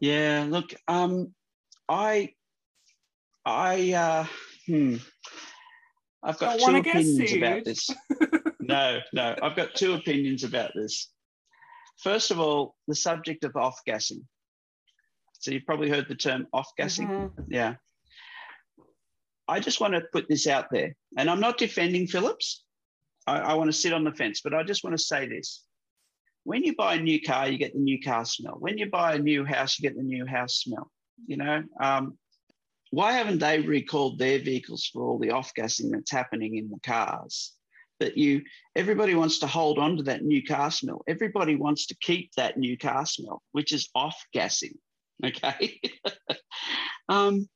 Yeah, 0.00 0.46
look, 0.48 0.74
um, 0.88 1.34
I, 1.88 2.34
I, 3.44 3.92
uh, 3.92 4.26
hmm, 4.66 4.96
I've 6.22 6.38
got 6.38 6.58
two 6.58 6.76
opinions 6.76 7.32
about 7.32 7.64
this. 7.64 7.90
no, 8.60 9.00
no, 9.12 9.36
I've 9.42 9.56
got 9.56 9.74
two 9.74 9.94
opinions 9.94 10.44
about 10.44 10.72
this. 10.74 11.10
First 11.98 12.30
of 12.30 12.40
all, 12.40 12.76
the 12.88 12.94
subject 12.94 13.44
of 13.44 13.56
off 13.56 13.80
gassing. 13.86 14.26
So 15.40 15.50
you've 15.50 15.66
probably 15.66 15.88
heard 15.88 16.08
the 16.08 16.14
term 16.14 16.46
off 16.52 16.70
gassing. 16.76 17.08
Mm-hmm. 17.08 17.42
Yeah. 17.48 17.74
I 19.48 19.60
just 19.60 19.80
want 19.80 19.94
to 19.94 20.02
put 20.12 20.28
this 20.28 20.46
out 20.46 20.66
there, 20.70 20.94
and 21.18 21.28
I'm 21.28 21.40
not 21.40 21.58
defending 21.58 22.06
Philips. 22.06 22.64
I, 23.26 23.38
I 23.38 23.54
want 23.54 23.68
to 23.68 23.76
sit 23.76 23.92
on 23.92 24.04
the 24.04 24.12
fence, 24.12 24.40
but 24.42 24.54
I 24.54 24.62
just 24.62 24.84
want 24.84 24.96
to 24.96 25.02
say 25.02 25.26
this. 25.26 25.64
When 26.44 26.64
you 26.64 26.74
buy 26.74 26.94
a 26.94 27.00
new 27.00 27.20
car, 27.20 27.48
you 27.48 27.58
get 27.58 27.72
the 27.72 27.80
new 27.80 28.00
car 28.00 28.24
smell. 28.24 28.56
When 28.58 28.78
you 28.78 28.90
buy 28.90 29.14
a 29.14 29.18
new 29.18 29.44
house, 29.44 29.78
you 29.78 29.88
get 29.88 29.96
the 29.96 30.02
new 30.02 30.26
house 30.26 30.56
smell. 30.56 30.90
You 31.26 31.36
know, 31.36 31.62
um, 31.80 32.18
why 32.90 33.12
haven't 33.12 33.38
they 33.38 33.60
recalled 33.60 34.18
their 34.18 34.38
vehicles 34.38 34.88
for 34.92 35.02
all 35.02 35.18
the 35.18 35.30
off 35.30 35.52
gassing 35.54 35.90
that's 35.90 36.10
happening 36.10 36.56
in 36.56 36.68
the 36.68 36.80
cars? 36.84 37.52
That 38.00 38.18
you, 38.18 38.42
everybody 38.74 39.14
wants 39.14 39.38
to 39.38 39.46
hold 39.46 39.78
on 39.78 39.96
to 39.96 40.02
that 40.04 40.24
new 40.24 40.42
car 40.44 40.70
smell. 40.70 41.02
Everybody 41.06 41.54
wants 41.54 41.86
to 41.86 41.96
keep 42.00 42.32
that 42.36 42.58
new 42.58 42.76
car 42.76 43.06
smell, 43.06 43.42
which 43.52 43.72
is 43.72 43.88
off 43.94 44.20
gassing. 44.32 44.74
Okay. 45.24 45.80
um, 47.08 47.48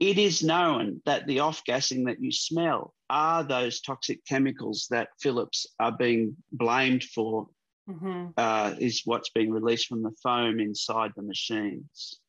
it 0.00 0.18
is 0.18 0.42
known 0.42 1.00
that 1.06 1.26
the 1.26 1.40
off 1.40 1.62
gassing 1.64 2.04
that 2.04 2.20
you 2.20 2.32
smell 2.32 2.94
are 3.08 3.44
those 3.44 3.80
toxic 3.80 4.24
chemicals 4.26 4.88
that 4.90 5.08
Philips 5.20 5.66
are 5.78 5.92
being 5.92 6.36
blamed 6.50 7.04
for, 7.04 7.46
mm-hmm. 7.88 8.26
uh, 8.36 8.74
is 8.78 9.02
what's 9.04 9.30
being 9.30 9.50
released 9.50 9.86
from 9.86 10.02
the 10.02 10.14
foam 10.22 10.58
inside 10.58 11.12
the 11.16 11.22
machines. 11.22 12.20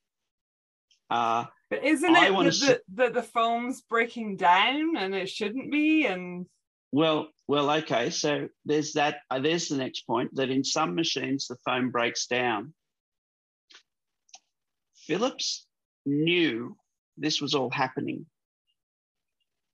Uh, 1.09 1.45
but 1.69 1.83
isn't 1.83 2.15
I 2.15 2.27
it 2.27 2.33
that 2.33 2.81
the, 2.87 3.05
the, 3.05 3.09
the 3.13 3.23
foam's 3.23 3.81
breaking 3.81 4.37
down 4.37 4.97
and 4.97 5.15
it 5.15 5.29
shouldn't 5.29 5.71
be? 5.71 6.05
And 6.05 6.45
well, 6.91 7.29
well, 7.47 7.69
okay. 7.69 8.09
So 8.09 8.47
there's 8.65 8.93
that. 8.93 9.17
Uh, 9.29 9.39
there's 9.39 9.67
the 9.67 9.77
next 9.77 10.01
point 10.07 10.35
that 10.35 10.49
in 10.49 10.63
some 10.63 10.95
machines 10.95 11.47
the 11.47 11.57
foam 11.65 11.91
breaks 11.91 12.27
down. 12.27 12.73
Philips 14.95 15.67
knew 16.05 16.75
this 17.17 17.41
was 17.41 17.53
all 17.53 17.69
happening 17.69 18.25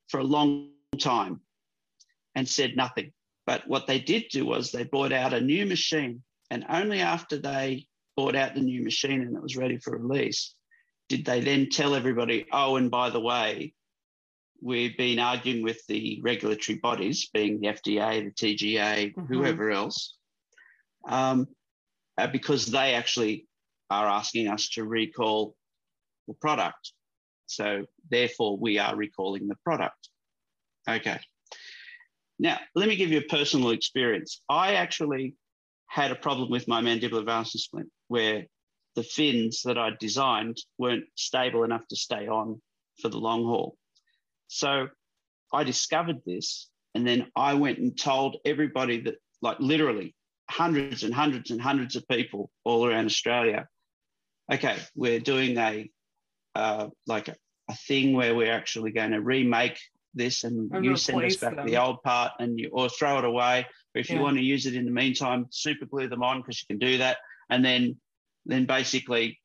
for 0.10 0.20
a 0.20 0.24
long 0.24 0.70
time 1.00 1.42
and 2.36 2.48
said 2.48 2.76
nothing. 2.76 3.12
But 3.46 3.68
what 3.68 3.88
they 3.88 4.00
did 4.00 4.26
do 4.32 4.46
was 4.46 4.72
they 4.72 4.84
bought 4.84 5.12
out 5.12 5.34
a 5.34 5.42
new 5.42 5.66
machine. 5.66 6.24
And 6.50 6.66
only 6.70 7.00
after 7.00 7.38
they 7.38 7.88
bought 8.16 8.36
out 8.36 8.56
the 8.56 8.62
new 8.62 8.84
machine 8.84 9.22
and 9.22 9.36
it 9.36 9.42
was 9.42 9.58
ready 9.58 9.78
for 9.78 9.98
release, 9.98 10.54
did 11.10 11.26
they 11.26 11.42
then 11.42 11.70
tell 11.70 11.96
everybody, 11.96 12.46
oh, 12.52 12.76
and 12.76 12.92
by 12.92 13.10
the 13.10 13.20
way, 13.20 13.74
we've 14.62 14.98
been 14.98 15.20
arguing 15.20 15.64
with 15.64 15.86
the 15.88 16.20
regulatory 16.22 16.78
bodies, 16.78 17.30
being 17.34 17.60
the 17.60 17.68
FDA, 17.68 18.24
the 18.24 18.32
TGA, 18.32 19.14
mm-hmm. 19.14 19.34
whoever 19.34 19.72
else, 19.72 20.16
um, 21.08 21.48
uh, 22.18 22.28
because 22.28 22.68
they 22.68 22.94
actually 22.94 23.48
are 23.90 24.08
asking 24.08 24.48
us 24.48 24.70
to 24.70 24.84
recall 24.84 25.56
the 26.28 26.34
product. 26.36 26.94
So 27.56 27.86
therefore, 28.10 28.58
we 28.58 28.80
are 28.80 28.96
recalling 28.96 29.48
the 29.48 29.58
product. 29.64 30.10
Okay. 30.90 31.20
Now, 32.40 32.60
let 32.76 32.90
me 32.90 32.96
give 32.96 33.12
you 33.12 33.20
a 33.20 33.34
personal 33.38 33.70
experience. 33.72 34.42
I 34.50 34.76
actually 34.76 35.36
had 35.88 36.12
a 36.12 36.16
problem 36.16 36.50
with 36.50 36.68
my 36.68 36.82
mandibular 36.82 37.26
valgus 37.26 37.60
splint 37.60 37.90
where 38.08 38.46
the 38.96 39.04
fins 39.04 39.62
that 39.66 39.78
I 39.78 39.92
designed 40.00 40.58
weren't 40.78 41.06
stable 41.16 41.64
enough 41.64 41.86
to 41.90 41.96
stay 41.96 42.28
on 42.28 42.62
for 43.02 43.10
the 43.10 43.18
long 43.18 43.44
haul. 43.44 43.78
So 44.48 44.88
I 45.54 45.64
discovered 45.64 46.22
this, 46.26 46.70
and 46.96 47.08
then 47.08 47.32
I 47.36 47.54
went 47.54 47.80
and 47.80 47.98
told 47.98 48.38
everybody 48.46 49.02
that, 49.02 49.16
like 49.42 49.60
literally 49.60 50.16
hundreds 50.50 51.04
and 51.04 51.14
hundreds 51.14 51.52
and 51.52 51.62
hundreds 51.62 51.96
of 51.96 52.08
people 52.08 52.52
all 52.64 52.86
around 52.86 53.06
Australia, 53.06 53.68
okay, 54.52 54.78
we're 54.96 55.20
doing 55.20 55.58
a 55.58 55.90
uh, 56.56 56.88
like 57.08 57.28
a, 57.28 57.36
a, 57.70 57.76
thing 57.76 58.14
where 58.14 58.36
we're 58.36 58.52
actually 58.52 58.92
going 58.92 59.12
to 59.12 59.22
remake 59.22 59.80
this 60.14 60.44
and, 60.44 60.72
and 60.72 60.84
you 60.84 60.96
send 60.96 61.24
us 61.24 61.38
back 61.38 61.56
them. 61.56 61.66
the 61.66 61.78
old 61.78 62.02
part 62.04 62.34
and 62.40 62.60
you 62.60 62.70
or 62.72 62.90
throw 62.90 63.20
it 63.20 63.26
away. 63.26 63.66
Or 63.96 64.00
if 64.00 64.10
yeah. 64.10 64.18
you 64.18 64.22
want 64.22 64.38
to 64.38 64.44
use 64.44 64.66
it 64.66 64.76
in 64.76 64.86
the 64.86 64.92
meantime, 64.92 65.48
super 65.52 65.86
glue 65.86 66.08
them 66.08 66.24
on 66.24 66.42
because 66.42 66.62
you 66.62 66.68
can 66.68 66.80
do 66.80 66.98
that. 67.00 67.18
And 67.50 67.64
then 67.64 67.98
then 68.46 68.66
basically 68.66 69.40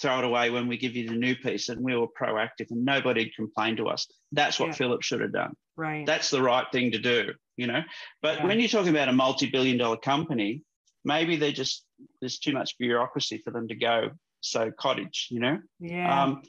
throw 0.00 0.18
it 0.18 0.24
away 0.24 0.50
when 0.50 0.68
we 0.68 0.76
give 0.76 0.94
you 0.94 1.08
the 1.08 1.14
new 1.14 1.34
piece. 1.36 1.68
And 1.68 1.80
we 1.80 1.96
were 1.96 2.08
proactive 2.08 2.70
and 2.70 2.84
nobody 2.84 3.32
complained 3.34 3.78
to 3.78 3.88
us. 3.88 4.06
That's 4.32 4.58
what 4.60 4.68
yeah. 4.68 4.74
Philips 4.74 5.06
should 5.06 5.20
have 5.20 5.32
done. 5.32 5.54
Right. 5.76 6.06
That's 6.06 6.30
the 6.30 6.42
right 6.42 6.66
thing 6.72 6.92
to 6.92 6.98
do, 6.98 7.32
you 7.56 7.66
know. 7.66 7.82
But 8.22 8.38
yeah. 8.38 8.46
when 8.46 8.60
you're 8.60 8.68
talking 8.68 8.90
about 8.90 9.08
a 9.08 9.12
multi-billion 9.12 9.78
dollar 9.78 9.96
company, 9.96 10.62
maybe 11.04 11.36
they 11.36 11.52
just 11.52 11.84
there's 12.20 12.38
too 12.38 12.52
much 12.52 12.76
bureaucracy 12.78 13.40
for 13.44 13.50
them 13.50 13.68
to 13.68 13.74
go 13.74 14.10
so 14.40 14.70
cottage, 14.70 15.28
you 15.30 15.40
know? 15.40 15.58
Yeah. 15.80 16.22
Um, 16.22 16.42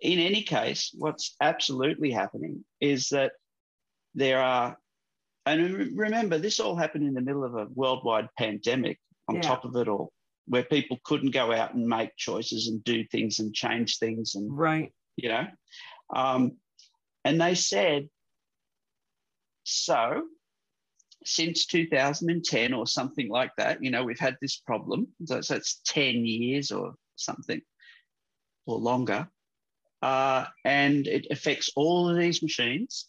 in 0.00 0.18
any 0.18 0.42
case, 0.42 0.94
what's 0.96 1.34
absolutely 1.40 2.10
happening 2.10 2.64
is 2.80 3.08
that 3.10 3.32
there 4.14 4.40
are, 4.40 4.76
and 5.46 5.96
remember, 5.96 6.38
this 6.38 6.60
all 6.60 6.76
happened 6.76 7.06
in 7.06 7.14
the 7.14 7.20
middle 7.20 7.44
of 7.44 7.54
a 7.54 7.66
worldwide 7.74 8.28
pandemic 8.38 8.98
on 9.28 9.36
yeah. 9.36 9.42
top 9.42 9.64
of 9.64 9.76
it 9.76 9.88
all, 9.88 10.12
where 10.46 10.64
people 10.64 10.98
couldn't 11.04 11.30
go 11.30 11.52
out 11.52 11.74
and 11.74 11.86
make 11.86 12.10
choices 12.16 12.68
and 12.68 12.82
do 12.84 13.04
things 13.06 13.38
and 13.38 13.54
change 13.54 13.98
things. 13.98 14.34
And, 14.34 14.56
right. 14.56 14.92
You 15.16 15.30
know, 15.30 15.46
um, 16.14 16.52
and 17.24 17.40
they 17.40 17.54
said, 17.54 18.08
so 19.64 20.22
since 21.26 21.66
2010 21.66 22.72
or 22.72 22.86
something 22.86 23.28
like 23.28 23.50
that. 23.58 23.82
You 23.82 23.90
know, 23.90 24.04
we've 24.04 24.18
had 24.18 24.36
this 24.40 24.56
problem. 24.56 25.08
So, 25.24 25.40
so 25.40 25.56
it's 25.56 25.80
10 25.86 26.24
years 26.24 26.70
or 26.70 26.94
something 27.16 27.60
or 28.66 28.78
longer. 28.78 29.28
Uh, 30.02 30.44
and 30.64 31.06
it 31.06 31.26
affects 31.30 31.70
all 31.74 32.08
of 32.08 32.16
these 32.16 32.42
machines. 32.42 33.06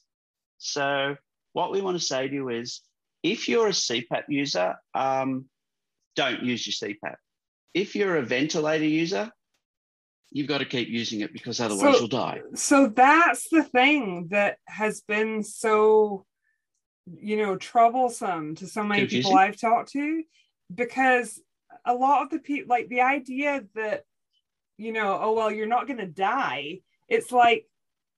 So, 0.57 1.15
what 1.53 1.71
we 1.71 1.81
want 1.81 1.97
to 1.99 2.03
say 2.03 2.27
to 2.27 2.33
you 2.33 2.49
is 2.49 2.81
if 3.23 3.47
you're 3.49 3.67
a 3.67 3.71
CPAP 3.71 4.23
user, 4.29 4.75
um, 4.93 5.45
don't 6.15 6.43
use 6.43 6.65
your 6.65 6.89
CPAP. 6.89 7.15
If 7.73 7.95
you're 7.95 8.17
a 8.17 8.23
ventilator 8.23 8.85
user, 8.85 9.31
you've 10.31 10.47
got 10.47 10.59
to 10.59 10.65
keep 10.65 10.87
using 10.89 11.21
it 11.21 11.33
because 11.33 11.59
otherwise 11.59 11.95
So- 11.95 11.99
you'll 11.99 12.07
die. 12.07 12.41
So 12.55 12.87
that's 12.87 13.49
the 13.49 13.63
thing 13.63 14.27
that 14.29 14.57
has 14.65 15.01
been 15.01 15.43
so, 15.43 16.25
you 17.05 17.37
know, 17.37 17.55
troublesome 17.57 18.55
to 18.55 18.67
so 18.67 18.83
many 18.83 19.07
people 19.07 19.35
I've 19.35 19.59
talked 19.59 19.91
to 19.91 20.23
because 20.73 21.39
a 21.87 21.93
lot 21.93 22.21
of 22.23 22.29
the 22.29 22.39
people, 22.39 22.69
like 22.69 22.89
the 22.89 23.01
idea 23.01 23.63
that, 23.73 24.03
you 24.77 24.91
know, 24.91 25.17
oh, 25.21 25.33
well, 25.33 25.51
you're 25.51 25.65
not 25.65 25.87
going 25.87 25.99
to 25.99 26.05
die. 26.05 26.81
It's 27.07 27.31
like, 27.31 27.65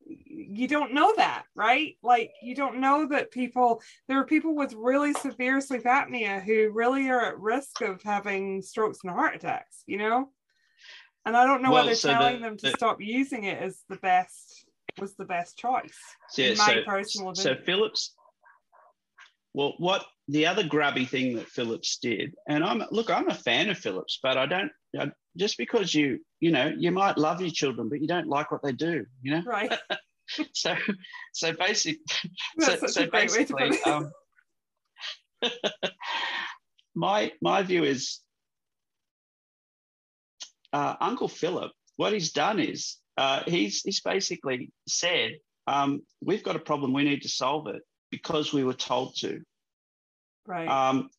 you 0.05 0.67
don't 0.67 0.93
know 0.93 1.13
that, 1.17 1.43
right? 1.55 1.95
Like, 2.01 2.31
you 2.41 2.55
don't 2.55 2.79
know 2.81 3.07
that 3.09 3.31
people, 3.31 3.81
there 4.07 4.19
are 4.19 4.25
people 4.25 4.55
with 4.55 4.73
really 4.73 5.13
severe 5.13 5.61
sleep 5.61 5.83
apnea 5.83 6.41
who 6.41 6.71
really 6.71 7.07
are 7.09 7.23
at 7.23 7.39
risk 7.39 7.81
of 7.81 8.01
having 8.01 8.61
strokes 8.63 8.99
and 9.03 9.13
heart 9.13 9.35
attacks, 9.35 9.83
you 9.85 9.97
know? 9.99 10.29
And 11.25 11.37
I 11.37 11.45
don't 11.45 11.61
know 11.61 11.71
Well, 11.71 11.83
whether 11.83 11.95
so 11.95 12.07
the- 12.07 12.13
telling 12.15 12.41
them 12.41 12.57
to 12.57 12.65
the- 12.71 12.77
stop 12.77 12.99
using 12.99 13.43
it 13.43 13.61
is 13.61 13.83
the 13.87 13.97
best 13.97 14.65
was 14.99 15.15
the 15.15 15.25
best 15.25 15.57
choice 15.57 15.97
Yeah, 16.35 16.47
in 16.47 16.57
my 16.57 16.65
so, 16.73 16.83
personal 16.83 17.35
so. 17.35 17.55
Philips, 17.55 18.15
well, 19.53 19.73
what 19.77 20.05
the 20.27 20.45
other 20.45 20.63
grubby 20.63 21.05
thing 21.05 21.35
that 21.35 21.47
Philips 21.47 21.97
did, 22.01 22.35
and 22.47 22.63
I'm 22.63 22.83
look, 22.91 23.09
I'm 23.09 23.29
a 23.29 23.33
fan 23.33 23.69
of 23.69 23.77
Philips, 23.77 24.19
but 24.21 24.37
I 24.37 24.45
don't 24.45 24.71
I, 24.97 25.11
just 25.37 25.57
because 25.57 25.93
you 25.93 26.19
you 26.39 26.51
know 26.51 26.71
you 26.77 26.91
might 26.91 27.17
love 27.17 27.41
your 27.41 27.51
children, 27.51 27.89
but 27.89 28.01
you 28.01 28.07
don't 28.07 28.27
like 28.27 28.51
what 28.51 28.61
they 28.63 28.71
do, 28.71 29.05
you 29.21 29.31
know. 29.31 29.43
right. 29.45 29.73
So 30.53 30.75
so 31.33 31.53
basic, 31.53 31.97
That's 32.55 32.81
so, 32.81 32.87
so 32.87 33.01
a 33.01 33.07
great 33.07 33.31
way 33.31 33.45
to 33.45 33.53
put 33.55 33.57
basically, 33.57 33.91
um, 33.91 34.11
my 36.95 37.31
my 37.41 37.63
view 37.63 37.83
is 37.83 38.19
uh, 40.71 40.97
Uncle 41.01 41.29
Philip. 41.29 41.71
What 41.95 42.13
he's 42.13 42.31
done 42.31 42.59
is 42.59 42.97
uh, 43.17 43.41
he's 43.47 43.81
he's 43.81 44.01
basically 44.01 44.71
said 44.87 45.31
um, 45.65 46.03
we've 46.21 46.43
got 46.43 46.55
a 46.55 46.59
problem. 46.59 46.93
We 46.93 47.05
need 47.05 47.23
to 47.23 47.29
solve 47.29 47.65
it 47.65 47.81
because 48.11 48.53
we 48.53 48.63
were 48.63 48.73
told 48.73 49.15
to. 49.17 49.41
right. 50.45 50.67
Um, 50.67 51.09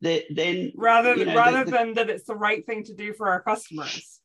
the- 0.00 0.24
then 0.30 0.72
rather 0.76 1.14
you 1.16 1.24
know, 1.24 1.34
rather 1.34 1.64
the- 1.64 1.70
the- 1.70 1.76
than 1.76 1.94
that 1.94 2.10
it's 2.10 2.24
the 2.26 2.34
right 2.36 2.64
thing 2.66 2.84
to 2.84 2.94
do 2.94 3.12
for 3.12 3.28
our 3.28 3.42
customers. 3.42 4.20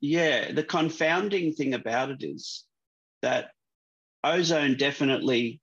yeah, 0.00 0.52
the 0.52 0.62
confounding 0.64 1.52
thing 1.52 1.74
about 1.74 2.10
it 2.10 2.22
is 2.22 2.64
that 3.22 3.52
ozone 4.24 4.76
definitely 4.76 5.60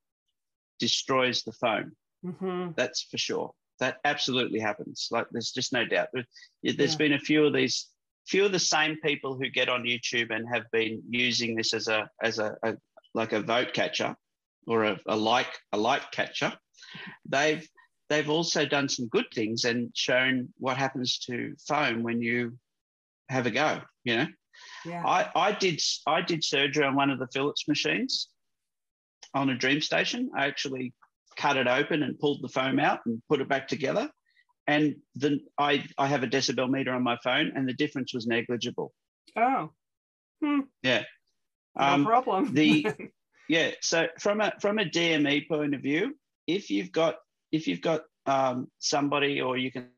destroys 0.80 1.44
the 1.44 1.52
foam. 1.54 1.96
hmm 2.24 2.72
That's 2.76 3.04
for 3.04 3.18
sure. 3.18 3.54
That 3.80 4.00
absolutely 4.06 4.60
happens. 4.60 5.10
Like 5.12 5.28
there's 5.32 5.52
just 5.52 5.74
no 5.74 5.86
doubt. 5.86 6.10
There- 6.14 6.26
There's 6.64 6.94
Yeah. 6.94 6.98
been 6.98 7.14
a 7.14 7.20
few 7.20 7.46
of 7.46 7.54
these, 7.54 7.90
few 8.26 8.46
of 8.46 8.54
the 8.54 8.60
same 8.60 9.00
people 9.02 9.38
who 9.38 9.50
get 9.50 9.68
on 9.68 9.84
YouTube 9.84 10.34
and 10.34 10.48
have 10.54 10.70
been 10.72 11.04
using 11.10 11.56
this 11.56 11.74
as 11.74 11.88
a 11.90 12.10
as 12.22 12.40
a, 12.40 12.56
a 12.64 12.78
like 13.14 13.34
a 13.34 13.42
vote 13.42 13.74
catcher 13.74 14.16
or 14.68 14.84
a, 14.86 15.00
a 15.08 15.16
like 15.16 15.52
a 15.72 15.78
like 15.78 16.12
catcher. 16.12 16.54
They've 17.28 17.68
they've 18.10 18.30
also 18.30 18.66
done 18.66 18.90
some 18.90 19.08
good 19.08 19.26
things 19.34 19.64
and 19.66 19.90
shown 19.96 20.50
what 20.58 20.78
happens 20.78 21.20
to 21.20 21.56
foam 21.68 22.04
when 22.04 22.22
you 22.22 22.58
have 23.30 23.46
a 23.46 23.52
go. 23.52 23.82
You 24.04 24.18
know. 24.18 24.28
Yeah. 24.86 25.04
I, 25.06 25.30
I 25.36 25.52
did 25.54 25.80
I 26.08 26.22
did 26.22 26.44
surgery 26.44 26.86
on 26.86 26.96
one 26.96 27.10
of 27.10 27.20
the 27.20 27.28
Philips 27.34 27.68
machines 27.68 28.30
on 29.34 29.50
a 29.50 29.56
DreamStation. 29.56 30.28
I 30.38 30.46
actually 30.46 30.94
cut 31.38 31.58
it 31.58 31.68
open 31.68 32.04
and 32.04 32.20
pulled 32.20 32.44
the 32.44 32.50
foam 32.50 32.80
out 32.80 33.00
and 33.06 33.22
put 33.30 33.42
it 33.42 33.50
back 33.50 33.68
together. 33.68 34.10
And 34.68 34.96
then 35.16 35.40
I 35.58 35.84
I 35.98 36.08
have 36.08 36.24
a 36.24 36.28
decibel 36.28 36.70
meter 36.70 36.94
on 36.94 37.04
my 37.04 37.18
phone, 37.24 37.52
and 37.56 37.68
the 37.68 37.74
difference 37.74 38.14
was 38.14 38.28
negligible. 38.28 38.94
Oh. 39.36 39.72
Hmm. 40.42 40.60
Yeah. 40.84 41.04
No 41.78 41.84
Um, 41.86 42.06
problem. 42.06 42.54
the- 42.54 42.86
yeah. 43.50 43.72
So 43.82 44.08
from 44.20 44.42
a 44.42 44.54
from 44.60 44.80
a 44.80 44.86
DME 44.86 45.48
point 45.48 45.76
of 45.76 45.82
view, 45.82 46.16
if 46.48 46.70
you've 46.70 46.92
got 46.92 47.16
if 47.52 47.68
you've 47.68 47.82
got 47.82 48.02
um, 48.26 48.68
somebody 48.80 49.42
or 49.42 49.58
you 49.58 49.72
can 49.72 49.90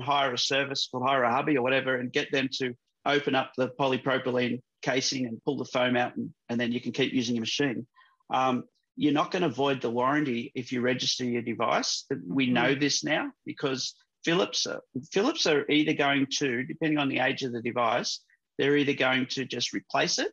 hire 0.00 0.32
a 0.32 0.38
service 0.38 0.88
or 0.92 1.06
hire 1.06 1.22
a 1.22 1.32
hubby 1.32 1.56
or 1.56 1.62
whatever 1.62 1.96
and 1.96 2.12
get 2.12 2.32
them 2.32 2.48
to 2.58 2.74
open 3.04 3.34
up 3.34 3.52
the 3.56 3.68
polypropylene 3.68 4.60
casing 4.80 5.26
and 5.26 5.42
pull 5.44 5.56
the 5.56 5.64
foam 5.64 5.96
out 5.96 6.16
and, 6.16 6.30
and 6.48 6.60
then 6.60 6.72
you 6.72 6.80
can 6.80 6.92
keep 6.92 7.12
using 7.12 7.36
your 7.36 7.42
machine. 7.42 7.86
Um, 8.32 8.64
you're 8.96 9.12
not 9.12 9.30
going 9.30 9.42
to 9.42 9.48
void 9.48 9.80
the 9.80 9.90
warranty 9.90 10.52
if 10.54 10.72
you 10.72 10.80
register 10.80 11.24
your 11.24 11.42
device. 11.42 12.04
We 12.26 12.46
know 12.50 12.74
this 12.74 13.04
now 13.04 13.30
because 13.46 13.94
Philips 14.24 14.66
are, 14.66 14.80
Philips 15.10 15.46
are 15.46 15.68
either 15.70 15.94
going 15.94 16.26
to, 16.38 16.64
depending 16.64 16.98
on 16.98 17.08
the 17.08 17.20
age 17.20 17.42
of 17.42 17.52
the 17.52 17.62
device, 17.62 18.20
they're 18.58 18.76
either 18.76 18.92
going 18.92 19.26
to 19.30 19.44
just 19.44 19.72
replace 19.72 20.18
it 20.18 20.30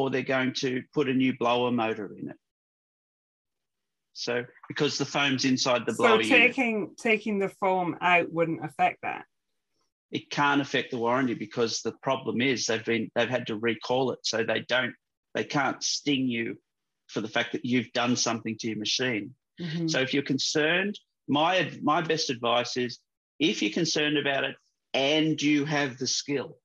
or 0.00 0.10
they're 0.10 0.22
going 0.22 0.52
to 0.54 0.82
put 0.94 1.08
a 1.08 1.14
new 1.14 1.36
blower 1.36 1.70
motor 1.70 2.14
in 2.16 2.30
it. 2.30 2.36
So 4.12 4.44
because 4.68 4.98
the 4.98 5.04
foam's 5.04 5.44
inside 5.44 5.82
the 5.86 5.92
so 5.94 6.02
blower 6.02 6.22
unit, 6.22 6.28
taking 6.28 6.94
taking 6.96 7.38
the 7.38 7.48
foam 7.48 7.96
out 8.00 8.32
wouldn't 8.32 8.64
affect 8.64 9.02
that. 9.02 9.24
it 10.10 10.30
can't 10.30 10.60
affect 10.60 10.90
the 10.90 10.98
warranty 10.98 11.34
because 11.34 11.82
the 11.82 11.92
problem 12.02 12.40
is 12.40 12.66
they've 12.66 12.84
been 12.84 13.10
they've 13.14 13.28
had 13.28 13.46
to 13.48 13.56
recall 13.56 14.12
it, 14.12 14.18
so 14.22 14.42
they 14.42 14.60
don't 14.68 14.94
they 15.34 15.44
can't 15.44 15.82
sting 15.82 16.26
you 16.28 16.58
for 17.08 17.20
the 17.20 17.28
fact 17.28 17.52
that 17.52 17.64
you've 17.64 17.92
done 17.92 18.16
something 18.16 18.56
to 18.58 18.68
your 18.68 18.78
machine. 18.78 19.34
Mhm. 19.60 19.90
So 19.90 20.00
if 20.00 20.12
you're 20.14 20.22
concerned, 20.22 20.98
my 21.28 21.70
my 21.82 22.00
best 22.00 22.30
advice 22.30 22.76
is 22.76 22.98
if 23.38 23.62
you're 23.62 23.72
concerned 23.72 24.18
about 24.18 24.44
it 24.44 24.56
and 24.94 25.40
you 25.40 25.64
have 25.66 25.98
the 25.98 26.06
skill, 26.06 26.58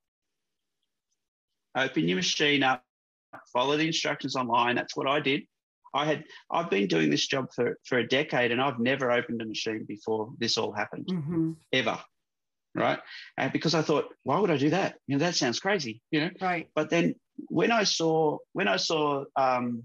open 1.75 2.07
your 2.07 2.17
machine 2.17 2.63
up, 2.63 2.84
follow 3.53 3.77
the 3.77 3.87
instructions 3.87 4.35
online. 4.35 4.75
That's 4.75 4.95
what 4.95 5.07
I 5.07 5.19
did. 5.19 5.43
I 5.93 6.05
had 6.05 6.25
I've 6.51 6.69
been 6.69 6.87
doing 6.87 7.09
this 7.09 7.25
job 7.27 7.47
for, 7.55 7.77
for 7.85 7.97
a 7.99 8.07
decade 8.07 8.51
and 8.51 8.61
I've 8.61 8.79
never 8.79 9.11
opened 9.11 9.41
a 9.41 9.45
machine 9.45 9.85
before 9.87 10.31
this 10.39 10.57
all 10.57 10.73
happened, 10.73 11.07
Mhm. 11.07 11.55
ever. 11.71 11.99
Right. 12.73 12.99
And 13.37 13.53
because 13.53 13.73
I 13.73 13.81
thought, 13.81 14.13
why 14.23 14.37
would 14.37 14.51
I 14.51 14.57
do 14.57 14.71
that? 14.71 14.97
You 15.07 15.15
know, 15.17 15.23
that 15.25 15.35
sounds 15.35 15.59
crazy, 15.61 16.01
you 16.11 16.19
know. 16.21 16.29
Right. 16.41 16.69
But 16.75 16.89
then 16.89 17.15
when 17.47 17.71
I 17.71 17.85
saw 17.85 18.39
when 18.51 18.67
I 18.67 18.75
saw 18.75 19.23
um, 19.37 19.83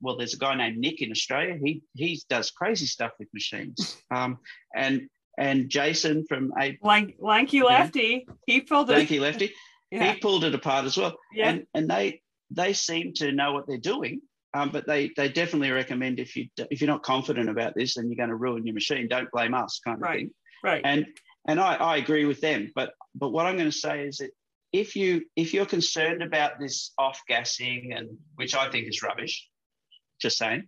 well, 0.00 0.16
there's 0.16 0.34
a 0.34 0.38
guy 0.38 0.54
named 0.54 0.78
Nick 0.78 1.02
in 1.02 1.10
Australia. 1.10 1.58
He 1.62 1.82
he 1.94 2.20
does 2.28 2.50
crazy 2.50 2.86
stuff 2.86 3.12
with 3.18 3.28
machines. 3.34 3.96
Um, 4.14 4.38
and 4.76 5.08
and 5.38 5.68
Jason 5.68 6.24
from 6.28 6.52
a 6.60 6.78
Lank, 6.82 7.16
lanky 7.18 7.62
lefty. 7.62 8.26
He 8.46 8.60
pulled 8.60 8.90
it. 8.90 8.94
Lanky 8.98 9.18
Lefty, 9.18 9.52
Yeah. 9.90 10.12
he 10.12 10.20
pulled 10.20 10.44
it 10.44 10.54
apart 10.54 10.84
as 10.84 10.96
well. 10.96 11.16
Yeah. 11.34 11.48
And 11.50 11.66
and 11.74 11.88
they 11.88 12.21
they 12.54 12.72
seem 12.72 13.12
to 13.14 13.32
know 13.32 13.52
what 13.52 13.66
they're 13.66 13.78
doing. 13.78 14.20
Um, 14.54 14.68
but 14.70 14.86
they 14.86 15.10
they 15.16 15.28
definitely 15.30 15.70
recommend 15.70 16.20
if 16.20 16.36
you 16.36 16.48
if 16.70 16.80
you're 16.82 16.90
not 16.90 17.02
confident 17.02 17.48
about 17.48 17.74
this 17.74 17.94
then 17.94 18.08
you're 18.10 18.16
going 18.18 18.28
to 18.28 18.34
ruin 18.36 18.66
your 18.66 18.74
machine, 18.74 19.08
don't 19.08 19.30
blame 19.30 19.54
us, 19.54 19.80
kind 19.82 19.96
of 19.96 20.02
Right. 20.02 20.18
thing 20.18 20.30
right. 20.62 20.82
and 20.84 21.06
and 21.48 21.58
I, 21.60 21.74
I 21.76 21.96
agree 21.96 22.24
with 22.24 22.40
them 22.40 22.70
but 22.74 22.92
but 23.14 23.30
what 23.30 23.46
i'm 23.46 23.56
going 23.56 23.70
to 23.70 23.76
say 23.76 24.06
is 24.06 24.18
that 24.18 24.30
if 24.72 24.94
you 24.96 25.22
if 25.36 25.52
you're 25.52 25.66
concerned 25.66 26.22
about 26.22 26.58
this 26.60 26.92
off 26.98 27.20
gassing 27.28 27.92
and 27.94 28.08
which 28.36 28.54
i 28.54 28.70
think 28.70 28.88
is 28.88 29.02
rubbish 29.02 29.48
just 30.20 30.38
saying 30.38 30.64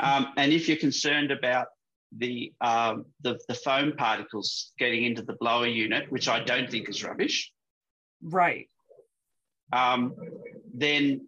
um, 0.00 0.28
and 0.36 0.52
if 0.52 0.68
you're 0.68 0.76
concerned 0.76 1.30
about 1.30 1.68
the, 2.16 2.52
um, 2.60 3.06
the 3.22 3.38
the 3.48 3.54
foam 3.54 3.92
particles 3.96 4.72
getting 4.78 5.04
into 5.04 5.22
the 5.22 5.36
blower 5.40 5.66
unit 5.66 6.10
which 6.10 6.28
i 6.28 6.40
don't 6.40 6.70
think 6.70 6.88
is 6.88 7.02
rubbish 7.04 7.52
right. 8.22 8.68
Um, 9.72 10.14
then 10.72 11.26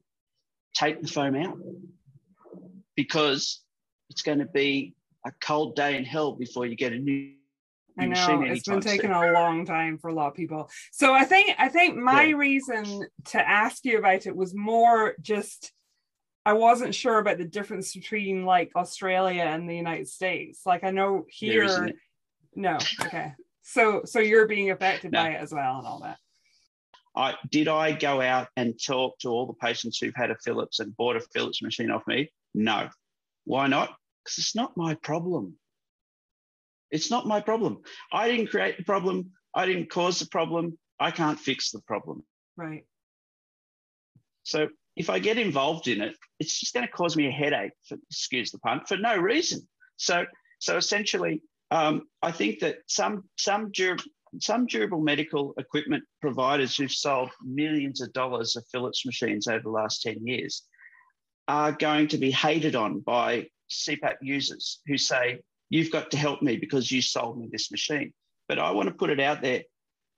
take 0.75 1.01
the 1.01 1.09
foam 1.09 1.35
out 1.37 1.59
because 2.95 3.63
it's 4.11 4.23
going 4.23 4.39
to 4.39 4.47
be 4.47 4.95
a 5.25 5.33
cold 5.43 5.75
day 5.77 5.97
in 5.97 6.05
hell 6.05 6.33
before 6.33 6.67
you 6.67 6.77
get 6.77 6.93
a 6.93 6.99
new 6.99 7.33
I 7.99 8.05
know 8.05 8.43
it's 8.43 8.65
been 8.65 8.75
anytime 8.77 8.83
soon. 8.83 8.83
taking 8.83 9.11
a 9.11 9.33
long 9.33 9.65
time 9.65 9.97
for 9.97 10.09
a 10.09 10.15
lot 10.15 10.29
of 10.29 10.35
people. 10.35 10.69
So 10.93 11.15
I 11.15 11.25
think 11.25 11.55
I 11.59 11.69
think 11.69 11.97
my 11.97 12.29
Yeah. 12.29 12.37
reason 12.37 13.09
to 13.27 13.49
ask 13.49 13.85
you 13.87 13.99
about 13.99 14.27
it 14.27 14.37
was 14.37 14.55
more 14.55 15.15
just 15.23 15.73
I 16.45 16.53
wasn't 16.53 16.95
sure 16.95 17.19
about 17.19 17.39
the 17.39 17.45
difference 17.45 17.95
between 17.95 18.45
like 18.45 18.71
Australia 18.77 19.43
and 19.43 19.69
the 19.69 19.77
United 19.77 20.09
States. 20.09 20.61
Like 20.67 20.85
I 20.85 20.91
know 20.91 21.25
here, 21.29 21.93
no, 22.55 22.79
okay. 23.01 23.33
So 23.63 24.03
so 24.05 24.21
you're 24.21 24.47
being 24.47 24.71
affected 24.71 25.11
No. 25.11 25.23
by 25.23 25.31
it 25.31 25.41
as 25.41 25.53
well 25.53 25.79
and 25.79 25.87
all 25.87 26.01
that. 26.01 26.19
I 27.17 27.35
did 27.51 27.69
I 27.69 27.93
go 27.93 28.21
out 28.21 28.49
and 28.57 28.75
talk 28.85 29.19
to 29.21 29.29
all 29.31 29.47
the 29.47 29.55
patients 29.55 29.99
who've 29.99 30.15
had 30.15 30.31
a 30.31 30.37
Philips 30.45 30.81
and 30.81 30.97
bought 30.97 31.17
a 31.17 31.21
Philips 31.33 31.63
machine 31.63 31.91
off 31.91 32.07
me? 32.07 32.31
No. 32.55 32.89
Why 33.45 33.69
not? 33.69 33.97
because 34.27 34.39
it's 34.39 34.57
not 34.57 34.77
my 34.77 34.95
problem. 34.95 35.55
It's 36.91 37.11
not 37.11 37.27
my 37.27 37.41
problem. 37.41 37.83
I 38.13 38.29
didn't 38.29 38.51
create 38.51 38.77
the 38.77 38.85
problem. 38.85 39.31
I 39.55 39.67
didn't 39.67 39.91
cause 39.91 40.19
the 40.19 40.27
problem. 40.27 40.79
I 40.99 41.11
can't 41.11 41.39
fix 41.39 41.71
the 41.71 41.81
problem. 41.83 42.25
Right. 42.57 42.85
So 44.43 44.69
if 44.97 45.11
I 45.11 45.19
get 45.19 45.39
involved 45.39 45.89
in 45.89 46.01
it, 46.01 46.17
it's 46.41 46.59
just 46.59 46.75
going 46.75 46.87
to 46.87 46.93
cause 46.93 47.17
me 47.17 47.29
a 47.29 47.31
headache, 47.31 47.73
for, 47.89 47.99
excuse 48.11 48.51
the 48.51 48.59
pun, 48.59 48.83
for 48.87 48.97
no 48.97 49.17
reason. 49.17 49.67
So, 49.97 50.25
so 50.59 50.77
essentially, 50.77 51.43
um, 51.71 52.03
I 52.23 52.33
think 52.33 52.61
that 52.61 52.79
some 52.87 53.25
some 53.37 53.71
some 54.41 54.67
durable 54.67 55.01
medical 55.01 55.55
equipment 55.59 56.05
providers 56.21 56.77
who've 56.77 56.93
sold 56.93 57.31
millions 57.45 58.01
of 58.01 58.13
dollars 58.13 58.57
of 58.57 58.65
Philips 58.73 59.07
machines 59.07 59.47
over 59.47 59.63
the 59.63 59.71
last 59.71 60.03
10 60.03 60.27
years 60.27 60.63
are 61.49 61.73
going 61.73 62.09
to 62.09 62.19
be 62.19 62.31
hated 62.31 62.75
on 62.75 63.01
by 63.01 63.47
CPAP 63.71 64.17
users 64.21 64.81
who 64.87 64.99
say, 64.99 65.41
You've 65.69 65.91
got 65.91 66.13
to 66.13 66.17
help 66.17 66.43
me 66.43 66.57
because 66.57 66.93
you 66.93 67.03
sold 67.03 67.39
me 67.39 67.49
this 67.51 67.73
machine. 67.73 68.13
But 68.49 68.61
I 68.61 68.71
want 68.71 68.89
to 68.89 68.95
put 68.95 69.11
it 69.11 69.19
out 69.19 69.43
there 69.43 69.63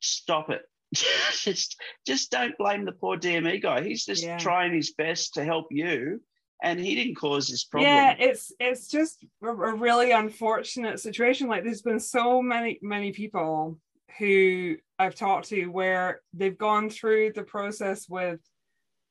stop 0.01 0.51
it. 0.51 0.63
just, 0.95 1.81
just 2.07 2.31
don't 2.31 2.57
blame 2.59 2.85
the 2.85 2.93
poor 2.93 3.17
DME 3.17 3.63
guy. 3.63 3.83
He's 3.83 4.05
just 4.05 4.23
yeah. 4.23 4.39
trying 4.39 4.75
his 4.75 4.93
best 4.93 5.35
to 5.35 5.45
help 5.45 5.67
you 5.71 6.21
and 6.63 6.81
he 6.81 6.95
didn't 6.95 7.15
cause 7.15 7.49
this 7.49 7.65
problem. 7.65 7.91
Yeah, 7.91 8.17
it's 8.19 8.53
it's 8.59 8.89
just 8.89 9.25
a, 9.43 9.47
a, 9.47 9.75
really 9.75 10.11
unfortunate 10.11 10.99
situation. 10.99 11.47
Like 11.47 11.63
there's 11.63 11.83
been 11.83 12.01
so 12.01 12.43
many 12.43 12.79
many 12.83 13.13
people 13.13 13.79
who 14.19 14.77
I've 14.99 15.15
talked 15.15 15.49
to 15.49 15.67
where 15.67 16.21
they've 16.33 16.57
gone 16.57 16.91
through 16.91 17.33
the 17.33 17.43
process 17.43 18.09
with 18.09 18.41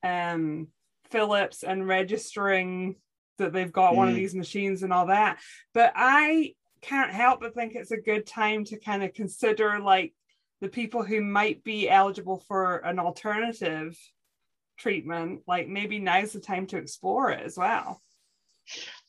um 0.04 0.68
Philips 1.10 1.64
and 1.64 1.88
registering 1.88 2.96
that 3.38 3.54
they've 3.54 3.72
got 3.72 3.94
mm. 3.94 3.98
one 3.98 4.08
of 4.10 4.14
mm. 4.14 4.18
these 4.18 4.36
machines 4.36 4.84
and 4.84 4.92
all 4.92 5.08
that. 5.08 5.40
But 5.74 5.94
I 5.96 6.54
can't 6.82 7.12
help 7.12 7.42
but 7.42 7.56
think 7.56 7.76
it's 7.76 7.92
a 7.92 7.98
good 7.98 8.26
time 8.26 8.64
to 8.66 8.80
kind 8.80 9.04
of 9.04 9.14
consider 9.14 9.80
like 9.80 10.14
the 10.62 10.70
people 10.70 11.04
who 11.04 11.22
might 11.22 11.64
be 11.64 11.90
eligible 11.90 12.44
for 12.48 12.78
an 12.78 13.00
alternative 13.00 13.98
treatment 14.78 15.42
like 15.48 15.68
maybe 15.68 15.98
now's 15.98 16.34
the 16.34 16.40
time 16.40 16.68
to 16.68 16.78
explore 16.78 17.32
it 17.32 17.44
as 17.44 17.58
well 17.58 18.02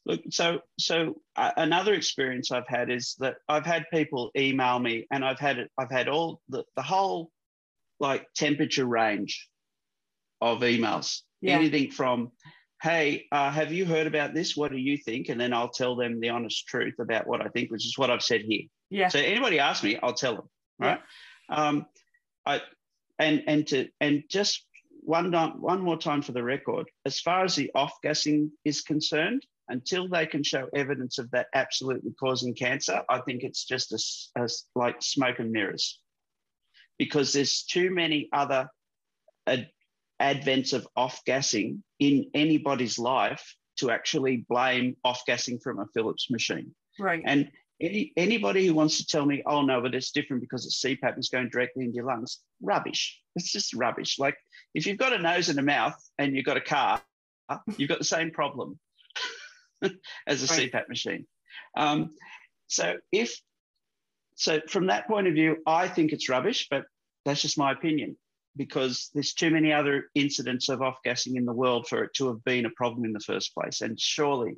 look 0.09 0.21
so 0.31 0.61
so 0.79 1.21
another 1.37 1.95
experience 1.95 2.51
i've 2.51 2.67
had 2.67 2.91
is 2.91 3.15
that 3.19 3.37
i've 3.49 3.67
had 3.67 3.85
people 3.93 4.31
email 4.37 4.79
me 4.79 5.07
and 5.13 5.25
i've 5.25 5.39
had 5.39 5.59
it 5.59 5.71
i've 5.79 5.91
had 5.91 6.09
all 6.09 6.41
the, 6.49 6.65
the 6.75 6.83
whole 6.83 7.31
like 8.01 8.27
temperature 8.35 8.87
range 8.87 9.49
of 10.41 10.61
emails. 10.61 11.21
Yeah. 11.41 11.57
anything 11.57 11.91
from 11.91 12.33
hey 12.83 13.27
uh, 13.33 13.51
have 13.51 13.73
you 13.73 13.85
heard 13.85 14.07
about 14.07 14.35
this? 14.35 14.57
What 14.57 14.71
do 14.71 14.79
you 14.79 14.97
think? 14.97 15.29
And 15.29 15.41
then 15.41 15.53
i'll 15.53 15.69
tell 15.69 15.95
them 15.95 16.21
the 16.21 16.31
honest 16.31 16.67
truth 16.67 16.95
about 16.99 17.27
what 17.27 17.45
i 17.45 17.49
think 17.49 17.71
which 17.71 17.87
is 17.87 17.99
what 17.99 18.11
i've 18.11 18.23
said 18.23 18.43
here. 18.43 18.63
Yeah. 18.91 19.09
So 19.09 19.19
anybody 19.19 19.59
asks 19.59 19.85
me 19.85 19.99
i'll 20.03 20.15
tell 20.15 20.37
them 20.37 20.49
right? 20.79 21.01
Yeah. 21.51 21.69
um 21.69 21.87
i 22.47 22.61
and 23.19 23.43
and 23.47 23.67
to 23.69 23.89
and 24.01 24.25
just 24.29 24.65
one, 25.09 25.33
one 25.33 25.81
more 25.81 25.97
time 25.97 26.21
for 26.21 26.33
the 26.33 26.43
record, 26.43 26.87
as 27.07 27.19
far 27.19 27.43
as 27.43 27.57
the 27.57 27.71
off 27.75 27.95
gassing 28.03 28.53
is 28.67 28.83
concerned, 28.83 29.43
until 29.69 30.09
they 30.09 30.27
can 30.27 30.43
show 30.43 30.69
evidence 30.75 31.19
of 31.19 31.31
that 31.31 31.49
absolutely 31.55 32.13
causing 32.19 32.55
cancer, 32.55 33.03
I 33.09 33.21
think 33.21 33.43
it's 33.43 33.65
just 33.65 33.93
a, 34.37 34.43
a 34.43 34.49
like 34.75 34.97
smoke 35.01 35.39
and 35.39 35.53
mirrors, 35.53 36.01
because 36.99 37.33
there's 37.33 37.65
too 37.65 37.91
many 37.91 38.29
other 38.33 38.69
ad, 39.47 39.69
advents 40.21 40.73
of 40.73 40.87
off 40.97 41.21
gassing 41.27 41.83
in 41.99 42.31
anybody's 42.35 42.99
life 42.99 43.55
to 43.79 43.91
actually 43.91 44.45
blame 44.49 44.97
off 45.05 45.23
gassing 45.27 45.59
from 45.59 45.79
a 45.79 45.87
Philips 45.95 46.31
machine. 46.31 46.75
Right. 46.99 47.23
And 47.25 47.51
any, 47.81 48.13
anybody 48.17 48.67
who 48.67 48.75
wants 48.75 48.97
to 48.99 49.07
tell 49.07 49.25
me, 49.25 49.43
oh 49.47 49.63
no, 49.63 49.81
but 49.81 49.95
it's 49.95 50.11
different 50.11 50.43
because 50.43 50.67
it's 50.67 50.83
CPAP 50.83 51.17
is 51.19 51.29
going 51.29 51.49
directly 51.51 51.85
into 51.85 51.97
your 51.97 52.07
lungs, 52.07 52.41
rubbish. 52.61 53.21
It's 53.37 53.53
just 53.53 53.73
rubbish. 53.75 54.19
Like 54.19 54.37
if 54.75 54.87
you've 54.87 54.99
got 54.99 55.13
a 55.13 55.19
nose 55.19 55.49
and 55.49 55.59
a 55.61 55.63
mouth 55.63 55.97
and 56.19 56.35
you've 56.35 56.45
got 56.45 56.57
a 56.57 56.61
car, 56.61 57.01
you've 57.77 57.89
got 57.89 57.99
the 57.99 58.05
same 58.05 58.33
problem 58.33 58.81
as 60.27 60.43
a 60.43 60.55
right. 60.55 60.73
CPAP 60.73 60.89
machine. 60.89 61.27
Um, 61.77 62.15
so 62.67 62.97
if 63.13 63.41
so 64.37 64.61
from 64.69 64.87
that 64.87 65.09
point 65.09 65.27
of 65.27 65.35
view, 65.35 65.57
I 65.67 65.89
think 65.89 66.13
it's 66.13 66.29
rubbish, 66.29 66.69
but 66.71 66.85
that's 67.25 67.43
just 67.43 67.59
my 67.59 67.73
opinion 67.73 68.17
because 68.57 69.11
there's 69.15 69.35
too 69.35 69.51
many 69.51 69.73
other 69.73 70.11
incidents 70.15 70.69
of 70.69 70.83
off 70.83 70.99
gassing 71.05 71.37
in 71.37 71.45
the 71.45 71.53
world 71.53 71.87
for 71.89 72.05
it 72.05 72.15
to 72.15 72.29
have 72.29 72.43
been 72.45 72.67
a 72.67 72.71
problem 72.71 73.05
in 73.05 73.13
the 73.13 73.21
first 73.21 73.55
place. 73.55 73.81
And 73.81 73.99
surely 73.99 74.57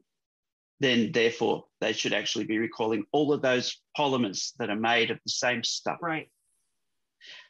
then 0.81 1.13
therefore 1.13 1.65
they 1.81 1.93
should 1.93 2.15
actually 2.15 2.47
be 2.47 2.59
recalling 2.59 3.05
all 3.13 3.33
of 3.33 3.43
those 3.43 3.81
polymers 3.97 4.53
that 4.59 4.71
are 4.71 4.77
made 4.77 5.11
of 5.11 5.19
the 5.25 5.31
same 5.31 5.63
stuff. 5.63 5.99
Right. 6.01 6.31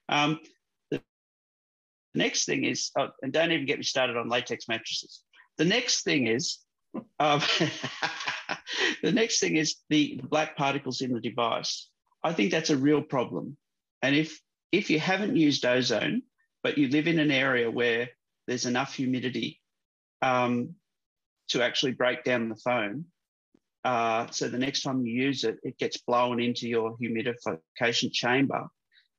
Um, 0.08 0.40
the 0.90 1.00
next 2.14 2.44
thing 2.44 2.64
is, 2.64 2.90
oh, 2.98 3.08
and 3.22 3.32
don't 3.32 3.52
even 3.52 3.66
get 3.66 3.78
me 3.78 3.84
started 3.84 4.16
on 4.16 4.28
latex 4.28 4.66
mattresses. 4.68 5.22
The 5.58 5.64
next 5.64 6.02
thing 6.02 6.26
is, 6.26 6.58
um, 7.18 7.40
the 9.02 9.12
next 9.12 9.40
thing 9.40 9.56
is 9.56 9.76
the 9.88 10.20
black 10.24 10.56
particles 10.56 11.00
in 11.00 11.12
the 11.12 11.20
device. 11.20 11.88
I 12.22 12.32
think 12.32 12.50
that's 12.50 12.70
a 12.70 12.76
real 12.76 13.02
problem. 13.02 13.56
And 14.02 14.14
if 14.14 14.40
if 14.72 14.90
you 14.90 15.00
haven't 15.00 15.36
used 15.36 15.64
ozone, 15.64 16.22
but 16.62 16.78
you 16.78 16.88
live 16.88 17.08
in 17.08 17.18
an 17.18 17.30
area 17.30 17.70
where 17.70 18.08
there's 18.46 18.66
enough 18.66 18.94
humidity 18.94 19.60
um, 20.22 20.74
to 21.48 21.62
actually 21.62 21.92
break 21.92 22.24
down 22.24 22.48
the 22.48 22.56
foam, 22.56 23.06
uh, 23.84 24.26
so 24.30 24.48
the 24.48 24.58
next 24.58 24.82
time 24.82 25.04
you 25.04 25.22
use 25.22 25.44
it, 25.44 25.58
it 25.62 25.78
gets 25.78 25.98
blown 25.98 26.40
into 26.40 26.68
your 26.68 26.96
humidification 26.98 28.12
chamber, 28.12 28.68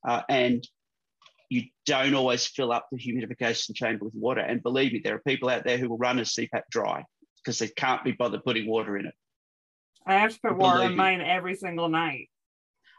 uh, 0.08 0.22
and 0.30 0.68
you 1.50 1.64
don't 1.86 2.14
always 2.14 2.48
fill 2.48 2.72
up 2.72 2.88
the 2.92 2.98
humidification 2.98 3.76
chamber 3.76 4.06
with 4.06 4.16
water. 4.16 4.40
And 4.40 4.64
believe 4.64 4.94
me, 4.94 5.02
there 5.04 5.16
are 5.16 5.22
people 5.28 5.50
out 5.50 5.66
there 5.66 5.78
who 5.78 5.90
will 5.90 5.98
run 5.98 6.20
a 6.20 6.22
CPAP 6.22 6.62
dry 6.70 7.04
because 7.44 7.60
they 7.60 7.68
can't 7.68 8.04
be 8.04 8.12
bothered 8.12 8.44
putting 8.44 8.68
water 8.68 8.98
in 8.98 9.06
it. 9.06 9.14
I 10.06 10.16
have 10.16 10.34
to 10.34 10.40
put 10.40 10.58
water 10.58 10.84
in 10.84 10.96
mine 10.96 11.22
every 11.22 11.56
single 11.56 11.90
night. 11.90 12.30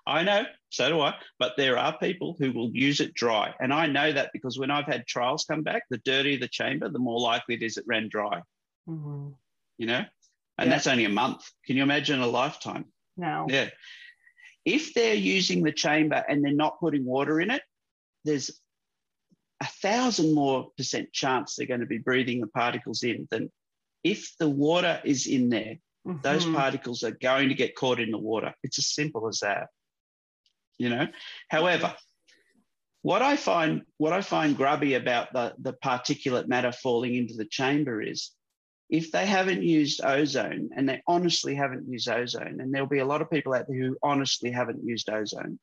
I 0.06 0.24
know, 0.24 0.44
so 0.70 0.88
do 0.88 1.00
I. 1.00 1.14
But 1.38 1.52
there 1.56 1.78
are 1.78 1.96
people 1.98 2.36
who 2.38 2.52
will 2.52 2.70
use 2.70 3.00
it 3.00 3.14
dry. 3.14 3.54
And 3.60 3.72
I 3.72 3.86
know 3.86 4.12
that 4.12 4.30
because 4.32 4.58
when 4.58 4.70
I've 4.70 4.86
had 4.86 5.06
trials 5.06 5.44
come 5.44 5.62
back, 5.62 5.84
the 5.90 5.98
dirtier 5.98 6.38
the 6.38 6.48
chamber, 6.48 6.88
the 6.88 6.98
more 6.98 7.20
likely 7.20 7.54
it 7.54 7.62
is 7.62 7.76
it 7.76 7.84
ran 7.86 8.08
dry. 8.08 8.42
Mm-hmm. 8.88 9.28
You 9.78 9.86
know? 9.86 10.04
And 10.58 10.68
yeah. 10.68 10.70
that's 10.70 10.86
only 10.86 11.04
a 11.04 11.08
month. 11.08 11.48
Can 11.66 11.76
you 11.76 11.82
imagine 11.82 12.20
a 12.20 12.26
lifetime? 12.26 12.86
No. 13.16 13.46
Yeah. 13.48 13.70
If 14.64 14.94
they're 14.94 15.14
using 15.14 15.62
the 15.62 15.72
chamber 15.72 16.22
and 16.28 16.44
they're 16.44 16.52
not 16.52 16.80
putting 16.80 17.04
water 17.04 17.40
in 17.40 17.50
it, 17.50 17.62
there's 18.24 18.50
a 19.60 19.66
thousand 19.66 20.34
more 20.34 20.70
percent 20.76 21.12
chance 21.12 21.54
they're 21.54 21.66
going 21.66 21.80
to 21.80 21.86
be 21.86 21.98
breathing 21.98 22.40
the 22.40 22.48
particles 22.48 23.02
in 23.04 23.28
than 23.30 23.50
if 24.04 24.36
the 24.38 24.48
water 24.48 25.00
is 25.04 25.26
in 25.26 25.48
there. 25.48 25.76
Mm-hmm. 26.06 26.22
Those 26.22 26.44
particles 26.46 27.04
are 27.04 27.12
going 27.12 27.48
to 27.50 27.54
get 27.54 27.76
caught 27.76 28.00
in 28.00 28.10
the 28.10 28.18
water. 28.18 28.54
It's 28.62 28.78
as 28.78 28.92
simple 28.92 29.28
as 29.28 29.40
that. 29.40 29.68
You 30.78 30.88
know. 30.88 31.06
However, 31.48 31.94
what 33.02 33.22
I 33.22 33.36
find 33.36 33.82
what 33.98 34.12
I 34.12 34.20
find 34.20 34.56
grubby 34.56 34.94
about 34.94 35.32
the, 35.32 35.54
the 35.58 35.72
particulate 35.72 36.48
matter 36.48 36.72
falling 36.72 37.14
into 37.14 37.34
the 37.34 37.44
chamber 37.44 38.00
is 38.02 38.32
if 38.88 39.10
they 39.10 39.26
haven't 39.26 39.62
used 39.62 40.04
ozone 40.04 40.70
and 40.76 40.88
they 40.88 41.02
honestly 41.06 41.54
haven't 41.54 41.88
used 41.88 42.08
ozone, 42.08 42.60
and 42.60 42.72
there'll 42.74 42.86
be 42.86 42.98
a 42.98 43.06
lot 43.06 43.22
of 43.22 43.30
people 43.30 43.54
out 43.54 43.66
there 43.68 43.78
who 43.78 43.96
honestly 44.02 44.50
haven't 44.50 44.84
used 44.84 45.08
ozone, 45.08 45.58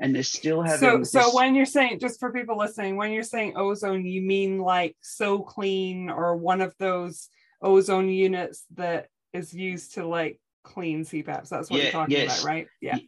and 0.00 0.14
they're 0.14 0.22
still 0.22 0.60
having. 0.60 1.04
So, 1.04 1.20
so 1.20 1.36
when 1.36 1.54
you're 1.54 1.66
saying, 1.66 2.00
just 2.00 2.18
for 2.18 2.32
people 2.32 2.58
listening, 2.58 2.96
when 2.96 3.12
you're 3.12 3.22
saying 3.22 3.54
ozone, 3.56 4.04
you 4.04 4.22
mean 4.22 4.58
like 4.58 4.96
SoClean 5.02 6.08
or 6.08 6.36
one 6.36 6.60
of 6.60 6.74
those 6.78 7.28
ozone 7.64 8.08
units 8.08 8.64
that 8.74 9.08
is 9.32 9.52
used 9.52 9.94
to 9.94 10.06
like 10.06 10.40
clean 10.62 11.04
CPAPs. 11.04 11.48
That's 11.48 11.70
what 11.70 11.78
yeah, 11.78 11.82
you're 11.84 11.92
talking 11.92 12.16
yes. 12.16 12.42
about, 12.42 12.48
right? 12.48 12.66
Yeah. 12.80 12.98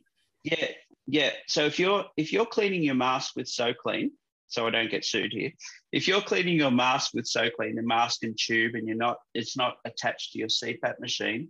Yeah, 0.42 0.68
yeah. 1.06 1.30
So 1.46 1.66
if 1.66 1.78
you're 1.78 2.04
if 2.16 2.32
you're 2.32 2.46
cleaning 2.46 2.82
your 2.82 2.94
mask 2.94 3.36
with 3.36 3.46
SoClean, 3.46 4.10
so 4.48 4.66
I 4.66 4.70
don't 4.70 4.90
get 4.90 5.04
sued 5.04 5.32
here. 5.32 5.52
If 5.92 6.06
you're 6.06 6.20
cleaning 6.20 6.56
your 6.56 6.70
mask 6.70 7.14
with 7.14 7.24
SoClean, 7.24 7.74
the 7.74 7.82
mask 7.82 8.22
and 8.22 8.36
tube, 8.38 8.74
and 8.74 8.86
you're 8.86 8.96
not, 8.96 9.18
it's 9.34 9.56
not 9.56 9.76
attached 9.84 10.32
to 10.32 10.38
your 10.38 10.48
CPAP 10.48 11.00
machine, 11.00 11.48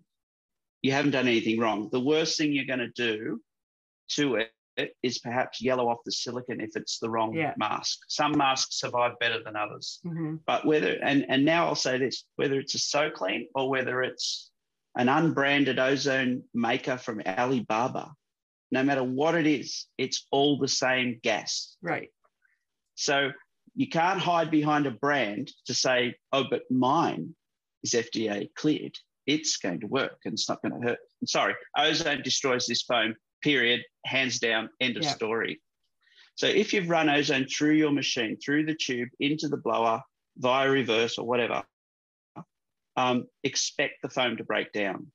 you 0.83 0.93
haven't 0.93 1.11
done 1.11 1.29
anything 1.29 1.59
wrong. 1.59 1.89
The 1.93 2.01
worst 2.01 2.39
thing 2.39 2.53
you're 2.53 2.65
going 2.65 2.79
to 2.79 2.89
do 2.89 3.41
to 4.13 4.37
it 4.37 4.51
is 5.03 5.19
perhaps 5.19 5.63
yellow 5.63 5.89
off 5.89 5.99
the 6.05 6.13
silicon 6.13 6.61
if 6.61 6.77
it's 6.77 6.99
the 6.99 7.09
wrong 7.09 7.35
yeah. 7.35 7.55
mask. 7.57 7.99
Some 8.09 8.37
masks 8.37 8.81
survive 8.81 9.13
better 9.21 9.43
than 9.43 9.57
others. 9.57 10.01
Mm-hmm. 10.05 10.37
But 10.47 10.67
whether 10.67 10.93
and 11.03 11.27
and 11.29 11.45
now 11.45 11.67
I'll 11.67 11.75
say 11.75 11.99
this, 11.99 12.25
whether 12.37 12.59
it's 12.59 12.75
a 12.75 12.79
SoClean 12.79 13.47
or 13.55 13.71
whether 13.71 14.03
it's 14.03 14.51
an 14.97 15.09
unbranded 15.09 15.79
ozone 15.79 16.43
maker 16.55 16.97
from 16.97 17.21
Alibaba, 17.27 18.13
no 18.71 18.83
matter 18.83 19.05
what 19.05 19.35
it 19.35 19.47
is, 19.47 19.87
it's 19.99 20.27
all 20.31 20.59
the 20.59 20.69
same 20.69 21.21
gas. 21.23 21.77
Right. 21.83 22.11
So 22.95 23.31
you 23.75 23.89
can't 23.89 24.19
hide 24.19 24.51
behind 24.51 24.87
a 24.87 24.91
brand 24.91 25.53
to 25.67 25.75
say, 25.75 26.15
oh, 26.33 26.45
but 26.51 26.63
mine 26.71 27.35
is 27.83 27.93
FDA 27.93 28.49
cleared. 28.55 28.97
it's 29.27 29.57
going 29.57 29.81
to 29.81 29.87
work 29.87 30.19
and 30.25 30.35
it's 30.35 30.49
not 30.49 30.63
going 30.63 30.81
to 30.81 30.87
hurt. 30.87 30.99
I'm 31.21 31.27
sorry, 31.27 31.55
ozone 31.77 32.23
destroys 32.23 32.67
this 32.67 32.83
foam, 32.83 33.15
period, 33.43 33.83
hands 34.05 34.39
down, 34.39 34.69
end 34.81 34.97
of 34.97 35.05
yeah. 35.05 35.11
story. 35.11 35.61
So 36.35 36.47
if 36.47 36.73
you've 36.73 36.91
run 36.91 37.09
ozone 37.09 37.47
through 37.47 37.75
your 37.75 37.93
machine, 37.93 38.37
through 38.39 38.67
the 38.67 38.75
tube, 38.75 39.09
into 39.21 39.49
the 39.49 39.57
blower, 39.57 40.03
via 40.39 40.69
reverse 40.69 41.17
or 41.19 41.27
whatever, 41.27 41.63
um, 42.97 43.27
expect 43.43 43.95
the 44.03 44.11
foam 44.11 44.37
to 44.37 44.45
break 44.45 44.73
down. 44.73 45.11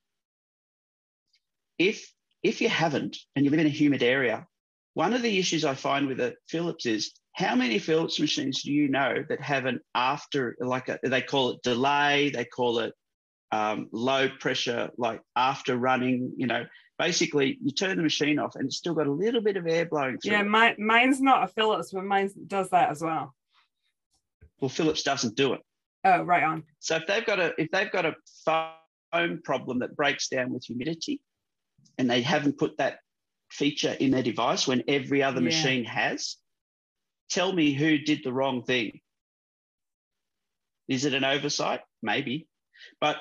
If, 1.78 2.12
if 2.44 2.62
you 2.62 2.70
haven't 2.70 3.18
and 3.36 3.46
you 3.46 3.52
live 3.52 3.60
in 3.60 3.68
a 3.68 3.70
humid 3.70 4.04
area, 4.04 4.48
one 4.94 5.14
of 5.14 5.22
the 5.22 5.38
issues 5.38 5.64
I 5.64 5.76
find 5.76 6.08
with 6.08 6.20
a 6.20 6.36
Philips 6.50 6.86
is 6.86 7.14
how 7.34 7.56
many 7.56 7.80
Philips 7.80 8.20
machines 8.20 8.64
do 8.64 8.72
you 8.72 8.90
know 8.90 9.24
that 9.30 9.42
have 9.42 9.66
an 9.66 9.80
after, 9.96 10.56
like 10.60 10.90
a, 10.90 11.00
they 11.04 11.22
call 11.22 11.52
it 11.52 11.64
delay, 11.64 12.30
they 12.30 12.46
call 12.46 12.80
it 12.80 12.94
um, 13.52 13.90
low 13.92 14.28
pressure, 14.40 14.90
like 14.98 15.22
after 15.36 15.78
running, 15.78 16.34
you 16.36 16.48
know, 16.48 16.66
basically 17.02 17.58
you 17.64 17.72
turn 17.72 17.98
the 17.98 18.04
machine 18.04 18.38
off 18.38 18.56
and 18.56 18.66
it's 18.66 18.78
still 18.78 18.94
got 18.94 19.08
a 19.08 19.12
little 19.12 19.42
bit 19.42 19.58
of 19.58 19.66
air 19.66 19.86
blowing 19.86 20.20
through. 20.20 20.34
Yeah, 20.34 20.44
my, 20.44 20.76
mine's 20.78 21.20
not 21.20 21.44
a 21.44 21.48
Philips, 21.48 21.92
but 21.92 22.04
mine 22.04 22.30
does 22.46 22.70
that 22.70 22.92
as 22.92 23.02
well. 23.02 23.34
Well, 24.60 24.70
Philips 24.70 25.02
doesn't 25.02 25.36
do 25.36 25.54
it. 25.54 25.62
Oh, 26.04 26.22
right 26.22 26.44
on. 26.44 26.64
So 26.80 26.98
if 26.98 27.08
they've 27.08 27.26
got 27.26 27.40
a 27.40 27.54
if 27.58 27.72
they've 27.72 27.92
got 27.92 28.06
a 28.06 28.16
foam 28.46 29.42
problem 29.44 29.80
that 29.80 29.96
breaks 29.96 30.30
down 30.30 30.54
with 30.54 30.64
humidity, 30.64 31.22
and 31.98 32.10
they 32.10 32.22
haven't 32.22 32.60
put 32.60 32.78
that 32.78 33.00
feature 33.52 33.96
in 34.00 34.12
their 34.12 34.24
device 34.24 34.68
when 34.68 34.84
every 34.88 35.22
other 35.24 35.42
yeah. 35.42 35.46
machine 35.46 35.86
has, 35.86 36.38
tell 37.30 37.52
me 37.52 37.74
who 37.74 37.98
did 37.98 38.24
the 38.24 38.34
wrong 38.34 38.64
thing. 38.64 39.00
Is 40.88 41.06
it 41.06 41.14
an 41.14 41.24
oversight? 41.24 41.82
Maybe. 42.02 42.48
But 43.00 43.18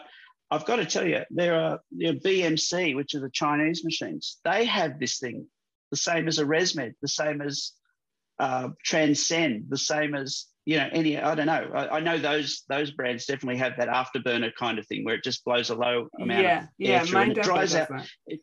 I've 0.50 0.64
got 0.64 0.76
to 0.76 0.86
tell 0.86 1.06
you, 1.06 1.22
there 1.30 1.54
are 1.54 1.80
you 1.90 2.12
know, 2.12 2.18
BMC, 2.18 2.96
which 2.96 3.14
are 3.14 3.20
the 3.20 3.30
Chinese 3.30 3.84
machines, 3.84 4.38
they 4.44 4.64
have 4.64 4.98
this 4.98 5.18
thing, 5.18 5.46
the 5.90 5.96
same 5.96 6.26
as 6.26 6.38
a 6.38 6.44
ResMed, 6.44 6.94
the 7.00 7.08
same 7.08 7.40
as 7.40 7.72
uh, 8.38 8.70
Transcend, 8.84 9.66
the 9.68 9.78
same 9.78 10.14
as 10.14 10.46
you 10.66 10.76
know 10.76 10.88
any 10.92 11.18
i 11.18 11.34
don't 11.34 11.46
know 11.46 11.70
I, 11.74 11.96
I, 11.96 12.00
know 12.00 12.18
those 12.18 12.64
those 12.68 12.90
brands 12.90 13.24
definitely 13.24 13.56
have 13.56 13.78
that 13.78 13.88
afterburner 13.88 14.54
kind 14.54 14.78
of 14.78 14.86
thing 14.86 15.04
where 15.04 15.14
it 15.14 15.24
just 15.24 15.44
blows 15.44 15.70
a 15.70 15.74
low 15.74 16.08
amount 16.20 16.42
yeah, 16.42 16.62
of 16.62 16.68
yeah, 16.78 16.90
air 16.90 17.06
through 17.06 17.20
and 17.20 17.38
it 17.38 17.42
dries 17.42 17.74
out 17.74 17.88
it, 18.26 18.40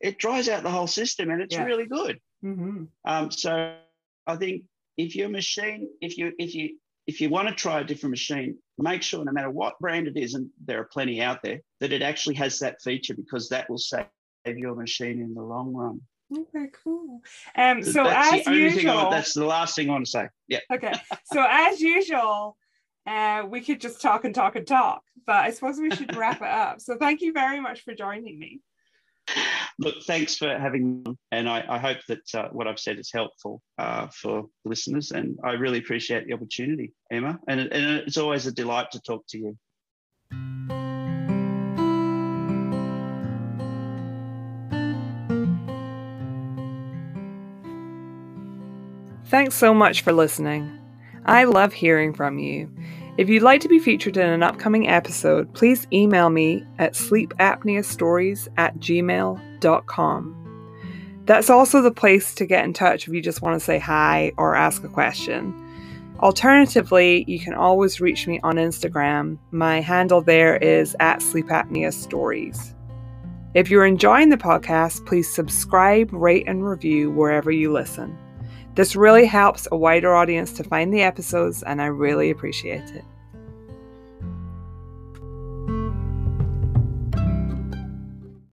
it, 0.00 0.18
dries 0.18 0.48
out 0.48 0.62
the 0.62 0.70
whole 0.70 0.88
system 0.88 1.30
and 1.30 1.40
it's 1.40 1.54
yeah. 1.54 1.62
really 1.62 1.86
good 1.86 2.18
mm-hmm. 2.44 2.84
um, 3.04 3.30
so 3.30 3.76
i 4.26 4.36
think 4.36 4.64
if 4.96 5.14
your 5.14 5.28
machine 5.28 5.88
if 6.00 6.18
you 6.18 6.32
if 6.38 6.54
you 6.54 6.76
if 7.10 7.20
you 7.20 7.28
want 7.28 7.48
to 7.48 7.54
try 7.54 7.80
a 7.80 7.84
different 7.84 8.12
machine 8.12 8.56
make 8.78 9.02
sure 9.02 9.24
no 9.24 9.32
matter 9.32 9.50
what 9.50 9.78
brand 9.80 10.06
it 10.06 10.16
is 10.16 10.34
and 10.34 10.48
there 10.64 10.80
are 10.80 10.84
plenty 10.84 11.20
out 11.20 11.42
there 11.42 11.60
that 11.80 11.92
it 11.92 12.02
actually 12.02 12.36
has 12.36 12.58
that 12.60 12.80
feature 12.82 13.14
because 13.14 13.48
that 13.48 13.68
will 13.68 13.78
save 13.78 14.06
your 14.46 14.76
machine 14.76 15.20
in 15.20 15.34
the 15.34 15.42
long 15.42 15.74
run 15.74 16.00
Okay, 16.32 16.66
cool. 16.84 17.20
Um, 17.56 17.82
so 17.82 18.04
that's 18.04 18.46
as 18.46 18.54
usual, 18.54 18.98
I, 18.98 19.10
that's 19.10 19.34
the 19.34 19.44
last 19.44 19.74
thing 19.74 19.88
I 19.88 19.94
want 19.94 20.04
to 20.04 20.10
say. 20.12 20.28
Yeah. 20.46 20.60
Okay. 20.72 20.92
So 21.24 21.44
as 21.44 21.80
usual, 21.80 22.56
uh, 23.04 23.42
we 23.48 23.60
could 23.60 23.80
just 23.80 24.00
talk 24.00 24.24
and 24.24 24.32
talk 24.32 24.54
and 24.54 24.64
talk, 24.64 25.02
but 25.26 25.44
I 25.44 25.50
suppose 25.50 25.80
we 25.80 25.90
should 25.90 26.14
wrap 26.14 26.36
it 26.36 26.48
up. 26.48 26.80
So 26.80 26.96
thank 26.96 27.20
you 27.20 27.32
very 27.32 27.58
much 27.58 27.80
for 27.80 27.94
joining 27.94 28.38
me. 28.38 28.60
Look, 29.78 30.02
thanks 30.06 30.36
for 30.36 30.58
having 30.58 31.02
me, 31.02 31.16
and 31.32 31.48
I, 31.48 31.64
I 31.66 31.78
hope 31.78 31.98
that 32.08 32.34
uh, 32.34 32.48
what 32.52 32.68
I've 32.68 32.78
said 32.78 32.98
is 32.98 33.10
helpful 33.10 33.62
uh, 33.78 34.08
for 34.08 34.44
listeners, 34.66 35.10
and 35.10 35.38
I 35.42 35.52
really 35.52 35.78
appreciate 35.78 36.26
the 36.26 36.34
opportunity, 36.34 36.92
Emma, 37.10 37.38
and, 37.48 37.60
and 37.60 38.00
it's 38.00 38.18
always 38.18 38.46
a 38.46 38.52
delight 38.52 38.90
to 38.92 39.00
talk 39.00 39.24
to 39.28 39.38
you. 39.38 39.56
Thanks 49.30 49.54
so 49.54 49.72
much 49.72 50.02
for 50.02 50.12
listening. 50.12 50.76
I 51.24 51.44
love 51.44 51.72
hearing 51.72 52.12
from 52.12 52.38
you. 52.38 52.68
If 53.16 53.28
you'd 53.28 53.42
like 53.42 53.60
to 53.62 53.68
be 53.68 53.78
featured 53.78 54.16
in 54.16 54.28
an 54.28 54.42
upcoming 54.42 54.88
episode, 54.88 55.52
please 55.52 55.86
email 55.92 56.30
me 56.30 56.64
at 56.78 56.94
sleepapneastories 56.94 58.48
at 58.56 58.78
gmail.com. 58.78 60.36
That's 61.26 61.50
also 61.50 61.82
the 61.82 61.90
place 61.90 62.34
to 62.36 62.46
get 62.46 62.64
in 62.64 62.72
touch 62.72 63.06
if 63.06 63.14
you 63.14 63.20
just 63.20 63.42
want 63.42 63.54
to 63.54 63.64
say 63.64 63.78
hi 63.78 64.32
or 64.36 64.54
ask 64.54 64.82
a 64.84 64.88
question. 64.88 65.54
Alternatively, 66.20 67.24
you 67.26 67.40
can 67.40 67.54
always 67.54 68.00
reach 68.00 68.26
me 68.26 68.40
on 68.42 68.56
Instagram. 68.56 69.38
My 69.50 69.80
handle 69.80 70.22
there 70.22 70.56
is 70.56 70.96
at 71.00 71.20
sleepapneastories. 71.20 72.74
If 73.54 73.70
you're 73.70 73.86
enjoying 73.86 74.28
the 74.28 74.36
podcast, 74.36 75.06
please 75.06 75.28
subscribe, 75.28 76.12
rate, 76.12 76.44
and 76.46 76.64
review 76.64 77.10
wherever 77.10 77.50
you 77.50 77.72
listen. 77.72 78.16
This 78.74 78.94
really 78.96 79.26
helps 79.26 79.66
a 79.72 79.76
wider 79.76 80.14
audience 80.14 80.52
to 80.54 80.64
find 80.64 80.92
the 80.92 81.02
episodes, 81.02 81.62
and 81.62 81.82
I 81.82 81.86
really 81.86 82.30
appreciate 82.30 82.90
it. 82.90 83.04